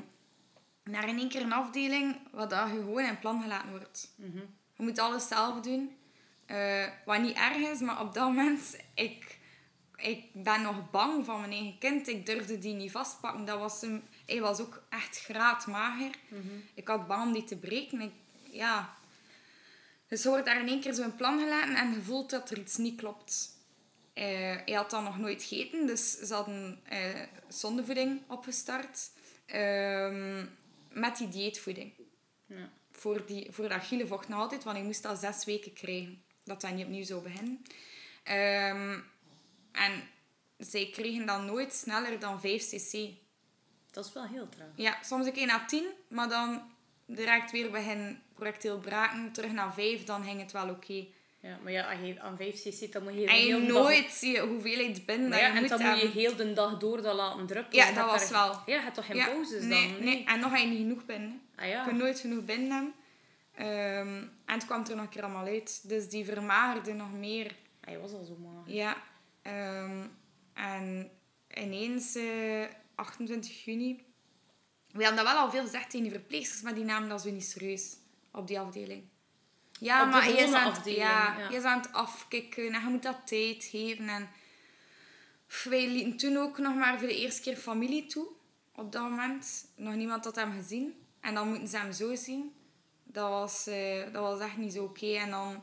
naar 0.83 1.09
in 1.09 1.19
één 1.19 1.29
keer 1.29 1.43
een 1.43 1.53
afdeling 1.53 2.17
waar 2.31 2.49
dat 2.49 2.69
je 2.69 2.75
gewoon 2.75 3.05
in 3.05 3.19
plan 3.19 3.43
gelaten 3.43 3.71
wordt. 3.71 4.13
Mhm. 4.17 4.39
Je 4.77 4.83
moet 4.83 4.99
alles 4.99 5.29
zelf 5.29 5.61
doen. 5.61 5.97
Eh, 6.47 6.87
wat 7.05 7.21
niet 7.21 7.37
erg 7.37 7.57
is, 7.57 7.81
maar 7.81 8.01
op 8.01 8.15
dat 8.15 8.25
moment... 8.25 8.77
Ik, 8.95 9.39
ik 9.97 10.25
ben 10.33 10.63
nog 10.63 10.91
bang 10.91 11.25
van 11.25 11.41
mijn 11.41 11.53
eigen 11.53 11.79
kind. 11.79 12.09
Ik 12.09 12.27
durfde 12.27 12.59
die 12.59 12.75
niet 12.75 12.91
vastpakken. 12.91 13.45
Dat 13.45 13.59
was 13.59 13.81
hem, 13.81 14.03
hij 14.27 14.41
was 14.41 14.61
ook 14.61 14.83
echt 14.89 15.19
graadmager. 15.21 16.11
Ik 16.75 16.89
had 16.89 17.07
bang 17.07 17.23
om 17.23 17.33
die 17.33 17.45
te 17.45 17.57
breken. 17.57 18.01
Ik, 18.01 18.13
ja. 18.51 18.97
Dus 20.09 20.23
je 20.23 20.29
wordt 20.29 20.47
daar 20.47 20.61
in 20.61 20.69
één 20.69 20.81
keer 20.81 20.95
zo'n 20.95 21.17
plan 21.17 21.39
gelaten 21.39 21.75
en 21.77 21.93
je 21.93 22.03
voelt 22.03 22.31
dat 22.31 22.51
er 22.51 22.59
iets 22.59 22.77
niet 22.77 22.97
klopt. 22.97 23.55
Eh, 24.13 24.25
hij 24.65 24.75
had 24.75 24.91
dat 24.91 25.03
nog 25.03 25.19
nooit 25.19 25.43
gegeten, 25.43 25.87
dus 25.87 26.19
ze 26.19 26.35
hadden 26.35 26.81
eh 26.85 27.23
zondevoeding 27.49 28.21
opgestart. 28.29 29.11
Ehm, 29.47 30.45
met 30.91 31.17
die 31.17 31.29
dieetvoeding 31.29 31.93
Ja. 32.47 32.71
voor, 32.93 33.27
die, 33.27 33.47
voor 33.53 33.69
dat 33.69 33.85
gielenvocht 33.85 34.29
nog 34.29 34.39
altijd, 34.41 34.65
want 34.65 34.77
ik 34.77 34.83
moest 34.85 35.03
dat 35.03 35.19
zes 35.19 35.45
weken 35.45 35.73
krijgen. 35.73 36.23
Dat 36.45 36.61
dat 36.61 36.73
niet 36.73 36.85
opnieuw 36.85 37.05
zou 37.05 37.23
beginnen. 37.23 37.63
Ehm, 38.23 38.99
en 39.73 40.09
zij 40.59 40.91
kregen 40.93 41.27
dan 41.27 41.45
nooit 41.45 41.73
sneller 41.75 42.19
dan 42.21 42.41
5 42.41 42.69
cc. 42.69 43.09
Dat 43.97 44.07
is 44.07 44.13
wel 44.13 44.27
heel 44.27 44.49
traag. 44.49 44.69
Ja, 44.75 44.99
soms 45.03 45.27
een 45.27 45.33
keer 45.33 45.47
naar 45.47 45.69
10, 45.69 45.85
maar 46.09 46.29
dan 46.29 46.63
direct 47.07 47.51
weer 47.51 47.71
begin 47.71 48.23
projectiel 48.35 48.79
braken, 48.79 49.33
terug 49.33 49.53
naar 49.53 49.75
5, 49.75 50.05
dan 50.05 50.25
ging 50.25 50.41
het 50.41 50.53
wel 50.53 50.69
oké. 50.69 51.05
Ja, 51.41 51.59
maar 51.63 51.73
ja, 51.73 51.91
als 51.91 52.01
je 52.01 52.21
aan 52.21 52.37
5 52.37 52.57
zit, 52.57 52.93
dan 52.93 53.03
moet 53.03 53.15
je 53.15 53.27
En 53.27 53.47
je 53.47 53.57
nooit 53.57 54.11
zie 54.11 54.33
je 54.33 54.41
hoeveelheid 54.41 55.07
binnen 55.07 55.31
Dag... 55.31 55.41
ja, 55.41 55.47
je 55.47 55.53
en 55.53 55.61
moet 55.61 55.69
dan 55.69 55.83
moet 55.83 56.01
je 56.01 56.09
heel 56.09 56.37
de 56.37 56.53
dag 56.53 56.79
door 56.79 57.03
dat 57.03 57.15
laten 57.15 57.47
drukken. 57.47 57.79
Ja, 57.79 57.89
je 57.89 57.95
dat 57.95 58.05
was 58.05 58.31
wel. 58.31 58.51
Ja, 58.53 58.63
je 58.67 58.81
hebt 58.81 58.95
toch 58.95 59.07
geen 59.07 59.17
Ja, 59.17 59.27
pauzes 59.27 59.65
nee, 59.65 59.93
dan? 59.93 60.05
Nee, 60.05 60.25
en 60.25 60.41
nog 60.41 60.51
had 60.51 60.61
je 60.61 60.67
niet 60.67 60.79
genoeg 60.79 61.05
binnen. 61.05 61.41
Ah 61.55 61.65
Je 61.65 61.71
ja. 61.71 61.85
kunt 61.85 61.99
nooit 61.99 62.21
genoeg 62.21 62.45
binnen 62.45 62.71
hebben. 62.71 62.95
Ehm, 63.55 64.23
en 64.45 64.55
het 64.55 64.65
kwam 64.65 64.85
er 64.85 64.97
nog 64.97 65.05
een 65.05 65.09
keer 65.11 65.23
allemaal 65.23 65.47
uit. 65.47 65.89
Dus 65.89 66.09
die 66.09 66.25
vermagerde 66.25 66.93
nog 66.93 67.13
meer. 67.13 67.55
Hij 67.81 67.99
was 67.99 68.13
al 68.13 68.25
zo 68.25 68.37
mager. 68.37 68.75
Ja. 68.75 68.97
ehm, 69.43 70.07
en 70.55 71.11
ineens, 71.55 72.15
eh 72.15 72.65
28 72.97 73.65
juni... 73.65 74.05
We 74.93 75.05
hadden 75.05 75.25
dat 75.25 75.33
wel 75.33 75.43
al 75.43 75.51
veel 75.51 75.63
gezegd 75.63 75.91
tegen 75.91 76.07
die 76.07 76.19
verpleegsters, 76.19 76.63
maar 76.63 76.75
die 76.75 76.85
namen 76.85 77.09
dat 77.09 77.23
zo 77.23 77.31
niet 77.31 77.45
serieus 77.45 77.97
op 78.33 78.47
die 78.47 78.61
afdeling. 78.61 79.05
Ja, 79.81 80.05
Op 80.05 80.11
maar 80.11 80.29
je 80.29 80.37
is, 80.37 80.53
aan 80.53 80.73
het, 80.73 80.85
ja, 80.85 81.39
ja. 81.39 81.49
je 81.49 81.57
is 81.57 81.63
aan 81.63 81.79
het 81.81 81.93
afkicken 81.93 82.73
en 82.73 82.81
je 82.81 82.89
moet 82.89 83.03
dat 83.03 83.27
tijd 83.27 83.65
geven. 83.65 84.09
En 84.09 84.29
wij 85.65 85.89
lieten 85.89 86.17
toen 86.17 86.37
ook 86.37 86.59
nog 86.59 86.75
maar 86.75 86.99
voor 86.99 87.09
de 87.09 87.17
eerste 87.17 87.43
keer 87.43 87.57
familie 87.57 88.07
toe. 88.07 88.27
Op 88.75 88.93
dat 88.93 89.03
moment. 89.03 89.67
Nog 89.77 89.95
niemand 89.95 90.25
had 90.25 90.37
hem 90.37 90.53
gezien. 90.53 90.95
En 91.21 91.35
dan 91.35 91.49
moeten 91.49 91.69
ze 91.69 91.77
hem 91.77 91.93
zo 91.93 92.15
zien. 92.15 92.55
Dat 93.05 93.29
was, 93.29 93.67
eh, 93.67 94.03
dat 94.13 94.23
was 94.23 94.41
echt 94.41 94.57
niet 94.57 94.73
zo 94.73 94.85
oké. 94.85 95.15
En 95.15 95.31
dan 95.31 95.63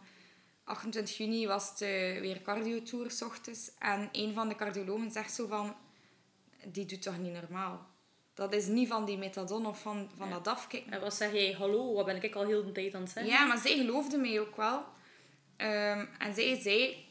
28 0.64 1.18
juni 1.18 1.48
was 1.48 1.70
het 1.70 1.82
eh, 1.82 2.20
weer 2.20 2.42
cardiotour, 2.42 3.12
s 3.12 3.22
ochtends. 3.22 3.72
En 3.80 4.10
een 4.12 4.34
van 4.34 4.50
de 4.50 4.56
cardiologen 4.56 5.12
zegt 5.12 5.34
zo 5.34 5.48
van... 5.48 5.76
Die 6.66 6.86
doet 6.86 7.01
toch 7.01 7.18
niet 7.18 7.34
normaal? 7.34 7.91
Dat 8.34 8.53
is 8.53 8.66
niet 8.66 8.88
van 8.88 9.05
die 9.05 9.18
metadon 9.18 9.66
of 9.66 9.82
van, 9.82 10.09
van 10.18 10.30
dat 10.30 10.47
afkicken. 10.47 10.91
En 10.91 11.01
wat 11.01 11.14
zeg 11.14 11.32
jij? 11.32 11.51
Hallo, 11.51 11.93
wat 11.93 12.05
ben 12.05 12.24
ik 12.24 12.36
al 12.36 12.45
heel 12.45 12.66
de 12.66 12.72
tijd 12.72 12.95
aan 12.95 13.01
het 13.01 13.11
zeggen? 13.11 13.34
Ja, 13.34 13.45
maar 13.45 13.57
zij 13.57 13.78
geloofde 13.78 14.18
mij 14.18 14.39
ook 14.39 14.55
wel. 14.55 14.84
Ehm, 15.57 16.05
en 16.18 16.34
zij 16.34 16.59
zei... 16.61 17.05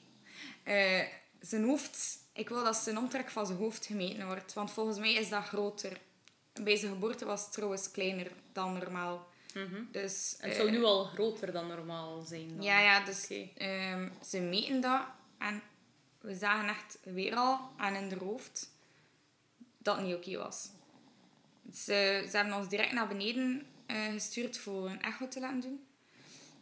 eh, 0.62 1.06
zijn 1.40 1.64
hoofd... 1.64 2.20
Ik 2.32 2.48
wil 2.48 2.64
dat 2.64 2.76
zijn 2.76 2.98
omtrek 2.98 3.30
van 3.30 3.46
zijn 3.46 3.58
hoofd 3.58 3.86
gemeten 3.86 4.26
wordt. 4.26 4.52
Want 4.52 4.70
volgens 4.70 4.98
mij 4.98 5.12
is 5.12 5.28
dat 5.28 5.44
groter. 5.44 6.00
Bij 6.52 6.76
zijn 6.76 6.92
geboorte 6.92 7.24
was 7.24 7.42
het 7.42 7.52
trouwens 7.52 7.90
kleiner 7.90 8.32
dan 8.52 8.72
normaal. 8.72 9.26
Mhm. 9.54 9.82
Dus... 9.90 10.36
En 10.38 10.48
het 10.48 10.58
eh, 10.58 10.64
zou 10.64 10.70
nu 10.70 10.84
al 10.84 11.04
groter 11.04 11.52
dan 11.52 11.66
normaal 11.66 12.20
zijn. 12.20 12.48
Dan. 12.48 12.62
Ja, 12.62 12.80
ja, 12.80 13.04
dus 13.04 13.28
ehm, 13.56 14.08
ze 14.24 14.40
meten 14.40 14.80
dat. 14.80 15.02
En 15.38 15.62
we 16.20 16.34
zagen 16.34 16.68
echt 16.68 16.98
weer 17.04 17.34
al 17.34 17.58
aan 17.76 17.94
in 17.94 18.08
de 18.08 18.16
hoofd 18.16 18.71
dat 19.82 19.96
het 19.96 20.06
niet 20.06 20.14
oké 20.14 20.38
was. 20.38 20.70
Ze, 21.72 22.26
ze 22.30 22.36
hebben 22.36 22.56
ons 22.56 22.68
direct 22.68 22.92
naar 22.92 23.08
beneden 23.08 23.66
eh, 23.86 24.04
gestuurd 24.04 24.58
voor 24.58 24.90
een 24.90 25.02
echo 25.02 25.28
te 25.28 25.40
laten 25.40 25.60
doen. 25.60 25.86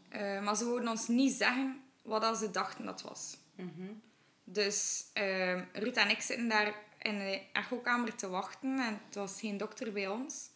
Eh, 0.08 0.42
maar 0.42 0.56
ze 0.56 0.64
wouden 0.64 0.88
ons 0.88 1.08
niet 1.08 1.32
zeggen 1.32 1.82
wat 2.02 2.20
dat 2.22 2.38
ze 2.38 2.50
dachten 2.50 2.84
dat 2.84 3.02
was. 3.02 3.36
Dus 4.44 5.04
ehm, 5.12 5.64
Ruud 5.72 5.96
en 5.96 6.10
ik 6.10 6.20
zitten 6.20 6.48
daar 6.48 6.74
in 6.98 7.18
de 7.18 7.42
echokamer 7.52 8.14
te 8.14 8.28
wachten 8.28 8.78
en 8.78 9.00
het 9.06 9.14
was 9.14 9.40
geen 9.40 9.56
dokter 9.56 9.92
bij 9.92 10.08
ons. 10.08 10.48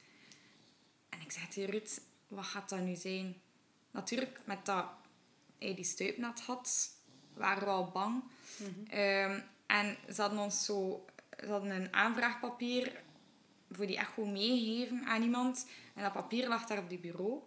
En 1.09 1.21
ik 1.21 1.33
zeg 1.33 1.49
tegen 1.49 1.71
Ruud, 1.71 2.01
wat 2.29 2.45
gaat 2.45 2.69
dat 2.69 2.81
nu 2.81 2.95
zijn? 2.95 3.41
Natuurlijk, 3.91 4.41
met 4.45 4.67
dat 4.67 4.87
hij 5.59 5.75
die 5.75 5.85
stuipnat 5.85 6.41
had, 6.41 6.91
waren 7.35 7.65
we 7.65 7.71
al 7.71 7.91
bang. 7.91 8.23
Ehm, 8.89 9.41
en 9.67 9.97
ze 10.15 10.21
hadden 10.21 10.39
ons 10.39 10.65
zo... 10.65 11.05
Ze 11.41 11.47
hadden 11.51 11.71
een 11.71 11.93
aanvraagpapier 11.93 13.03
voor 13.71 13.87
die 13.87 13.97
echo 13.97 14.25
meegegeven 14.25 15.05
aan 15.07 15.23
iemand. 15.23 15.69
En 15.95 16.03
dat 16.03 16.13
papier 16.13 16.49
lag 16.49 16.67
daar 16.67 16.79
op 16.79 16.89
die 16.89 16.99
bureau. 16.99 17.39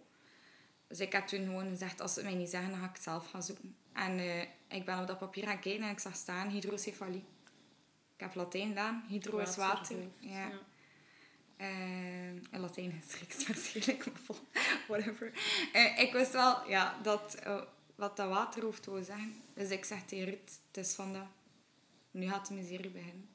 Dus 0.86 1.00
ik 1.00 1.12
heb 1.12 1.26
toen 1.26 1.44
gewoon 1.44 1.68
gezegd, 1.68 2.00
als 2.00 2.12
ze 2.14 2.20
het 2.20 2.28
mij 2.28 2.38
niet 2.38 2.50
zeggen, 2.50 2.70
dan 2.70 2.78
ga 2.80 2.86
ik 2.86 2.92
het 2.94 3.02
zelf 3.02 3.30
gaan 3.30 3.42
zoeken. 3.42 3.76
En 3.92 4.18
eh, 4.18 4.40
ik 4.68 4.84
ben 4.84 5.00
op 5.00 5.06
dat 5.06 5.18
papier 5.18 5.46
gaan 5.46 5.60
kijken 5.60 5.82
en 5.86 5.90
ik 5.92 5.98
zag 5.98 6.16
staan 6.16 6.48
hydrocefalie. 6.48 7.24
Ik 8.14 8.24
heb 8.24 8.34
Latijn 8.34 8.68
gedaan. 8.68 9.04
Hydro 9.08 9.38
is 9.38 9.56
water. 9.56 9.96
Ja. 10.18 10.30
Ja. 10.48 10.50
Eh, 11.56 12.28
in 12.28 12.60
Latijn 12.60 12.92
gestrikt 13.02 13.46
waarschijnlijk, 13.46 14.06
maar 14.06 14.20
vol- 14.24 14.46
whatever. 14.88 15.32
Eh, 15.72 15.98
ik 15.98 16.12
wist 16.12 16.32
wel 16.32 16.68
ja, 16.68 16.98
dat, 17.02 17.38
wat 17.94 18.16
dat 18.16 18.28
waterhoofd 18.28 18.86
wou 18.86 19.02
zeggen. 19.02 19.34
Dus 19.54 19.70
ik 19.70 19.84
zeg 19.84 20.04
tegen 20.04 20.24
Ruud, 20.24 20.50
het 20.66 20.76
is 20.86 20.94
vandaag. 20.94 21.28
Nu 22.10 22.28
gaat 22.28 22.48
de 22.48 22.54
miserie 22.54 22.90
beginnen. 22.90 23.28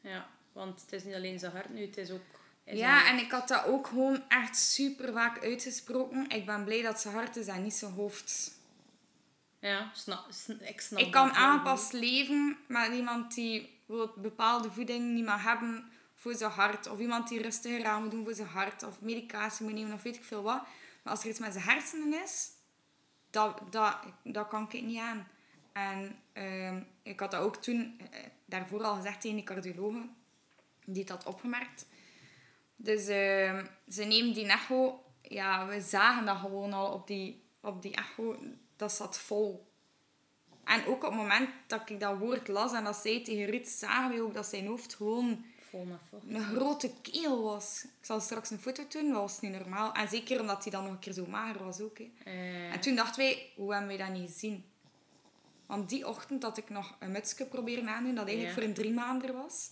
Ja, 0.00 0.28
want 0.52 0.80
het 0.80 0.92
is 0.92 1.04
niet 1.04 1.14
alleen 1.14 1.38
zijn 1.38 1.52
hart 1.52 1.68
nu, 1.68 1.86
het 1.86 1.96
is 1.96 2.10
ook... 2.10 2.20
is 2.64 2.78
Ja, 2.78 3.06
en 3.06 3.18
ik 3.18 3.30
had 3.30 3.48
dat 3.48 3.64
ook 3.64 3.86
gewoon 3.86 4.22
echt 4.28 4.56
super 4.56 5.12
vaak 5.12 5.44
uitgesproken. 5.44 6.28
Ik 6.28 6.46
ben 6.46 6.64
blij 6.64 6.82
dat 6.82 7.00
zijn 7.00 7.14
hart 7.14 7.36
is 7.36 7.46
en 7.46 7.62
niet 7.62 7.74
zijn 7.74 7.92
hoofd. 7.92 8.58
Ja, 9.60 9.90
snap, 9.94 10.26
ik 10.60 10.80
snap 10.80 11.00
Ik 11.00 11.10
kan 11.10 11.32
aangepast 11.32 11.92
leven 11.92 12.56
met 12.66 12.92
iemand 12.92 13.34
die 13.34 13.78
bepaalde 14.16 14.70
voeding 14.70 15.14
niet 15.14 15.24
mag 15.24 15.42
hebben 15.42 15.90
voor 16.14 16.34
zijn 16.34 16.50
hart. 16.50 16.88
Of 16.88 16.98
iemand 16.98 17.28
die 17.28 17.42
rustiger 17.42 17.84
aan 17.84 18.02
moet 18.02 18.10
doen 18.10 18.24
voor 18.24 18.34
zijn 18.34 18.48
hart. 18.48 18.82
Of 18.82 19.00
medicatie 19.00 19.64
moet 19.64 19.74
nemen 19.74 19.92
of 19.92 20.02
weet 20.02 20.16
ik 20.16 20.24
veel 20.24 20.42
wat. 20.42 20.62
Maar 21.02 21.12
als 21.12 21.22
er 21.22 21.28
iets 21.28 21.38
met 21.38 21.52
zijn 21.52 21.64
hersenen 21.64 22.22
is, 22.22 22.50
dat, 23.30 23.62
dat, 23.70 23.96
dat 24.24 24.48
kan 24.48 24.68
ik 24.70 24.82
niet 24.82 24.98
aan. 24.98 25.28
En 25.72 26.18
ehm, 26.32 26.82
ik 27.02 27.20
had 27.20 27.30
dat 27.30 27.40
ook 27.40 27.56
toen 27.56 28.00
eh, 28.10 28.20
daarvoor 28.50 28.82
al 28.82 28.94
gezegd 28.94 29.20
tegen 29.20 29.36
die 29.36 29.46
cardiologe. 29.46 30.08
Die 30.84 31.04
had 31.08 31.22
dat 31.22 31.32
opgemerkt. 31.34 31.86
Dus 32.76 33.06
ehm, 33.06 33.66
ze 33.88 34.04
neemt 34.04 34.34
die 34.34 34.46
echo. 34.46 35.04
Ja, 35.22 35.66
we 35.66 35.80
zagen 35.80 36.24
dat 36.26 36.36
gewoon 36.36 36.72
al 36.72 36.92
op 36.92 37.06
die, 37.06 37.42
op 37.60 37.82
die 37.82 37.94
echo. 37.94 38.36
Dat 38.76 38.92
zat 38.92 39.18
vol. 39.18 39.68
En 40.64 40.86
ook 40.86 41.04
op 41.04 41.10
het 41.10 41.20
moment 41.20 41.48
dat 41.66 41.90
ik 41.90 42.00
dat 42.00 42.18
woord 42.18 42.48
las 42.48 42.72
en 42.72 42.84
dat 42.84 42.96
zei 42.96 43.22
tegen 43.22 43.44
Ruud, 43.46 43.66
zagen 43.66 44.14
we 44.16 44.22
ook 44.22 44.34
dat 44.34 44.46
zijn 44.46 44.66
hoofd 44.66 44.94
gewoon 44.94 45.44
een 46.28 46.42
grote 46.44 46.92
keel 47.02 47.42
was. 47.42 47.84
Ik 47.84 48.06
zal 48.06 48.20
straks 48.20 48.50
een 48.50 48.58
foto 48.58 48.82
doen, 48.88 49.08
dat 49.12 49.20
was 49.20 49.40
niet 49.40 49.52
normaal. 49.52 49.92
En 49.92 50.08
zeker 50.08 50.40
omdat 50.40 50.62
hij 50.62 50.72
dan 50.72 50.82
nog 50.84 50.92
een 50.92 50.98
keer 50.98 51.12
zo 51.12 51.26
mager 51.26 51.64
was 51.64 51.80
ook. 51.80 51.98
Hè. 51.98 52.10
Eh, 52.24 52.72
En 52.72 52.80
toen 52.80 52.94
dachten 52.94 53.16
wij, 53.24 53.50
hoe 53.56 53.70
hebben 53.72 53.96
wij 53.96 54.06
dat 54.06 54.16
niet 54.18 54.30
gezien? 54.30 54.64
Want 55.70 55.88
die 55.88 56.08
ochtend 56.08 56.42
had 56.42 56.58
ik 56.58 56.68
nog 56.70 56.96
een 56.98 57.10
mutsje 57.12 57.46
proberen 57.46 57.88
aandoen, 57.88 58.14
dat 58.14 58.26
eigenlijk 58.26 58.56
Ja. 58.56 58.60
voor 58.60 58.68
een 58.70 58.74
drie 58.74 58.92
maander 58.92 59.32
was. 59.32 59.70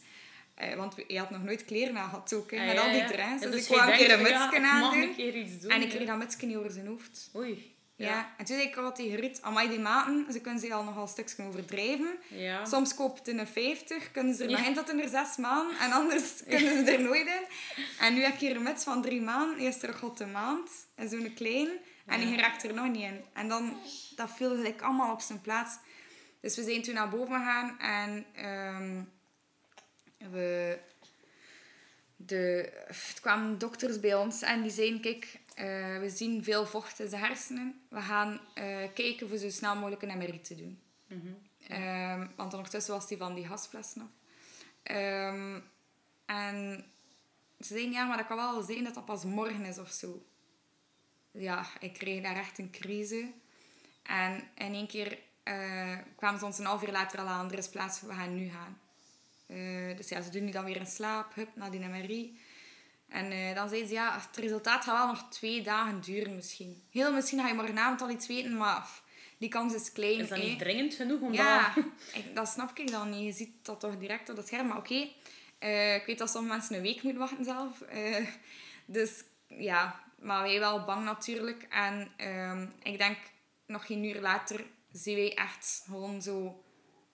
Eh, 0.55 0.75
want 0.77 0.95
je 1.07 1.19
had 1.19 1.31
nog 1.31 1.43
nooit 1.43 1.65
kleren 1.65 1.97
aan 1.99 2.09
gehad 2.09 2.33
ook, 2.33 2.51
hè, 2.51 2.59
ah, 2.61 2.67
met 2.67 2.75
ja, 2.75 2.83
al 2.83 2.93
die 2.93 3.05
trends. 3.05 3.43
Ja, 3.43 3.51
dus, 3.51 3.63
ik 3.63 3.77
wou 3.77 3.91
een 3.91 3.97
keer 3.97 4.13
een 4.13 4.23
mutsje 4.23 4.61
aandoen. 4.61 5.03
een 5.03 5.15
keer 5.15 5.37
iets 5.37 5.61
doen. 5.61 5.71
En 5.71 5.83
ik 5.83 5.89
kreeg 5.89 6.07
dat 6.07 6.19
mutsje 6.19 6.47
niet 6.47 6.57
over 6.57 6.71
zijn 6.71 6.87
hoofd. 6.87 7.31
Oei. 7.37 7.77
Ja. 7.97 8.35
En 8.37 8.45
toen 8.45 8.57
zei 8.57 8.69
ik 8.69 8.77
al 8.77 8.93
tegen 8.95 9.17
Ruud, 9.17 9.39
amai 9.41 9.69
die 9.69 9.79
maten, 9.79 10.27
ze 10.33 10.41
kunnen 10.41 10.61
zich 10.61 10.71
al 10.71 10.85
nogal 10.85 11.07
stukjes 11.07 11.47
overdrijven. 11.47 12.19
Ja. 12.29 12.65
Soms 12.65 12.95
koopt 12.95 13.19
het 13.19 13.29
in 13.29 13.39
een 13.39 13.47
50, 13.47 14.11
kunnen 14.11 14.35
ze 14.35 14.45
er 14.45 14.51
nog 14.51 14.61
in 14.67 14.75
tot 14.75 14.91
in 14.91 15.01
er 15.03 15.09
zes 15.09 15.37
maanden. 15.37 15.79
En 15.79 15.93
anders 15.93 16.33
kunnen 16.49 16.87
ze 16.87 16.93
er 16.93 17.01
nooit 17.01 17.27
in. 17.27 17.43
En 18.01 18.15
nu 18.15 18.23
heb 18.23 18.35
ik 18.35 18.41
hier 18.41 18.57
een 18.57 18.63
muts 18.63 18.85
van 18.85 19.03
drie 19.03 19.21
maanden. 19.21 19.59
Eerst 19.59 19.81
terug 19.81 20.03
op 20.03 20.17
de 20.17 20.27
maand. 20.27 20.71
En 20.95 21.09
zo'n 21.09 21.33
klein. 21.35 21.69
En 22.07 22.21
die 22.21 22.37
raakt 22.37 22.63
er 22.63 22.75
nog 22.75 22.89
niet 22.89 23.03
in. 23.03 23.25
En 23.33 23.49
dan, 23.49 23.77
dat 24.17 24.31
viel 24.37 24.51
gelijk 24.51 24.83
allemaal 24.83 25.13
op 25.13 25.21
zijn 25.21 25.41
plaats. 25.41 25.77
Dus 26.41 26.57
we 26.57 26.63
zijn 26.63 26.83
toen 26.83 26.95
naar 26.95 27.09
boven 27.09 27.37
gegaan. 27.37 27.79
En 27.79 28.27
ehm, 28.35 29.03
we... 30.31 30.79
De, 32.17 32.73
er 32.89 33.15
kwamen 33.21 33.59
dokters 33.59 34.01
bij 34.01 34.15
ons 34.15 34.43
en 34.43 34.63
die 34.63 34.71
zeiden, 34.71 35.01
kijk, 35.01 35.41
eh, 35.55 35.99
we 35.99 36.11
zien 36.11 36.45
veel 36.45 36.67
vocht 36.67 37.01
in 37.01 37.09
zijn 37.09 37.25
hersenen. 37.25 37.81
We 37.89 38.01
gaan 38.01 38.41
eh, 38.55 38.65
kijken 38.95 39.29
voor 39.29 39.39
zo 39.39 39.51
snel 39.51 39.75
mogelijk 39.75 40.03
een 40.03 40.19
MRI 40.19 40.41
te 40.41 40.55
doen. 40.55 40.81
Ehm, 41.69 42.27
want 42.37 42.55
ondertussen 42.55 42.95
was 42.95 43.09
hij 43.09 43.19
van 43.19 43.35
die 43.35 43.47
gasflessen 43.47 44.03
af. 44.03 44.11
Ehm, 44.83 45.61
en 46.27 46.85
ze 47.61 47.67
zeiden, 47.67 47.93
ja, 47.93 48.05
maar 48.05 48.17
dat 48.17 48.27
kan 48.27 48.37
wel 48.37 48.63
zijn 48.63 48.85
dat 48.85 48.95
dat 48.95 49.05
pas 49.05 49.25
morgen 49.25 49.65
is 49.65 49.79
of 49.79 49.91
zo. 49.91 50.23
Ja, 51.31 51.67
ik 51.81 51.93
kreeg 51.93 52.23
daar 52.23 52.37
echt 52.37 52.59
een 52.59 52.71
crisis. 52.71 53.27
En 54.03 54.49
in 54.55 54.75
één 54.75 54.87
keer 54.87 55.19
eh, 55.49 55.97
kwamen 56.17 56.39
ze 56.39 56.45
ons 56.45 56.59
een 56.59 56.65
half 56.65 56.83
uur 56.83 56.93
later 56.93 57.19
al 57.19 57.27
aan, 57.27 57.53
er 57.53 57.59
is 57.59 57.69
plaats, 57.69 58.01
we 58.01 58.13
gaan 58.13 58.35
nu 58.35 58.51
gaan. 58.51 58.81
Eh, 59.47 59.97
dus 59.97 60.09
ja, 60.09 60.21
ze 60.21 60.31
doen 60.31 60.45
nu 60.45 60.51
dan 60.51 60.65
weer 60.65 60.77
in 60.77 60.87
slaap, 60.87 61.35
hup, 61.35 61.49
naar. 61.55 61.71
En 63.09 63.31
eh, 63.31 63.55
dan 63.55 63.69
zeiden 63.69 63.89
ze, 63.89 63.95
ja, 63.95 64.21
het 64.29 64.37
resultaat 64.37 64.85
gaat 64.85 64.97
wel 64.97 65.07
nog 65.07 65.29
twee 65.31 65.63
dagen 65.63 66.01
duren 66.01 66.35
misschien. 66.35 66.83
Heel 66.91 67.13
misschien 67.13 67.39
ga 67.41 67.49
je 67.49 67.55
morgenavond 67.55 68.01
al 68.01 68.11
iets 68.11 68.27
weten, 68.27 68.57
maar 68.57 68.89
die 69.39 69.49
kans 69.49 69.75
is 69.75 69.93
klein. 69.93 70.21
Is 70.21 70.29
dat 70.29 70.39
niet 70.39 70.59
dringend 70.59 70.95
genoeg? 70.95 71.21
Omdat... 71.21 71.37
Ja, 71.37 71.75
ik, 72.13 72.35
dat 72.35 72.49
snap 72.49 72.79
ik 72.79 72.91
dan 72.91 73.11
niet. 73.11 73.25
Je 73.25 73.33
ziet 73.33 73.65
dat 73.65 73.81
toch 73.81 73.99
direct 73.99 74.31
op 74.31 74.37
het 74.37 74.47
scherm. 74.47 74.67
Maar 74.67 74.77
oké, 74.77 75.09
ik 75.95 76.03
weet 76.07 76.19
dat 76.19 76.31
sommige 76.31 76.55
mensen 76.55 76.77
een 76.77 76.83
week 76.83 77.03
moeten 77.03 77.21
wachten 77.21 77.45
zelf. 77.45 77.83
Dus 78.87 79.25
ja, 79.47 80.05
maar 80.19 80.43
wij 80.43 80.59
wel 80.59 80.85
bang 80.85 81.05
natuurlijk. 81.05 81.67
En 81.71 82.11
ehm, 82.17 82.67
ik 82.83 82.99
denk, 82.99 83.17
nog 83.67 83.87
geen 83.87 84.05
uur 84.05 84.21
later 84.21 84.65
zien 84.99 85.17
wij 85.17 85.35
echt 85.35 85.83
gewoon 85.87 86.23
zo 86.23 86.63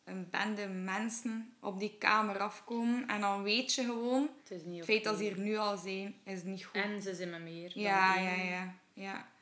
een 0.05 0.30
bende 0.30 0.66
mensen 0.66 1.55
op 1.61 1.78
die 1.78 1.97
kamer 1.99 2.39
afkomen. 2.39 3.07
En 3.07 3.20
dan 3.20 3.43
weet 3.43 3.74
je 3.74 3.85
gewoon, 3.85 4.30
Het 4.43 4.51
is 4.51 4.64
niet 4.64 4.76
het 4.76 4.87
feit 4.87 5.05
dat 5.05 5.16
ze 5.16 5.22
hier 5.22 5.39
nu 5.39 5.57
al 5.57 5.76
zijn, 5.76 6.14
is 6.24 6.43
niet 6.43 6.64
goed. 6.64 6.82
En 6.82 7.03
ze 7.03 7.14
zijn 7.14 7.30
met 7.30 7.43
meer. 7.43 7.78
Ja, 7.78 8.14
ja, 8.14 8.35
ja, 8.35 8.74
ja. 8.93 9.32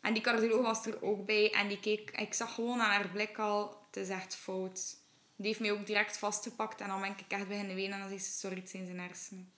En 0.00 0.12
die 0.12 0.22
cardioloog 0.22 0.62
was 0.62 0.86
er 0.86 1.02
ook 1.02 1.26
bij 1.26 1.52
en 1.52 1.68
die 1.68 1.80
keek, 1.80 2.10
ik 2.10 2.34
zag 2.34 2.54
gewoon 2.54 2.80
aan 2.80 2.90
haar 2.90 3.08
blik 3.08 3.38
al, 3.38 3.86
het 3.86 3.96
is 3.96 4.08
echt 4.08 4.36
fout. 4.36 4.96
Die 5.36 5.46
heeft 5.46 5.60
mij 5.60 5.72
ook 5.72 5.86
direct 5.86 6.18
vastgepakt 6.18 6.80
en 6.80 6.88
dan 6.88 7.00
ben 7.00 7.10
ik 7.10 7.24
echt 7.28 7.48
beginnen 7.48 7.74
wenen 7.74 7.92
en 7.92 7.98
dan 7.98 8.08
zei 8.08 8.20
ze, 8.20 8.30
sorry, 8.30 8.56
het 8.56 8.70
zijn 8.70 8.86
zijn 8.86 9.00
hersenen. 9.00 9.52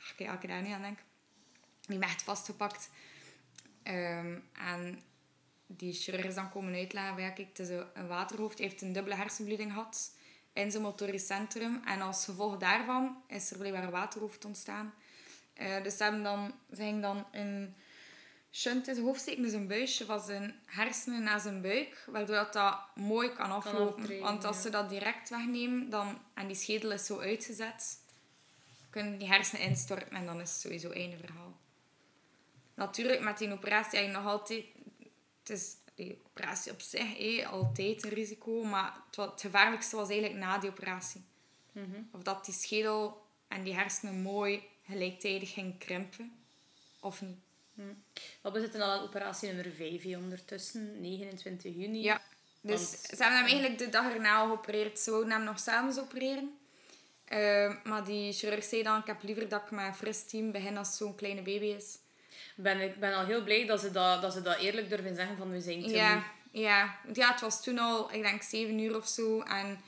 Ach, 0.00 0.14
kijk, 0.14 0.30
als 0.30 0.42
ik 0.42 0.48
daar 0.48 0.62
nu 0.62 0.70
aan 0.70 0.82
denk. 0.82 0.96
Die 0.96 1.06
heeft 1.86 2.00
me 2.00 2.06
echt 2.06 2.22
vastgepakt. 2.22 2.90
Ehm, 3.82 4.38
en 4.52 5.02
die 5.66 5.92
chirurg 5.92 6.24
is 6.24 6.34
dan 6.34 6.50
komen 6.50 6.74
uitleggen, 6.74 7.22
ja, 7.22 7.30
kijk, 7.30 7.48
het 7.48 7.58
is 7.58 7.68
een- 7.68 8.06
waterhoofd, 8.08 8.58
hij 8.58 8.66
heeft 8.66 8.82
een 8.82 8.92
dubbele 8.92 9.14
hersenbloeding 9.14 9.72
gehad 9.72 10.14
in 10.52 10.70
zijn 10.70 10.82
motorisch 10.82 11.26
centrum. 11.26 11.82
En 11.84 12.00
als 12.00 12.24
gevolg 12.24 12.56
daarvan 12.56 13.22
is 13.26 13.50
er 13.50 13.58
blijkbaar 13.58 13.84
een 13.84 13.90
waterhoofd 13.90 14.44
ontstaan. 14.44 14.94
Eh, 15.54 15.82
dus 15.82 15.96
ze, 15.96 16.02
hebben 16.02 16.22
dan, 16.22 16.54
ze 16.72 17.00
dan 17.00 17.26
een 17.32 17.74
shunt 18.50 18.88
in 18.88 18.94
zijn 18.94 19.06
hoofd 19.06 19.20
steken, 19.20 19.42
dus 19.42 19.52
een 19.52 19.66
buisje 19.66 20.04
van 20.04 20.20
zijn 20.20 20.54
hersenen 20.66 21.22
naar 21.22 21.40
zijn 21.40 21.60
buik, 21.60 22.04
waardoor 22.06 22.36
dat, 22.36 22.52
dat 22.52 22.78
mooi 22.94 23.32
kan 23.32 23.50
aflopen. 23.50 24.20
Want 24.20 24.44
als 24.44 24.56
ja. 24.56 24.62
ze 24.62 24.70
dat 24.70 24.88
direct 24.88 25.28
wegnemen, 25.28 25.90
dan, 25.90 26.18
en 26.34 26.46
die 26.46 26.56
schedel 26.56 26.92
is 26.92 27.06
zo 27.06 27.18
uitgezet, 27.18 27.98
kunnen 28.90 29.18
die 29.18 29.28
hersenen 29.28 29.66
instorten 29.66 30.10
en 30.10 30.26
dan 30.26 30.40
is 30.40 30.50
het 30.50 30.60
sowieso 30.60 30.90
einde 30.90 31.16
verhaal. 31.16 31.56
Natuurlijk, 32.74 33.20
met 33.20 33.38
die 33.38 33.52
operatie 33.52 33.98
heb 33.98 34.06
je 34.08 34.14
nog 34.14 34.26
altijd... 34.26 34.64
Het 35.44 35.56
is 35.58 35.76
die 35.94 36.20
operatie 36.26 36.72
op 36.72 36.80
zich 36.80 37.18
hé, 37.18 37.46
altijd 37.46 38.04
een 38.04 38.10
risico, 38.10 38.62
maar 38.62 38.94
het, 39.16 39.40
gevaarlijkste 39.40 39.96
was 39.96 40.08
eigenlijk 40.08 40.40
na 40.40 40.58
die 40.58 40.70
operatie. 40.70 41.24
Mhm. 41.72 42.02
Of 42.12 42.22
dat 42.22 42.44
die 42.44 42.54
schedel 42.54 43.22
en 43.48 43.62
die 43.62 43.74
hersenen 43.74 44.22
mooi 44.22 44.62
gelijktijdig 44.86 45.52
gingen 45.52 45.78
krimpen, 45.78 46.32
of 47.00 47.20
niet. 47.20 47.38
Maar 48.42 48.52
we 48.52 48.60
zitten 48.60 48.80
al 48.80 48.90
aan 48.90 49.02
operatie 49.02 49.52
nummer 49.52 49.72
5 49.72 50.02
hier 50.02 50.18
ondertussen, 50.18 51.00
29 51.00 51.74
juni. 51.74 52.02
Ja, 52.02 52.22
dus 52.60 52.80
Want- 52.80 52.88
ze 52.88 53.16
hebben 53.22 53.38
hem 53.38 53.46
eigenlijk 53.46 53.78
de 53.78 53.88
dag 53.88 54.12
erna 54.12 54.46
geopereerd. 54.46 54.98
Ze 54.98 55.10
wouden 55.10 55.32
hem 55.32 55.44
nog 55.44 55.58
samen 55.58 55.98
opereren. 55.98 56.58
Eh, 57.24 57.76
maar 57.84 58.04
die 58.04 58.32
chirurg 58.32 58.64
zei 58.64 58.82
dan, 58.82 59.00
ik 59.00 59.06
heb 59.06 59.22
liever 59.22 59.48
dat 59.48 59.62
ik 59.62 59.70
met 59.70 59.86
een 59.86 59.94
fris 59.94 60.24
team 60.24 60.52
begin 60.52 60.76
als 60.76 60.96
zo'n 60.96 61.14
kleine 61.14 61.42
baby 61.42 61.64
is. 61.64 61.98
Ben, 62.56 62.80
ik 62.80 63.00
ben 63.00 63.14
al 63.14 63.24
heel 63.24 63.42
blij 63.44 63.66
dat 63.66 63.80
ze 63.80 63.90
dat, 63.90 64.22
dat, 64.22 64.32
ze 64.32 64.42
dat 64.42 64.58
eerlijk 64.58 64.88
durven 64.88 65.14
zeggen 65.14 65.36
van 65.36 65.50
we 65.50 65.60
zijn 65.60 65.82
te 65.82 65.88
Ja, 65.90 66.24
ja. 66.52 66.96
Ja, 67.12 67.30
het 67.32 67.40
was 67.40 67.62
toen 67.62 67.78
al, 67.78 68.12
ik 68.12 68.22
denk, 68.22 68.42
zeven 68.42 68.78
uur 68.78 68.96
of 68.96 69.06
zo. 69.08 69.40
En 69.40 69.80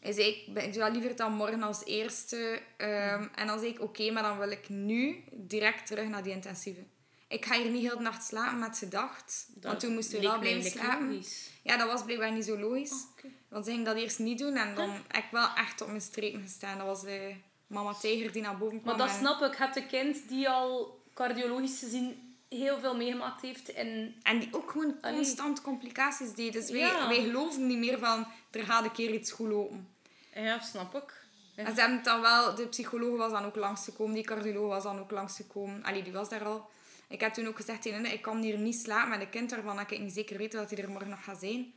hij 0.00 0.12
zei, 0.12 0.26
ik, 0.26 0.54
ben- 0.54 0.64
ik 0.64 0.72
doe 0.72 0.82
dat 0.82 0.92
liever 0.92 1.16
dan 1.16 1.32
morgen 1.32 1.62
als 1.62 1.84
eerste. 1.84 2.60
Ehm, 2.76 3.26
En 3.34 3.46
dan 3.46 3.58
zei 3.58 3.70
ik, 3.70 3.80
oké, 3.80 4.10
maar 4.10 4.22
dan 4.22 4.38
wil 4.38 4.50
ik 4.50 4.68
nu 4.68 5.24
direct 5.32 5.86
terug 5.86 6.08
naar 6.08 6.22
die 6.22 6.32
intensieve. 6.32 6.80
Ik 7.28 7.44
ga 7.44 7.54
hier 7.60 7.70
niet 7.70 7.82
heel 7.82 7.96
de 7.96 8.02
nacht 8.02 8.24
slapen 8.24 8.58
met 8.58 8.76
ze 8.76 8.88
dacht. 8.88 9.48
Want 9.60 9.80
toen 9.80 9.94
moesten 9.94 10.20
we 10.20 10.26
wel 10.26 10.38
blijven 10.38 10.70
slapen. 10.70 11.08
logisch. 11.10 11.50
Ja, 11.62 11.76
dat 11.76 11.86
was 11.86 12.04
blijkbaar 12.04 12.32
niet 12.32 12.44
zo 12.44 12.58
logisch. 12.58 12.92
Ah. 12.92 13.30
Want 13.48 13.64
ze 13.64 13.70
ging 13.70 13.84
dat 13.84 13.96
eerst 13.96 14.18
niet 14.18 14.38
doen 14.38 14.56
en 14.56 14.74
dan 14.74 14.90
heb 14.90 15.24
ik 15.24 15.30
wel 15.30 15.48
echt 15.56 15.80
op 15.80 15.88
mijn 15.88 16.00
strepen 16.00 16.40
gestaan. 16.42 16.78
Dat 16.78 16.86
was 16.86 17.02
de 17.02 17.34
mama 17.66 17.94
tijger 17.94 18.32
die 18.32 18.42
naar 18.42 18.58
boven 18.58 18.80
kwam. 18.82 18.96
Maar 18.96 19.06
dat 19.06 19.16
en, 19.16 19.20
snap 19.20 19.42
ik. 19.42 19.56
Hebt 19.56 19.76
een 19.76 19.86
kind 19.86 20.28
die 20.28 20.48
al 20.48 20.95
cardiologisch 21.16 21.78
gezien 21.78 22.36
heel 22.48 22.78
veel 22.78 22.96
meegemaakt 22.96 23.42
heeft. 23.42 23.72
En 23.72 24.14
en 24.22 24.38
die 24.38 24.48
ook 24.54 24.70
gewoon 24.70 24.94
constant 25.00 25.60
complicaties 25.62 26.34
deed. 26.34 26.52
Dus 26.52 26.70
wij, 26.70 26.80
Ja. 26.80 27.08
wij 27.08 27.22
geloven 27.22 27.66
niet 27.66 27.78
meer 27.78 27.98
van, 27.98 28.26
er 28.50 28.64
gaat 28.64 28.84
een 28.84 28.92
keer 28.92 29.10
iets 29.10 29.30
goed 29.32 29.48
lopen. 29.48 29.88
ja, 30.34 30.60
snap 30.60 30.94
ik. 30.94 31.24
Ja. 31.56 31.64
En 31.64 31.74
ze 31.74 31.80
hebben 31.80 31.96
het 31.96 32.04
dan 32.06 32.20
wel, 32.20 32.54
de 32.54 32.66
psycholoog 32.66 33.16
was 33.18 33.32
dan 33.32 33.44
ook 33.44 33.56
langsgekomen, 33.56 34.14
die 34.14 34.24
cardioloog 34.24 34.68
was 34.68 34.82
dan 34.82 34.98
ook 34.98 35.10
langsgekomen. 35.10 35.82
Allee, 35.84 36.02
die 36.02 36.12
was 36.12 36.28
daar 36.28 36.44
al. 36.44 36.68
Ik 37.08 37.20
heb 37.20 37.32
toen 37.34 37.46
ook 37.46 37.56
gezegd 37.56 37.82
tegen 37.82 38.12
ik 38.12 38.22
kan 38.22 38.38
hier 38.42 38.58
niet 38.58 38.74
slapen 38.76 39.08
met 39.08 39.20
een 39.20 39.30
kind 39.30 39.50
waarvan 39.50 39.80
ik 39.80 39.98
niet 39.98 40.12
zeker 40.12 40.38
weet 40.38 40.52
dat 40.52 40.70
hij 40.70 40.82
er 40.82 40.90
morgen 40.90 41.08
nog 41.10 41.24
gaat 41.24 41.38
zijn. 41.40 41.72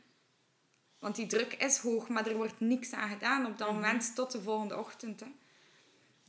Want 1.00 1.16
die 1.16 1.28
druk 1.28 1.54
is 1.54 1.78
hoog, 1.78 2.08
maar 2.08 2.28
er 2.28 2.36
wordt 2.36 2.60
niks 2.60 2.94
aan 2.94 3.10
gedaan 3.10 3.46
op 3.46 3.58
dat 3.58 3.68
Mhm. 3.68 3.76
moment 3.76 4.16
tot 4.16 4.32
de 4.32 4.42
volgende 4.42 4.78
ochtend. 4.78 5.20
Hè. 5.20 5.26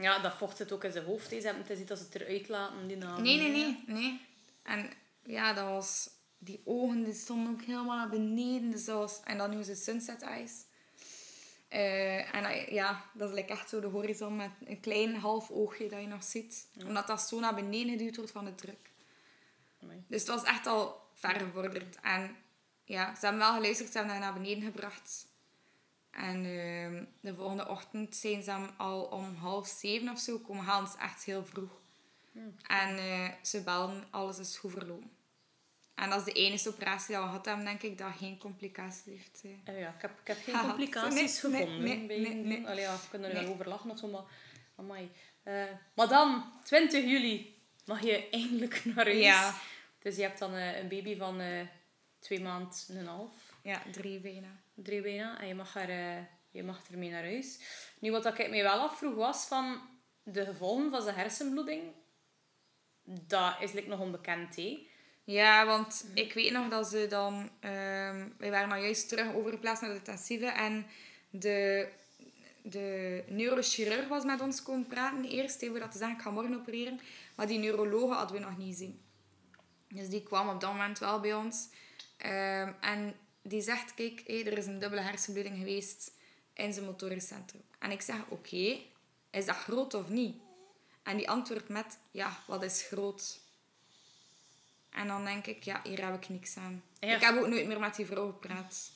Ja, 0.00 0.18
dat 0.18 0.34
vocht 0.34 0.58
het 0.58 0.72
ook 0.72 0.84
in 0.84 0.92
zijn 0.92 1.04
hoofd. 1.04 1.28
Ze 1.28 1.34
hebben 1.34 1.64
het 1.66 1.78
niet 1.78 1.88
dat 1.88 1.98
ze 1.98 2.04
het 2.04 2.14
eruit 2.14 2.48
laten 2.48 2.86
die 2.88 2.96
naam. 2.96 3.22
Nee, 3.22 3.36
nee, 3.36 3.50
nee, 3.50 3.84
nee. 3.86 4.20
En 4.62 4.90
ja, 5.24 5.52
dat 5.52 5.64
was... 5.68 6.10
Die 6.42 6.60
ogen 6.64 7.04
die 7.04 7.14
stonden 7.14 7.52
ook 7.52 7.62
helemaal 7.62 7.96
naar 7.96 8.08
beneden. 8.08 8.70
Dus 8.70 8.84
dat 8.84 8.96
was, 8.98 9.20
en 9.24 9.38
dan 9.38 9.46
noemen 9.48 9.66
ze 9.66 9.74
sunset 9.74 10.22
eyes. 10.22 10.52
Eh, 11.68 12.34
en 12.34 12.42
dat- 12.42 12.68
ja, 12.70 13.04
dat 13.14 13.28
is 13.28 13.34
like 13.34 13.52
echt 13.52 13.68
zo 13.68 13.80
de 13.80 13.86
horizon 13.86 14.36
met 14.36 14.50
een 14.64 14.80
klein 14.80 15.14
half 15.16 15.50
oogje 15.50 15.88
dat 15.88 16.00
je 16.00 16.06
nog 16.06 16.24
ziet. 16.24 16.66
Omdat 16.86 17.06
dat 17.06 17.20
zo 17.22 17.40
naar 17.40 17.54
beneden 17.54 17.98
geduwd 17.98 18.16
wordt 18.16 18.30
van 18.30 18.44
de 18.44 18.54
druk. 18.54 18.90
Amai. 19.82 20.04
Dus 20.08 20.20
het 20.20 20.28
was 20.30 20.42
echt 20.42 20.66
al 20.66 21.00
ver 21.14 21.34
gevorderd. 21.40 21.96
En 22.02 22.36
ja, 22.84 23.14
ze 23.14 23.20
hebben 23.20 23.40
wel 23.40 23.54
geluisterd, 23.54 23.92
ze 23.92 23.98
hebben 23.98 24.20
naar 24.20 24.32
beneden 24.34 24.62
gebracht. 24.62 25.26
En 26.10 26.36
ehm, 26.44 27.04
de 27.20 27.34
volgende 27.34 27.68
ochtend 27.68 28.16
zijn 28.16 28.42
ze 28.42 28.50
hem 28.50 28.70
al 28.76 29.02
om 29.02 29.34
half 29.34 29.66
zeven 29.68 30.08
of 30.08 30.18
zo 30.18 30.38
komen 30.38 30.64
halen. 30.64 30.88
Is 30.88 30.96
echt 30.98 31.24
heel 31.24 31.44
vroeg. 31.44 31.70
En 32.66 32.96
eh, 32.98 33.28
ze 33.42 33.62
belden, 33.62 34.04
alles 34.10 34.38
is 34.38 34.56
goed 34.56 34.72
verlopen. 34.72 35.10
En 35.94 36.10
dat 36.10 36.18
is 36.18 36.24
de 36.34 36.40
enige 36.40 36.68
operatie 36.68 37.14
dat 37.14 37.24
we 37.24 37.30
hebben, 37.30 37.64
denk 37.64 37.82
ik, 37.82 37.98
dat 37.98 38.12
geen 38.18 38.38
complicaties 38.38 39.04
heeft. 39.04 39.40
eh. 39.44 39.50
Eh, 39.74 39.80
ja, 39.80 39.88
ik, 39.94 40.00
heb, 40.02 40.10
ik 40.20 40.26
heb 40.26 40.36
geen 40.44 40.54
Gehad. 40.54 40.66
complicaties 40.68 41.42
Nee, 41.42 41.52
nee, 41.52 41.60
gevonden. 41.66 41.82
nee, 41.82 41.96
nee, 42.18 42.26
een- 42.30 42.48
nee. 42.48 42.66
Allee, 42.66 42.80
ja, 42.80 42.92
we 42.94 43.08
kunnen 43.10 43.28
er 43.28 43.34
Nee. 43.34 43.44
wel 43.44 43.52
over 43.52 43.68
lachen 43.68 43.90
of 43.90 43.98
zo, 43.98 44.08
maar... 44.08 44.22
Amai. 44.76 45.10
Eh, 45.42 45.64
maar 45.94 46.08
dan, 46.08 46.44
20 46.64 47.04
juli, 47.04 47.58
mag 47.84 48.02
je 48.02 48.28
eindelijk 48.30 48.84
naar 48.84 49.04
huis. 49.04 49.18
Ja. 49.18 49.54
Dus 49.98 50.16
je 50.16 50.22
hebt 50.22 50.38
dan 50.38 50.52
een 50.52 50.88
baby 50.88 51.16
van 51.16 51.40
twee 52.18 52.40
maanden 52.40 52.72
en 52.88 52.96
een 52.96 53.06
half. 53.06 53.32
Ja, 53.62 53.82
drie 53.92 54.20
bijna. 54.20 54.60
drie 54.74 55.02
bijna. 55.02 55.40
En 55.40 55.46
je 55.46 55.54
mag, 55.54 55.76
er, 55.76 55.90
eh, 55.90 56.22
je 56.50 56.62
mag 56.62 56.90
ermee 56.90 57.10
naar 57.10 57.22
huis. 57.22 57.58
Nu, 58.00 58.10
wat 58.10 58.26
ik 58.26 58.50
mij 58.50 58.62
wel 58.62 58.80
afvroeg 58.80 59.14
was 59.14 59.44
van 59.44 59.80
de 60.22 60.44
gevolgen 60.44 60.90
van 60.90 61.02
zijn 61.02 61.16
hersenbloeding. 61.16 61.82
Dat 63.04 63.56
is 63.60 63.86
nog 63.86 64.00
onbekend, 64.00 64.56
hè? 64.56 64.86
Ja, 65.24 65.66
want 65.66 66.10
ik 66.14 66.32
weet 66.32 66.52
nog 66.52 66.68
dat 66.68 66.86
ze 66.86 67.06
dan... 67.08 67.50
ehm 67.60 68.28
wij 68.38 68.50
waren 68.50 68.68
nou 68.68 68.82
juist 68.82 69.08
terug 69.08 69.34
overgeplaatst 69.34 69.82
naar 69.82 69.90
de 69.90 69.96
intensieve. 69.96 70.46
En 70.46 70.86
de, 71.30 71.88
de 72.62 73.24
neurochirurg 73.28 74.08
was 74.08 74.24
met 74.24 74.40
ons 74.40 74.62
komen 74.62 74.86
praten 74.86 75.24
eerst. 75.24 75.62
Even 75.62 75.80
dat 75.80 75.92
te 75.92 75.98
zeggen, 75.98 76.16
ik 76.16 76.22
ga 76.22 76.30
morgen 76.30 76.54
opereren. 76.54 77.00
Maar 77.34 77.46
die 77.46 77.58
neurologen 77.58 78.16
hadden 78.16 78.36
we 78.36 78.42
nog 78.42 78.58
niet 78.58 78.68
gezien. 78.76 79.00
Dus 79.88 80.08
die 80.08 80.22
kwam 80.22 80.48
op 80.48 80.60
dat 80.60 80.72
moment 80.72 80.98
wel 80.98 81.20
bij 81.20 81.34
ons. 81.34 81.68
Ehm, 82.16 82.72
en 82.80 83.14
die 83.42 83.60
zegt, 83.60 83.94
kijk, 83.94 84.22
hé, 84.26 84.42
er 84.42 84.58
is 84.58 84.66
een 84.66 84.78
dubbele 84.78 85.00
hersenbloeding 85.00 85.58
geweest 85.58 86.12
in 86.54 86.72
zijn 86.72 86.84
motorisch 86.84 87.26
centrum. 87.26 87.62
En 87.78 87.90
ik 87.90 88.00
zeg, 88.00 88.16
oké, 88.28 88.78
is 89.30 89.46
dat 89.46 89.56
groot 89.56 89.94
of 89.94 90.08
niet? 90.08 90.36
En 91.02 91.16
die 91.16 91.30
antwoordt 91.30 91.68
met, 91.68 91.98
ja, 92.10 92.42
wat 92.46 92.62
is 92.62 92.82
groot? 92.82 93.40
En 94.90 95.06
dan 95.06 95.24
denk 95.24 95.46
ik, 95.46 95.62
ja, 95.62 95.80
hier 95.84 96.04
heb 96.04 96.22
ik 96.22 96.28
niks 96.28 96.56
aan. 96.56 96.82
Ja. 97.00 97.14
Ik 97.14 97.20
heb 97.20 97.36
ook 97.38 97.46
nooit 97.46 97.66
meer 97.66 97.80
met 97.80 97.96
die 97.96 98.06
vrouw 98.06 98.30
gepraat. 98.30 98.90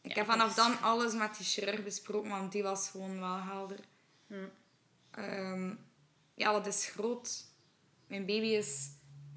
Ik 0.00 0.10
Ja, 0.10 0.16
heb 0.16 0.26
vanaf 0.26 0.54
dan 0.54 0.80
alles 0.80 1.12
met 1.12 1.36
die 1.36 1.46
chirurg 1.46 1.84
besproken, 1.84 2.30
want 2.30 2.52
die 2.52 2.62
was 2.62 2.88
gewoon 2.88 3.20
wel 3.20 3.42
helder. 3.42 3.78
Hm. 4.26 4.34
Ehm, 5.10 5.74
ja, 6.34 6.52
wat 6.52 6.66
is 6.66 6.86
groot? 6.86 7.44
Mijn 8.06 8.26
baby 8.26 8.46
is 8.46 8.88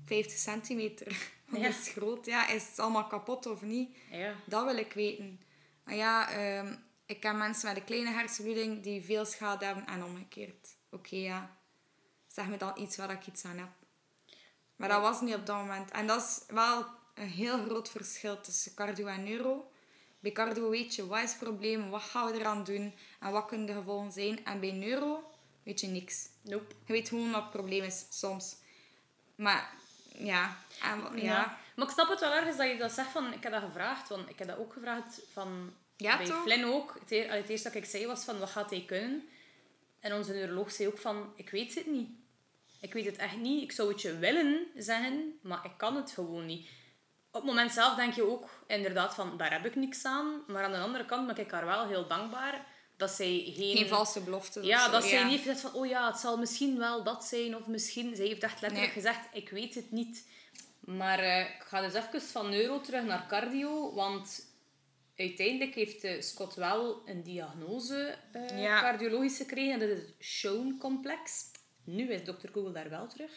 50 0.10 0.38
centimeter. 0.38 1.08
Ja. 1.52 1.68
is 1.68 1.90
groot? 1.90 2.26
Ja, 2.26 2.48
is 2.48 2.68
het 2.68 2.80
allemaal 2.80 3.08
kapot 3.08 3.46
of 3.46 3.62
niet? 3.62 3.98
Ja. 4.12 4.36
Dat 4.46 4.66
wil 4.66 4.78
ik 4.78 4.94
weten. 4.94 5.42
Maar 5.84 5.96
ja, 5.96 6.32
ehm, 6.32 6.76
ik 7.06 7.20
ken 7.20 7.38
mensen 7.38 7.68
met 7.68 7.78
een 7.78 7.84
kleine 7.84 8.12
hersenbloeding 8.12 8.84
die 8.84 9.04
veel 9.04 9.26
schade 9.26 9.66
hebben 9.66 9.86
en 9.86 10.04
omgekeerd. 10.04 10.68
Oké, 10.92 11.16
ja. 11.16 11.58
Zeg 12.28 12.48
me 12.48 12.58
dan 12.58 12.74
iets 12.78 12.98
waar 12.98 13.12
ik 13.12 13.28
iets 13.28 13.46
aan 13.46 13.58
heb. 13.58 13.70
Maar 14.76 14.90
dat 14.90 15.02
was 15.02 15.22
niet 15.22 15.36
op 15.36 15.46
dat 15.46 15.56
moment. 15.58 15.92
En 15.92 16.08
dat 16.08 16.22
is 16.22 16.54
wel 16.56 16.86
een 17.14 17.30
heel 17.30 17.64
groot 17.64 17.90
verschil 17.90 18.42
tussen 18.42 18.74
cardio 18.74 19.08
en 19.08 19.24
neuro. 19.24 19.72
Bij 20.20 20.32
cardio 20.32 20.70
weet 20.70 20.96
je 20.96 21.08
wat 21.08 21.24
is 21.24 21.30
het 21.30 21.40
probleem, 21.40 21.90
wat 21.90 22.02
gaan 22.02 22.32
we 22.32 22.40
eraan 22.40 22.64
doen 22.64 22.94
en 23.20 23.32
wat 23.32 23.46
kunnen 23.46 23.66
de 23.66 23.74
gevolgen 23.74 24.12
zijn. 24.12 24.46
En 24.46 24.60
bij 24.60 24.72
neuro 24.72 25.24
weet 25.64 25.80
je 25.80 25.88
niks. 25.88 26.30
Nope. 26.42 26.76
Je 26.86 26.94
weet 26.94 27.10
gewoon 27.10 27.32
wat 27.32 27.42
het 27.42 27.52
probleem 27.52 27.84
is, 27.84 28.06
soms. 28.10 28.56
Maar 29.36 29.79
ja, 30.20 30.58
en, 30.82 31.02
ja. 31.16 31.24
Ja. 31.24 31.58
Maar 31.76 31.88
ik 31.88 31.94
snap 31.94 32.10
het 32.10 32.20
wel 32.20 32.34
ergens 32.34 32.58
dat 32.58 32.68
je 32.70 32.78
dat 32.78 32.92
zegt 32.92 33.10
van... 33.10 33.34
Ik 33.34 33.44
heb 33.44 33.52
dat 33.52 33.64
gevraagd, 33.64 34.10
want 34.10 34.30
ik 34.30 34.40
heb 34.40 34.48
dat 34.48 34.58
ook 34.58 34.74
gevraagd 34.74 35.22
van... 35.34 35.74
Ja, 35.98 36.18
bij 36.18 36.26
toch? 36.26 36.42
Flynn 36.42 36.66
ook. 36.66 36.96
Het, 37.00 37.12
eer- 37.12 37.32
het 37.32 37.50
eerste 37.50 37.68
dat 37.68 37.78
ik 37.78 37.86
zei 37.86 38.08
was 38.08 38.24
van, 38.24 38.40
wat 38.40 38.50
gaat 38.50 38.70
hij 38.70 38.84
kunnen? 38.88 39.30
En 40.00 40.14
onze 40.14 40.32
neuroloog 40.34 40.72
zei 40.72 40.88
ook 40.88 40.98
van, 40.98 41.34
ik 41.36 41.50
weet 41.50 41.76
het 41.76 41.86
niet. 41.88 42.10
Ik 42.80 42.94
weet 42.94 43.06
het 43.06 43.18
echt 43.18 43.38
niet. 43.38 43.64
Ik 43.64 43.72
zou 43.72 43.90
het 43.90 44.02
je 44.02 44.18
willen 44.18 44.68
zeggen, 44.78 45.40
maar 45.42 45.66
ik 45.66 45.72
kan 45.78 45.96
het 45.96 46.12
gewoon 46.12 46.46
niet. 46.46 46.68
Op 47.32 47.42
het 47.42 47.44
moment 47.44 47.72
zelf 47.72 47.96
denk 47.96 48.14
je 48.14 48.30
ook 48.30 48.50
inderdaad 48.68 49.14
van, 49.14 49.38
daar 49.38 49.52
heb 49.52 49.66
ik 49.66 49.76
niks 49.76 50.06
aan. 50.06 50.44
Maar 50.48 50.64
aan 50.64 50.72
de 50.72 50.78
andere 50.78 51.06
kant 51.06 51.28
ben 51.28 51.38
ik 51.38 51.52
haar 51.52 51.66
wel 51.66 51.88
heel 51.88 52.08
dankbaar 52.08 52.66
dat 53.00 53.12
zij 53.12 53.52
geen... 53.56 53.78
Geen 53.78 53.88
valse 53.88 54.22
beloftes. 54.22 54.64
of 54.64 54.70
Ja, 54.70 54.86
zo, 54.86 54.92
dat 54.92 55.04
zij 55.04 55.12
ja. 55.20 55.24
niet 55.24 55.32
heeft 55.32 55.44
gezegd 55.44 55.62
van, 55.62 55.74
oh 55.74 55.88
ja, 55.88 56.08
het 56.08 56.20
zal 56.20 56.38
misschien 56.38 56.78
wel 56.78 57.04
dat 57.04 57.24
zijn, 57.26 57.56
of 57.56 57.68
misschien... 57.68 58.16
Zij 58.16 58.26
heeft 58.26 58.44
echt 58.44 58.62
letterlijk 58.62 58.94
Nee. 58.96 59.04
gezegd, 59.04 59.28
ik 59.34 59.50
weet 59.50 59.76
het 59.76 59.92
niet. 59.92 60.28
Maar 60.80 61.20
eh, 61.20 61.40
ik 61.40 61.64
ga 61.66 61.82
dus 61.82 61.94
even 61.94 62.22
van 62.22 62.50
neuro 62.50 62.82
terug 62.82 63.04
naar 63.04 63.26
cardio, 63.28 63.94
want 63.94 64.46
uiteindelijk 65.16 65.76
heeft 65.76 66.04
eh, 66.04 66.22
Scott 66.22 66.56
wel 66.56 67.02
een 67.06 67.24
diagnose 67.24 68.18
eh, 68.32 68.62
Ja. 68.62 68.82
cardiologisch 68.82 69.38
gekregen. 69.38 69.74
En 69.74 69.80
dat 69.80 69.90
is 69.90 69.98
het 70.00 70.14
Schoen-complex. 70.20 71.46
Nu 71.84 72.12
is 72.12 72.24
dokter 72.24 72.50
Google 72.54 72.72
daar 72.72 72.90
wel 72.90 73.08
terug. 73.08 73.32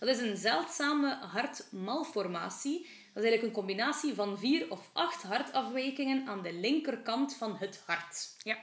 Dat 0.00 0.08
is 0.08 0.18
een 0.18 0.36
zeldzame 0.36 1.14
hartmalformatie. 1.20 2.78
Dat 3.14 3.22
is 3.24 3.30
eigenlijk 3.30 3.42
een 3.42 3.62
combinatie 3.64 4.14
van 4.14 4.38
vier 4.38 4.70
of 4.70 4.90
acht 4.92 5.22
hartafwijkingen 5.22 6.26
aan 6.26 6.42
de 6.42 6.52
linkerkant 6.52 7.34
van 7.34 7.56
het 7.56 7.82
hart. 7.86 8.34
Ja. 8.42 8.58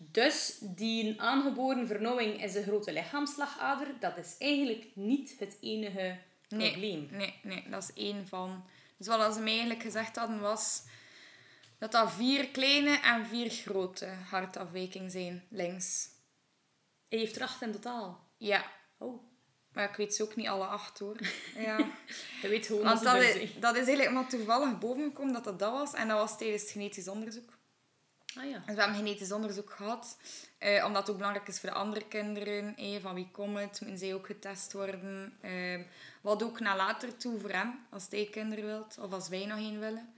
Dus 0.00 0.58
die 0.60 1.20
aangeboren 1.20 1.86
vernauwing 1.86 2.42
is 2.42 2.54
een 2.54 2.62
grote 2.62 2.92
lichaamslagader. 2.92 3.86
Dat 4.00 4.16
is 4.16 4.34
eigenlijk 4.38 4.86
niet 4.94 5.34
het 5.38 5.56
enige 5.60 6.18
Nee, 6.48 6.70
probleem. 6.70 7.08
nee, 7.10 7.34
nee, 7.42 7.64
dat 7.70 7.82
is 7.82 8.02
één 8.04 8.26
van. 8.28 8.64
Dus 8.96 9.06
wat 9.06 9.34
ze 9.34 9.40
mij 9.40 9.50
eigenlijk 9.52 9.82
gezegd 9.82 10.16
hadden 10.16 10.40
was 10.40 10.82
dat 11.78 11.92
dat 11.92 12.12
vier 12.12 12.48
kleine 12.48 12.98
en 13.00 13.26
vier 13.26 13.50
grote 13.50 14.06
hartafwijkingen 14.30 15.10
zijn, 15.10 15.44
links. 15.50 16.08
Hij 17.08 17.18
heeft 17.18 17.36
er 17.36 17.42
acht 17.42 17.62
in 17.62 17.72
totaal. 17.72 18.26
Ja, 18.36 18.64
Oh, 18.98 19.22
maar 19.72 19.88
ik 19.90 19.96
weet 19.96 20.14
ze 20.14 20.22
ook 20.22 20.36
niet 20.36 20.46
alle 20.48 20.64
acht 20.64 20.98
hoor. 20.98 21.16
Ja. 21.56 21.76
je 22.42 22.48
weet 22.48 22.66
gewoon 22.66 22.82
Want 22.82 23.02
dat 23.02 23.22
is, 23.22 23.32
zijn. 23.32 23.48
dat 23.60 23.72
is 23.76 23.86
eigenlijk 23.86 24.10
maar 24.10 24.28
toevallig 24.28 24.78
bovengekomen 24.78 25.32
dat 25.32 25.44
dat 25.44 25.58
dat 25.58 25.72
was. 25.72 25.94
En 25.94 26.08
dat 26.08 26.18
was 26.18 26.38
tijdens 26.38 26.62
het 26.62 26.70
genetisch 26.70 27.08
onderzoek. 27.08 27.57
Ah 28.38 28.44
ja. 28.50 28.62
Dus 28.66 28.74
we 28.74 28.80
hebben 28.80 28.96
genetisch 28.98 29.32
onderzoek 29.32 29.70
gehad. 29.70 30.16
eh, 30.58 30.84
omdat 30.84 31.00
het 31.02 31.10
ook 31.10 31.16
belangrijk 31.16 31.48
is 31.48 31.60
voor 31.60 31.68
de 31.68 31.74
andere 31.74 32.08
kinderen. 32.08 32.76
eh, 32.76 33.00
van 33.00 33.14
wie 33.14 33.28
komt 33.32 33.58
het? 33.58 33.80
Moeten 33.80 33.98
zij 33.98 34.14
ook 34.14 34.26
getest 34.26 34.72
worden? 34.72 35.32
eh, 35.40 35.80
wat 36.20 36.42
ook 36.42 36.60
naar 36.60 36.76
later 36.76 37.16
toe 37.16 37.40
voor 37.40 37.50
hem. 37.50 37.78
Als 37.90 38.06
hij 38.10 38.28
kinderen 38.30 38.64
wilt. 38.64 38.98
Of 39.00 39.12
als 39.12 39.28
wij 39.28 39.46
nog 39.46 39.58
een 39.58 39.78
willen. 39.78 40.12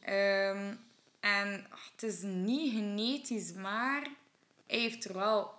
Ehm, 0.00 0.74
en 1.20 1.66
ach, 1.70 1.90
het 1.92 2.02
is 2.02 2.22
niet 2.22 2.72
genetisch, 2.72 3.52
maar 3.52 4.02
hij 4.66 4.78
heeft 4.78 5.04
er 5.04 5.14
wel, 5.14 5.54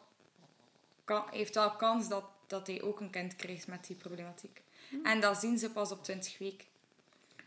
kan, 1.05 1.23
heeft 1.31 1.55
wel 1.55 1.71
kans 1.71 2.07
dat, 2.07 2.23
dat 2.47 2.67
hij 2.67 2.81
ook 2.81 2.99
een 2.99 3.09
kind 3.09 3.35
krijgt 3.35 3.67
met 3.67 3.85
die 3.87 3.95
problematiek. 3.95 4.61
En 5.03 5.19
dat 5.19 5.37
zien 5.39 5.57
ze 5.57 5.71
pas 5.71 5.91
op 5.91 6.03
20 6.03 6.37
weken. 6.37 6.67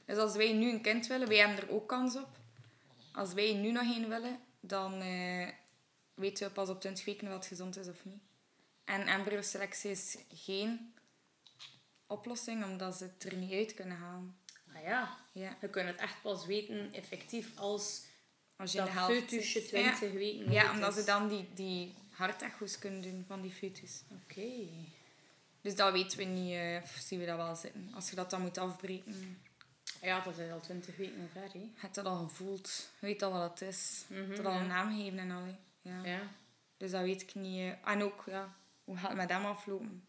Dus 0.05 0.17
als 0.17 0.37
wij 0.37 0.53
nu 0.53 0.71
een 0.71 0.81
kind 0.81 1.07
willen, 1.07 1.29
wij 1.29 1.37
hebben 1.37 1.57
er 1.57 1.71
ook 1.75 1.89
kans 1.89 2.17
op. 2.17 2.29
Als 3.13 3.33
wij 3.33 3.53
nu 3.55 3.71
nog 3.71 3.97
een 3.97 4.09
willen, 4.09 4.39
dan 4.67 5.01
eh, 5.01 5.49
weten 6.15 6.47
we 6.47 6.53
pas 6.53 6.69
op 6.69 6.81
20 6.81 7.05
weken 7.05 7.29
of 7.29 7.35
het 7.35 7.47
gezond 7.47 7.77
is 7.77 7.89
of 7.89 8.05
niet. 8.05 8.23
En 8.85 9.07
embryoselectie 9.07 9.91
is 9.91 10.17
geen 10.33 10.95
oplossing, 12.07 12.65
omdat 12.65 12.97
ze 12.97 13.05
het 13.05 13.25
er 13.25 13.37
niet 13.37 13.53
uit 13.53 13.75
kunnen 13.75 13.97
halen. 13.97 14.37
Ah 14.75 14.83
ja. 14.83 15.19
Ja. 15.33 15.57
Je 15.61 15.69
kunt 15.69 15.87
het 15.87 16.01
echt 16.01 16.23
pas 16.23 16.47
weten, 16.47 16.93
effectief, 16.93 17.59
als 17.59 18.05
Als 18.57 18.73
je 18.73 18.79
Dat 18.79 18.87
de 18.87 18.93
helft 18.93 19.15
foetusje 19.15 19.61
zit. 19.61 19.69
20 19.69 20.01
ja. 20.01 20.19
weken 20.19 20.53
Ja, 20.53 20.73
omdat 20.73 20.95
ze 20.95 21.05
dan 21.05 21.29
die, 21.29 21.49
die 21.55 21.95
hartecho's 22.11 22.79
kunnen 22.79 23.03
doen 23.03 23.25
van 23.27 23.43
die 23.43 23.53
foetus. 23.53 24.03
Oké. 24.23 24.69
Dus 25.61 25.77
dat 25.77 25.93
weten 25.93 26.19
we 26.19 26.25
niet, 26.25 26.53
eh, 26.53 26.81
of 26.83 26.91
zien 26.91 27.19
we 27.21 27.27
dat 27.27 27.37
wel 27.37 27.55
zitten. 27.55 27.91
Als 27.95 28.11
je 28.11 28.17
dat 28.17 28.31
dan 28.31 28.41
moet 28.41 28.59
afbreken, 28.59 29.43
Ja, 30.05 30.21
dat 30.21 30.39
is 30.39 30.51
al 30.51 30.61
20 30.61 30.97
weken 30.97 31.29
ver, 31.33 31.53
hè. 31.53 31.59
je 31.59 31.89
dat 31.93 32.05
al 32.05 32.17
gevoeld. 32.27 32.91
Je 33.01 33.07
weet 33.07 33.23
al 33.23 33.33
wat 33.33 33.51
het 33.61 33.69
is. 33.69 34.05
Mhm, 34.09 34.31
Het 34.31 34.45
al 34.45 34.53
ja. 34.53 34.61
een 34.61 34.67
naam 34.67 34.97
geven 34.97 35.19
en 35.19 35.31
al. 35.31 35.43
Ja. 35.83 36.05
Ja. 36.05 36.21
Dus 36.77 36.91
dat 36.91 37.03
weet 37.03 37.23
ik 37.23 37.35
niet. 37.35 37.75
En 37.85 38.03
ook, 38.03 38.23
ja, 38.27 38.55
hoe 38.85 38.97
gaat 38.97 39.09
het 39.09 39.17
met 39.17 39.31
hem 39.31 39.45
aflopen? 39.45 40.07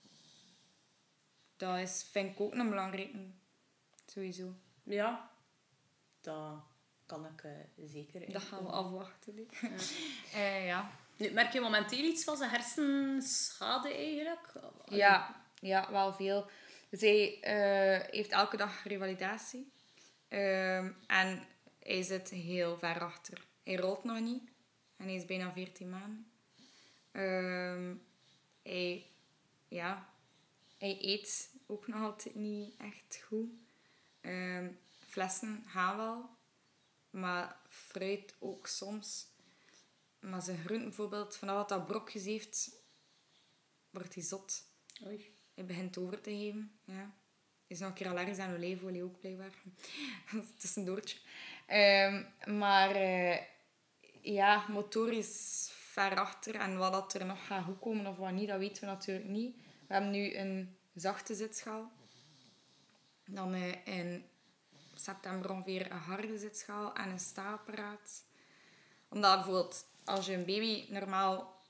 Dat 1.57 1.77
is, 1.77 2.07
vind 2.11 2.31
ik 2.31 2.39
ook 2.41 2.53
een 2.53 2.69
belangrijke. 2.69 3.17
Sowieso. 4.05 4.53
Ja. 4.83 5.29
Dat 6.21 6.63
kan 7.05 7.25
ik 7.25 7.43
eh, 7.43 7.51
zeker. 7.85 8.31
Dat 8.31 8.41
gaan 8.41 8.63
we 8.63 8.69
afwachten. 8.69 9.35
hè. 9.35 9.67
Eh, 10.39 10.65
ja. 10.65 10.91
Nu, 11.17 11.29
merk 11.31 11.53
je 11.53 11.59
momenteel 11.59 12.03
iets 12.03 12.23
van 12.23 12.37
zijn 12.37 12.49
hersenschade 12.49 13.93
eigenlijk? 13.93 14.51
Ja, 14.85 15.41
ja, 15.59 15.91
wel 15.91 16.13
veel. 16.13 16.49
Zij 16.91 17.39
eh, 17.41 18.09
heeft 18.11 18.31
elke 18.31 18.57
dag 18.57 18.83
revalidatie. 18.83 19.71
Ehm, 20.36 20.91
en 21.07 21.47
hij 21.79 22.03
zit 22.03 22.29
heel 22.29 22.77
ver 22.77 22.99
achter. 22.99 23.45
Hij 23.63 23.75
rolt 23.75 24.03
nog 24.03 24.19
niet. 24.19 24.43
En 24.97 25.05
hij 25.05 25.15
is 25.15 25.25
bijna 25.25 25.51
14 25.51 25.89
maanden. 25.89 26.31
Ehm, 27.11 27.95
hij, 28.63 29.05
ja, 29.67 30.09
hij 30.77 30.97
eet 31.01 31.49
ook 31.65 31.88
nog 31.88 32.01
altijd 32.01 32.36
niet 32.36 32.73
echt 32.77 33.23
goed. 33.27 33.49
Ehm, 34.21 34.71
flessen 35.07 35.63
gaan 35.67 35.97
wel. 35.97 36.29
Maar 37.09 37.57
fruit 37.69 38.36
ook 38.39 38.67
soms. 38.67 39.27
Maar 40.19 40.41
zijn 40.41 40.57
groenten 40.57 40.88
bijvoorbeeld, 40.88 41.36
vanaf 41.36 41.57
dat 41.57 41.69
dat 41.69 41.88
brokjes 41.88 42.25
heeft, 42.25 42.71
wordt 43.89 44.13
hij 44.13 44.23
zot. 44.23 44.63
Oei. 45.05 45.33
Hij 45.53 45.65
begint 45.65 45.97
over 45.97 46.21
te 46.21 46.29
geven. 46.29 46.79
Ja. 46.86 47.13
Is 47.68 47.80
nog 47.80 47.89
een 47.89 47.95
keer 47.95 48.09
allergisch 48.09 48.38
aan 48.38 48.53
olijfolie 48.53 49.03
ook, 49.03 49.20
blijkbaar. 49.20 49.53
Dat 50.32 50.63
is 50.63 50.76
een. 50.76 51.03
Ehm, 51.66 52.24
maar 52.57 52.91
eh, 52.91 53.38
ja, 54.22 54.66
motorisch 54.68 55.70
ver 55.74 56.20
achter. 56.20 56.55
En 56.55 56.78
wat 56.78 56.91
dat 56.91 57.13
er 57.13 57.26
nog 57.26 57.45
gaat 57.45 57.63
goed 57.63 57.80
komen 57.80 58.07
of 58.07 58.18
wat 58.18 58.32
niet, 58.32 58.47
dat 58.47 58.59
weten 58.59 58.82
we 58.82 58.88
natuurlijk 58.88 59.28
niet. 59.28 59.55
We 59.88 59.93
hebben 59.93 60.11
nu 60.11 60.36
een 60.36 60.78
zachte 60.93 61.36
zitschaal. 61.36 61.91
Dan 63.26 63.53
eh, 63.53 63.88
in 63.99 64.26
september 64.95 65.51
ongeveer 65.51 65.91
een 65.91 65.97
harde 65.97 66.38
zitschaal 66.38 66.93
en 66.93 67.09
een 67.09 67.20
staapparaat. 67.20 68.24
Omdat 69.09 69.36
bijvoorbeeld 69.36 69.86
als 70.03 70.26
je 70.26 70.34
een 70.34 70.45
baby 70.45 70.86
normaal 70.89 71.61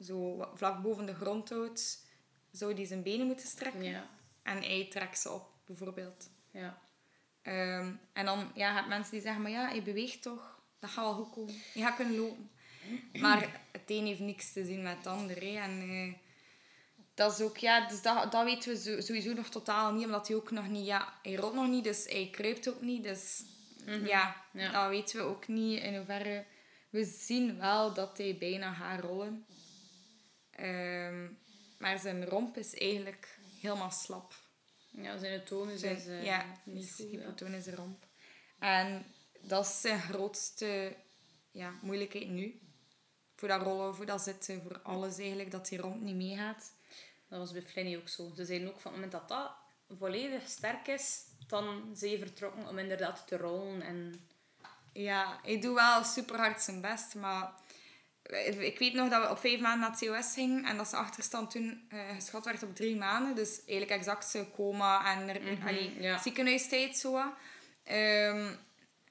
zo 0.00 0.48
vlak 0.54 0.82
boven 0.82 1.06
de 1.06 1.14
grond 1.14 1.48
houdt, 1.48 2.06
zou 2.50 2.74
die 2.74 2.86
zijn 2.86 3.02
benen 3.02 3.26
moeten 3.26 3.46
strekken. 3.46 3.82
Ja. 3.82 4.19
En 4.42 4.58
hij 4.62 4.86
trekt 4.90 5.18
ze 5.18 5.30
op, 5.30 5.48
bijvoorbeeld. 5.66 6.30
Ja. 6.50 6.80
Ehm, 7.42 7.92
en 8.12 8.24
dan 8.24 8.50
ja, 8.54 8.74
heb 8.74 8.82
je 8.82 8.88
mensen 8.88 9.12
die 9.12 9.20
zeggen, 9.20 9.42
maar 9.42 9.50
ja, 9.50 9.68
hij 9.68 9.82
beweegt 9.82 10.22
toch. 10.22 10.58
Dat 10.78 10.90
gaat 10.90 11.04
wel 11.04 11.24
goed 11.24 11.30
komen. 11.34 11.54
Je 11.74 11.82
gaat 11.82 11.96
kunnen 11.96 12.16
lopen. 12.16 12.50
Maar 13.20 13.60
het 13.72 13.82
een 13.86 14.06
heeft 14.06 14.20
niks 14.20 14.52
te 14.52 14.64
zien 14.64 14.82
met 14.82 14.96
het 14.96 15.06
ander. 15.06 15.36
Hè. 15.40 15.58
En 15.60 15.80
eh, 15.80 16.12
dat 17.14 17.32
is 17.32 17.40
ook, 17.40 17.56
ja, 17.56 17.88
dus 17.88 18.02
dat, 18.02 18.32
dat 18.32 18.44
weten 18.44 18.72
we 18.72 19.02
sowieso 19.02 19.32
nog 19.32 19.48
totaal 19.48 19.92
niet. 19.92 20.04
Omdat 20.04 20.28
hij 20.28 20.36
ook 20.36 20.50
nog 20.50 20.68
niet, 20.68 20.86
ja, 20.86 21.12
hij 21.22 21.34
rolt 21.34 21.54
nog 21.54 21.68
niet, 21.68 21.84
dus 21.84 22.04
hij 22.08 22.28
kruipt 22.32 22.68
ook 22.68 22.80
niet. 22.80 23.02
Dus 23.02 23.42
ja, 24.04 24.44
Ja. 24.52 24.70
dat 24.72 24.88
weten 24.88 25.16
we 25.16 25.22
ook 25.22 25.48
niet 25.48 25.82
in 25.82 25.96
hoeverre. 25.96 26.44
We 26.90 27.04
zien 27.04 27.58
wel 27.58 27.94
dat 27.94 28.18
hij 28.18 28.36
bijna 28.38 28.72
gaat 28.72 29.00
rollen. 29.00 29.46
Ehm, 30.50 31.26
maar 31.78 31.98
zijn 31.98 32.24
romp 32.24 32.56
is 32.56 32.74
eigenlijk 32.74 33.38
helemaal 33.60 33.90
slap. 33.90 34.34
ja, 34.90 35.18
zijn 35.18 35.44
tonus 35.44 35.80
Zijn- 35.80 35.96
is 35.96 36.06
eh, 36.06 36.24
ja, 36.24 36.44
niet 36.64 36.84
is 36.84 36.94
goed. 36.94 37.10
ja. 37.10 37.18
hypotonische 37.18 37.74
romp. 37.74 38.04
En 38.58 39.04
dat 39.40 39.64
is 39.66 39.80
zijn 39.80 40.00
grootste 40.00 40.96
ja, 41.50 41.72
moeilijkheid 41.82 42.28
nu. 42.28 42.60
Voor 43.36 43.48
dat 43.48 43.62
rollen, 43.62 43.94
voor 43.94 44.06
dat 44.06 44.20
zitten, 44.22 44.62
voor 44.62 44.80
alles 44.82 45.18
eigenlijk, 45.18 45.50
dat 45.50 45.68
die 45.68 45.78
romp 45.80 46.00
niet 46.00 46.16
meegaat. 46.16 46.72
Dat 47.28 47.38
was 47.38 47.52
bij 47.52 47.62
Flinny 47.62 47.96
ook 47.96 48.08
zo. 48.08 48.32
Ze 48.36 48.44
zeiden 48.44 48.68
ook 48.68 48.80
van 48.80 48.92
het 48.92 49.00
moment 49.00 49.12
dat 49.12 49.28
dat 49.28 49.50
volledig 49.98 50.48
sterk 50.48 50.86
is, 50.88 51.22
dan 51.46 51.90
zijn 51.94 52.10
je 52.10 52.18
vertrokken 52.18 52.68
om 52.68 52.78
inderdaad 52.78 53.26
te 53.26 53.36
rollen. 53.36 53.82
En 53.82 54.28
Ja, 54.92 55.40
hij 55.42 55.60
doet 55.60 55.74
wel 55.74 56.04
super 56.04 56.36
hard 56.36 56.62
zijn 56.62 56.80
best, 56.80 57.14
maar 57.14 57.52
ik 58.58 58.78
weet 58.78 58.92
nog 58.92 59.08
dat 59.08 59.22
we 59.22 59.30
op 59.30 59.38
vijf 59.38 59.60
maanden 59.60 59.80
naar 59.80 59.90
het 59.90 60.08
COS 60.08 60.32
gingen 60.34 60.64
en 60.64 60.76
dat 60.76 60.88
zijn 60.88 61.02
achterstand 61.02 61.50
toen 61.50 61.86
eh, 61.88 61.98
geschat 62.14 62.44
werd 62.44 62.62
op 62.62 62.74
drie 62.76 62.96
maanden. 62.96 63.34
Dus 63.34 63.58
eigenlijk 63.66 63.90
exact 63.90 64.36
coma 64.54 65.12
en 65.16 65.28
er, 65.28 65.40
allee, 65.66 66.00
ja. 66.00 66.18
ziekenhuistijd 66.18 66.96
zo. 66.98 67.22
Ehm, 67.84 68.52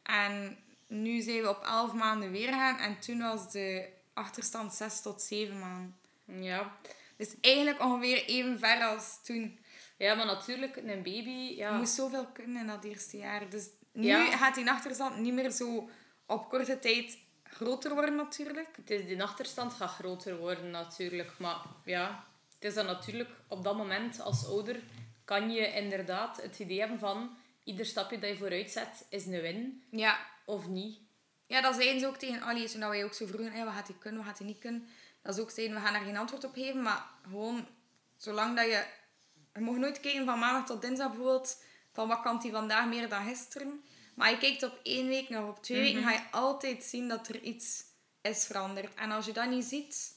en 0.04 0.58
nu 0.88 1.22
zijn 1.22 1.42
we 1.42 1.50
op 1.50 1.64
elf 1.64 1.94
maanden 1.94 2.32
weer 2.32 2.54
gaan 2.54 2.78
en 2.78 3.00
toen 3.00 3.20
was 3.20 3.52
de 3.52 3.90
achterstand 4.14 4.74
zes 4.74 5.02
tot 5.02 5.22
zeven 5.22 5.60
maanden. 5.60 5.96
ja. 6.26 6.78
Dus 7.18 7.36
eigenlijk 7.42 7.82
ongeveer 7.82 8.26
even 8.26 8.60
ver 8.60 8.84
als 8.84 9.20
toen. 9.24 9.60
ja, 9.98 10.16
maar 10.16 10.26
natuurlijk, 10.26 10.76
een 10.76 11.04
baby... 11.04 11.54
Ja, 11.56 11.72
Je 11.72 11.78
moest 11.78 11.94
zoveel 11.94 12.26
kunnen 12.26 12.62
in 12.62 12.68
dat 12.68 12.84
eerste 12.84 13.18
jaar. 13.18 13.50
Dus 13.50 13.66
nu 13.94 14.08
Ja. 14.08 14.38
gaat 14.38 14.56
die 14.56 14.70
achterstand 14.70 15.18
niet 15.18 15.34
meer 15.34 15.52
zo 15.52 15.90
op 16.26 16.50
korte 16.50 16.80
tijd 16.80 17.18
groter 17.60 17.94
worden 17.94 18.16
natuurlijk. 18.16 18.76
Het 18.76 18.90
is, 18.90 19.06
die 19.06 19.24
achterstand 19.24 19.74
gaat 19.74 19.90
groter 19.90 20.38
worden 20.38 20.70
natuurlijk. 20.70 21.32
Maar 21.38 21.58
ja, 21.84 22.26
het 22.54 22.64
is 22.64 22.74
dan 22.74 22.86
natuurlijk 22.86 23.30
op 23.48 23.64
dat 23.64 23.78
moment 23.78 24.22
als 24.22 24.48
ouder 24.48 24.80
kan 25.26 25.52
je 25.52 25.74
inderdaad 25.74 26.42
het 26.42 26.60
idee 26.60 26.80
hebben 26.80 27.00
van 27.00 27.38
ieder 27.64 27.86
stapje 27.86 28.20
dat 28.20 28.30
je 28.30 28.38
vooruit 28.38 28.72
zet 28.72 29.06
is 29.10 29.26
een 29.26 29.42
win 29.42 29.84
Ja, 29.92 30.20
of 30.46 30.68
niet. 30.68 30.98
Ja, 31.46 31.62
dat 31.62 31.76
zeiden 31.76 32.00
ze 32.00 32.08
ook 32.08 32.18
tegen 32.18 32.42
Ali, 32.42 32.68
toen 32.68 32.90
wij 32.90 33.04
ook 33.04 33.14
zo 33.14 33.26
vroegen, 33.26 33.52
hey, 33.52 33.66
wat 33.66 33.74
gaat 33.74 33.88
hij 33.88 33.96
kunnen, 34.00 34.20
wat 34.20 34.30
gaat 34.30 34.38
hij 34.38 34.48
niet 34.48 34.60
kunnen. 34.60 34.88
Dat 35.22 35.36
ze 35.36 35.42
ook 35.42 35.52
zeiden, 35.52 35.76
we 35.76 35.82
gaan 35.82 35.94
daar 35.94 36.02
geen 36.02 36.18
antwoord 36.18 36.44
op 36.44 36.54
geven, 36.54 36.82
maar 36.82 37.06
gewoon, 37.24 37.68
zolang 38.18 38.56
dat 38.56 38.66
je... 38.66 38.86
Je 39.54 39.60
mag 39.60 39.76
nooit 39.76 40.00
kijken 40.00 40.26
van 40.26 40.40
maandag 40.40 40.66
tot 40.66 40.82
dinsdag 40.82 41.08
bijvoorbeeld, 41.08 41.64
van 41.92 42.08
wat 42.08 42.22
kan 42.22 42.40
hij 42.42 42.52
vandaag 42.52 42.88
meer 42.88 43.10
dan 43.10 43.26
gisteren. 43.26 43.84
Maar 44.20 44.32
je 44.32 44.38
kijkt 44.38 44.64
op 44.64 44.80
één 44.84 45.08
week 45.08 45.30
of 45.30 45.48
op 45.50 45.64
twee 45.64 45.82
weken, 45.82 46.04
ga 46.04 46.12
je 46.12 46.32
altijd 46.32 46.84
zien 46.84 47.08
dat 47.08 47.28
er 47.28 47.42
iets 47.42 47.84
is 48.22 48.46
veranderd. 48.46 48.94
En 48.94 49.12
als 49.12 49.26
je 49.26 49.32
dat 49.32 49.50
niet 49.50 49.66
ziet, 49.66 50.12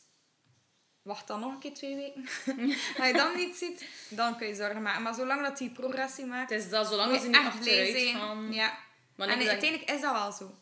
wacht 1.03 1.27
dan 1.27 1.41
nog 1.41 1.53
een 1.53 1.59
keer 1.59 1.75
twee 1.75 1.97
weken. 1.97 2.23
als 2.99 3.07
je 3.07 3.13
dat 3.13 3.35
niet 3.35 3.57
ziet, 3.57 3.89
dan 4.09 4.37
kun 4.37 4.47
je 4.47 4.55
zorgen 4.55 4.83
maken. 4.83 5.03
Maar 5.03 5.15
zolang 5.15 5.43
dat 5.43 5.59
hij 5.59 5.71
progressie 5.71 6.25
maakt, 6.27 6.51
Het 6.51 6.63
is 6.63 6.71
dat 6.71 6.87
zolang 6.89 7.21
ze 7.21 7.27
niet 7.27 7.37
achteruit 7.37 7.97
gaan. 7.97 8.53
Ja. 8.53 8.79
Maar 9.17 9.29
en 9.29 9.39
denk- 9.39 9.51
uiteindelijk 9.51 9.91
is 9.91 10.01
dat 10.01 10.13
wel 10.13 10.33
zo. 10.33 10.55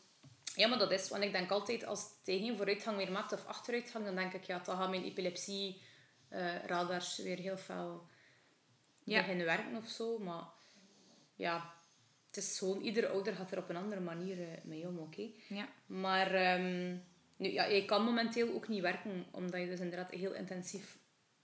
Ja, 0.55 0.69
maar 0.69 0.79
dat 0.79 0.91
is, 0.91 1.09
want 1.09 1.23
ik 1.23 1.33
denk 1.33 1.51
altijd 1.51 1.85
als 1.85 2.01
het 2.01 2.13
geen 2.25 2.57
vooruitgang 2.57 2.97
meer 2.97 3.13
maakt 3.13 3.33
of 3.33 3.47
achteruitgang, 3.47 4.05
dan 4.05 4.15
denk 4.15 4.33
ik 4.33 4.45
ja, 4.45 4.59
dan 4.59 4.77
gaan 4.77 4.91
mijn 4.91 5.05
epilepsie 5.05 5.83
eh, 6.29 6.65
radars 6.65 7.17
weer 7.19 7.39
heel 7.39 7.57
Ja. 9.05 9.21
beginnen 9.21 9.47
werken 9.47 9.77
of 9.77 9.89
zo. 9.89 10.19
Maar 10.19 10.45
ja, 11.37 11.73
het 12.31 12.37
is 12.45 12.59
gewoon, 12.59 12.81
iedere 12.81 13.09
ouder 13.09 13.35
gaat 13.35 13.51
er 13.53 13.59
op 13.59 13.69
een 13.69 13.77
andere 13.77 14.01
manier 14.01 14.41
eh, 14.41 14.47
mee 14.65 14.87
om, 14.89 14.99
oké. 14.99 15.29
Ja. 15.49 15.69
Maar 15.87 16.35
ehm, 16.35 16.97
nu, 17.37 17.53
ja, 17.53 17.65
je 17.65 17.85
kan 17.85 18.05
momenteel 18.05 18.55
ook 18.55 18.69
niet 18.69 18.81
werken, 18.83 19.27
omdat 19.31 19.61
je 19.61 19.67
dus 19.69 19.81
inderdaad 19.81 20.11
heel 20.11 20.35
intensief 20.35 20.99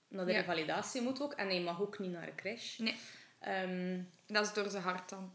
naar 0.08 0.24
de 0.26 0.32
Ja. 0.32 0.38
revalidatie 0.38 1.00
moet 1.02 1.20
ook. 1.22 1.32
En 1.32 1.54
je 1.54 1.60
mag 1.60 1.80
ook 1.80 1.98
niet 1.98 2.10
naar 2.12 2.28
een 2.28 2.34
crash. 2.36 2.78
Nee, 2.78 2.94
Ehm, 3.40 4.00
dat 4.26 4.46
is 4.46 4.52
door 4.52 4.70
zijn 4.70 4.82
hart 4.82 5.08
dan. 5.08 5.32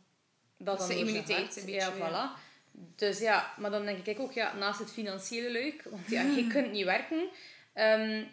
dat 0.58 0.80
is 0.82 0.88
dan 0.88 0.96
de 0.96 1.02
immuniteit 1.02 1.56
een 1.58 1.66
beetje, 1.66 1.80
Ja, 1.80 1.96
ja. 1.96 2.36
voilà. 2.38 2.40
Dus 2.96 3.20
ja, 3.20 3.54
maar 3.58 3.72
dan 3.72 3.86
denk 3.86 4.06
ik 4.06 4.20
ook, 4.20 4.32
ja, 4.32 4.56
naast 4.56 4.80
het 4.80 4.92
financiële 4.92 5.52
leuk, 5.52 5.84
want 5.84 6.10
ja, 6.10 6.22
je 6.22 6.48
kunt 6.54 6.72
niet 6.72 6.86
werken, 6.86 7.30
ehm 7.74 8.24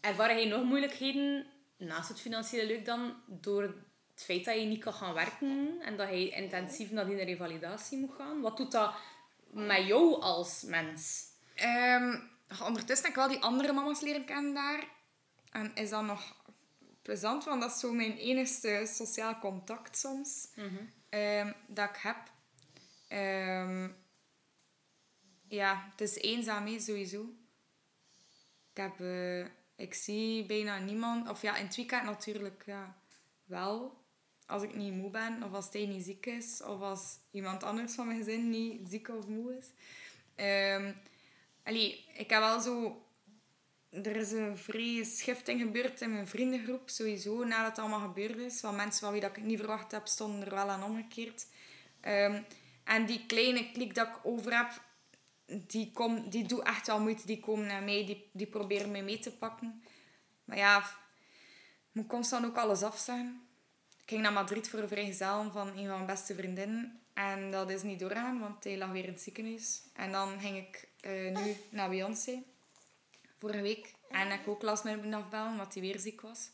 ervaar 0.00 0.38
je 0.40 0.46
nog 0.46 0.64
moeilijkheden 0.64 1.46
naast 1.76 2.08
het 2.08 2.20
financiële 2.20 2.66
leuk 2.66 2.84
dan 2.84 3.14
door 3.26 3.74
het 4.16 4.24
feit 4.24 4.44
dat 4.44 4.54
je 4.54 4.66
niet 4.66 4.84
kan 4.84 4.92
gaan 4.92 5.14
werken 5.14 5.80
en 5.80 5.96
dat 5.96 6.08
je 6.08 6.30
intensief 6.30 6.90
naar 6.90 7.06
die 7.06 7.24
revalidatie 7.24 7.98
moet 7.98 8.14
gaan. 8.16 8.40
Wat 8.40 8.56
doet 8.56 8.72
dat 8.72 8.94
met 9.50 9.86
jou 9.86 10.20
als 10.20 10.62
mens? 10.62 11.24
Ehm, 11.54 12.18
ondertussen 12.62 13.06
heb 13.06 13.16
ik 13.16 13.22
wel 13.22 13.28
die 13.28 13.42
andere 13.42 13.72
mama's 13.72 14.00
leren 14.00 14.24
kennen 14.24 14.54
daar. 14.54 14.88
En 15.50 15.74
is 15.74 15.90
dat 15.90 16.02
nog 16.02 16.34
plezant, 17.02 17.44
want 17.44 17.60
dat 17.60 17.70
is 17.70 17.80
zo 17.80 17.92
mijn 17.92 18.16
enigste 18.16 18.90
sociaal 18.94 19.38
contact 19.38 19.98
soms 19.98 20.48
ehm, 21.08 21.52
dat 21.66 21.88
ik 21.88 21.96
heb. 21.96 22.16
Ehm, 23.08 23.88
ja, 25.48 25.88
het 25.90 26.00
is 26.00 26.14
eenzaam, 26.14 26.66
hè, 26.66 26.80
sowieso. 26.80 27.22
Ik, 28.72 28.82
heb, 28.82 29.00
eh, 29.00 29.44
ik 29.76 29.94
zie 29.94 30.46
bijna 30.46 30.78
niemand. 30.78 31.28
Of 31.28 31.42
ja, 31.42 31.56
in 31.56 31.66
het 31.66 31.76
weekend 31.76 32.04
natuurlijk 32.04 32.62
ja, 32.66 32.96
wel. 33.44 34.04
Als 34.46 34.62
ik 34.62 34.74
niet 34.74 34.92
moe 34.92 35.10
ben, 35.10 35.42
of 35.42 35.52
als 35.52 35.68
hij 35.72 35.86
niet 35.86 36.04
ziek 36.04 36.26
is, 36.26 36.62
of 36.62 36.80
als 36.80 37.18
iemand 37.30 37.62
anders 37.62 37.94
van 37.94 38.06
mijn 38.06 38.18
gezin 38.18 38.50
niet 38.50 38.88
ziek 38.88 39.08
of 39.08 39.26
moe 39.26 39.56
is. 39.56 39.66
Ehm 40.34 40.92
allee, 41.66 42.04
ik 42.14 42.30
heb 42.30 42.40
wel 42.40 42.60
zo... 42.60 43.00
Er 43.90 44.16
is 44.16 44.32
een 44.32 44.58
vrije 44.58 45.04
schifting 45.04 45.60
gebeurd 45.60 46.00
in 46.00 46.12
mijn 46.12 46.26
vriendengroep, 46.26 46.90
sowieso, 46.90 47.44
nadat 47.44 47.70
het 47.70 47.78
allemaal 47.78 48.08
gebeurd 48.08 48.36
is. 48.36 48.60
Want 48.60 48.76
mensen 48.76 49.00
van 49.00 49.12
wie 49.12 49.20
dat 49.20 49.36
ik 49.36 49.42
niet 49.42 49.58
verwacht 49.58 49.92
heb, 49.92 50.06
stonden 50.06 50.46
er 50.46 50.54
wel 50.54 50.68
aan 50.68 50.82
omgekeerd. 50.82 51.46
Ehm, 52.00 52.42
en 52.84 53.06
die 53.06 53.26
kleine 53.26 53.72
klik 53.72 53.94
dat 53.94 54.06
ik 54.06 54.18
over 54.22 54.56
heb, 54.56 54.82
die, 55.46 55.90
kom, 55.92 56.30
die 56.30 56.46
doet 56.46 56.62
echt 56.62 56.86
wel 56.86 57.00
moeite. 57.00 57.26
Die 57.26 57.40
komen 57.40 57.66
naar 57.66 57.82
mij, 57.82 58.06
die, 58.06 58.30
die 58.32 58.46
proberen 58.46 58.90
mij 58.90 59.02
mee 59.02 59.18
te 59.18 59.32
pakken. 59.32 59.82
Maar 60.44 60.56
ja, 60.56 60.90
moet 61.92 62.06
constant 62.06 62.46
ook 62.46 62.56
alles 62.56 62.82
afzeggen. 62.82 63.45
Ik 64.06 64.12
ging 64.12 64.24
naar 64.24 64.32
Madrid 64.32 64.68
voor 64.68 64.78
een 64.78 64.88
vrijgezel 64.88 65.50
van 65.50 65.68
een 65.68 65.86
van 65.86 65.86
mijn 65.86 66.06
beste 66.06 66.34
vriendinnen. 66.34 67.00
En 67.14 67.50
dat 67.50 67.70
is 67.70 67.82
niet 67.82 67.98
doorgaan, 67.98 68.40
want 68.40 68.64
hij 68.64 68.78
lag 68.78 68.90
weer 68.90 69.04
in 69.04 69.12
het 69.12 69.20
ziekenhuis. 69.20 69.82
En 69.92 70.12
dan 70.12 70.40
ging 70.40 70.56
ik 70.56 70.88
eh, 71.00 71.36
nu 71.36 71.56
naar 71.70 71.88
Beyoncé. 71.88 72.42
Vorige 73.38 73.62
week. 73.62 73.94
En 74.10 74.30
ik 74.30 74.48
ook 74.48 74.62
last 74.62 74.84
met 74.84 75.00
hem 75.00 75.14
afbellen, 75.14 75.50
omdat 75.50 75.74
hij 75.74 75.82
weer 75.82 75.98
ziek 75.98 76.20
was. 76.20 76.50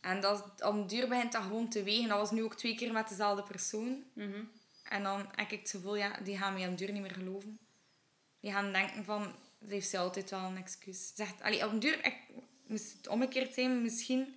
En 0.00 0.20
dat, 0.20 0.44
een 0.56 0.86
duur 0.86 1.08
begint 1.08 1.32
dat 1.32 1.42
gewoon 1.42 1.68
te 1.68 1.82
wegen. 1.82 2.08
Dat 2.08 2.18
was 2.18 2.30
nu 2.30 2.42
ook 2.42 2.54
twee 2.54 2.74
keer 2.74 2.92
met 2.92 3.08
dezelfde 3.08 3.42
persoon. 3.42 4.04
Mhm. 4.12 4.44
En 4.82 5.02
dan 5.02 5.18
heb 5.34 5.50
ik 5.50 5.60
het 5.60 5.70
gevoel, 5.70 5.96
ja, 5.96 6.18
die 6.24 6.38
gaan 6.38 6.52
mij 6.52 6.64
een 6.64 6.76
duur 6.76 6.92
niet 6.92 7.02
meer 7.02 7.14
geloven. 7.14 7.58
Die 8.40 8.52
gaan 8.52 8.72
denken 8.72 9.04
van, 9.04 9.34
ze 9.66 9.72
heeft 9.72 9.88
ze 9.88 9.98
altijd 9.98 10.30
wel 10.30 10.44
een 10.44 10.56
excuus. 10.56 11.12
Zegt, 11.14 11.42
allee, 11.42 11.64
op 11.64 11.72
een 11.72 11.80
duur, 11.80 12.04
ik, 12.04 12.16
moest 12.66 12.92
het 12.96 13.08
omgekeerd 13.08 13.54
zijn, 13.54 13.82
misschien 13.82 14.34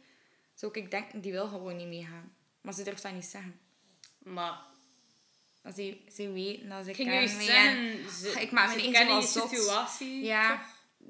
zou 0.59 0.71
ik 0.73 0.91
denken, 0.91 1.21
die 1.21 1.31
wil 1.31 1.47
gewoon 1.47 1.75
niet 1.75 1.87
meegaan. 1.87 2.33
Maar 2.61 2.73
ze 2.73 2.83
durft 2.83 3.01
dat 3.03 3.13
niet 3.13 3.25
zeggen. 3.25 3.59
Maar 4.23 4.57
Want 5.61 5.75
ze, 5.75 5.97
ze 6.15 6.31
weet 6.31 6.69
dat 6.69 6.85
ze 6.85 6.93
ging 6.93 7.09
en- 7.09 7.29
ze, 8.11 8.41
ik 8.41 8.51
maak 8.51 8.75
me 8.75 8.81
niet 8.81 9.27
situatie. 9.27 10.23
Ja, 10.23 10.49
toch? 10.51 10.59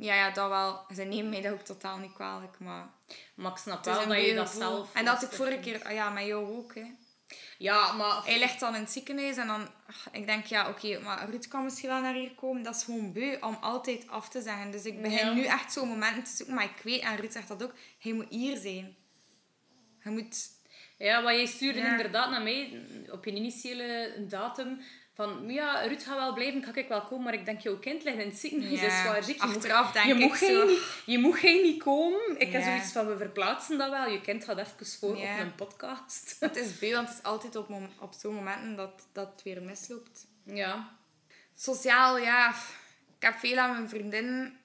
ja, 0.06 0.16
ja, 0.16 0.32
dat 0.32 0.50
wel. 0.50 0.86
Ze 0.96 1.04
nemen 1.04 1.30
mij 1.30 1.42
dat 1.42 1.54
ook 1.54 1.62
totaal 1.62 1.98
niet 1.98 2.14
kwalijk, 2.14 2.60
maar... 2.60 2.90
Maar 3.36 3.52
ik 3.52 3.58
snap 3.58 3.86
wel 3.86 4.08
dat 4.08 4.26
je 4.26 4.34
dat 4.34 4.50
zelf... 4.50 4.94
En 4.94 5.06
dat 5.06 5.22
ik 5.24 5.32
vorige 5.32 5.60
keer... 5.60 5.94
Ja, 5.94 6.10
met 6.10 6.26
jou 6.26 6.58
ook, 6.58 6.76
hè. 6.76 6.86
Ja, 7.58 7.92
maar... 7.94 8.24
Hij 8.26 8.40
ligt 8.40 8.60
dan 8.60 8.76
in 8.76 8.82
het 8.82 8.92
ziekenhuis 8.92 9.38
en 9.38 9.48
dan... 9.48 9.68
Ik 10.12 10.26
denk, 10.26 10.46
ja, 10.46 10.70
oké, 10.70 11.00
maar 11.00 11.30
Ruud 11.30 11.48
kan 11.48 11.64
misschien 11.64 11.90
wel 11.90 12.02
naar 12.02 12.14
hier 12.14 12.32
komen. 12.36 12.64
Dat 12.64 12.76
is 12.76 12.84
gewoon 12.84 13.14
beu 13.14 13.38
om 13.42 13.58
altijd 13.62 14.08
af 14.08 14.30
te 14.30 14.42
zeggen. 14.42 14.72
Dus 14.72 14.84
ik 14.86 15.02
begin 15.02 15.26
Ja. 15.28 15.34
nu 15.34 15.46
echt 15.46 15.74
zo'n 15.74 15.88
momenten 15.88 16.24
te 16.24 16.36
zoeken. 16.36 16.56
Maar 16.56 16.64
ik 16.64 16.82
weet, 16.84 17.02
en 17.02 17.16
Ruud 17.16 17.32
zegt 17.32 17.48
dat 17.48 17.64
ook, 17.64 17.74
hij 18.00 18.14
moet 18.14 18.30
hier 18.30 18.58
zijn. 18.58 18.96
Hij 20.00 20.12
moet... 20.12 20.48
Ja, 20.98 21.24
wat 21.24 21.34
jij 21.34 21.46
stuurde 21.46 21.80
Ja. 21.80 21.92
inderdaad 21.92 22.30
naar 22.30 22.42
mij 22.42 22.82
op 23.12 23.26
je 23.26 23.32
initiële 23.32 24.14
datum. 24.28 24.82
Van, 25.14 25.44
ja, 25.50 25.82
Ruud 25.82 26.02
gaat 26.04 26.18
wel 26.18 26.34
blijven, 26.34 26.62
kan 26.62 26.76
ik 26.76 26.88
wel 26.88 27.02
komen. 27.02 27.24
Maar 27.24 27.34
ik 27.34 27.46
denk, 27.46 27.60
jouw 27.62 27.78
kind 27.80 28.04
ligt 28.04 28.18
in 28.18 28.28
het 28.28 28.38
ziekenhuis. 28.38 28.80
Ja, 28.82 28.86
is 28.88 29.04
waar, 29.04 29.24
zeg, 29.24 29.36
je 29.36 29.46
moet- 29.46 29.56
achteraf 29.56 29.92
denk 29.92 30.06
je 30.06 30.14
ik 30.14 30.20
moet 30.20 30.38
geen, 30.38 30.56
zo. 30.56 30.66
niet- 30.66 31.02
Je 31.06 31.20
moet 31.20 31.36
geen 31.38 31.62
niet 31.62 31.84
komen. 31.84 32.40
Ik 32.40 32.52
heb 32.52 32.64
zoiets 32.64 32.92
van, 32.92 33.08
we 33.08 33.18
verplaatsen 33.18 33.78
dat 33.78 33.90
wel. 33.90 34.10
Je 34.10 34.22
kind 34.22 34.44
gaat 34.44 34.58
even 34.58 34.86
voor 35.00 35.18
Ja. 35.18 35.34
op 35.34 35.40
een 35.40 35.56
podcast. 35.56 36.36
Het 36.40 36.56
is 36.56 36.80
beu, 36.80 36.94
want 36.94 37.08
het 37.08 37.18
is 37.18 37.24
altijd 37.24 37.56
op, 37.56 37.70
op 38.00 38.14
zo'n 38.20 38.34
momenten 38.36 38.76
dat, 38.76 39.08
dat 39.14 39.32
het 39.32 39.44
weer 39.44 39.62
misloopt. 39.62 40.26
Ja. 40.44 40.98
Sociaal, 41.56 42.18
ja. 42.18 42.50
Ik 43.18 43.26
heb 43.26 43.36
veel 43.38 43.58
aan 43.58 43.72
mijn 43.72 43.90
vriendinnen 43.90 44.59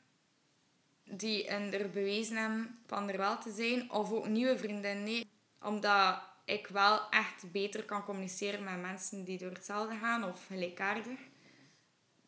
die 1.04 1.46
er 1.46 1.90
bewezen 1.90 2.36
hebben 2.36 2.78
van 2.86 3.08
er 3.10 3.16
wel 3.16 3.38
te 3.38 3.52
zijn. 3.52 3.90
Of 3.90 4.12
ook 4.12 4.26
nieuwe 4.26 4.58
vriendinnen. 4.58 5.04
Nee. 5.04 5.26
Omdat 5.62 6.22
ik 6.44 6.66
wel 6.66 7.08
echt 7.10 7.52
beter 7.52 7.84
kan 7.84 8.04
communiceren 8.04 8.64
met 8.64 8.80
mensen 8.80 9.24
die 9.24 9.38
door 9.38 9.50
hetzelfde 9.52 9.96
gaan. 9.96 10.24
Of 10.24 10.46
gelijkaardig. 10.46 11.18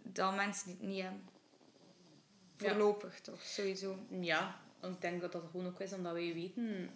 Dan 0.02 0.34
mensen 0.34 0.66
die 0.66 0.76
het 0.76 0.86
niet 0.86 1.02
hebben. 1.02 1.28
Ja. 2.56 2.68
Voorlopig 2.68 3.20
toch, 3.20 3.42
sowieso. 3.42 3.98
Ja, 4.20 4.60
want 4.80 4.94
ik 4.94 5.00
denk 5.00 5.20
dat 5.20 5.32
dat 5.32 5.42
gewoon 5.50 5.66
ook 5.66 5.80
is 5.80 5.92
omdat 5.92 6.12
wij 6.12 6.34
weten 6.34 6.90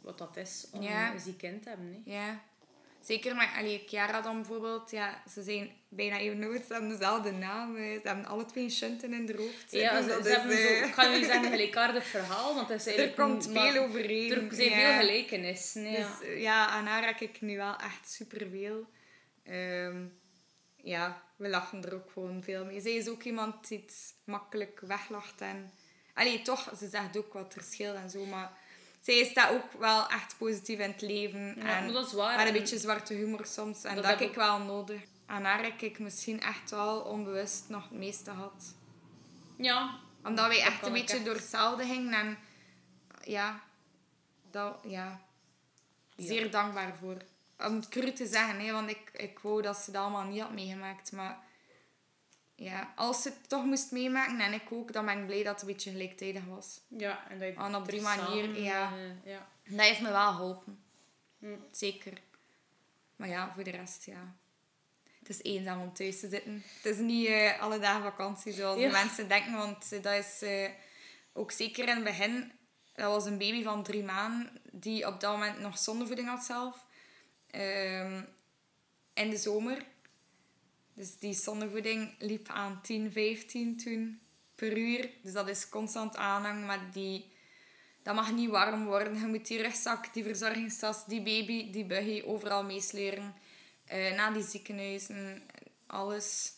wat 0.00 0.18
dat 0.18 0.36
is 0.36 0.68
om 0.72 0.82
Ja. 0.82 1.12
een 1.12 1.20
ziek 1.20 1.38
kind 1.38 1.62
te 1.62 1.68
hebben. 1.68 2.02
Hè. 2.04 2.12
Ja. 2.12 2.42
Zeker 3.00 3.36
met 3.36 3.48
allee, 3.56 3.82
Chiara 3.86 4.20
dan 4.20 4.34
bijvoorbeeld. 4.36 4.90
Ja, 4.90 5.22
ze 5.28 5.42
zijn 5.42 5.70
bijna 5.88 6.18
even 6.18 6.42
oud. 6.44 6.62
Ze 6.66 6.72
hebben 6.72 6.88
dezelfde 6.90 7.30
naam. 7.32 7.76
hè. 7.76 7.94
Ze 7.94 8.00
hebben 8.08 8.26
alle 8.26 8.44
twee 8.44 8.70
shunten 8.70 9.12
in 9.12 9.26
de 9.26 9.34
hoofd. 9.36 9.70
Ja, 9.72 10.02
zitten. 10.02 10.24
ze, 10.24 10.28
Dat 10.30 10.36
hebben 10.36 10.56
zo, 10.56 10.62
eh, 10.62 10.86
ik 10.86 10.94
ga 10.94 11.10
jullie 11.10 11.24
zeggen, 11.24 11.44
een 11.44 11.50
gelijkaardig 11.58 12.04
verhaal, 12.06 12.54
want 12.54 12.68
het 12.68 12.86
is 12.86 12.96
Er 12.96 13.10
komt 13.12 13.46
een- 13.46 13.52
maar 13.52 13.72
veel 13.72 13.82
overeen. 13.82 14.30
Er 14.32 14.54
zijn 14.54 14.68
ja. 14.70 14.76
veel 14.90 14.98
gelijkenissen. 15.00 15.90
Ja. 15.90 15.96
Dus 16.18 16.28
eh, 16.28 16.40
ja, 16.40 16.66
aan 16.66 16.86
haar 16.86 17.06
heb 17.06 17.20
ik 17.20 17.40
nu 17.40 17.56
wel 17.56 17.76
echt 17.76 18.10
superveel. 18.10 18.86
Ehm 19.44 19.96
ja, 20.82 21.22
we 21.36 21.48
lachen 21.48 21.84
er 21.84 21.94
ook 21.94 22.10
gewoon 22.12 22.42
veel 22.42 22.64
mee. 22.64 22.80
Zij 22.80 22.92
is 22.92 23.08
ook 23.08 23.22
iemand 23.22 23.68
die 23.68 23.78
het 23.86 24.14
makkelijk 24.24 24.80
weglacht. 24.80 25.40
En... 25.40 25.72
Allee, 26.14 26.42
toch, 26.42 26.72
ze 26.78 26.88
zegt 26.88 27.16
ook 27.16 27.32
wat 27.32 27.52
verschil 27.52 27.94
en 27.94 28.10
zo, 28.10 28.24
maar... 28.24 28.52
Zij 29.00 29.24
staat 29.24 29.50
ook 29.50 29.72
wel 29.78 30.08
echt 30.08 30.34
positief 30.38 30.78
in 30.78 30.90
het 30.90 31.00
leven. 31.00 31.40
Ja, 31.40 31.76
en 31.76 31.84
maar 31.84 31.92
dat 31.92 32.06
is 32.06 32.12
waar. 32.12 32.40
Een 32.40 32.46
En- 32.46 32.52
beetje 32.52 32.78
zwarte 32.78 33.14
humor 33.14 33.46
soms. 33.46 33.84
En 33.84 33.94
Dat 33.94 34.02
dat, 34.04 34.12
heb 34.12 34.18
heb 34.20 34.28
ik 34.28 34.34
wel 34.34 34.58
nodig. 34.58 35.00
Aan 35.28 35.44
haar 35.44 35.62
heb 35.62 35.80
ik 35.80 35.98
misschien 35.98 36.40
echt 36.40 36.70
wel 36.70 37.00
onbewust 37.00 37.68
nog 37.68 37.82
het 37.82 37.98
meeste 37.98 38.30
gehad. 38.30 38.74
Ja, 39.56 39.98
Omdat 40.24 40.46
wij 40.46 40.60
echt 40.62 40.86
een 40.86 40.92
beetje 40.92 41.16
echt. 41.16 41.24
door 41.24 41.34
hetzelfde 41.34 41.84
gingen. 41.84 42.12
En 42.12 42.38
ja, 43.24 43.62
dat, 44.50 44.78
ja, 44.86 45.20
zeer 46.16 46.50
dankbaar 46.50 46.96
voor. 46.96 47.16
Om 47.58 47.74
het 47.74 47.88
cru 47.88 48.12
te 48.12 48.26
zeggen, 48.26 48.60
hè, 48.60 48.72
want 48.72 48.90
ik, 48.90 49.10
ik 49.12 49.38
wou 49.38 49.62
dat 49.62 49.76
ze 49.76 49.90
dat 49.90 50.02
allemaal 50.02 50.24
niet 50.24 50.40
had 50.40 50.52
meegemaakt. 50.52 51.12
Maar 51.12 51.38
ja, 52.54 52.92
als 52.96 53.22
ze 53.22 53.28
het 53.28 53.48
toch 53.48 53.64
moest 53.64 53.90
meemaken, 53.90 54.40
en 54.40 54.52
ik 54.52 54.72
ook, 54.72 54.92
dan 54.92 55.04
ben 55.04 55.18
ik 55.18 55.26
blij 55.26 55.42
dat 55.42 55.52
het 55.52 55.60
een 55.60 55.74
beetje 55.74 55.90
gelijktijdig 55.90 56.44
was. 56.44 56.80
ja 56.88 57.28
en 57.28 57.38
dat 57.38 57.54
En 57.66 57.74
op 57.74 57.88
die 57.88 57.96
er 57.98 58.02
manier, 58.02 58.44
samen, 58.44 58.62
ja. 58.62 58.92
eh, 58.92 59.32
ja. 59.32 59.48
Dat 59.64 59.80
heeft 59.80 60.00
me 60.00 60.10
wel 60.10 60.32
geholpen. 60.32 60.82
Hm. 61.38 61.56
Zeker. 61.70 62.20
Maar 63.16 63.28
ja, 63.28 63.52
voor 63.54 63.64
de 63.64 63.70
rest, 63.70 64.04
ja. 64.04 64.36
Het 65.28 65.36
is 65.44 65.52
eenzaam 65.52 65.80
om 65.80 65.92
thuis 65.92 66.20
te 66.20 66.28
zitten. 66.28 66.62
Het 66.82 66.92
is 66.92 66.98
niet 66.98 67.26
eh, 67.26 67.60
alle 67.60 67.78
dagen 67.78 68.02
vakantie 68.02 68.52
zoals 68.52 68.80
Ja. 68.80 68.90
mensen 68.90 69.28
denken. 69.28 69.52
Want 69.52 69.92
eh, 69.92 70.02
dat 70.02 70.24
is 70.24 70.42
eh, 70.42 70.70
ook 71.32 71.50
zeker 71.52 71.88
in 71.88 71.94
het 71.94 72.04
begin... 72.04 72.52
Dat 72.94 73.10
was 73.12 73.26
een 73.26 73.38
baby 73.38 73.62
van 73.62 73.82
drie 73.82 74.02
maanden 74.02 74.60
die 74.72 75.06
op 75.06 75.20
dat 75.20 75.32
moment 75.32 75.58
nog 75.60 75.78
zondevoeding 75.78 76.28
had 76.28 76.44
zelf. 76.44 76.84
Ehm, 77.50 78.22
in 79.14 79.30
de 79.30 79.36
zomer. 79.36 79.84
Dus 80.94 81.18
die 81.18 81.34
zondevoeding 81.34 82.14
liep 82.18 82.48
aan 82.48 82.80
10, 82.82 83.12
15 83.12 83.76
toen 83.76 84.20
per 84.54 84.76
uur. 84.78 85.10
Dus 85.22 85.32
dat 85.32 85.48
is 85.48 85.68
constant 85.68 86.16
aanhang. 86.16 86.66
Maar 86.66 86.80
die, 86.92 87.30
dat 88.02 88.14
mag 88.14 88.32
niet 88.32 88.50
warm 88.50 88.84
worden. 88.84 89.20
Je 89.20 89.26
moet 89.26 89.46
die 89.46 89.62
rugzak, 89.62 90.14
die 90.14 90.24
verzorgingstas, 90.24 91.06
die 91.06 91.22
baby, 91.22 91.70
die 91.70 91.84
buggy 91.84 92.22
overal 92.26 92.64
meesleuren. 92.64 93.34
Eh 93.88 94.16
naar 94.16 94.32
die 94.32 94.42
ziekenhuizen, 94.42 95.42
alles. 95.86 96.52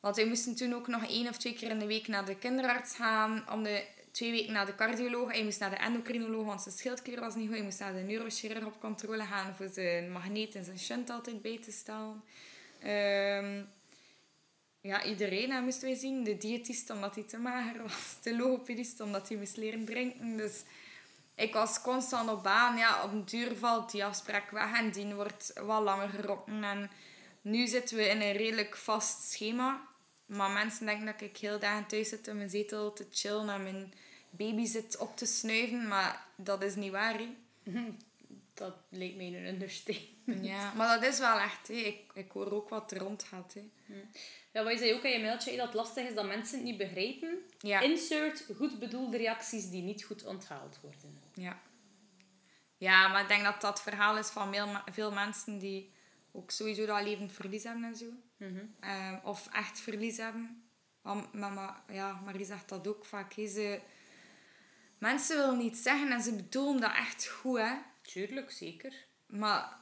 Want 0.00 0.16
wij 0.16 0.26
moesten 0.26 0.56
toen 0.56 0.74
ook 0.74 0.86
nog 0.86 1.06
één 1.06 1.28
of 1.28 1.36
twee 1.36 1.54
keer 1.54 1.70
in 1.70 1.78
de 1.78 1.86
week 1.86 2.08
naar 2.08 2.24
de 2.24 2.36
kinderarts 2.36 2.94
gaan. 2.94 3.50
Om 3.50 3.62
de 3.62 3.84
twee 4.10 4.30
weken 4.30 4.52
naar 4.52 4.66
de 4.66 4.74
cardioloog. 4.74 5.32
Hij 5.32 5.44
moest 5.44 5.60
naar 5.60 5.70
de 5.70 5.76
endocrinoloog, 5.76 6.46
want 6.46 6.62
zijn 6.62 6.74
schildklier 6.74 7.20
was 7.20 7.34
niet 7.34 7.46
goed. 7.46 7.56
Hij 7.56 7.64
moest 7.64 7.78
naar 7.78 7.92
de 7.92 8.00
neurochirurg 8.00 8.64
op 8.64 8.80
controle 8.80 9.24
gaan 9.24 9.54
voor 9.54 9.68
zijn 9.68 10.12
magneet 10.12 10.54
en 10.54 10.64
zijn 10.64 10.78
shunt 10.78 11.10
altijd 11.10 11.42
bij 11.42 11.58
te 11.58 11.72
stellen. 11.72 12.22
Ehm, 12.80 13.62
ja, 14.80 15.04
iedereen 15.04 15.64
moesten 15.64 15.88
wij 15.88 15.98
zien. 15.98 16.24
De 16.24 16.36
diëtist 16.36 16.90
omdat 16.90 17.14
hij 17.14 17.24
te 17.24 17.38
mager 17.38 17.82
was. 17.82 18.16
De 18.22 18.36
logopedist 18.36 19.00
omdat 19.00 19.28
hij 19.28 19.38
moest 19.38 19.56
leren 19.56 19.84
drinken. 19.84 20.36
Dus 20.36 20.62
ik 21.40 21.52
was 21.52 21.80
constant 21.80 22.30
op 22.30 22.42
baan. 22.42 22.76
Ja, 22.76 23.04
op 23.04 23.12
een 23.12 23.24
duur 23.24 23.56
valt 23.56 23.90
die 23.90 24.04
afspraak 24.04 24.50
weg 24.50 24.78
en 24.78 24.90
die 24.90 25.14
wordt 25.14 25.52
wat 25.64 25.82
langer 25.82 26.08
gerokken. 26.08 26.64
En 26.64 26.90
nu 27.42 27.66
zitten 27.66 27.96
we 27.96 28.08
in 28.08 28.20
een 28.20 28.32
redelijk 28.32 28.76
vast 28.76 29.30
schema. 29.30 29.88
Maar 30.26 30.50
mensen 30.50 30.86
denken 30.86 31.06
dat 31.06 31.20
ik 31.20 31.36
heel 31.36 31.58
dagen 31.58 31.86
thuis 31.86 32.08
zit 32.08 32.26
in 32.26 32.36
mijn 32.36 32.50
zetel 32.50 32.92
te 32.92 33.06
chillen 33.10 33.48
en 33.48 33.62
mijn 33.62 33.94
baby 34.30 34.64
zit 34.64 34.96
op 34.96 35.16
te 35.16 35.26
snuiven. 35.26 35.88
Maar 35.88 36.26
dat 36.36 36.62
is 36.62 36.74
niet 36.74 36.92
waar. 36.92 37.20
Dat 38.54 38.74
leek 38.88 39.16
mij 39.16 39.26
een 39.26 39.46
understatement. 39.46 40.44
Ja, 40.44 40.72
maar 40.72 41.00
dat 41.00 41.12
is 41.12 41.18
wel 41.18 41.38
echt. 41.38 41.70
Ik, 41.70 42.00
ik 42.14 42.30
hoor 42.30 42.52
ook 42.52 42.68
wat 42.68 42.92
er 42.92 42.98
rondgaat, 42.98 43.54
hè. 43.54 43.70
Ja, 44.52 44.62
wat 44.62 44.72
je 44.72 44.78
zei 44.78 44.94
ook 44.94 45.02
in 45.02 45.10
je 45.10 45.20
mailtje, 45.20 45.56
dat 45.56 45.66
het 45.66 45.74
lastig 45.74 46.08
is 46.08 46.14
dat 46.14 46.26
mensen 46.26 46.56
het 46.56 46.66
niet 46.66 46.76
begrijpen. 46.76 47.38
Ja. 47.58 47.80
Insert 47.80 48.46
goed 48.56 48.78
bedoelde 48.78 49.16
reacties 49.16 49.70
die 49.70 49.82
niet 49.82 50.04
goed 50.04 50.24
onthaald 50.24 50.78
worden. 50.80 51.20
Ja. 51.34 51.60
Ja, 52.76 53.08
maar 53.08 53.22
ik 53.22 53.28
denk 53.28 53.44
dat 53.44 53.60
dat 53.60 53.82
verhaal 53.82 54.18
is 54.18 54.28
van 54.28 54.54
veel, 54.92 55.12
mensen 55.12 55.58
die 55.58 55.92
ook 56.32 56.50
sowieso 56.50 56.86
dat 56.86 57.02
levend 57.02 57.32
verlies 57.32 57.64
hebben 57.64 57.84
en 57.84 57.96
zo. 57.96 58.06
Ehm, 58.80 59.18
of 59.24 59.48
echt 59.52 59.80
verlies 59.80 60.16
hebben. 60.16 60.70
Want 61.02 61.32
mama, 61.32 61.84
ja, 61.88 62.20
Marie 62.24 62.44
zegt 62.44 62.68
dat 62.68 62.86
ook 62.86 63.04
vaak. 63.04 63.32
Ze, 63.32 63.80
mensen 64.98 65.36
willen 65.36 65.58
niet 65.58 65.76
zeggen 65.76 66.12
en 66.12 66.20
ze 66.20 66.36
bedoelen 66.36 66.80
dat 66.80 66.92
echt 66.94 67.26
goed, 67.26 67.58
hè. 67.58 67.74
Tuurlijk, 68.02 68.50
zeker. 68.50 69.06
Maar 69.26 69.76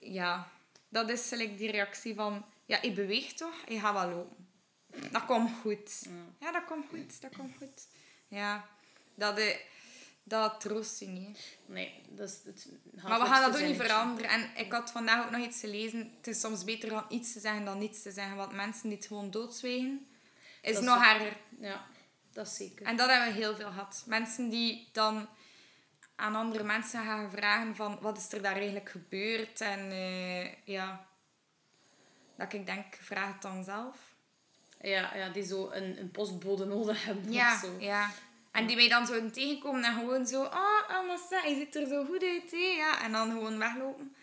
ja, 0.00 0.48
dat 0.88 1.10
is 1.10 1.28
gelijk 1.28 1.58
die 1.58 1.70
reactie 1.70 2.14
van... 2.14 2.44
Ja, 2.66 2.78
je 2.82 2.92
beweegt 2.92 3.36
toch? 3.36 3.54
Je 3.68 3.80
gaat 3.80 3.92
wel 3.92 4.08
lopen. 4.08 4.48
Dat 5.10 5.24
komt 5.24 5.50
goed. 5.60 6.08
Ja, 6.40 6.52
dat 6.52 6.64
komt 6.64 6.86
goed. 6.88 7.20
Dat 7.20 7.36
komt 7.36 7.56
goed. 7.58 7.86
Ja. 8.28 8.68
Dat, 9.14 9.38
eh, 9.38 9.56
dat 10.22 10.60
troost 10.60 10.98
je 10.98 11.06
niet. 11.06 11.58
Nee, 11.66 12.02
dat 12.08 12.28
is 12.28 12.40
het 12.44 12.68
Maar 13.02 13.20
we 13.20 13.26
gaan 13.26 13.52
dat 13.52 13.60
ook 13.60 13.66
niet 13.66 13.76
veranderen. 13.76 14.30
En 14.30 14.50
ik 14.56 14.72
had 14.72 14.90
vandaag 14.90 15.24
ook 15.24 15.30
nog 15.30 15.46
iets 15.46 15.60
gelezen. 15.60 16.12
Het 16.16 16.26
is 16.26 16.40
soms 16.40 16.64
beter 16.64 16.92
om 16.92 17.04
iets 17.08 17.32
te 17.32 17.40
zeggen 17.40 17.64
dan 17.64 17.78
niets 17.78 18.02
te 18.02 18.10
zeggen. 18.10 18.36
Want 18.36 18.52
mensen 18.52 18.88
die 18.88 18.98
het 18.98 19.06
gewoon 19.06 19.30
doodzwijgen, 19.30 20.06
is 20.62 20.74
Dat 20.74 20.82
nog 20.82 21.04
erger. 21.04 21.36
Ja, 21.60 21.86
dat 22.32 22.46
is 22.46 22.56
zeker. 22.56 22.86
En 22.86 22.96
dat 22.96 23.08
hebben 23.08 23.28
we 23.28 23.40
heel 23.40 23.56
veel 23.56 23.66
gehad. 23.66 24.04
Mensen 24.06 24.48
die 24.48 24.88
dan 24.92 25.28
aan 26.16 26.34
andere 26.34 26.64
mensen 26.64 27.04
gaan 27.04 27.30
vragen 27.30 27.76
van 27.76 27.98
wat 28.00 28.18
is 28.18 28.32
er 28.32 28.42
daar 28.42 28.56
eigenlijk 28.56 28.88
gebeurd. 28.88 29.60
En 29.60 29.90
eh, 29.90 30.64
ja, 30.64 31.06
dat 32.36 32.52
ik 32.52 32.66
denk, 32.66 32.94
vraag 33.00 33.32
het 33.32 33.42
dan 33.42 33.64
zelf. 33.64 34.14
Ja, 34.80 35.16
ja, 35.16 35.28
die 35.28 35.42
zo 35.44 35.70
een, 35.70 35.98
een 36.00 36.10
postbode 36.10 36.64
nodig 36.64 37.04
hebben 37.04 37.32
Ja, 37.32 37.52
of 37.54 37.60
zo. 37.60 37.76
ja. 37.78 38.10
En 38.50 38.66
die 38.66 38.76
mij 38.76 38.88
dan 38.88 39.06
zo 39.06 39.30
tegenkomen 39.30 39.84
en 39.84 39.94
gewoon 39.94 40.26
zo, 40.26 40.42
oh, 40.44 40.88
Amassa, 40.88 41.44
je 41.44 41.54
ziet 41.54 41.74
er 41.76 41.86
zo 41.86 42.04
goed 42.04 42.22
uit, 42.22 42.50
hè? 42.50 42.56
Ja, 42.56 43.02
en 43.04 43.12
dan 43.12 43.30
gewoon 43.30 43.58
weglopen. 43.58 44.14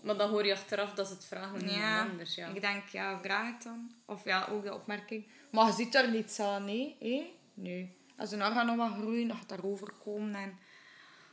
Maar 0.00 0.16
dan 0.16 0.30
hoor 0.30 0.46
je 0.46 0.52
achteraf 0.52 0.94
dat 0.94 1.06
ze 1.06 1.12
het 1.12 1.24
vragen 1.24 1.54
aan 1.54 1.68
Ja, 1.68 1.74
iemand 1.98 2.10
anders. 2.10 2.34
Ja. 2.34 2.46
ik 2.48 2.60
denk, 2.60 2.88
ja, 2.88 3.20
vraag 3.20 3.52
het 3.52 3.62
dan. 3.62 3.90
Of 4.04 4.24
ja, 4.24 4.46
ook 4.50 4.62
de 4.62 4.74
opmerking. 4.74 5.26
Maar 5.50 5.66
je 5.66 5.72
ziet 5.72 5.94
er 5.94 6.10
niets 6.10 6.40
aan, 6.40 6.64
nee? 6.64 6.96
hè? 7.00 7.34
Nee. 7.54 7.96
Als 8.16 8.32
een 8.32 8.42
orgaan 8.44 8.66
nog 8.66 8.76
wat 8.76 8.92
groeien, 9.00 9.36
gaat 9.36 9.48
daarover 9.48 9.92
komen. 10.04 10.34
En 10.34 10.58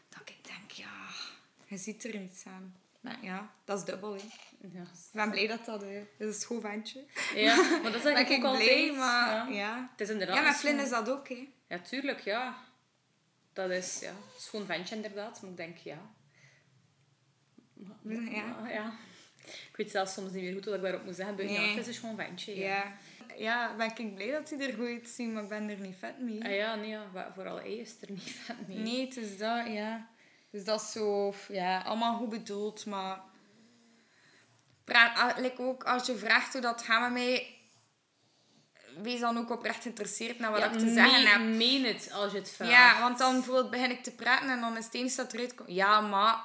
dat 0.10 0.30
ik 0.30 0.38
denk, 0.48 0.72
ja, 0.72 1.08
je 1.66 1.78
ziet 1.78 2.04
er 2.04 2.20
niets 2.20 2.46
aan. 2.46 2.76
Maar 3.06 3.18
ja, 3.22 3.50
dat 3.66 3.78
is 3.80 3.86
dubbel, 3.86 4.14
hè. 4.14 4.22
Ja. 4.74 4.82
Ik 4.82 4.88
ben 5.12 5.30
blij 5.32 5.48
dat 5.48 5.66
dat... 5.66 5.84
eh, 5.84 5.94
dat 6.18 6.28
is 6.28 6.36
een 6.36 6.42
schoon 6.42 6.62
ventje. 6.62 7.04
ja, 7.36 7.56
maar 7.56 7.82
dat 7.92 7.96
is 7.96 8.02
Ben 8.02 8.14
eigenlijk 8.16 8.30
ik 8.30 8.46
ook 8.46 8.56
blij, 8.58 8.78
altijd. 8.78 8.96
maar 8.98 9.30
ja. 9.30 9.48
ja. 9.58 9.90
Het 9.92 10.02
is 10.02 10.10
inderdaad 10.10 10.36
Ja, 10.36 10.42
met 10.42 10.56
Flynn 10.56 10.80
is 10.80 10.90
dat 10.90 11.10
ook, 11.10 11.30
hè. 11.30 11.48
Ja, 11.68 11.80
tuurlijk, 11.80 12.20
ja. 12.20 12.58
Dat 13.54 13.70
is 13.70 14.00
ja, 14.00 14.10
een 14.10 14.16
schoon 14.38 14.66
ventje 14.66 14.96
inderdaad, 14.96 15.42
maar 15.42 15.52
ik 15.52 15.58
denk 15.58 15.78
ja. 15.78 15.98
Maar- 17.74 18.22
Ja. 18.32 18.46
maar, 18.62 18.74
ja. 18.74 18.94
Ik 19.46 19.76
weet 19.76 19.92
zelfs 19.92 20.14
soms 20.14 20.32
niet 20.32 20.44
meer 20.44 20.54
goed 20.54 20.66
wat 20.66 20.74
ik 20.76 20.82
daarop 20.82 21.04
moet 21.06 21.16
zeggen. 21.16 21.36
Nee. 21.36 21.52
Ja, 21.52 21.62
het 21.68 21.78
is 21.78 21.88
een 21.88 21.94
schoon 21.94 22.16
ventje. 22.16 22.56
Ja. 22.58 22.66
Ja. 22.68 22.94
Ja, 23.38 23.76
ben 23.76 23.92
ik 23.98 24.16
blij 24.16 24.32
dat 24.32 24.50
hij 24.50 24.60
er 24.60 24.74
goed 24.74 24.86
uitziet, 24.88 25.32
maar 25.34 25.44
ik 25.44 25.50
ben 25.50 25.70
er 25.70 25.78
niet 25.78 25.96
vet 26.00 26.20
mee. 26.20 26.44
Ah, 26.44 26.56
ja, 26.56 26.76
nee, 26.76 26.90
ja. 26.90 27.32
vooral 27.34 27.56
hij 27.56 27.76
is 27.76 27.96
er 28.02 28.12
niet 28.12 28.22
vet 28.32 28.68
mee. 28.68 28.78
Nee, 28.78 29.06
het 29.06 29.18
is 29.18 29.38
dat, 29.38 29.68
ja. 29.68 30.08
Dus 30.56 30.64
dat 30.64 30.82
is 30.82 30.92
zo, 30.92 31.34
ja, 31.48 31.82
allemaal 31.82 32.18
goed 32.18 32.30
bedoeld, 32.30 32.86
maar... 32.86 33.22
Praat, 34.84 35.18
ah, 35.18 35.38
like 35.38 35.62
ook 35.62 35.84
als 35.84 36.06
je 36.06 36.16
vraagt 36.16 36.54
hoe 36.54 36.62
dat 36.62 36.82
gaat 36.82 37.02
met 37.02 37.12
mij, 37.12 37.58
wees 39.02 39.20
dan 39.20 39.38
ook 39.38 39.52
oprecht 39.52 39.82
geïnteresseerd 39.82 40.40
naar 40.40 40.52
wat 40.52 40.60
Ja, 40.60 40.66
ik 40.66 40.80
te 40.80 40.94
zeggen 40.94 41.24
meen- 41.24 41.32
heb. 41.32 41.42
Meen 41.42 41.86
het 41.86 42.12
als 42.12 42.32
je 42.32 42.38
het 42.38 42.50
vraagt. 42.50 42.72
Ja, 42.72 43.02
want 43.02 43.18
dan 43.18 43.34
bijvoorbeeld 43.34 43.70
begin 43.70 43.92
ik 43.92 44.04
te 44.04 44.12
praten 44.12 44.50
en 44.50 44.62
dan 44.62 44.78
is 44.78 44.86
het 44.86 44.94
enige 44.94 45.16
dat 45.16 45.34
eruit 45.34 45.56
komt. 45.56 45.70
Ja, 45.70 46.02
maar, 46.02 46.38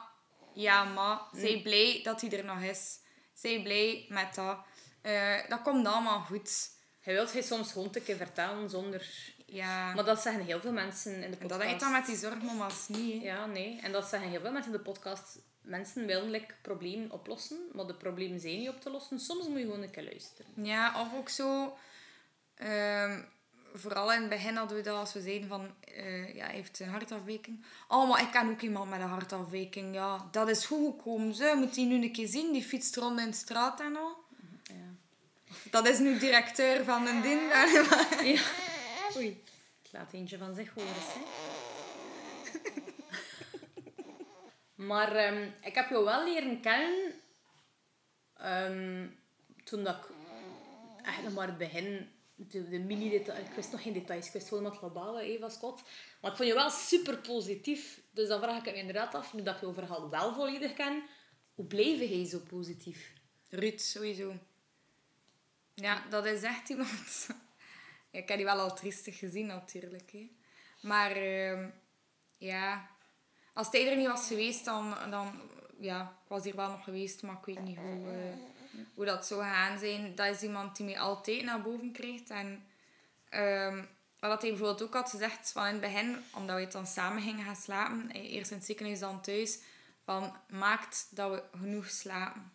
ja, 0.55 0.85
maar, 0.85 1.21
zij 1.33 1.61
blij 1.63 2.01
dat 2.03 2.21
hij 2.21 2.39
er 2.39 2.45
nog 2.45 2.61
is. 2.61 2.99
Zij 3.35 3.63
blij 3.63 4.07
met 4.09 4.35
dat. 4.35 4.59
Eh, 5.03 5.49
dat 5.49 5.63
komt 5.63 5.87
allemaal 5.87 6.21
goed. 6.21 6.71
Je 7.01 7.13
wilt 7.13 7.33
hij 7.33 7.43
soms 7.43 7.73
gewoon 7.73 7.89
een 7.93 8.03
keer 8.03 8.17
vertellen 8.17 8.71
zonder... 8.71 9.35
Ja, 9.53 9.95
Maar 9.95 10.05
dat 10.05 10.21
zeggen 10.23 10.45
heel 10.45 10.61
veel 10.61 10.73
mensen 10.73 11.15
in 11.15 11.21
de 11.21 11.27
en 11.27 11.31
podcast. 11.39 11.61
dat 11.61 11.63
heet 11.71 11.81
dan 11.81 11.93
met 11.93 12.07
die 12.07 12.17
zorgmama's 12.17 12.89
niet, 12.89 13.23
hè. 13.23 13.29
Ja, 13.29 13.47
nee. 13.47 13.81
En 13.83 13.93
dat 13.93 14.09
zeggen 14.09 14.31
heel 14.31 14.41
veel 14.41 14.53
mensen 14.53 14.73
in 14.73 14.79
de 14.79 14.85
podcast. 14.85 15.39
Mensen 15.61 16.07
willen 16.07 16.31
like, 16.31 16.55
problemen 16.63 17.11
oplossen, 17.11 17.59
maar 17.73 17.87
de 17.87 17.95
problemen 17.95 18.41
zijn 18.41 18.59
niet 18.59 18.69
op 18.69 18.81
te 18.81 18.91
lossen. 18.91 19.21
Soms 19.21 19.49
moet 19.49 19.59
je 19.59 19.65
gewoon 19.65 19.83
een 19.83 19.91
keer 19.91 20.05
luisteren. 20.05 20.47
Ja, 20.55 21.01
of 21.01 21.19
ook 21.19 21.29
zo... 21.29 21.77
ehm, 22.55 23.21
vooral 23.75 24.13
in 24.13 24.21
het 24.21 24.29
begin 24.29 24.57
hadden 24.57 24.77
we 24.77 24.83
dat 24.83 24.97
als 24.97 25.13
we 25.13 25.21
zeiden 25.21 25.49
van... 25.49 25.75
eh, 25.81 26.35
ja, 26.35 26.45
hij 26.45 26.55
heeft 26.55 26.81
een 26.81 26.89
hartafwijking. 26.89 27.65
Oh, 27.89 28.09
maar 28.09 28.21
ik 28.23 28.31
ken 28.31 28.51
ook 28.51 28.61
iemand 28.61 28.91
met 28.91 29.01
een 29.01 29.09
hartafwijking. 29.09 29.95
Ja, 29.95 30.29
dat 30.31 30.49
is 30.49 30.67
goed 30.67 30.95
gekomen. 30.97 31.35
Zo, 31.35 31.55
moet 31.57 31.75
die 31.75 31.87
nu 31.87 31.95
een 32.03 32.13
keer 32.13 32.29
zien. 32.29 32.53
Die 32.53 32.63
fietst 32.63 32.97
rond 32.97 33.21
in 33.21 33.27
de 33.27 33.33
straat 33.37 33.81
en 33.81 33.97
al. 33.97 34.17
Ja. 34.63 34.75
Dat 35.71 35.89
is 35.89 35.99
nu 35.99 36.19
directeur 36.19 36.85
van 36.85 37.07
een 37.07 37.21
ding. 37.23 37.41
ja. 38.23 38.41
Oei. 39.17 39.43
Ik 39.83 39.93
laat 39.93 40.13
eentje 40.13 40.39
van 40.39 40.55
zich 40.55 40.75
horen. 40.75 40.93
Hè. 40.95 41.21
maar 44.89 45.17
ehm, 45.17 45.51
ik 45.63 45.75
heb 45.75 45.89
jou 45.89 46.05
wel 46.05 46.25
leren 46.25 46.61
kennen 46.61 47.13
ehm, 48.37 49.07
toen 49.65 49.85
dat 49.85 49.97
ik 49.97 50.07
echt 51.03 51.23
nog 51.23 51.33
maar 51.33 51.47
het 51.47 51.59
begin, 51.59 52.09
de, 52.35 52.69
de 52.69 52.79
mini-details, 52.79 53.49
ik 53.49 53.55
wist 53.55 53.73
nog 53.73 53.83
geen 53.83 53.93
details, 53.93 54.27
ik 54.27 54.33
wist 54.33 54.49
gewoon 54.49 54.63
wat 54.63 54.77
globale 54.77 55.23
Eva 55.23 55.49
Scott. 55.49 55.83
Maar 56.21 56.31
ik 56.31 56.37
vond 56.37 56.49
je 56.49 56.55
wel 56.55 56.71
super 56.71 57.19
positief. 57.19 58.01
Dus 58.11 58.29
dan 58.29 58.41
vraag 58.41 58.59
ik 58.59 58.65
me 58.65 58.79
inderdaad 58.79 59.15
af, 59.15 59.35
nu 59.35 59.43
dat 59.43 59.55
ik 59.55 59.61
jouw 59.61 59.73
verhaal 59.73 60.11
wel 60.11 60.35
volledig 60.35 60.73
ken, 60.75 61.03
hoe 61.55 61.65
bleef 61.65 61.99
jij 61.99 62.27
zo 62.27 62.39
positief? 62.39 63.13
Ruud, 63.49 63.81
sowieso. 63.81 64.35
Ja, 65.75 66.07
dat 66.09 66.27
is 66.27 66.43
echt 66.43 66.69
iemand... 66.69 67.27
Ik 68.11 68.29
heb 68.29 68.37
die 68.37 68.47
wel 68.47 68.59
al 68.59 68.75
triestig 68.75 69.19
gezien, 69.19 69.47
natuurlijk. 69.47 70.11
Hè. 70.13 70.31
Maar 70.81 71.11
ehm, 71.11 71.69
ja, 72.39 72.91
als 73.53 73.69
hij 73.71 73.91
er 73.91 73.97
niet 73.97 74.07
was 74.07 74.27
geweest, 74.27 74.65
dan, 74.65 74.95
dan... 75.11 75.41
Ja, 75.81 76.03
ik 76.03 76.29
was 76.29 76.45
hier 76.45 76.57
wel 76.57 76.71
nog 76.71 76.85
geweest, 76.85 77.23
maar 77.23 77.37
ik 77.37 77.45
weet 77.45 77.65
niet 77.65 77.77
hoe, 77.79 78.11
eh, 78.11 78.81
hoe 78.95 79.05
dat 79.05 79.27
zou 79.27 79.43
gaan 79.43 79.79
zijn. 79.79 80.15
Dat 80.15 80.35
is 80.35 80.43
iemand 80.43 80.77
die 80.77 80.87
mij 80.87 80.99
altijd 80.99 81.43
naar 81.43 81.63
boven 81.63 81.93
krijgt. 81.93 82.31
En 82.31 82.65
ehm, 83.29 83.85
wat 84.19 84.43
hij 84.43 84.51
bijvoorbeeld 84.51 84.83
ook 84.83 84.95
had 84.95 85.11
gezegd 85.11 85.53
van 85.53 85.67
in 85.67 85.73
het 85.73 85.81
begin, 85.81 86.17
omdat 86.35 86.57
we 86.57 86.63
het 86.63 86.73
dan 86.73 86.87
samen 86.87 87.23
gingen 87.23 87.45
gaan 87.45 87.57
slapen, 87.57 88.11
eh, 88.13 88.33
eerst 88.33 88.51
in 88.51 88.57
het 88.57 88.67
ziekenhuis, 88.67 88.99
dan 88.99 89.21
thuis, 89.21 89.59
van 90.05 90.37
maakt 90.49 91.09
dat 91.11 91.31
we 91.31 91.59
genoeg 91.59 91.91
slapen. 91.91 92.53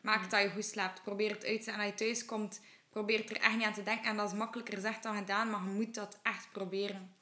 Maak 0.00 0.30
dat 0.30 0.42
je 0.42 0.50
goed 0.50 0.64
slaapt. 0.64 1.02
Probeer 1.02 1.30
het 1.30 1.44
uit 1.44 1.62
te 1.64 1.70
En 1.70 1.78
als 1.78 1.88
je 1.88 1.94
thuis 1.94 2.24
komt, 2.24 2.60
probeer 2.96 3.30
er 3.30 3.40
echt 3.40 3.56
niet 3.56 3.64
aan 3.64 3.72
te 3.72 3.82
denken. 3.82 4.10
En 4.10 4.16
dat 4.16 4.32
is 4.32 4.38
makkelijker 4.38 4.74
gezegd 4.74 5.02
dan 5.02 5.16
gedaan, 5.16 5.50
maar 5.50 5.62
je 5.62 5.70
moet 5.70 5.94
dat 5.94 6.18
echt 6.22 6.52
proberen. 6.52 7.14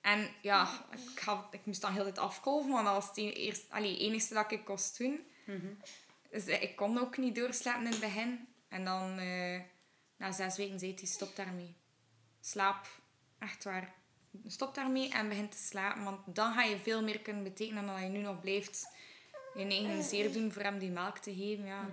En 0.00 0.28
ja, 0.42 0.86
ik, 0.90 1.18
had, 1.18 1.46
ik 1.50 1.66
moest 1.66 1.80
dan 1.80 1.92
heel 1.92 2.02
tijd 2.02 2.18
afkolven, 2.18 2.70
want 2.70 2.84
dat 2.84 2.94
was 2.94 3.06
het 3.06 3.16
eerst, 3.16 3.70
allee, 3.70 3.98
enigste 3.98 4.34
dat 4.34 4.52
ik 4.52 4.64
kost 4.64 4.98
doen. 4.98 5.26
Dus 6.30 6.46
eh, 6.46 6.62
ik 6.62 6.76
kon 6.76 6.98
ook 6.98 7.16
niet 7.16 7.34
doorslapen 7.34 7.84
in 7.84 7.90
het 7.90 8.00
begin. 8.00 8.48
En 8.68 8.84
dan, 8.84 9.18
eh, 9.18 9.60
na 10.16 10.32
zes 10.32 10.56
weken, 10.56 10.78
zei 10.78 10.94
hij, 10.94 11.06
stop 11.06 11.36
daarmee. 11.36 11.74
Slaap, 12.40 12.86
echt 13.38 13.64
waar. 13.64 13.94
Stop 14.46 14.74
daarmee 14.74 15.12
en 15.12 15.28
begin 15.28 15.48
te 15.48 15.58
slapen. 15.58 16.04
Want 16.04 16.20
dan 16.34 16.52
ga 16.52 16.62
je 16.62 16.78
veel 16.78 17.02
meer 17.02 17.20
kunnen 17.20 17.42
betekenen 17.42 17.86
dan 17.86 17.94
dat 17.94 18.04
je 18.04 18.10
nu 18.10 18.18
nog 18.20 18.40
blijft 18.40 18.88
je 19.54 19.64
eigen 19.64 20.02
zeer 20.02 20.32
doen 20.32 20.52
voor 20.52 20.62
hem 20.62 20.78
die 20.78 20.90
melk 20.90 21.18
te 21.18 21.34
geven. 21.34 21.64
Ja. 21.64 21.88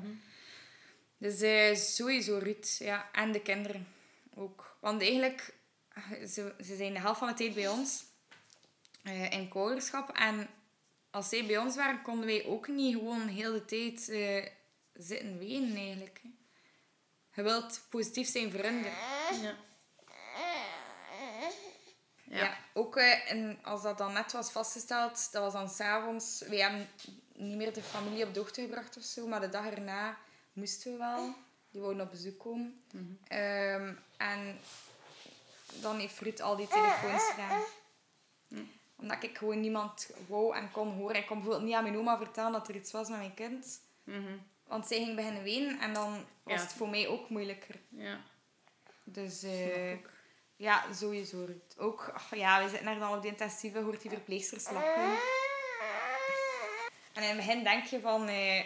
Dus 1.23 1.41
eh, 1.41 1.75
sowieso 1.75 2.37
Ruud. 2.37 2.65
Ja. 2.79 3.09
En 3.11 3.31
de 3.31 3.41
kinderen 3.41 3.87
ook. 4.35 4.77
Want 4.79 5.01
eigenlijk, 5.01 5.53
ze, 6.27 6.55
ze 6.63 6.75
zijn 6.75 6.93
de 6.93 6.99
helft 6.99 7.19
van 7.19 7.27
de 7.27 7.33
tijd 7.33 7.53
bij 7.53 7.67
ons. 7.67 8.03
eh, 9.03 9.31
in 9.31 9.49
kouderschap. 9.49 10.09
En 10.09 10.49
als 11.11 11.29
zij 11.29 11.45
bij 11.45 11.57
ons 11.57 11.75
waren, 11.75 12.01
konden 12.01 12.25
wij 12.25 12.45
ook 12.45 12.67
niet 12.67 12.95
gewoon 12.95 13.27
heel 13.27 13.51
de 13.53 13.65
tijd 13.65 14.09
eh, 14.09 14.45
zitten 14.93 15.37
wenen 15.37 15.75
eigenlijk. 15.75 16.21
Je 17.35 17.41
wilt 17.41 17.81
positief 17.89 18.27
zijn 18.27 18.51
voor 18.51 18.59
hen. 18.59 18.83
Ja. 19.41 19.55
Ja. 22.23 22.57
ook 22.73 22.97
eh, 22.97 23.31
en 23.31 23.59
als 23.61 23.81
dat 23.81 23.97
dan 23.97 24.13
net 24.13 24.31
was 24.31 24.51
vastgesteld, 24.51 25.31
dat 25.31 25.43
was 25.43 25.53
dan 25.53 25.69
s'avonds. 25.69 26.43
We 26.47 26.61
hebben 26.61 26.89
niet 27.33 27.57
meer 27.57 27.73
de 27.73 27.81
familie 27.83 28.25
op 28.25 28.33
de 28.33 28.39
hoogte 28.39 28.61
gebracht 28.61 28.97
of 28.97 29.03
zo, 29.03 29.27
maar 29.27 29.41
de 29.41 29.49
dag 29.49 29.65
erna 29.65 30.17
moesten 30.53 30.91
we 30.91 30.97
wel. 30.97 31.33
Die 31.71 31.81
wouden 31.81 32.05
op 32.05 32.11
bezoek 32.11 32.39
komen. 32.39 32.83
Ehm, 33.27 33.93
en 34.17 34.59
dan 35.81 35.99
heeft 35.99 36.19
Ruud 36.19 36.39
al 36.41 36.55
die 36.55 36.67
telefoons 36.67 37.23
gedaan. 37.29 37.61
Omdat 38.95 39.23
ik 39.23 39.37
gewoon 39.37 39.59
niemand 39.61 40.09
wou 40.27 40.55
en 40.55 40.71
kon 40.71 40.91
horen. 40.93 41.15
Ik 41.15 41.25
kon 41.25 41.35
bijvoorbeeld 41.37 41.65
niet 41.65 41.75
aan 41.75 41.83
mijn 41.83 41.97
oma 41.97 42.17
vertellen 42.17 42.51
dat 42.51 42.67
er 42.67 42.75
iets 42.75 42.91
was 42.91 43.09
met 43.09 43.17
mijn 43.17 43.33
kind. 43.33 43.81
Mhm. 44.03 44.37
Want 44.67 44.87
zij 44.87 44.97
ging 44.97 45.15
beginnen 45.15 45.43
wenen 45.43 45.79
en 45.79 45.93
dan 45.93 46.11
was 46.43 46.53
Ja. 46.55 46.61
het 46.61 46.73
voor 46.73 46.89
mij 46.89 47.07
ook 47.07 47.29
moeilijker. 47.29 47.75
Ja. 47.89 48.19
Dus 49.03 49.43
eh, 49.43 49.97
ja, 50.55 50.93
sowieso. 50.93 51.45
Ruud. 51.45 51.77
Ook, 51.77 52.11
ach, 52.13 52.35
ja, 52.35 52.63
we 52.63 52.69
zitten 52.69 52.87
er 52.87 52.99
dan 52.99 53.15
op 53.15 53.21
de 53.21 53.27
intensieve, 53.27 53.79
hoort 53.79 54.01
die 54.01 54.11
verpleegsters 54.11 54.69
lachen. 54.69 55.17
En 57.13 57.21
in 57.23 57.27
het 57.29 57.37
begin 57.37 57.63
denk 57.63 57.85
je 57.85 57.99
van, 57.99 58.27
eh, 58.27 58.65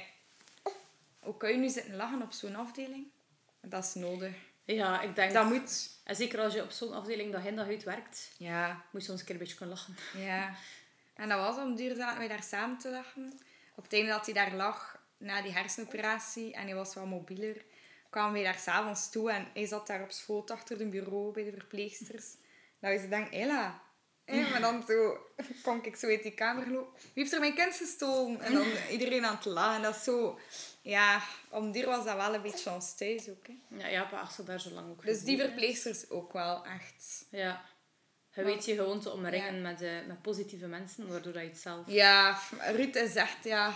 hoe 1.28 1.38
kun 1.38 1.50
je 1.52 1.58
nu 1.58 1.70
zitten 1.70 1.96
lachen 1.96 2.22
op 2.22 2.32
zo'n 2.32 2.56
afdeling? 2.56 3.08
Dat 3.62 3.84
is 3.84 3.94
nodig. 3.94 4.34
ja, 4.66 5.02
ik 5.02 5.16
denk... 5.16 5.34
Dat 5.34 5.46
moet. 5.50 5.90
En 6.04 6.16
zeker 6.16 6.40
als 6.40 6.54
je 6.54 6.64
op 6.64 6.72
zo'n 6.72 6.94
afdeling 6.94 7.32
dag 7.32 7.46
in 7.46 7.56
dag 7.56 7.68
uit 7.68 7.84
werkt, 7.84 8.32
Ja, 8.38 8.84
moet 8.92 9.02
je 9.02 9.08
soms 9.08 9.20
een 9.20 9.26
keer 9.26 9.36
een 9.36 9.42
beetje 9.42 9.56
kunnen 9.58 9.76
lachen. 9.76 9.96
ja. 10.24 10.56
En 11.16 11.30
dat 11.30 11.40
was 11.40 11.58
om 11.58 11.76
duur 11.76 11.96
zaten 11.96 12.18
wij 12.18 12.28
daar 12.28 12.44
samen 12.44 12.78
te 12.78 12.90
lachen. 12.90 13.40
Op 13.76 13.84
het 13.84 13.94
einde 13.94 14.10
dat 14.10 14.26
hij 14.26 14.34
daar 14.34 14.54
lag, 14.54 15.02
na 15.18 15.42
die 15.42 15.52
hersenoperatie, 15.52 16.54
en 16.54 16.64
hij 16.66 16.76
was 16.76 16.94
wat 16.94 17.06
mobieler, 17.06 17.66
kwamen 18.10 18.34
wij 18.34 18.44
daar 18.44 18.60
s'avonds 18.60 19.10
toe 19.12 19.32
en 19.32 19.48
hij 19.54 19.66
zat 19.66 19.88
daar 19.88 20.02
op 20.04 20.12
schoot 20.12 20.52
achter 20.52 20.82
een 20.82 20.90
bureau 20.90 21.32
bij 21.34 21.44
de 21.44 21.52
verpleegsters. 21.52 22.26
Dat 22.80 22.92
we 22.92 22.98
ze 22.98 23.08
denken, 23.08 23.32
Ella. 23.40 23.82
Hé, 24.28 24.50
maar 24.50 24.62
dan 24.62 24.84
zo, 24.88 25.18
kom 25.64 25.80
ik 25.84 25.96
zo 25.96 26.08
uit 26.08 26.24
die 26.24 26.32
kamer 26.32 26.72
lopen. 26.72 26.94
Wie 27.02 27.12
heeft 27.14 27.34
er 27.34 27.40
mijn 27.40 27.56
kind 27.56 27.76
gestolen? 27.76 28.42
En 28.42 28.54
dan 28.54 28.68
iedereen 28.90 29.26
aan 29.26 29.36
het 29.36 29.46
lachen. 29.46 29.82
Dat 29.82 29.96
is 29.96 30.04
zo... 30.04 30.40
Ja, 30.82 31.22
om 31.50 31.72
die 31.72 31.86
was 31.86 32.06
dat 32.06 32.16
wel 32.16 32.34
een 32.34 32.42
beetje 32.42 32.72
ons 32.72 32.96
thuis 32.96 33.30
ook. 33.30 33.48
Hè. 33.48 33.78
Ja, 33.78 33.88
ja, 33.88 34.08
maar 34.12 34.22
als 34.22 34.36
ze 34.36 34.44
daar 34.44 34.60
zo 34.60 34.70
lang 34.70 34.90
ook 34.90 35.06
Dus 35.06 35.24
die 35.24 35.38
verpleegsters 35.38 36.10
ook 36.10 36.34
wel 36.34 36.66
echt... 36.66 37.26
Ja. 37.32 37.66
Je 38.34 38.44
weet 38.44 38.66
je 38.66 38.76
gewoon 38.76 39.00
te 39.00 39.12
omringen 39.12 39.62
met, 39.62 39.82
eh, 39.82 40.06
met 40.08 40.22
positieve 40.22 40.68
mensen, 40.68 41.08
waardoor 41.08 41.34
dat 41.34 41.42
je 41.42 41.48
het 41.48 41.58
zelf... 41.58 41.84
Ja, 41.86 42.40
Ruud 42.60 42.96
is 42.96 43.16
echt, 43.16 43.44
ja... 43.44 43.74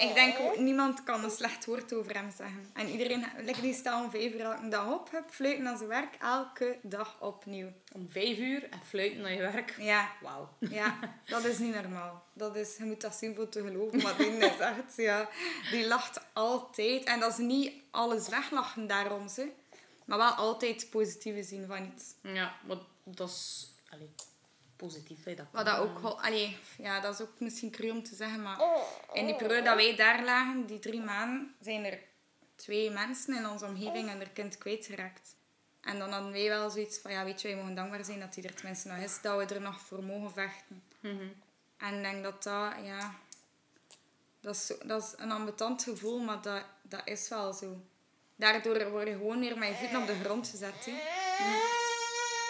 Ik 0.00 0.14
denk 0.14 0.38
ook, 0.38 0.58
niemand 0.58 1.04
kan 1.04 1.24
een 1.24 1.30
slecht 1.30 1.64
woord 1.64 1.92
over 1.92 2.14
hem 2.14 2.30
zeggen. 2.36 2.70
En 2.72 2.88
iedereen, 2.88 3.24
like, 3.38 3.60
die 3.60 3.74
staan 3.74 4.04
om 4.04 4.10
vijf 4.10 4.32
uur 4.32 4.40
elke 4.40 4.68
dag 4.68 4.92
op, 4.92 5.10
hup, 5.10 5.30
fluiten 5.30 5.64
naar 5.64 5.76
zijn 5.76 5.88
werk, 5.88 6.14
elke 6.20 6.78
dag 6.82 7.16
opnieuw. 7.20 7.68
Om 7.92 8.08
vijf 8.10 8.38
uur 8.38 8.68
en 8.70 8.80
fluiten 8.86 9.20
naar 9.20 9.32
je 9.32 9.40
werk. 9.40 9.74
Ja, 9.78 10.08
Wauw. 10.22 10.48
ja, 10.58 10.98
dat 11.26 11.44
is 11.44 11.58
niet 11.58 11.74
normaal. 11.74 12.24
Dat 12.32 12.56
is, 12.56 12.76
je 12.76 12.84
moet 12.84 13.00
dat 13.00 13.14
zien 13.14 13.34
voor 13.34 13.48
te 13.48 13.62
geloven, 13.62 14.02
maar 14.02 14.16
die 14.16 14.36
is 14.36 14.58
echt, 14.58 14.96
ja... 14.96 15.28
Die 15.70 15.86
lacht 15.86 16.20
altijd. 16.32 17.04
En 17.04 17.20
dat 17.20 17.30
is 17.30 17.38
niet 17.38 17.72
alles 17.90 18.28
weglachen 18.28 18.86
daarom, 18.86 19.28
ze. 19.28 19.48
Maar 20.04 20.18
wel 20.18 20.30
altijd 20.30 20.90
positieve 20.90 21.42
zien 21.42 21.66
van 21.66 21.92
iets. 21.94 22.04
Ja, 22.22 22.54
maar 22.66 22.76
dat 23.04 23.28
is... 23.28 23.68
positief, 24.80 25.24
hè, 25.24 25.34
dat 25.34 25.46
Wat 25.52 25.64
dat 25.64 25.78
ook 25.78 25.98
wel... 25.98 26.22
Allee, 26.22 26.56
ja, 26.78 27.00
dat 27.00 27.14
is 27.14 27.20
ook 27.20 27.32
misschien 27.38 27.70
cru 27.70 27.90
om 27.90 28.02
te 28.02 28.14
zeggen, 28.14 28.42
maar... 28.42 28.58
In 29.12 29.26
die 29.26 29.36
periode 29.36 29.62
dat 29.62 29.76
wij 29.76 29.96
daar 29.96 30.24
lagen, 30.24 30.66
die 30.66 30.78
drie 30.78 31.00
maanden, 31.00 31.54
zijn 31.60 31.84
er 31.84 31.98
twee 32.56 32.90
mensen 32.90 33.36
in 33.36 33.48
onze 33.48 33.64
omgeving 33.66 34.08
en 34.08 34.18
hun 34.18 34.32
kind 34.32 34.58
kwijtgeraakt. 34.58 35.36
En 35.80 35.98
dan 35.98 36.12
hadden 36.12 36.32
wij 36.32 36.48
wel 36.48 36.70
zoiets 36.70 36.98
van, 36.98 37.10
ja, 37.10 37.24
weet 37.24 37.40
je, 37.40 37.48
wij 37.48 37.56
mogen 37.56 37.74
dankbaar 37.74 38.04
zijn 38.04 38.20
dat 38.20 38.34
hij 38.34 38.44
er 38.44 38.54
tenminste 38.54 38.88
nog 38.88 38.98
is, 38.98 39.20
dat 39.20 39.36
we 39.48 39.54
er 39.54 39.60
nog 39.60 39.80
voor 39.80 40.02
mogen 40.02 40.32
vechten. 40.32 40.82
Mhm. 41.00 41.28
En 41.76 41.94
ik 41.94 42.02
denk 42.02 42.22
dat 42.22 42.42
dat, 42.42 42.72
ja... 42.84 43.14
Dat 44.40 44.54
is, 44.54 44.66
zo- 44.66 44.78
dat 44.84 45.02
is 45.02 45.14
een 45.16 45.32
ambetant 45.32 45.82
gevoel, 45.82 46.18
maar 46.18 46.42
dat, 46.42 46.64
dat 46.82 47.00
is 47.04 47.28
wel 47.28 47.52
zo. 47.52 47.80
Daardoor 48.36 48.90
word 48.90 49.06
je 49.06 49.12
gewoon 49.12 49.40
weer 49.40 49.58
met 49.58 49.68
je 49.68 49.74
voeten 49.74 50.00
op 50.00 50.06
de 50.06 50.20
grond 50.24 50.48
gezet. 50.48 50.84
Hè. 50.84 50.92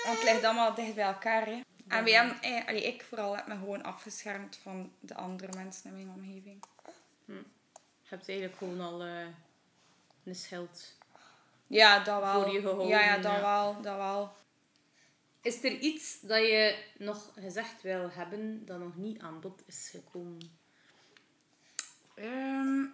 Want 0.04 0.18
het 0.18 0.32
ligt 0.32 0.44
allemaal 0.44 0.74
dicht 0.74 0.94
bij 0.94 1.04
elkaar. 1.04 1.46
Hè. 1.46 1.60
En 1.90 2.04
wij 2.04 2.12
hebben, 2.12 2.42
eh, 2.42 2.66
allee, 2.66 2.82
ik 2.82 3.02
vooral 3.02 3.36
heb 3.36 3.46
me 3.46 3.54
gewoon 3.54 3.82
afgeschermd 3.82 4.56
van 4.56 4.92
de 5.00 5.14
andere 5.14 5.52
mensen 5.56 5.90
in 5.90 5.96
mijn 5.96 6.16
omgeving. 6.16 6.64
Je 8.10 8.16
hebt 8.16 8.28
eigenlijk 8.28 8.58
gewoon 8.58 8.80
al 8.80 9.02
eh, 9.02 9.26
een 10.24 10.34
schild. 10.34 10.98
Ja, 11.66 12.04
dat 12.04 12.20
wel. 12.20 12.42
Voor 12.42 12.52
je 12.52 12.60
gehouden, 12.60 12.86
ja, 12.86 13.00
ja, 13.00 13.16
dat 13.16 13.32
ja. 13.32 13.40
wel. 13.40 13.82
Dat 13.82 13.96
wel. 13.96 14.32
Is 15.42 15.64
er 15.64 15.78
iets 15.78 16.20
dat 16.20 16.38
je 16.38 16.84
nog 16.98 17.32
gezegd 17.38 17.82
wil 17.82 18.10
hebben 18.10 18.66
dat 18.66 18.78
nog 18.78 18.96
niet 18.96 19.20
aan 19.20 19.40
bod 19.40 19.62
is 19.66 19.88
gekomen? 19.90 20.58
Ehm, 22.14 22.84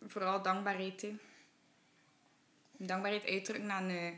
vooral 0.00 0.42
dankbaarheid. 0.42 1.02
Hè. 1.02 1.16
Dankbaarheid 2.76 3.26
uitdrukken 3.26 3.70
aan 3.70 3.88
eh, 3.88 4.12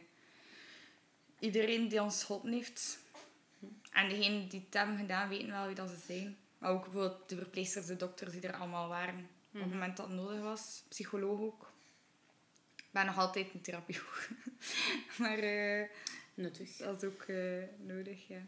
iedereen 1.39 1.89
die 1.89 2.03
ons 2.03 2.25
geholpen 2.25 2.53
heeft. 2.53 2.99
En 3.97 4.09
degenen 4.09 4.49
die 4.49 4.61
het 4.65 4.75
hebben 4.75 4.97
gedaan, 4.97 5.29
weten 5.29 5.51
wel 5.51 5.67
wie 5.67 5.75
dat 5.75 5.91
ze 5.91 5.97
zijn. 6.07 6.37
Maar 6.59 6.71
ook 6.71 6.83
bijvoorbeeld 6.83 7.29
de 7.29 7.37
verpleegsters, 7.37 7.87
de 7.87 7.97
dokters 7.97 8.33
die 8.33 8.41
er 8.41 8.57
allemaal 8.57 8.89
waren. 8.89 9.29
Op 9.53 9.61
het 9.61 9.71
moment 9.73 9.97
dat 9.97 10.07
het 10.07 10.17
nodig 10.17 10.41
was. 10.41 10.85
Psycholoog 10.89 11.41
ook. 11.41 11.73
Ik 12.77 12.85
ben 12.91 13.07
nog 13.07 13.19
altijd 13.19 13.55
een 13.55 13.61
therapiehoog. 13.61 14.29
maar 15.19 15.39
eh, 15.39 15.89
Nuttig. 16.35 16.77
dat 16.77 17.03
is 17.03 17.09
ook 17.09 17.23
eh, 17.23 17.63
nodig, 17.79 18.29
ja. 18.29 18.41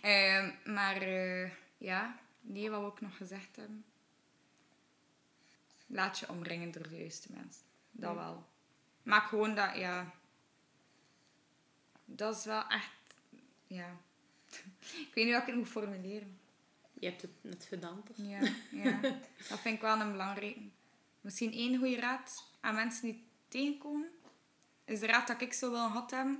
Ehm, 0.00 0.72
maar 0.72 0.96
eh, 0.96 1.50
ja, 1.78 2.18
nee, 2.40 2.70
wat 2.70 2.80
we 2.80 2.86
ook 2.86 3.00
nog 3.00 3.16
gezegd 3.16 3.56
hebben. 3.56 3.84
Laat 5.86 6.18
je 6.18 6.28
omringen 6.28 6.70
door 6.70 6.88
de 6.88 6.96
juiste 6.96 7.32
mensen. 7.32 7.62
Dat 7.90 8.14
wel. 8.14 8.46
Maak 9.02 9.28
gewoon 9.28 9.54
dat, 9.54 9.76
ja... 9.76 10.12
Dat 12.04 12.36
is 12.36 12.44
wel 12.44 12.66
echt... 12.68 12.90
Ja. 13.66 14.00
ik 15.08 15.14
weet 15.14 15.24
niet 15.24 15.34
hoe 15.34 15.42
ik 15.42 15.46
het 15.46 15.56
moet 15.56 15.68
formuleren. 15.68 16.38
Je 16.92 17.06
hebt 17.06 17.22
het 17.22 17.30
net 17.40 17.64
gedaan, 17.64 18.02
toch? 18.02 18.16
Ja, 18.16 18.40
ja. 18.70 19.00
dat 19.48 19.60
vind 19.60 19.74
ik 19.74 19.80
wel 19.80 20.00
een 20.00 20.10
belangrijke. 20.10 20.60
Misschien 21.20 21.52
één 21.52 21.78
goede 21.78 22.00
raad 22.00 22.44
aan 22.60 22.74
mensen 22.74 23.02
die 23.02 23.24
tegenkomen. 23.48 24.08
Is 24.84 25.00
de 25.00 25.06
raad 25.06 25.26
dat 25.26 25.40
ik 25.40 25.52
zo 25.52 25.70
wil 25.70 25.86
gehad 25.86 26.10
maar. 26.10 26.36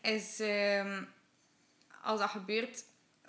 is 0.00 0.40
ehm, 0.40 1.04
als 2.02 2.20
dat 2.20 2.30
gebeurt, 2.30 2.84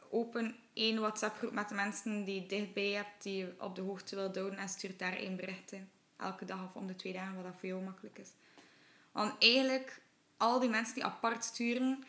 open 0.10 0.56
één 0.74 1.00
WhatsApp-groep 1.00 1.52
met 1.52 1.70
de 1.70 1.76
mensen 1.76 2.24
die 2.24 2.42
je 2.42 2.48
dichtbij 2.48 2.92
hebt, 2.92 3.24
die 3.24 3.38
je 3.38 3.54
op 3.60 3.76
de 3.76 3.82
hoogte 3.82 4.16
wil 4.16 4.34
houden 4.34 4.58
en 4.58 4.70
stuur 4.70 4.98
daar 4.98 5.16
één 5.16 5.36
bericht 5.36 5.72
in. 5.72 5.90
Elke 6.18 6.46
dag 6.46 6.64
of 6.64 6.74
om 6.74 6.88
de 6.88 6.96
twee 6.96 7.14
dagen, 7.14 7.36
wat 7.36 7.44
dat 7.44 7.54
voor 7.60 7.70
jou 7.70 7.84
makkelijk 7.84 8.18
is. 8.18 8.30
Want 9.12 9.34
eigenlijk, 9.40 10.02
al 10.38 10.60
die 10.60 10.70
mensen 10.70 10.94
die 10.94 11.06
apart 11.06 11.44
sturen, 11.44 12.04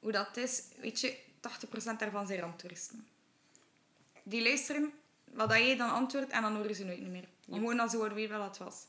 hoe 0.00 0.12
dat 0.12 0.36
is, 0.36 0.64
weet 0.76 1.00
je, 1.00 1.18
80% 1.42 1.96
daarvan 1.98 2.26
zijn 2.26 2.40
ramptoeristen. 2.40 3.06
Die 4.22 4.42
luisteren 4.42 4.92
wat 5.24 5.50
jij 5.50 5.76
dan 5.76 5.90
antwoordt 5.90 6.30
en 6.30 6.42
dan 6.42 6.56
horen 6.56 6.74
ze 6.74 6.84
nooit 6.84 7.06
meer. 7.06 7.28
Gewoon 7.44 7.80
als 7.80 7.90
ze 7.90 7.96
horen 7.96 8.14
weer 8.14 8.28
wat 8.28 8.48
het 8.48 8.58
was. 8.58 8.86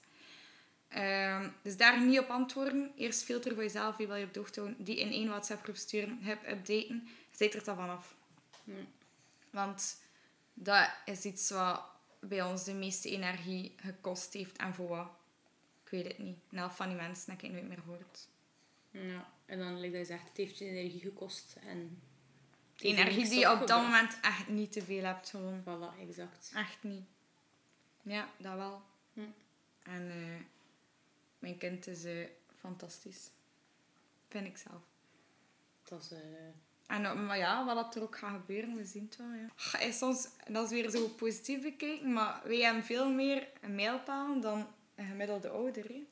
Ehm, 0.88 1.50
dus 1.62 1.78
daar 1.78 2.02
niet 2.02 2.20
op 2.20 2.30
antwoorden. 2.30 2.92
Eerst 2.96 3.24
filter 3.24 3.54
voor 3.54 3.64
jezelf, 3.64 3.96
wie 3.96 4.08
wil 4.08 4.16
je 4.16 4.26
op 4.26 4.34
de 4.34 4.40
hoogte 4.40 4.60
houden. 4.60 4.84
Die 4.84 5.00
in 5.00 5.12
één 5.12 5.28
WhatsApp-groep 5.28 5.76
sturen, 5.76 6.20
hup, 6.22 6.48
updaten. 6.48 7.08
Zet 7.32 7.54
er 7.54 7.64
dan 7.64 7.76
vanaf. 7.76 8.16
Want 9.50 10.02
dat 10.54 10.90
is 11.06 11.24
iets 11.24 11.50
wat 11.50 11.82
bij 12.20 12.42
ons 12.42 12.64
de 12.64 12.74
meeste 12.74 13.10
energie 13.10 13.76
gekost 13.76 14.34
heeft. 14.34 14.58
En 14.58 14.74
voor 14.74 14.88
wat? 14.88 15.08
Ik 15.84 15.90
weet 15.90 16.08
het 16.08 16.18
niet. 16.18 16.38
Een 16.50 16.58
helft 16.58 16.76
van 16.76 16.88
die 16.88 16.98
mensen 16.98 17.32
heb 17.32 17.42
ik 17.42 17.52
nooit 17.52 17.68
meer 17.68 17.78
gehoord. 17.78 18.28
Ja. 18.92 19.28
En 19.46 19.60
dan, 19.60 19.80
like 19.80 19.92
dat 19.92 20.08
je 20.08 20.14
zegt, 20.14 20.28
het 20.28 20.38
heeft 20.38 20.58
je 20.58 20.66
energie 20.66 21.00
gekost. 21.00 21.56
En 21.66 22.02
energie 22.84 23.30
die 23.30 23.40
je 23.40 23.52
op 23.52 23.68
dat 23.68 23.82
moment 23.82 24.18
echt 24.22 24.48
niet 24.48 24.72
te 24.72 24.82
veel 24.82 25.04
hebt. 25.04 25.30
Gewoon. 25.30 25.62
Voilà, 25.62 26.00
exact. 26.08 26.52
Echt 26.56 26.84
niet. 26.84 27.04
Ja, 28.02 28.30
dat 28.38 28.56
wel. 28.56 28.82
Hm. 29.14 29.20
En 29.84 30.10
eh, 30.12 30.46
mijn 31.40 31.58
kind 31.58 31.88
is 31.88 32.04
eh, 32.04 32.28
fantastisch. 32.60 33.30
Vind 34.30 34.46
ik 34.48 34.58
zelf. 34.58 34.82
Dat 35.84 36.02
is... 36.02 36.12
eh, 36.12 36.18
En 36.96 37.26
maar 37.26 37.38
ja, 37.38 37.66
wat 37.66 37.96
er 37.96 38.02
ook 38.02 38.18
gaat 38.18 38.32
gebeuren, 38.36 38.76
we 38.76 38.86
zien 38.86 39.04
het 39.06 39.16
wel. 39.18 39.32
Ja. 39.34 39.48
Ga- 39.56 39.80
en 39.80 39.94
soms, 39.94 40.28
dat 40.48 40.64
is 40.66 40.70
weer 40.82 40.90
zo 40.90 41.08
positief 41.08 41.62
bekijken, 41.62 42.14
maar 42.14 42.42
wij 42.44 42.58
hebben 42.60 42.84
veel 42.84 43.10
meer 43.14 43.48
een 43.62 43.76
mijlpaal 43.76 44.40
dan 44.42 44.68
een 44.96 45.06
gemiddelde 45.08 45.50
ouder. 45.50 45.84
Hè. 45.88 46.08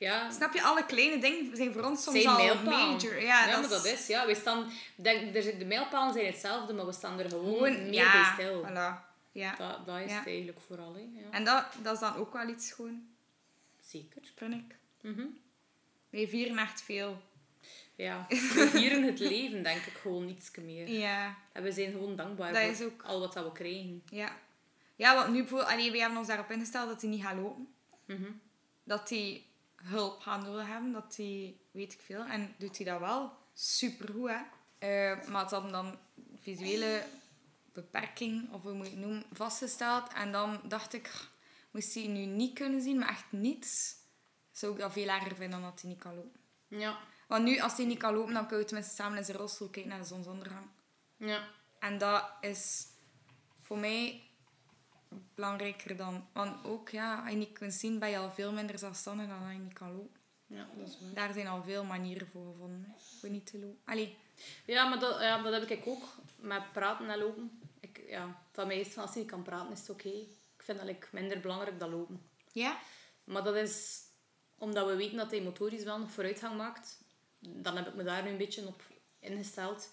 Ja, 0.00 0.30
Snap 0.30 0.52
je, 0.54 0.62
alle 0.62 0.84
kleine 0.86 1.18
dingen 1.18 1.56
zijn 1.56 1.72
voor 1.72 1.82
ons 1.84 2.02
soms 2.02 2.16
zijn 2.22 2.34
al 2.34 2.42
mijlpalen. 2.44 2.70
major. 2.88 3.22
Ja, 3.22 3.46
maar 3.46 3.68
dat 3.68 3.84
is... 3.84 4.06
Ja, 4.06 4.26
we 4.26 4.34
staan... 4.34 4.70
Denk, 4.96 5.32
de 5.32 5.64
mijlpalen 5.66 6.12
zijn 6.12 6.26
hetzelfde, 6.26 6.72
maar 6.72 6.86
we 6.86 6.92
staan 6.92 7.18
er 7.18 7.28
gewoon, 7.28 7.54
gewoon 7.54 7.82
meer 7.82 7.92
ja, 7.92 8.12
bij 8.12 8.32
stil. 8.46 8.64
Voilà. 8.68 9.08
Ja. 9.32 9.54
Dat, 9.56 9.86
dat 9.86 9.98
is 9.98 10.10
Ja. 10.10 10.16
het 10.18 10.26
eigenlijk 10.26 10.60
vooral, 10.66 10.94
hè. 10.94 11.00
Ja. 11.00 11.30
En 11.30 11.44
dat, 11.44 11.64
dat 11.82 11.94
is 11.94 12.00
dan 12.00 12.14
ook 12.16 12.32
wel 12.32 12.48
iets 12.48 12.72
gewoon, 12.72 13.06
Zeker. 13.80 14.22
vind 14.36 14.54
ik. 14.54 14.76
Mhm. 15.00 15.26
Wij 16.10 16.28
vieren 16.28 16.58
echt 16.58 16.82
veel. 16.82 17.22
Ja, 17.94 18.26
we 18.28 18.68
vieren 18.72 19.02
het 19.02 19.18
leven, 19.18 19.62
denk 19.62 19.84
ik, 19.84 19.92
gewoon 19.92 20.28
iets 20.28 20.50
meer. 20.60 20.88
Ja. 20.88 21.36
En 21.52 21.62
we 21.62 21.72
zijn 21.72 21.90
gewoon 21.92 22.16
dankbaar 22.16 22.52
Dat 22.52 22.76
voor 22.76 22.86
ook- 22.86 23.02
al 23.02 23.20
wat 23.20 23.32
dat 23.32 23.44
we 23.44 23.52
krijgen. 23.52 24.02
Ja. 24.10 24.36
Ja, 24.96 25.14
want 25.14 25.28
nu 25.28 25.38
bijvoorbeeld, 25.40 25.70
allee, 25.70 25.90
wij 25.90 26.00
hebben 26.00 26.18
ons 26.18 26.26
daarop 26.26 26.50
ingesteld 26.50 26.88
dat 26.88 27.00
hij 27.00 27.10
niet 27.10 27.22
gaat 27.22 27.36
lopen. 27.36 27.68
Mhm. 28.06 28.30
Dat 28.84 29.08
hij 29.10 29.42
hulp 29.82 30.20
gaat 30.20 30.42
nodig 30.42 30.66
hebben, 30.66 30.92
dat 30.92 31.16
hij, 31.16 31.56
weet 31.70 31.92
ik 31.92 32.00
veel. 32.00 32.24
En 32.24 32.54
doet 32.58 32.76
hij 32.76 32.86
dat 32.86 33.00
wel 33.00 33.32
supergoed, 33.54 34.30
hè. 34.30 34.40
Eh, 34.78 35.28
maar 35.28 35.42
het 35.42 35.50
hadden 35.50 35.72
dan 35.72 35.98
visuele 36.34 37.04
beperking, 37.72 38.52
of 38.52 38.62
hoe 38.62 38.72
moet 38.72 38.86
je 38.86 38.92
het 38.92 39.00
noemen, 39.00 39.24
vastgesteld. 39.32 40.12
En 40.12 40.32
dan 40.32 40.60
dacht 40.64 40.92
ik, 40.92 41.28
moest 41.70 41.94
hij 41.94 42.06
nu 42.06 42.24
niet 42.24 42.54
kunnen 42.54 42.80
zien, 42.80 42.98
maar 42.98 43.08
echt 43.08 43.32
niets, 43.32 43.96
zou 44.50 44.72
ik 44.72 44.78
dat 44.78 44.92
veel 44.92 45.08
erger 45.08 45.36
vinden 45.36 45.60
dan 45.60 45.70
dat 45.70 45.80
hij 45.80 45.90
niet 45.90 45.98
kan 46.00 46.14
lopen. 46.14 46.40
Ja. 46.68 46.98
Want 47.28 47.44
nu, 47.44 47.58
als 47.60 47.76
hij 47.76 47.86
niet 47.86 47.98
kan 47.98 48.14
lopen, 48.14 48.34
dan 48.34 48.42
kunnen 48.42 48.58
we 48.58 48.64
tenminste 48.64 48.94
samen 48.94 49.18
in 49.18 49.24
zijn 49.24 49.36
rolstoel 49.36 49.68
kijken 49.68 49.90
naar 49.90 50.00
de 50.00 50.06
zonsondergang. 50.06 50.66
Ja. 51.16 51.48
En 51.78 51.98
dat 51.98 52.30
is 52.40 52.86
voor 53.62 53.78
mij 53.78 54.29
belangrijker 55.34 55.96
dan... 55.96 56.28
Want 56.32 56.64
ook, 56.64 56.88
ja, 56.88 57.20
als 57.20 57.30
je 57.30 57.36
niet 57.36 57.52
kunt 57.52 57.72
zien, 57.74 57.98
ben 57.98 58.10
je 58.10 58.18
al 58.18 58.30
veel 58.30 58.52
minder 58.52 58.78
zelfstandig 58.78 59.28
dan 59.28 59.42
als 59.42 59.52
je 59.52 59.58
niet 59.58 59.72
kan 59.72 59.92
lopen. 59.92 60.20
Ja, 60.46 60.68
dat 60.76 60.88
is 60.88 60.98
waar. 61.00 61.14
Daar 61.14 61.32
zijn 61.32 61.46
al 61.46 61.62
veel 61.62 61.84
manieren 61.84 62.26
voor 62.26 62.46
gevonden, 62.52 62.84
hè, 62.84 62.92
voor 63.20 63.28
niet 63.28 63.46
te 63.46 63.58
lopen. 63.58 63.80
Allee, 63.84 64.16
Ja, 64.66 64.88
maar 64.88 64.98
dat, 64.98 65.20
ja, 65.20 65.42
dat 65.42 65.52
heb 65.52 65.78
ik 65.78 65.86
ook 65.86 66.04
met 66.36 66.72
praten 66.72 67.10
en 67.10 67.18
lopen. 67.18 67.60
Ik, 67.80 68.04
ja, 68.08 68.42
van 68.52 68.66
mij 68.66 68.78
is 68.78 68.84
het 68.84 68.94
van 68.94 69.02
als 69.02 69.12
je 69.12 69.18
niet 69.18 69.30
kan 69.30 69.42
praten, 69.42 69.72
is 69.72 69.80
het 69.80 69.90
oké. 69.90 70.08
Ik 70.08 70.62
vind 70.66 70.78
dat 70.78 70.88
ik 70.88 71.08
minder 71.12 71.40
belangrijk 71.40 71.78
dan 71.78 71.90
lopen. 71.90 72.22
ja? 72.52 72.78
Maar 73.24 73.44
dat 73.44 73.54
is 73.56 73.98
omdat 74.58 74.86
we 74.86 74.96
weten 74.96 75.16
dat 75.16 75.30
hij 75.30 75.40
motorisch 75.42 75.84
wel 75.84 75.98
nog 75.98 76.10
vooruitgang 76.10 76.56
maakt. 76.56 77.00
Dan 77.38 77.76
heb 77.76 77.86
ik 77.86 77.94
me 77.94 78.02
daar 78.02 78.22
nu 78.22 78.28
een 78.30 78.36
beetje 78.36 78.66
op 78.66 78.82
ingesteld. 79.18 79.90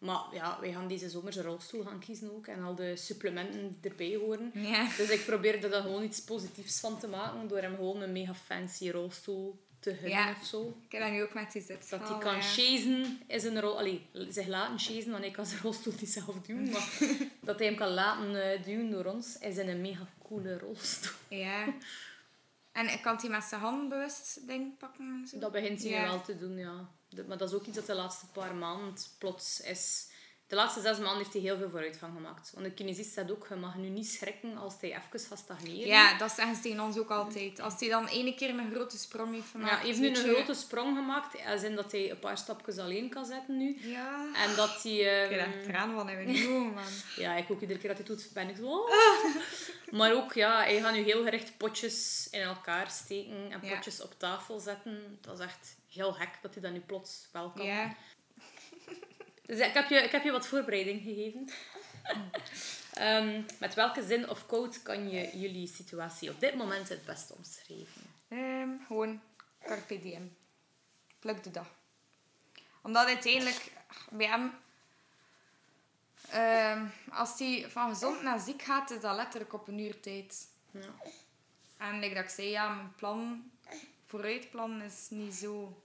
Maar 0.00 0.20
ja, 0.32 0.58
wij 0.60 0.72
gaan 0.72 0.88
deze 0.88 1.08
zomer 1.08 1.32
zijn 1.32 1.44
rolstoel 1.44 1.84
gaan 1.84 1.98
kiezen 1.98 2.32
ook. 2.34 2.46
En 2.46 2.62
al 2.62 2.74
de 2.74 2.96
supplementen 2.96 3.76
die 3.80 3.90
erbij 3.90 4.16
horen. 4.16 4.50
Ja. 4.54 4.88
Dus 4.96 5.08
ik 5.10 5.24
probeerde 5.24 5.58
er 5.66 5.70
dan 5.70 5.82
gewoon 5.82 6.02
iets 6.02 6.20
positiefs 6.24 6.80
van 6.80 6.98
te 6.98 7.08
maken. 7.08 7.48
Door 7.48 7.58
hem 7.58 7.74
gewoon 7.74 8.00
een 8.00 8.12
mega 8.12 8.34
fancy 8.34 8.90
rolstoel 8.90 9.60
te 9.80 9.90
gunnen 9.94 10.10
Ja. 10.10 10.34
of 10.40 10.46
zo. 10.46 10.76
Ik 10.86 10.92
heb 10.92 11.02
dat 11.02 11.10
nu 11.10 11.22
ook 11.22 11.34
met 11.34 11.52
die 11.52 11.62
zit. 11.62 11.90
Dat 11.90 12.08
hij 12.08 12.18
kan 12.18 12.42
chasen 12.42 13.20
in 13.26 13.40
zijn 13.40 13.60
rol... 13.60 13.78
Allee, 13.78 14.06
zich 14.28 14.46
laten 14.46 14.78
chasen, 14.78 15.10
want 15.10 15.22
hij 15.22 15.32
kan 15.32 15.46
zijn 15.46 15.60
rolstoel 15.62 15.92
niet 16.00 16.10
zelf 16.10 16.40
doen. 16.46 16.70
Maar 16.70 16.88
dat 17.40 17.58
hij 17.58 17.66
hem 17.66 17.76
kan 17.76 17.88
laten 17.92 18.52
eh, 18.52 18.64
duwen 18.64 18.90
door 18.90 19.04
ons, 19.04 19.38
is 19.38 19.56
een 19.56 19.80
mega 19.80 20.06
coole 20.28 20.58
rolstoel. 20.58 21.12
Ja. 21.28 21.64
En 22.72 23.00
kan 23.00 23.16
hij 23.20 23.28
met 23.30 23.44
zijn 23.44 23.60
hand 23.60 23.88
bewust 23.88 24.46
ding 24.46 24.78
pakken 24.78 25.20
en 25.22 25.28
zo? 25.28 25.38
Dat 25.38 25.52
begint 25.52 25.80
hij 25.82 25.90
nu 25.90 25.96
Ja. 25.96 26.02
wel 26.06 26.22
te 26.22 26.38
doen, 26.38 26.56
ja. 26.58 26.88
Maar 27.26 27.36
dat 27.38 27.48
is 27.48 27.54
ook 27.54 27.66
iets 27.66 27.76
dat 27.76 27.86
de 27.86 27.94
laatste 27.94 28.26
paar 28.26 28.54
maanden 28.54 28.94
plots 29.18 29.60
is... 29.60 30.08
De 30.46 30.56
laatste 30.56 30.80
zes 30.80 30.98
maanden 30.98 31.16
heeft 31.18 31.32
hij 31.32 31.42
heel 31.42 31.56
veel 31.58 31.70
vooruitgang 31.70 32.12
gemaakt. 32.14 32.50
Want 32.54 32.64
de 32.66 32.72
kinesist 32.72 33.12
zegt 33.12 33.30
ook, 33.30 33.46
je 33.48 33.54
mag 33.54 33.76
nu 33.76 33.88
niet 33.88 34.08
schrikken 34.08 34.56
als 34.56 34.74
hij 34.80 34.90
even 34.90 35.28
gaat 35.28 35.38
stagneren. 35.38 35.86
Ja, 35.86 36.18
dat 36.18 36.32
zeggen 36.32 36.54
ze 36.56 36.60
tegen 36.62 36.80
ons 36.80 36.98
ook 36.98 37.10
altijd. 37.10 37.60
Als 37.60 37.80
hij 37.80 37.88
dan 37.88 38.06
ene 38.06 38.34
keer 38.34 38.48
een 38.48 38.70
grote 38.74 38.98
sprong 38.98 39.34
heeft 39.34 39.50
gemaakt. 39.50 39.70
Ja, 39.70 39.76
hij 39.76 39.86
heeft 39.86 39.98
nu 39.98 40.06
een 40.08 40.14
je- 40.26 40.34
grote 40.34 40.54
sprong 40.54 40.96
gemaakt, 40.96 41.44
als 41.46 41.62
in 41.62 41.74
dat 41.76 41.92
hij 41.92 42.10
een 42.10 42.18
paar 42.18 42.38
stapjes 42.38 42.78
alleen 42.78 43.08
kan 43.10 43.24
zetten 43.24 43.56
nu. 43.56 43.78
Ja. 43.88 44.26
En 44.34 44.54
dat 44.56 44.82
hij... 44.82 44.92
Ik 44.92 45.30
ehm, 45.30 45.38
heb 45.40 45.54
echt 45.54 45.64
traan 45.64 45.94
van 45.94 46.08
hebben 46.08 46.34
genomen, 46.36 46.74
man. 46.74 46.84
Ja, 47.16 47.34
ik 47.36 47.50
ook 47.50 47.60
iedere 47.60 47.78
keer 47.78 47.88
dat 47.88 47.98
hij 47.98 48.06
doet, 48.06 48.28
ben 48.32 48.48
ik 48.48 48.56
zo... 48.56 48.66
"Oh." 48.66 48.90
Maar 49.98 50.12
ook, 50.12 50.32
ja, 50.32 50.56
hij 50.62 50.80
gaat 50.80 50.92
nu 50.92 51.02
heel 51.02 51.22
gericht 51.24 51.56
potjes 51.56 52.28
in 52.30 52.40
elkaar 52.40 52.90
steken 52.90 53.50
en 53.50 53.58
Ja. 53.62 53.74
potjes 53.74 54.02
op 54.02 54.14
tafel 54.18 54.58
zetten. 54.60 55.18
Dat 55.20 55.38
is 55.38 55.44
echt 55.44 55.76
heel 55.90 56.12
gek 56.12 56.38
dat 56.42 56.54
hij 56.54 56.62
dat 56.62 56.72
nu 56.72 56.80
plots 56.80 57.28
wel 57.32 57.50
kan. 57.50 57.66
Ja. 57.66 57.96
Dus 59.46 59.58
ik 59.58 59.74
heb, 59.74 59.88
je, 59.88 59.96
ik 59.96 60.10
heb 60.10 60.24
je 60.24 60.30
wat 60.30 60.46
voorbereiding 60.46 61.02
gegeven. 61.02 61.48
Ehm, 62.90 63.42
met 63.58 63.74
welke 63.74 64.02
zin 64.02 64.28
of 64.28 64.46
quote 64.46 64.82
kan 64.82 65.10
je 65.10 65.38
jullie 65.38 65.66
situatie 65.66 66.30
op 66.30 66.40
dit 66.40 66.54
moment 66.54 66.88
het 66.88 67.04
best 67.04 67.36
omschrijven? 67.36 68.02
Ehm, 68.28 68.68
gewoon 68.86 69.20
carpe 69.62 70.00
diem. 70.00 70.36
Pluk 71.18 71.42
de 71.42 71.50
dag. 71.50 71.66
Omdat 72.82 73.06
uiteindelijk 73.06 73.72
bij 74.10 74.26
hem... 74.26 74.52
ehm, 76.30 76.86
als 77.10 77.38
hij 77.38 77.66
van 77.68 77.88
gezond 77.88 78.22
naar 78.22 78.40
ziek 78.40 78.62
gaat, 78.62 78.90
is 78.90 79.00
dat 79.00 79.16
letterlijk 79.16 79.52
op 79.52 79.68
een 79.68 79.78
uur 79.78 80.00
tijd. 80.00 80.48
Ja. 80.70 80.94
En 81.76 81.98
like 81.98 82.14
dat 82.14 82.24
ik 82.24 82.30
zei, 82.30 82.48
ja, 82.48 82.74
mijn 82.74 82.94
plan, 82.94 83.50
vooruitplan 84.10 84.82
is 84.82 85.06
niet 85.10 85.34
zo 85.34 85.82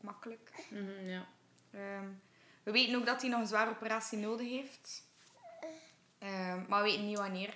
makkelijk. 0.00 0.50
Mhm, 0.70 1.08
ja. 1.08 1.26
Ehm, 1.70 2.08
we 2.62 2.70
weten 2.70 2.94
ook 2.96 3.06
dat 3.06 3.20
hij 3.20 3.30
nog 3.30 3.40
een 3.40 3.46
zware 3.46 3.70
operatie 3.70 4.18
nodig 4.18 4.48
heeft. 4.48 5.02
Ehm, 6.18 6.64
maar 6.68 6.82
we 6.82 6.88
weten 6.90 7.06
niet 7.06 7.18
wanneer. 7.18 7.54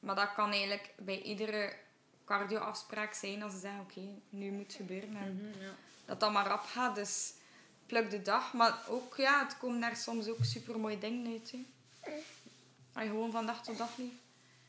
Maar 0.00 0.14
dat 0.14 0.34
kan 0.34 0.50
eigenlijk 0.50 0.92
bij 0.98 1.22
iedere 1.22 1.72
cardioafspraak 2.24 3.14
zijn 3.14 3.42
als 3.42 3.52
ze 3.52 3.58
zeggen, 3.58 3.80
oké, 3.80 4.00
nu 4.28 4.50
moet 4.50 4.66
het 4.66 4.74
gebeuren. 4.74 5.16
En 5.16 5.34
Mhm, 5.36 5.62
ja. 5.62 5.74
dat 6.04 6.20
dat 6.20 6.32
maar 6.32 6.46
rap 6.46 6.62
gaat. 6.64 6.94
Dus 6.94 7.32
pluk 7.86 8.10
de 8.10 8.22
dag. 8.22 8.52
Maar 8.52 8.78
ook, 8.88 9.16
ja, 9.16 9.44
het 9.44 9.58
komen 9.58 9.80
daar 9.80 9.96
soms 9.96 10.28
ook 10.28 10.44
super 10.44 10.78
mooie 10.78 10.98
dingen 10.98 11.32
uit. 11.32 11.50
Hè. 11.50 11.64
Als 12.92 13.04
je 13.04 13.10
gewoon 13.10 13.30
van 13.30 13.46
dag 13.46 13.62
tot 13.64 13.78
dag 13.78 13.96
leeft. 13.96 14.14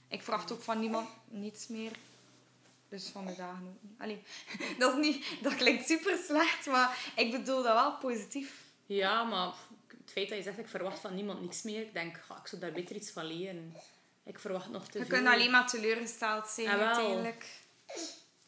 Ik 0.08 0.22
verwacht 0.24 0.52
ook 0.52 0.62
van 0.62 0.80
niemand 0.80 1.10
niets 1.28 1.68
meer. 1.68 1.92
Dus 2.90 3.08
van 3.10 3.26
de 3.26 3.36
dagen 3.36 3.66
ook 3.68 3.82
niet. 3.82 4.00
Allee, 4.02 4.24
dat, 4.80 4.94
is 4.98 5.00
niet, 5.06 5.26
dat 5.42 5.56
klinkt 5.56 5.88
super 5.88 6.18
slecht, 6.26 6.66
maar 6.66 6.98
ik 7.16 7.32
bedoel 7.32 7.64
dat 7.64 7.74
wel 7.74 7.98
positief. 7.98 8.64
ja, 8.86 9.24
maar 9.24 9.54
het 9.88 10.12
feit 10.12 10.30
dat 10.30 10.38
je 10.38 10.44
zegt, 10.44 10.58
ik 10.60 10.68
verwacht 10.68 11.00
van 11.00 11.16
niemand 11.16 11.42
niks 11.42 11.62
meer. 11.64 11.82
Ik 11.82 11.94
denk, 11.94 12.18
ga, 12.28 12.38
ik 12.38 12.48
zou 12.48 12.62
daar 12.62 12.72
beter 12.72 12.96
iets 12.96 13.12
van 13.12 13.26
leren. 13.26 13.76
Ik 14.24 14.40
verwacht 14.40 14.70
nog 14.70 14.88
te 14.88 14.98
Je 15.00 15.06
veel. 15.06 15.16
kunt 15.18 15.28
alleen 15.34 15.52
maar 15.52 15.68
teleurgesteld 15.68 16.48
zijn 16.48 16.68
Ah, 16.68 16.80
uiteindelijk. 16.82 17.46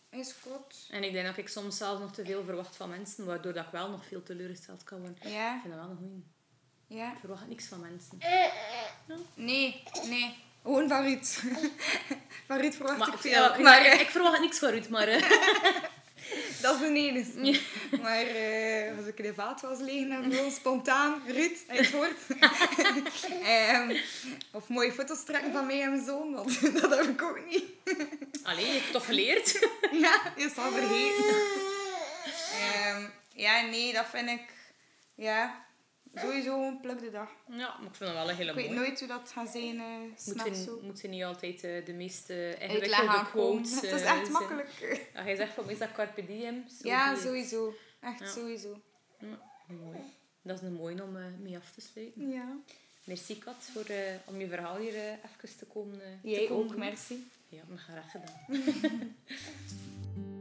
Is 0.10 0.32
goed. 0.42 0.88
En 0.90 1.04
ik 1.04 1.12
denk 1.14 1.26
dat 1.26 1.38
ik 1.38 1.48
soms 1.50 1.78
zelfs 1.78 2.00
nog 2.02 2.12
te 2.14 2.26
veel 2.26 2.44
verwacht 2.44 2.76
van 2.76 2.90
mensen, 2.90 3.26
waardoor 3.26 3.54
dat 3.54 3.66
ik 3.66 3.72
wel 3.72 3.90
nog 3.90 4.06
veel 4.06 4.24
teleurgesteld 4.24 4.84
kan 4.84 5.00
worden. 5.00 5.32
Ja, 5.32 5.56
Ik 5.56 5.62
vind 5.62 5.74
dat 5.74 5.84
wel 5.84 5.92
een 5.92 5.98
goeie. 5.98 6.24
ja. 7.00 7.12
Ik 7.12 7.20
verwacht 7.20 7.48
niks 7.48 7.66
van 7.66 7.80
mensen. 7.80 8.18
Nee, 9.36 9.84
nee. 10.06 10.38
Gewoon 10.64 10.88
van 10.88 11.04
Ruud. 11.04 11.26
van 12.48 12.58
Ruud 12.58 12.74
verwacht 12.74 12.98
Maar, 12.98 13.08
ik 13.14 13.20
veel. 13.20 13.32
ja, 13.32 13.58
maar 13.60 13.86
ik, 13.86 13.94
eh, 13.94 14.00
ik 14.00 14.10
verwacht 14.10 14.40
niks 14.40 14.60
van 14.60 14.70
Ruud, 14.70 14.90
maar... 14.90 15.08
eh, 15.08 15.22
dat 16.62 16.74
is 16.74 16.80
de 16.80 16.94
enige. 16.94 17.60
Maar 18.02 18.22
eh, 18.22 18.98
als 18.98 19.06
ik 19.06 19.18
in 19.18 19.24
de 19.26 19.34
vaat 19.34 19.62
was 19.62 19.80
liggen 19.80 20.12
en 20.12 20.32
gewoon 20.32 20.52
spontaan, 20.52 21.22
Ruud, 21.28 21.58
hij 21.68 21.78
het 21.78 21.92
hoort. 21.92 22.20
Ehm, 23.44 23.96
of 24.52 24.68
mooie 24.68 24.92
foto's 24.92 25.24
trekken 25.24 25.52
van 25.52 25.66
mij 25.66 25.82
en 25.82 25.90
mijn 25.90 26.06
zoon, 26.06 26.34
want 26.34 26.62
dat 26.82 26.98
heb 26.98 27.06
ik 27.08 27.22
ook 27.22 27.40
niet. 27.50 27.64
Allee, 28.44 28.66
je 28.66 28.72
hebt 28.72 28.92
toch 28.92 29.06
geleerd? 29.06 29.68
ja, 29.92 30.34
is 30.36 30.58
al 30.58 30.72
vergeten. 30.72 31.36
Ehm, 32.54 33.04
ja, 33.34 33.62
nee, 33.62 33.94
dat 33.94 34.06
vind 34.12 34.30
ik... 34.30 34.42
Ja, 35.16 35.66
sowieso 36.16 36.68
een 36.68 36.80
pluk 36.80 37.00
de 37.00 37.12
dag. 37.12 37.30
Ja, 37.48 37.56
maar 37.78 37.88
ik 37.90 37.96
vind 37.96 38.00
dat 38.00 38.14
wel 38.14 38.30
een 38.30 38.36
hele 38.36 38.50
Ik 38.50 38.56
weet 38.56 38.66
mooie. 38.68 38.80
nooit 38.80 39.00
hoe 39.00 39.08
dat 39.08 39.32
gaat 39.32 39.50
zijn, 39.50 39.80
eh 39.80 39.86
Moet 40.26 40.44
je, 40.58 40.80
moet 40.82 41.02
je 41.02 41.08
niet 41.08 41.24
altijd 41.24 41.64
eh, 41.64 41.86
de 41.86 41.94
meest 41.94 42.30
eh, 42.30 42.38
Uitleg 42.38 42.72
ingewikkelde 42.72 43.26
quotes... 43.30 43.76
Het 43.82 43.84
is 43.84 44.02
eh, 44.02 44.20
echt 44.20 44.30
makkelijk. 44.30 44.70
Ja, 45.14 45.26
jij 45.26 45.36
zegt 45.36 45.54
van, 45.54 45.70
is 45.70 45.78
dat 45.78 45.92
carpe 45.92 46.26
diem? 46.26 46.66
Ja, 46.84 47.16
sowieso. 47.16 47.74
Echt 48.00 48.20
Ja. 48.20 48.26
sowieso. 48.28 48.82
Ja, 49.20 49.40
mooi. 49.68 49.98
Dat 50.42 50.58
is 50.58 50.64
een 50.68 50.74
mooie 50.74 51.04
om 51.04 51.18
mee 51.42 51.58
af 51.58 51.72
te 51.72 51.82
sluiten. 51.82 52.30
Ja. 52.30 52.58
Merci 53.04 53.38
Kat 53.38 53.56
voor, 53.74 53.86
om 54.26 54.40
je 54.40 54.48
verhaal 54.48 54.78
hier 54.78 54.94
even 54.94 55.58
te 55.58 55.66
komen, 55.66 56.02
eh, 56.02 56.08
te 56.22 56.30
Jij 56.30 56.48
komen 56.48 56.64
ook, 56.64 56.70
doen. 56.70 56.80
merci. 56.80 57.28
Ja, 57.48 57.62
maar 57.68 57.78
graag 57.78 58.12
gedaan. 58.12 58.46